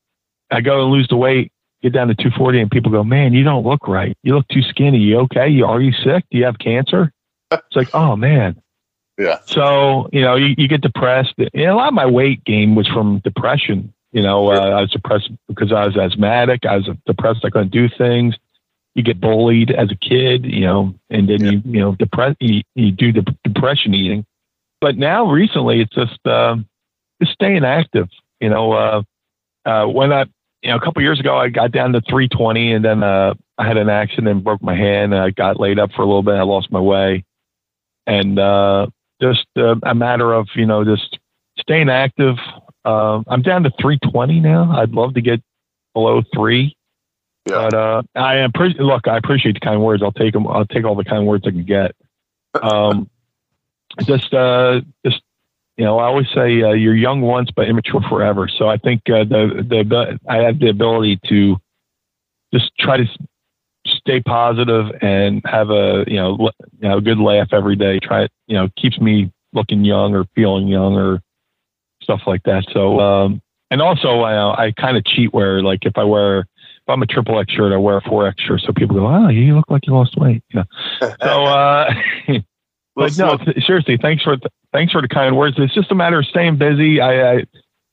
I 0.51 0.61
go 0.61 0.83
and 0.83 0.91
lose 0.91 1.07
the 1.07 1.15
weight, 1.15 1.51
get 1.81 1.93
down 1.93 2.07
to 2.07 2.15
240, 2.15 2.61
and 2.61 2.71
people 2.71 2.91
go, 2.91 3.03
"Man, 3.03 3.33
you 3.33 3.43
don't 3.43 3.65
look 3.65 3.87
right. 3.87 4.17
You 4.23 4.35
look 4.35 4.47
too 4.47 4.61
skinny. 4.61 4.99
You 4.99 5.19
okay? 5.21 5.49
You 5.49 5.65
are 5.65 5.81
you 5.81 5.91
sick? 5.91 6.25
Do 6.31 6.37
you 6.37 6.45
have 6.45 6.57
cancer?" 6.59 7.11
It's 7.51 7.75
like, 7.75 7.89
oh 7.93 8.15
man, 8.15 8.61
yeah. 9.17 9.39
So, 9.45 10.09
you 10.11 10.21
know, 10.21 10.35
you, 10.35 10.55
you 10.57 10.67
get 10.67 10.81
depressed. 10.81 11.33
And 11.37 11.49
a 11.55 11.75
lot 11.75 11.89
of 11.89 11.93
my 11.93 12.05
weight 12.05 12.43
gain 12.45 12.75
was 12.75 12.87
from 12.87 13.19
depression. 13.19 13.93
You 14.11 14.21
know, 14.21 14.51
uh, 14.51 14.59
I 14.59 14.81
was 14.81 14.91
depressed 14.91 15.31
because 15.47 15.71
I 15.71 15.85
was 15.85 15.95
asthmatic. 15.95 16.65
I 16.65 16.77
was 16.77 16.89
depressed. 17.05 17.45
I 17.45 17.49
couldn't 17.49 17.71
do 17.71 17.87
things. 17.97 18.35
You 18.93 19.03
get 19.03 19.21
bullied 19.21 19.71
as 19.71 19.89
a 19.89 19.95
kid, 19.95 20.45
you 20.45 20.61
know, 20.61 20.93
and 21.09 21.29
then 21.29 21.41
yeah. 21.41 21.51
you, 21.51 21.61
you 21.63 21.79
know, 21.79 21.95
depress, 21.95 22.35
you, 22.41 22.61
you 22.75 22.91
do 22.91 23.13
the 23.13 23.23
depression 23.45 23.93
eating. 23.93 24.25
But 24.81 24.97
now 24.97 25.31
recently 25.31 25.79
it's 25.79 25.95
just, 25.95 26.19
uh, 26.27 26.57
just 27.21 27.33
staying 27.33 27.63
active. 27.63 28.09
You 28.41 28.49
know, 28.49 28.73
uh, 28.73 29.01
uh, 29.65 29.85
when 29.85 30.11
I, 30.11 30.25
you 30.61 30.69
know, 30.69 30.77
a 30.77 30.81
couple 30.81 31.01
years 31.01 31.19
ago, 31.19 31.37
I 31.37 31.49
got 31.49 31.71
down 31.71 31.93
to 31.93 32.01
320 32.01 32.73
and 32.73 32.85
then, 32.85 33.03
uh, 33.03 33.33
I 33.57 33.67
had 33.67 33.77
an 33.77 33.89
accident 33.89 34.27
and 34.27 34.43
broke 34.43 34.61
my 34.61 34.75
hand 34.75 35.13
and 35.13 35.21
I 35.21 35.29
got 35.31 35.59
laid 35.59 35.79
up 35.79 35.91
for 35.91 36.01
a 36.01 36.05
little 36.05 36.23
bit. 36.23 36.35
I 36.35 36.43
lost 36.43 36.71
my 36.71 36.79
way. 36.79 37.23
And, 38.07 38.39
uh, 38.39 38.87
just 39.21 39.45
uh, 39.55 39.75
a 39.83 39.95
matter 39.95 40.33
of 40.33 40.47
you 40.55 40.65
know 40.65 40.83
just 40.83 41.19
staying 41.59 41.89
active. 41.89 42.37
Uh, 42.83 43.21
I'm 43.27 43.43
down 43.43 43.63
to 43.63 43.71
320 43.79 44.39
now. 44.39 44.71
I'd 44.77 44.91
love 44.91 45.13
to 45.13 45.21
get 45.21 45.41
below 45.93 46.23
three. 46.33 46.75
Yeah. 47.45 47.69
But 47.69 47.73
uh, 47.73 48.01
I 48.15 48.35
appreciate. 48.37 48.81
Look, 48.81 49.07
I 49.07 49.17
appreciate 49.17 49.53
the 49.53 49.59
kind 49.59 49.81
words. 49.81 50.03
I'll 50.03 50.11
take 50.11 50.33
them. 50.33 50.47
I'll 50.47 50.65
take 50.65 50.83
all 50.85 50.95
the 50.95 51.03
kind 51.03 51.25
words 51.25 51.45
I 51.47 51.51
can 51.51 51.65
get. 51.65 51.95
Um, 52.61 53.09
just, 54.03 54.33
uh, 54.33 54.81
just, 55.05 55.21
you 55.81 55.87
know, 55.87 55.97
I 55.97 56.05
always 56.05 56.27
say 56.27 56.61
uh, 56.61 56.73
you're 56.73 56.95
young 56.95 57.21
once 57.21 57.49
but 57.55 57.67
immature 57.67 58.01
forever. 58.07 58.47
So 58.47 58.69
I 58.69 58.77
think 58.77 59.01
uh, 59.07 59.23
the 59.23 59.65
the 59.67 60.19
I 60.29 60.37
have 60.43 60.59
the 60.59 60.69
ability 60.69 61.19
to 61.27 61.57
just 62.53 62.71
try 62.77 62.97
to 62.97 63.05
stay 63.87 64.21
positive 64.21 64.95
and 65.01 65.41
have 65.43 65.71
a 65.71 66.03
you 66.05 66.17
know 66.17 66.51
you 66.79 66.87
know 66.87 66.97
a 66.99 67.01
good 67.01 67.17
laugh 67.17 67.47
every 67.51 67.75
day. 67.75 67.97
Try 67.97 68.25
it, 68.25 68.31
you 68.45 68.55
know, 68.55 68.69
keeps 68.77 68.99
me 68.99 69.31
looking 69.53 69.83
young 69.83 70.13
or 70.13 70.25
feeling 70.35 70.67
young 70.67 70.93
or 70.93 71.19
stuff 72.03 72.21
like 72.27 72.43
that. 72.43 72.63
So 72.71 72.99
um, 72.99 73.41
and 73.71 73.81
also 73.81 74.19
I 74.19 74.65
I 74.67 74.71
kind 74.73 74.97
of 74.97 75.03
cheat 75.03 75.33
where 75.33 75.63
like 75.63 75.79
if 75.81 75.97
I 75.97 76.03
wear 76.03 76.41
if 76.41 76.89
I'm 76.89 77.01
a 77.01 77.07
triple 77.07 77.39
X 77.39 77.53
shirt, 77.53 77.73
I 77.73 77.77
wear 77.77 77.97
a 77.97 78.01
four 78.01 78.27
X 78.27 78.39
shirt, 78.43 78.61
so 78.61 78.71
people 78.71 78.97
go, 78.97 79.07
"Oh, 79.07 79.29
you 79.29 79.55
look 79.55 79.71
like 79.71 79.87
you 79.87 79.93
lost 79.93 80.15
weight." 80.15 80.43
Yeah. 80.53 80.65
So, 80.99 81.45
uh, 81.45 81.91
but 82.95 83.17
no, 83.17 83.37
seriously, 83.65 83.97
thanks 84.01 84.23
for 84.23 84.37
thanks 84.73 84.91
for 84.91 85.01
the 85.01 85.07
kind 85.07 85.37
words. 85.37 85.55
It's 85.57 85.73
just 85.73 85.91
a 85.91 85.95
matter 85.95 86.19
of 86.19 86.25
staying 86.25 86.57
busy. 86.57 86.99
I, 87.01 87.33
I 87.33 87.45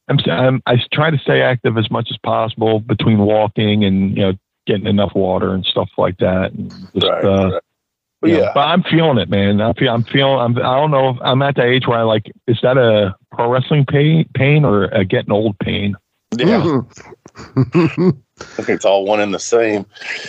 I'm, 0.09 0.19
I'm 0.27 0.63
I 0.67 0.77
try 0.93 1.11
to 1.11 1.19
stay 1.19 1.43
active 1.43 1.77
as 1.79 1.91
much 1.91 2.09
as 2.11 2.17
possible 2.19 2.81
between 2.81 3.19
walking 3.19 3.85
and 3.85 4.17
you 4.17 4.23
know 4.23 4.33
getting 4.69 4.87
enough 4.87 5.13
water 5.15 5.55
and 5.55 5.65
stuff 5.65 5.89
like 5.97 6.19
that. 6.19 6.53
And 6.53 6.71
just, 6.71 7.07
Right, 7.07 7.25
uh, 7.25 7.51
right. 7.51 7.63
But 8.21 8.31
you 8.31 8.37
know, 8.37 8.43
yeah. 8.43 8.51
but 8.55 8.61
I'm 8.61 8.83
feeling 8.83 9.19
it, 9.19 9.29
man. 9.29 9.61
I 9.61 9.73
feel, 9.75 9.93
I'm 9.93 10.03
feeling, 10.05 10.41
I'm, 10.41 10.59
I 10.59 10.77
don't 10.77 10.91
know 10.91 11.11
if 11.11 11.17
I'm 11.21 11.41
at 11.43 11.55
the 11.55 11.65
age 11.65 11.87
where 11.87 11.99
I 11.99 12.03
like, 12.03 12.31
is 12.49 12.59
that 12.63 12.77
a 12.77 13.15
pro 13.31 13.49
wrestling 13.49 13.87
pain, 13.87 14.29
pain 14.35 14.65
or 14.65 14.85
a 14.87 15.05
getting 15.05 15.31
old 15.31 15.57
pain? 15.61 15.95
Yeah. 16.37 16.81
I 17.37 18.13
think 18.63 18.69
it's 18.69 18.85
all 18.85 19.05
one 19.05 19.21
and 19.21 19.33
the 19.33 19.39
same. 19.39 19.87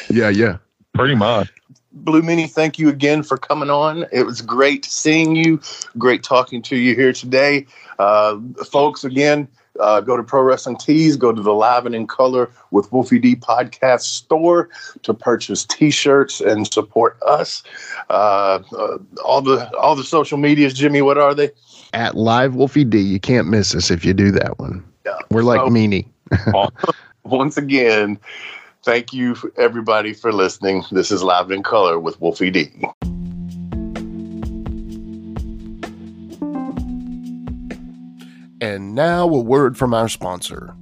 yeah, 0.09 0.29
yeah. 0.29 0.57
Pretty 0.93 1.15
much. 1.15 1.49
Blue 1.91 2.21
Meanie, 2.21 2.49
thank 2.49 2.77
you 2.77 2.89
again 2.89 3.23
for 3.23 3.37
coming 3.37 3.69
on. 3.69 4.05
It 4.11 4.23
was 4.25 4.41
great 4.41 4.85
seeing 4.85 5.35
you. 5.35 5.59
Great 5.97 6.23
talking 6.23 6.61
to 6.63 6.75
you 6.75 6.93
here 6.95 7.13
today. 7.13 7.65
Uh, 7.97 8.39
folks, 8.71 9.03
again, 9.03 9.47
uh, 9.79 10.01
go 10.01 10.15
to 10.15 10.23
Pro 10.23 10.41
Wrestling 10.41 10.77
Tees, 10.77 11.15
go 11.15 11.31
to 11.31 11.41
the 11.41 11.53
Live 11.53 11.85
and 11.85 11.95
in 11.95 12.05
Color 12.05 12.51
with 12.71 12.91
Wolfie 12.91 13.17
D 13.19 13.35
podcast 13.35 14.01
store 14.01 14.69
to 15.03 15.13
purchase 15.13 15.65
T-shirts 15.65 16.41
and 16.41 16.71
support 16.71 17.17
us. 17.25 17.63
Uh, 18.09 18.59
uh, 18.77 18.97
all 19.23 19.41
the 19.41 19.75
all 19.77 19.95
the 19.95 20.03
social 20.03 20.37
medias, 20.37 20.73
Jimmy, 20.73 21.01
what 21.01 21.17
are 21.17 21.33
they? 21.33 21.49
At 21.93 22.15
Live 22.15 22.55
Wolfie 22.55 22.83
D, 22.83 22.99
you 22.99 23.19
can't 23.19 23.47
miss 23.47 23.73
us 23.73 23.89
if 23.89 24.05
you 24.05 24.13
do 24.13 24.31
that 24.31 24.59
one. 24.59 24.83
Yeah. 25.05 25.17
We're 25.31 25.43
like 25.43 25.61
So- 25.61 25.69
meanie. 25.69 26.07
Once 27.23 27.57
again, 27.57 28.19
thank 28.83 29.13
you 29.13 29.35
everybody 29.57 30.13
for 30.13 30.31
listening. 30.31 30.83
This 30.91 31.11
is 31.11 31.23
Live 31.23 31.51
in 31.51 31.63
Color 31.63 31.99
with 31.99 32.19
Wolfie 32.21 32.51
D. 32.51 32.71
And 38.61 38.93
now 38.93 39.23
a 39.23 39.39
word 39.39 39.77
from 39.77 39.93
our 39.93 40.09
sponsor. 40.09 40.75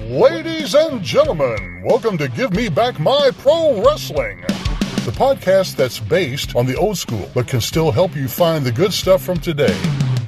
Ladies 0.00 0.74
and 0.74 1.02
gentlemen, 1.02 1.82
welcome 1.84 2.18
to 2.18 2.28
Give 2.28 2.52
Me 2.52 2.68
Back 2.68 2.98
My 2.98 3.30
Pro 3.38 3.84
Wrestling, 3.84 4.40
the 4.40 5.12
podcast 5.14 5.76
that's 5.76 6.00
based 6.00 6.56
on 6.56 6.66
the 6.66 6.76
old 6.76 6.98
school 6.98 7.28
but 7.34 7.46
can 7.46 7.60
still 7.60 7.92
help 7.92 8.16
you 8.16 8.26
find 8.26 8.64
the 8.64 8.72
good 8.72 8.92
stuff 8.92 9.22
from 9.22 9.38
today. 9.38 9.78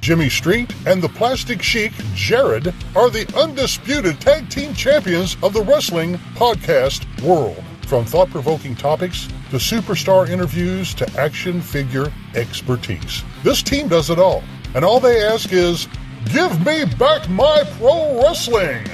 Jimmy 0.08 0.30
Street 0.30 0.74
and 0.86 1.02
the 1.02 1.08
Plastic 1.10 1.60
Chic, 1.60 1.92
Jared, 2.14 2.72
are 2.96 3.10
the 3.10 3.30
undisputed 3.36 4.18
tag 4.22 4.48
team 4.48 4.72
champions 4.72 5.36
of 5.42 5.52
the 5.52 5.60
wrestling 5.60 6.14
podcast 6.34 7.04
world. 7.22 7.62
From 7.86 8.06
thought 8.06 8.30
provoking 8.30 8.74
topics 8.74 9.26
to 9.50 9.56
superstar 9.56 10.26
interviews 10.26 10.94
to 10.94 11.20
action 11.20 11.60
figure 11.60 12.10
expertise. 12.34 13.22
This 13.44 13.62
team 13.62 13.88
does 13.88 14.08
it 14.08 14.18
all, 14.18 14.42
and 14.74 14.82
all 14.82 14.98
they 14.98 15.22
ask 15.22 15.52
is 15.52 15.86
Give 16.32 16.58
me 16.64 16.86
back 16.98 17.28
my 17.28 17.64
pro 17.76 18.22
wrestling! 18.22 18.86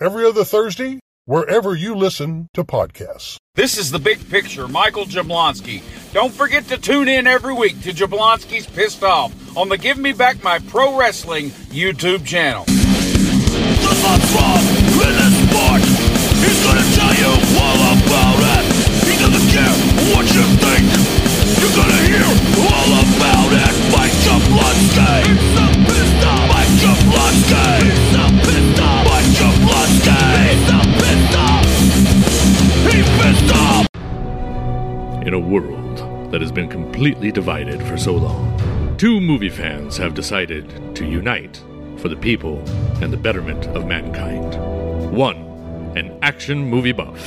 Every 0.00 0.24
other 0.24 0.44
Thursday, 0.44 1.00
wherever 1.24 1.74
you 1.74 1.94
listen 1.94 2.48
to 2.54 2.64
podcasts. 2.64 3.36
This 3.54 3.76
is 3.78 3.90
the 3.90 3.98
big 3.98 4.28
picture, 4.30 4.66
Michael 4.68 5.04
Jablonski. 5.04 5.82
Don't 6.12 6.32
forget 6.32 6.66
to 6.68 6.78
tune 6.78 7.08
in 7.08 7.26
every 7.26 7.52
week 7.52 7.80
to 7.82 7.92
Jablonski's 7.92 8.66
Pissed 8.66 9.02
Off 9.04 9.32
on 9.56 9.68
the 9.68 9.78
Give 9.78 9.98
Me 9.98 10.12
Back 10.12 10.42
My 10.42 10.58
Pro 10.58 10.98
Wrestling 10.98 11.50
YouTube 11.70 12.24
channel. 12.24 12.64
The 12.64 13.94
boss 14.34 14.64
in 15.00 15.12
this 15.18 15.34
sport, 15.44 15.82
he's 16.40 16.60
gonna 16.64 16.86
tell 16.94 17.14
you 17.14 17.30
all 17.58 17.80
about 17.94 18.40
it. 18.56 18.64
He 19.06 19.14
doesn't 19.18 19.48
care 19.50 19.74
what 20.14 20.24
you 20.30 20.44
think. 20.62 20.86
You're 21.60 21.76
gonna 21.76 22.02
hear 22.08 22.26
all 22.64 22.90
about 22.96 23.50
it. 23.52 23.74
Mike 23.92 24.16
Jablonski. 24.24 25.26
It's 25.26 25.46
so 25.52 25.66
pissed 25.84 26.26
off. 26.26 26.48
Mike 26.48 26.72
Jablonski. 26.80 27.89
In 35.24 35.34
a 35.34 35.38
world 35.38 36.32
that 36.32 36.40
has 36.40 36.50
been 36.50 36.68
completely 36.68 37.30
divided 37.30 37.80
for 37.80 37.96
so 37.96 38.16
long, 38.16 38.96
two 38.98 39.20
movie 39.20 39.48
fans 39.48 39.96
have 39.98 40.14
decided 40.14 40.96
to 40.96 41.06
unite 41.06 41.62
for 41.98 42.08
the 42.08 42.16
people 42.16 42.58
and 43.00 43.12
the 43.12 43.16
betterment 43.16 43.66
of 43.68 43.86
mankind. 43.86 44.56
One, 45.12 45.36
an 45.96 46.18
action 46.22 46.58
movie 46.58 46.90
buff. 46.90 47.24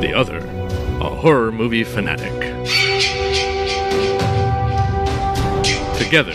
The 0.00 0.12
other, 0.12 0.38
a 0.38 1.14
horror 1.14 1.52
movie 1.52 1.84
fanatic. 1.84 2.32
Together, 5.96 6.34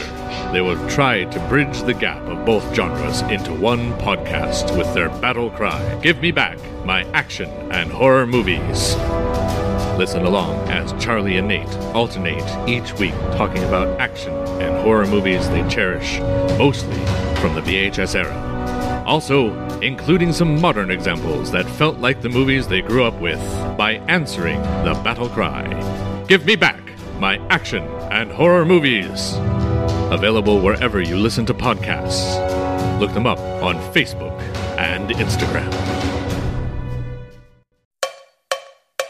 they 0.54 0.62
will 0.62 0.90
try 0.90 1.26
to 1.26 1.40
bridge 1.48 1.82
the 1.84 1.94
gap 1.94 2.22
of 2.24 2.46
both 2.46 2.76
genres 2.76 3.22
into 3.24 3.54
one 3.54 3.94
podcast 4.00 4.78
with 4.78 4.92
their 4.94 5.10
battle 5.20 5.50
cry 5.52 6.00
Give 6.02 6.22
me 6.22 6.32
back 6.32 6.58
my 6.86 7.04
action 7.12 7.50
and 7.72 7.92
horror 7.92 8.26
movies. 8.26 8.96
Listen 9.98 10.26
along 10.26 10.56
as 10.70 10.94
Charlie 11.04 11.38
and 11.38 11.48
Nate 11.48 11.74
alternate 11.96 12.70
each 12.70 12.94
week 13.00 13.16
talking 13.36 13.64
about 13.64 14.00
action 14.00 14.34
and 14.62 14.84
horror 14.84 15.08
movies 15.08 15.50
they 15.50 15.68
cherish, 15.68 16.20
mostly 16.58 16.98
from 17.42 17.56
the 17.56 17.62
VHS 17.62 18.16
era. 18.16 19.04
Also, 19.06 19.54
including 19.80 20.32
some 20.32 20.60
modern 20.62 20.92
examples 20.92 21.52
that 21.52 21.66
felt 21.72 21.98
like 21.98 22.22
the 22.22 22.30
movies 22.30 22.68
they 22.68 22.82
grew 22.82 23.04
up 23.04 23.20
with 23.20 23.40
by 23.78 23.94
answering 24.08 24.62
the 24.84 25.00
battle 25.04 25.30
cry 25.30 25.66
Give 26.28 26.46
me 26.46 26.56
back 26.56 26.82
my 27.20 27.38
action 27.50 27.84
and 28.12 28.32
horror 28.32 28.66
movies. 28.66 29.36
Available 30.12 30.62
wherever 30.62 31.02
you 31.02 31.18
listen 31.18 31.46
to 31.48 31.54
podcasts. 31.54 32.38
Look 33.00 33.14
them 33.14 33.28
up 33.28 33.40
on 33.40 33.76
Facebook 33.94 34.40
and 34.78 35.10
Instagram. 35.10 35.97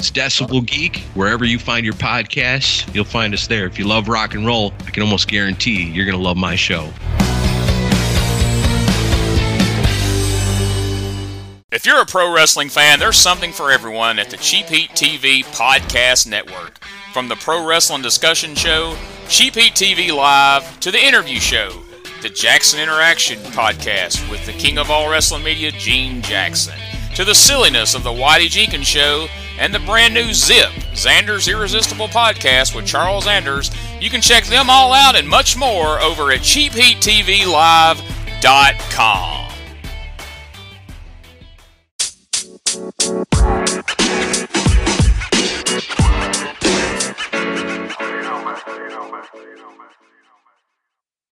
It's 0.00 0.10
Decibel 0.10 0.64
Geek. 0.64 1.00
Wherever 1.12 1.44
you 1.44 1.58
find 1.58 1.84
your 1.84 1.92
podcasts, 1.92 2.90
you'll 2.94 3.04
find 3.04 3.34
us 3.34 3.46
there. 3.46 3.66
If 3.66 3.78
you 3.78 3.86
love 3.86 4.08
rock 4.08 4.32
and 4.32 4.46
roll, 4.46 4.72
I 4.86 4.90
can 4.92 5.02
almost 5.02 5.28
guarantee 5.28 5.82
you're 5.90 6.06
going 6.06 6.16
to 6.16 6.24
love 6.24 6.38
my 6.38 6.56
show. 6.56 6.90
If 11.70 11.84
you're 11.84 12.00
a 12.00 12.06
pro 12.06 12.34
wrestling 12.34 12.70
fan, 12.70 12.98
there's 12.98 13.18
something 13.18 13.52
for 13.52 13.70
everyone 13.70 14.18
at 14.18 14.30
the 14.30 14.38
Cheap 14.38 14.68
Heat 14.68 14.88
TV 14.92 15.44
Podcast 15.54 16.26
Network. 16.26 16.82
From 17.12 17.28
the 17.28 17.36
Pro 17.36 17.68
Wrestling 17.68 18.00
Discussion 18.00 18.54
Show, 18.54 18.96
Cheap 19.28 19.54
Heat 19.54 19.74
TV 19.74 20.16
Live, 20.16 20.80
to 20.80 20.90
the 20.90 20.98
interview 20.98 21.40
show, 21.40 21.78
the 22.22 22.30
Jackson 22.30 22.80
Interaction 22.80 23.38
Podcast 23.52 24.30
with 24.30 24.46
the 24.46 24.52
king 24.52 24.78
of 24.78 24.90
all 24.90 25.10
wrestling 25.10 25.44
media, 25.44 25.70
Gene 25.72 26.22
Jackson, 26.22 26.78
to 27.16 27.22
the 27.22 27.34
silliness 27.34 27.94
of 27.94 28.02
the 28.02 28.08
Whitey 28.08 28.48
Jenkins 28.48 28.86
Show, 28.86 29.28
and 29.60 29.72
the 29.74 29.78
brand 29.80 30.14
new 30.14 30.32
Zip, 30.32 30.70
Xander's 30.94 31.46
Irresistible 31.46 32.08
Podcast 32.08 32.74
with 32.74 32.86
Charles 32.86 33.28
Anders. 33.28 33.70
You 34.00 34.08
can 34.10 34.22
check 34.22 34.44
them 34.44 34.70
all 34.70 34.92
out 34.92 35.14
and 35.14 35.28
much 35.28 35.56
more 35.56 36.00
over 36.00 36.32
at 36.32 36.40
CheapHeatTVLive.com. 36.40 39.36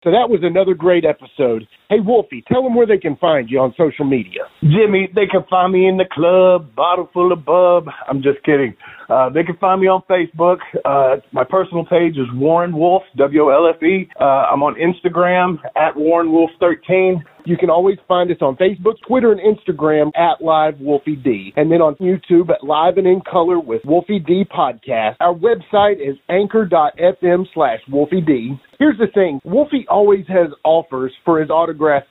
So 0.04 0.12
that 0.12 0.30
was 0.30 0.42
another 0.44 0.74
great 0.74 1.06
episode. 1.06 1.66
Hey, 1.90 2.02
Wolfie, 2.06 2.44
tell 2.52 2.64
them 2.64 2.76
where 2.76 2.86
they 2.86 2.98
can 2.98 3.16
find 3.16 3.50
you 3.50 3.60
on 3.60 3.74
social 3.78 4.04
media. 4.04 4.42
Jimmy, 4.62 5.08
they 5.16 5.26
can 5.26 5.46
find 5.50 5.72
me 5.72 5.88
in 5.88 5.96
the 5.96 6.06
club, 6.12 6.76
bottle 6.76 7.10
full 7.14 7.32
of 7.32 7.46
bub. 7.46 7.86
I'm 8.10 8.22
just 8.22 8.44
kidding. 8.44 8.76
Uh, 9.10 9.30
they 9.30 9.44
can 9.44 9.56
find 9.56 9.80
me 9.80 9.88
on 9.88 10.02
Facebook. 10.10 10.58
Uh, 10.84 11.22
my 11.32 11.46
personal 11.46 11.86
page 11.86 12.18
is 12.18 12.28
Warren 12.34 12.76
Wolf, 12.76 13.04
W 13.16 13.44
O 13.44 13.50
L 13.50 13.72
F 13.74 13.82
E. 13.82 14.10
Uh, 14.20 14.24
I'm 14.24 14.64
on 14.64 14.76
Instagram 14.76 15.60
at 15.78 15.96
Warren 15.96 16.32
Wolf 16.32 16.52
13. 16.60 17.24
You 17.46 17.56
can 17.56 17.70
always 17.70 17.98
find 18.10 18.30
us 18.30 18.38
on 18.42 18.58
Facebook, 18.58 18.96
Twitter, 19.08 19.32
and 19.32 19.40
Instagram 19.40 20.12
at 20.18 20.44
Live 20.44 20.82
Wolfie 20.82 21.16
D. 21.16 21.54
And 21.56 21.72
then 21.72 21.82
on 21.82 21.96
YouTube 21.96 22.50
at 22.50 22.62
Live 22.62 22.98
and 22.98 23.08
in 23.08 23.22
Color 23.22 23.62
with 23.62 23.82
Wolfie 23.86 24.20
D 24.20 24.44
Podcast. 24.44 25.16
Our 25.22 25.34
website 25.34 26.02
is 26.06 26.18
anchor.fm 26.28 27.46
slash 27.54 27.80
Wolfie 27.90 28.20
D. 28.20 28.60
Here's 28.80 28.98
the 28.98 29.08
thing 29.14 29.40
Wolfie 29.46 29.86
always 29.90 30.28
has 30.28 30.50
offers 30.66 31.14
for 31.24 31.40
his 31.40 31.50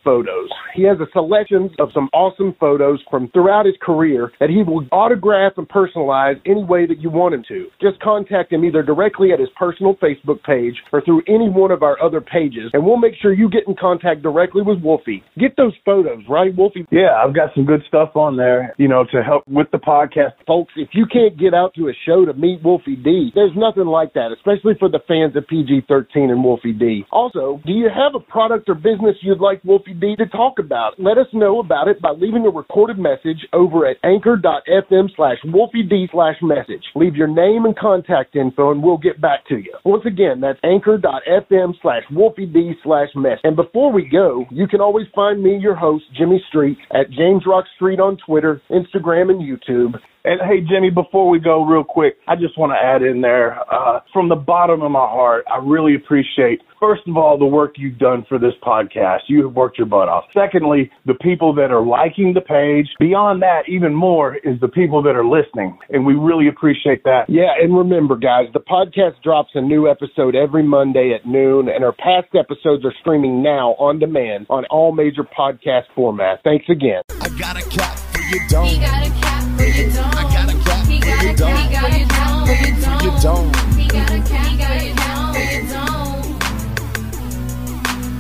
photos. 0.05 0.49
He 0.75 0.83
has 0.85 0.99
a 1.01 1.07
selection 1.13 1.71
of 1.79 1.89
some 1.95 2.09
awesome 2.13 2.55
photos 2.59 3.03
from 3.11 3.29
throughout 3.31 3.67
his 3.67 3.75
career 3.81 4.33
that 4.41 4.51
he 4.51 4.63
will 4.63 4.87
autograph 4.93 5.53
and 5.57 5.69
personalize 5.69 6.41
any 6.47 6.65
way 6.65 6.87
that 6.87 6.99
you 6.99 7.11
want 7.11 7.35
him 7.35 7.45
to. 7.49 7.69
Just 7.81 8.01
contact 8.01 8.53
him 8.53 8.65
either 8.65 8.83
directly 8.83 9.33
at 9.33 9.41
his 9.41 9.49
personal 9.57 9.95
Facebook 9.97 10.43
page 10.43 10.75
or 10.93 11.01
through 11.03 11.23
any 11.29 11.49
one 11.49 11.71
of 11.71 11.83
our 11.83 12.01
other 12.03 12.21
pages, 12.21 12.71
and 12.73 12.85
we'll 12.85 12.97
make 12.97 13.15
sure 13.21 13.33
you 13.33 13.49
get 13.51 13.67
in 13.67 13.75
contact 13.79 14.23
directly 14.23 14.63
with 14.63 14.83
Wolfie. 14.83 15.23
Get 15.39 15.57
those 15.57 15.75
photos, 15.85 16.23
right, 16.29 16.55
Wolfie? 16.57 16.87
Yeah, 16.91 17.17
I've 17.23 17.35
got 17.35 17.51
some 17.55 17.65
good 17.65 17.83
stuff 17.89 18.11
on 18.15 18.37
there, 18.37 18.75
you 18.79 18.89
know, 18.89 19.05
to 19.13 19.23
help 19.23 19.45
with 19.49 19.69
the 19.73 19.79
podcast. 19.79 20.33
Folks, 20.47 20.73
if 20.77 20.91
you 20.93 21.07
can't 21.07 21.39
get 21.39 21.55
out 21.55 21.75
to 21.75 21.89
a 21.89 21.93
show 22.07 22.25
to 22.25 22.35
meet 22.35 22.63
Wolfie 22.63 22.97
D, 22.97 23.31
there's 23.35 23.57
nothing 23.57 23.87
like 23.87 24.13
that, 24.15 24.33
especially 24.33 24.75
for 24.79 24.89
the 24.89 25.01
fans 25.09 25.37
of 25.37 25.47
PG 25.47 25.85
13 25.89 26.31
and 26.31 26.43
Wolfie 26.43 26.73
D. 26.73 27.05
Also, 27.11 27.61
do 27.65 27.73
you 27.73 27.89
have 27.89 28.15
a 28.15 28.21
product 28.21 28.69
or 28.69 28.75
business 28.75 29.17
you'd 29.23 29.41
like 29.41 29.56
Wolfie 29.65 29.95
D 29.95 30.17
to 30.17 30.27
talk 30.27 30.59
about? 30.59 30.99
Let 30.99 31.19
us 31.19 31.27
know 31.33 31.61
about 31.61 31.89
it 31.89 32.01
by 32.01 32.11
leaving 32.11 32.47
a 32.47 32.51
recorded 32.51 32.99
message 32.99 33.47
over 33.53 33.87
at 33.87 33.97
anchor.fm 34.05 35.09
slash 35.17 35.39
Wolfie 35.45 35.83
D 35.83 36.09
slash 36.13 36.37
message. 36.43 36.85
Leave 36.95 37.17
your 37.17 37.29
name 37.29 37.65
and 37.65 37.77
contact 37.77 38.37
info 38.37 38.71
and 38.71 38.83
we'll 38.83 38.99
get 38.99 39.21
back 39.21 39.47
to 39.49 39.57
you. 39.57 39.75
Once 39.85 40.05
again, 40.07 40.41
that's 40.41 40.59
anchor.fm 40.65 41.75
slash 41.83 42.03
Wolfie 42.11 42.47
D 42.47 42.73
slash 42.83 43.09
message. 43.15 43.41
And 43.45 43.57
before 43.57 43.93
we 43.93 44.09
go, 44.09 44.45
you 44.51 44.67
can 44.67 44.81
always 44.81 45.07
find 45.15 45.43
me, 45.43 45.59
your 45.59 45.75
host, 45.75 46.05
Jimmy 46.17 46.43
Street, 46.49 46.79
at 46.93 47.11
James 47.11 47.45
Rock 47.47 47.65
Street 47.77 48.01
on 48.01 48.17
Twitter, 48.27 48.61
Instagram, 48.71 49.31
and 49.31 49.41
YouTube. 49.41 49.99
And 50.27 50.41
hey, 50.41 50.61
Jimmy, 50.69 50.91
before 50.91 51.29
we 51.29 51.39
go 51.39 51.65
real 51.65 51.85
quick, 51.85 52.17
I 52.27 52.35
just 52.35 52.59
want 52.59 52.73
to 52.73 52.77
add 52.77 53.01
in 53.01 53.21
there, 53.21 53.61
uh, 53.73 54.01
from 54.13 54.29
the 54.29 54.35
bottom 54.35 54.83
of 54.83 54.91
my 54.91 54.99
heart, 54.99 55.45
I 55.49 55.65
really 55.65 55.95
appreciate, 55.95 56.63
first 56.81 57.03
of 57.07 57.17
all, 57.17 57.39
the 57.39 57.47
work 57.47 57.75
you've 57.77 57.99
done 57.99 58.27
for 58.29 58.37
this 58.37 58.55
podcast. 58.61 59.21
You 59.29 59.46
have 59.47 59.55
worked 59.57 59.79
your 59.79 59.87
butt 59.87 60.09
off. 60.09 60.25
Secondly, 60.35 60.91
the 61.05 61.15
people 61.15 61.55
that 61.55 61.71
are 61.71 61.85
liking 61.85 62.35
the 62.35 62.41
page. 62.41 62.87
Beyond 62.99 63.43
that, 63.43 63.63
even 63.69 63.95
more 63.95 64.37
is 64.37 64.61
the 64.61 64.69
people 64.69 65.03
that 65.03 65.17
are 65.17 65.25
listening. 65.25 65.79
And 65.91 66.05
we 66.05 66.15
really 66.15 66.49
appreciate 66.49 67.05
that. 67.05 67.25
Yeah, 67.29 67.55
and 67.61 67.77
remember, 67.77 68.17
guys, 68.17 68.47
the 68.53 68.61
podcast 68.61 69.23
drops 69.23 69.51
a 69.55 69.61
new 69.61 69.89
episode 69.89 70.35
every 70.35 70.63
Monday 70.63 71.13
at 71.15 71.27
noon, 71.27 71.69
and 71.69 71.85
our 71.85 71.93
past 71.93 72.35
episodes 72.35 72.85
are 72.85 72.95
streaming 73.01 73.43
now 73.43 73.75
on 73.79 73.99
demand 73.99 74.47
on 74.51 74.65
all 74.67 74.93
major 74.93 75.23
podcast 75.25 75.85
formats. 75.97 76.39
Thanks 76.45 76.67
again. 76.69 77.03
I 77.21 77.29
got 77.39 77.57
a 77.57 77.69
cap 77.69 77.99
for 77.99 78.23
your 78.23 78.47
dome. 78.49 78.67
He 78.67 78.79
got 78.79 79.07
a 79.07 79.11
cap 79.11 79.57
for 79.57 79.65
your 79.65 79.91
dome. 79.91 80.11
I 80.13 80.23
got 80.23 80.55
a 80.55 80.59
cap 80.65 80.87
he 80.87 81.01
for 81.01 81.07
your 81.07 81.37
dome. 81.37 81.57
He 81.57 81.73
got 81.73 81.93
a 81.93 82.05
cap 82.07 82.47
for 82.47 83.05
your 83.05 83.21
dome. 83.21 83.53
He 83.79 83.89
got 83.89 84.11
a 84.11 84.31
cap 84.31 84.47
he 84.47 84.59
got 84.59 84.71
a 84.71 84.96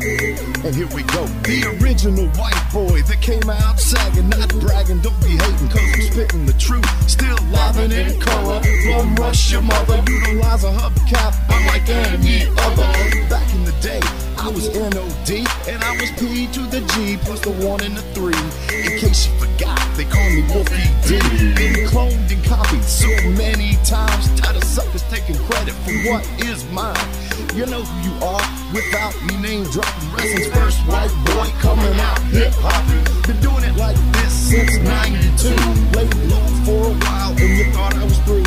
And 0.07 0.75
here 0.75 0.87
we 0.95 1.03
go. 1.03 1.27
The 1.43 1.79
original 1.83 2.29
white 2.39 2.63
boy 2.73 3.03
that 3.03 3.21
came 3.21 3.51
out 3.51 3.81
sagging, 3.81 4.29
not 4.29 4.49
bragging, 4.61 5.01
don't 5.01 5.19
be 5.21 5.35
hating, 5.35 5.69
cause 5.69 5.83
I'm 5.83 6.01
spitting 6.01 6.47
the 6.47 6.53
truth. 6.55 6.87
Still 7.11 7.37
livin' 7.51 7.91
in 7.91 8.21
color. 8.21 8.63
Bum 8.87 9.17
rush 9.17 9.51
your 9.51 9.63
mother, 9.63 10.03
utilize 10.07 10.63
a 10.63 10.71
hubcap, 10.71 11.35
unlike 11.51 11.89
any 11.89 12.47
other. 12.47 12.87
Back 13.29 13.53
in 13.55 13.65
the 13.65 13.75
day, 13.83 14.01
I 14.39 14.49
was 14.49 14.71
NOD, 14.71 15.31
and 15.67 15.83
I 15.83 15.93
was 15.99 16.11
P 16.13 16.47
to 16.55 16.61
the 16.71 16.83
G, 16.95 17.17
plus 17.25 17.41
the 17.41 17.51
one 17.67 17.83
and 17.83 17.97
the 17.97 18.03
three. 18.15 18.39
In 18.71 18.99
case 19.01 19.27
you 19.27 19.35
forgot, 19.43 19.83
they 19.97 20.05
call 20.05 20.31
me 20.31 20.43
Wolfie 20.55 20.87
D. 21.03 21.19
Been 21.59 21.87
cloned 21.91 22.31
and 22.31 22.45
copied 22.45 22.85
so 22.85 23.09
many 23.35 23.75
times, 23.83 24.31
tired 24.39 24.57
suckers 24.77 25.09
taking 25.09 25.37
credit 25.49 25.73
for 25.89 25.97
what 26.05 26.21
is 26.45 26.63
mine. 26.71 27.09
You 27.57 27.65
know 27.65 27.81
who 27.81 27.97
you 28.05 28.15
are 28.21 28.45
without 28.77 29.17
me 29.25 29.41
name 29.41 29.65
dropping. 29.73 30.05
Wrestling's 30.13 30.53
first 30.53 30.81
white 30.85 31.09
boy 31.33 31.49
coming 31.65 31.99
out 31.99 32.21
hip 32.29 32.53
hop. 32.61 32.85
Been 33.27 33.41
doing 33.41 33.65
it 33.65 33.75
like 33.77 33.97
this 34.21 34.33
since 34.53 34.77
92. 34.77 35.57
Laid 35.97 36.13
low 36.29 36.45
for 36.69 36.93
a 36.93 36.95
while 37.09 37.33
and 37.33 37.57
you 37.57 37.73
thought 37.73 37.97
I 37.97 38.05
was 38.05 38.19
through. 38.29 38.45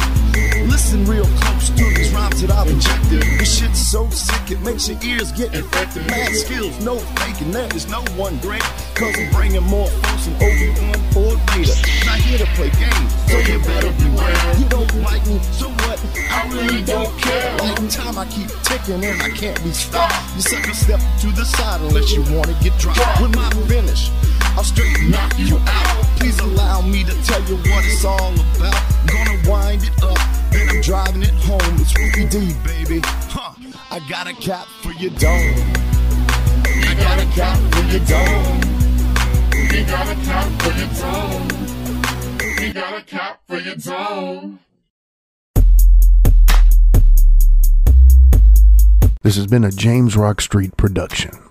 Listen 0.70 1.04
real 1.06 1.26
close 1.42 1.70
to 1.70 1.84
these 1.98 2.14
rhymes 2.14 2.42
that 2.42 2.52
I've 2.52 2.70
injected. 2.70 3.24
This 3.40 3.58
shit's 3.58 3.80
so 3.80 4.08
sick 4.12 4.52
it 4.52 4.62
makes 4.62 4.88
your 4.88 5.00
ears 5.02 5.32
get 5.32 5.56
infected. 5.56 6.06
Mad 6.06 6.32
skills, 6.36 6.78
no 6.86 6.98
faking, 7.26 7.50
there 7.50 7.74
is 7.76 7.90
no 7.90 8.02
one 8.22 8.38
great. 8.38 8.62
Cause 8.94 9.18
I'm 9.18 9.32
bringing 9.34 9.64
more 9.64 9.88
folks 9.88 10.28
than 10.28 10.36
Obi-Wan 10.36 11.00
or 11.18 11.34
Vader. 11.58 11.74
Not 11.74 11.99
here 12.30 12.38
to 12.38 12.46
play 12.54 12.70
games, 12.78 13.12
so 13.26 13.40
you 13.40 13.58
better 13.66 13.90
beware. 13.98 14.60
You 14.60 14.70
don't 14.70 14.94
like 15.02 15.26
me, 15.26 15.40
so 15.50 15.68
what? 15.82 15.98
I 16.30 16.48
really 16.54 16.84
don't 16.84 17.10
care. 17.18 17.58
Like 17.58 17.90
time 17.90 18.20
I 18.20 18.26
keep 18.30 18.50
ticking 18.62 19.04
and 19.04 19.22
I 19.22 19.30
can't 19.30 19.58
be 19.64 19.72
stopped. 19.72 20.14
You 20.36 20.42
sucker 20.42 20.74
step 20.74 21.02
to 21.22 21.28
the 21.32 21.44
side 21.44 21.82
unless 21.82 22.12
you 22.12 22.22
wanna 22.30 22.54
get 22.62 22.78
dropped. 22.78 23.22
With 23.22 23.36
my 23.36 23.50
finish, 23.68 24.12
I'll 24.56 24.64
straight 24.64 24.94
knock 25.10 25.34
you 25.40 25.58
out. 25.58 26.06
Please 26.20 26.40
allow 26.40 26.82
me 26.82 27.04
to 27.04 27.16
tell 27.24 27.42
you 27.50 27.58
what 27.58 27.84
it's 27.86 28.06
all 28.06 28.34
about. 28.58 28.78
Gonna 29.08 29.50
wind 29.50 29.82
it 29.84 30.04
up, 30.04 30.20
then 30.52 30.70
I'm 30.70 30.82
driving 30.82 31.24
it 31.24 31.34
home. 31.50 31.82
It's 31.82 31.98
Ruby 31.98 32.30
D, 32.30 32.54
baby. 32.64 33.02
Huh. 33.34 33.54
I 33.90 34.00
got 34.08 34.28
a 34.28 34.34
cap 34.34 34.68
for 34.84 34.92
your 35.02 35.12
dome. 35.18 35.58
I 36.64 36.94
got 36.94 37.18
a 37.18 37.26
cap 37.34 37.58
for 37.74 37.86
your 37.90 38.06
dome. 38.06 38.62
You 39.74 39.84
got 39.86 40.08
a 40.08 40.16
cap 40.26 40.48
for 40.62 40.74
your 40.78 40.90
dome. 41.02 41.79
We 42.60 42.74
got 42.74 43.00
a 43.00 43.04
cap 43.04 43.40
for 43.48 43.58
your 43.58 43.76
dome. 43.76 44.60
This 49.22 49.38
has 49.38 49.48
been 49.48 49.64
a 49.64 49.72
James 49.72 50.18
Rock 50.18 50.42
Street 50.42 50.76
production. 50.76 51.49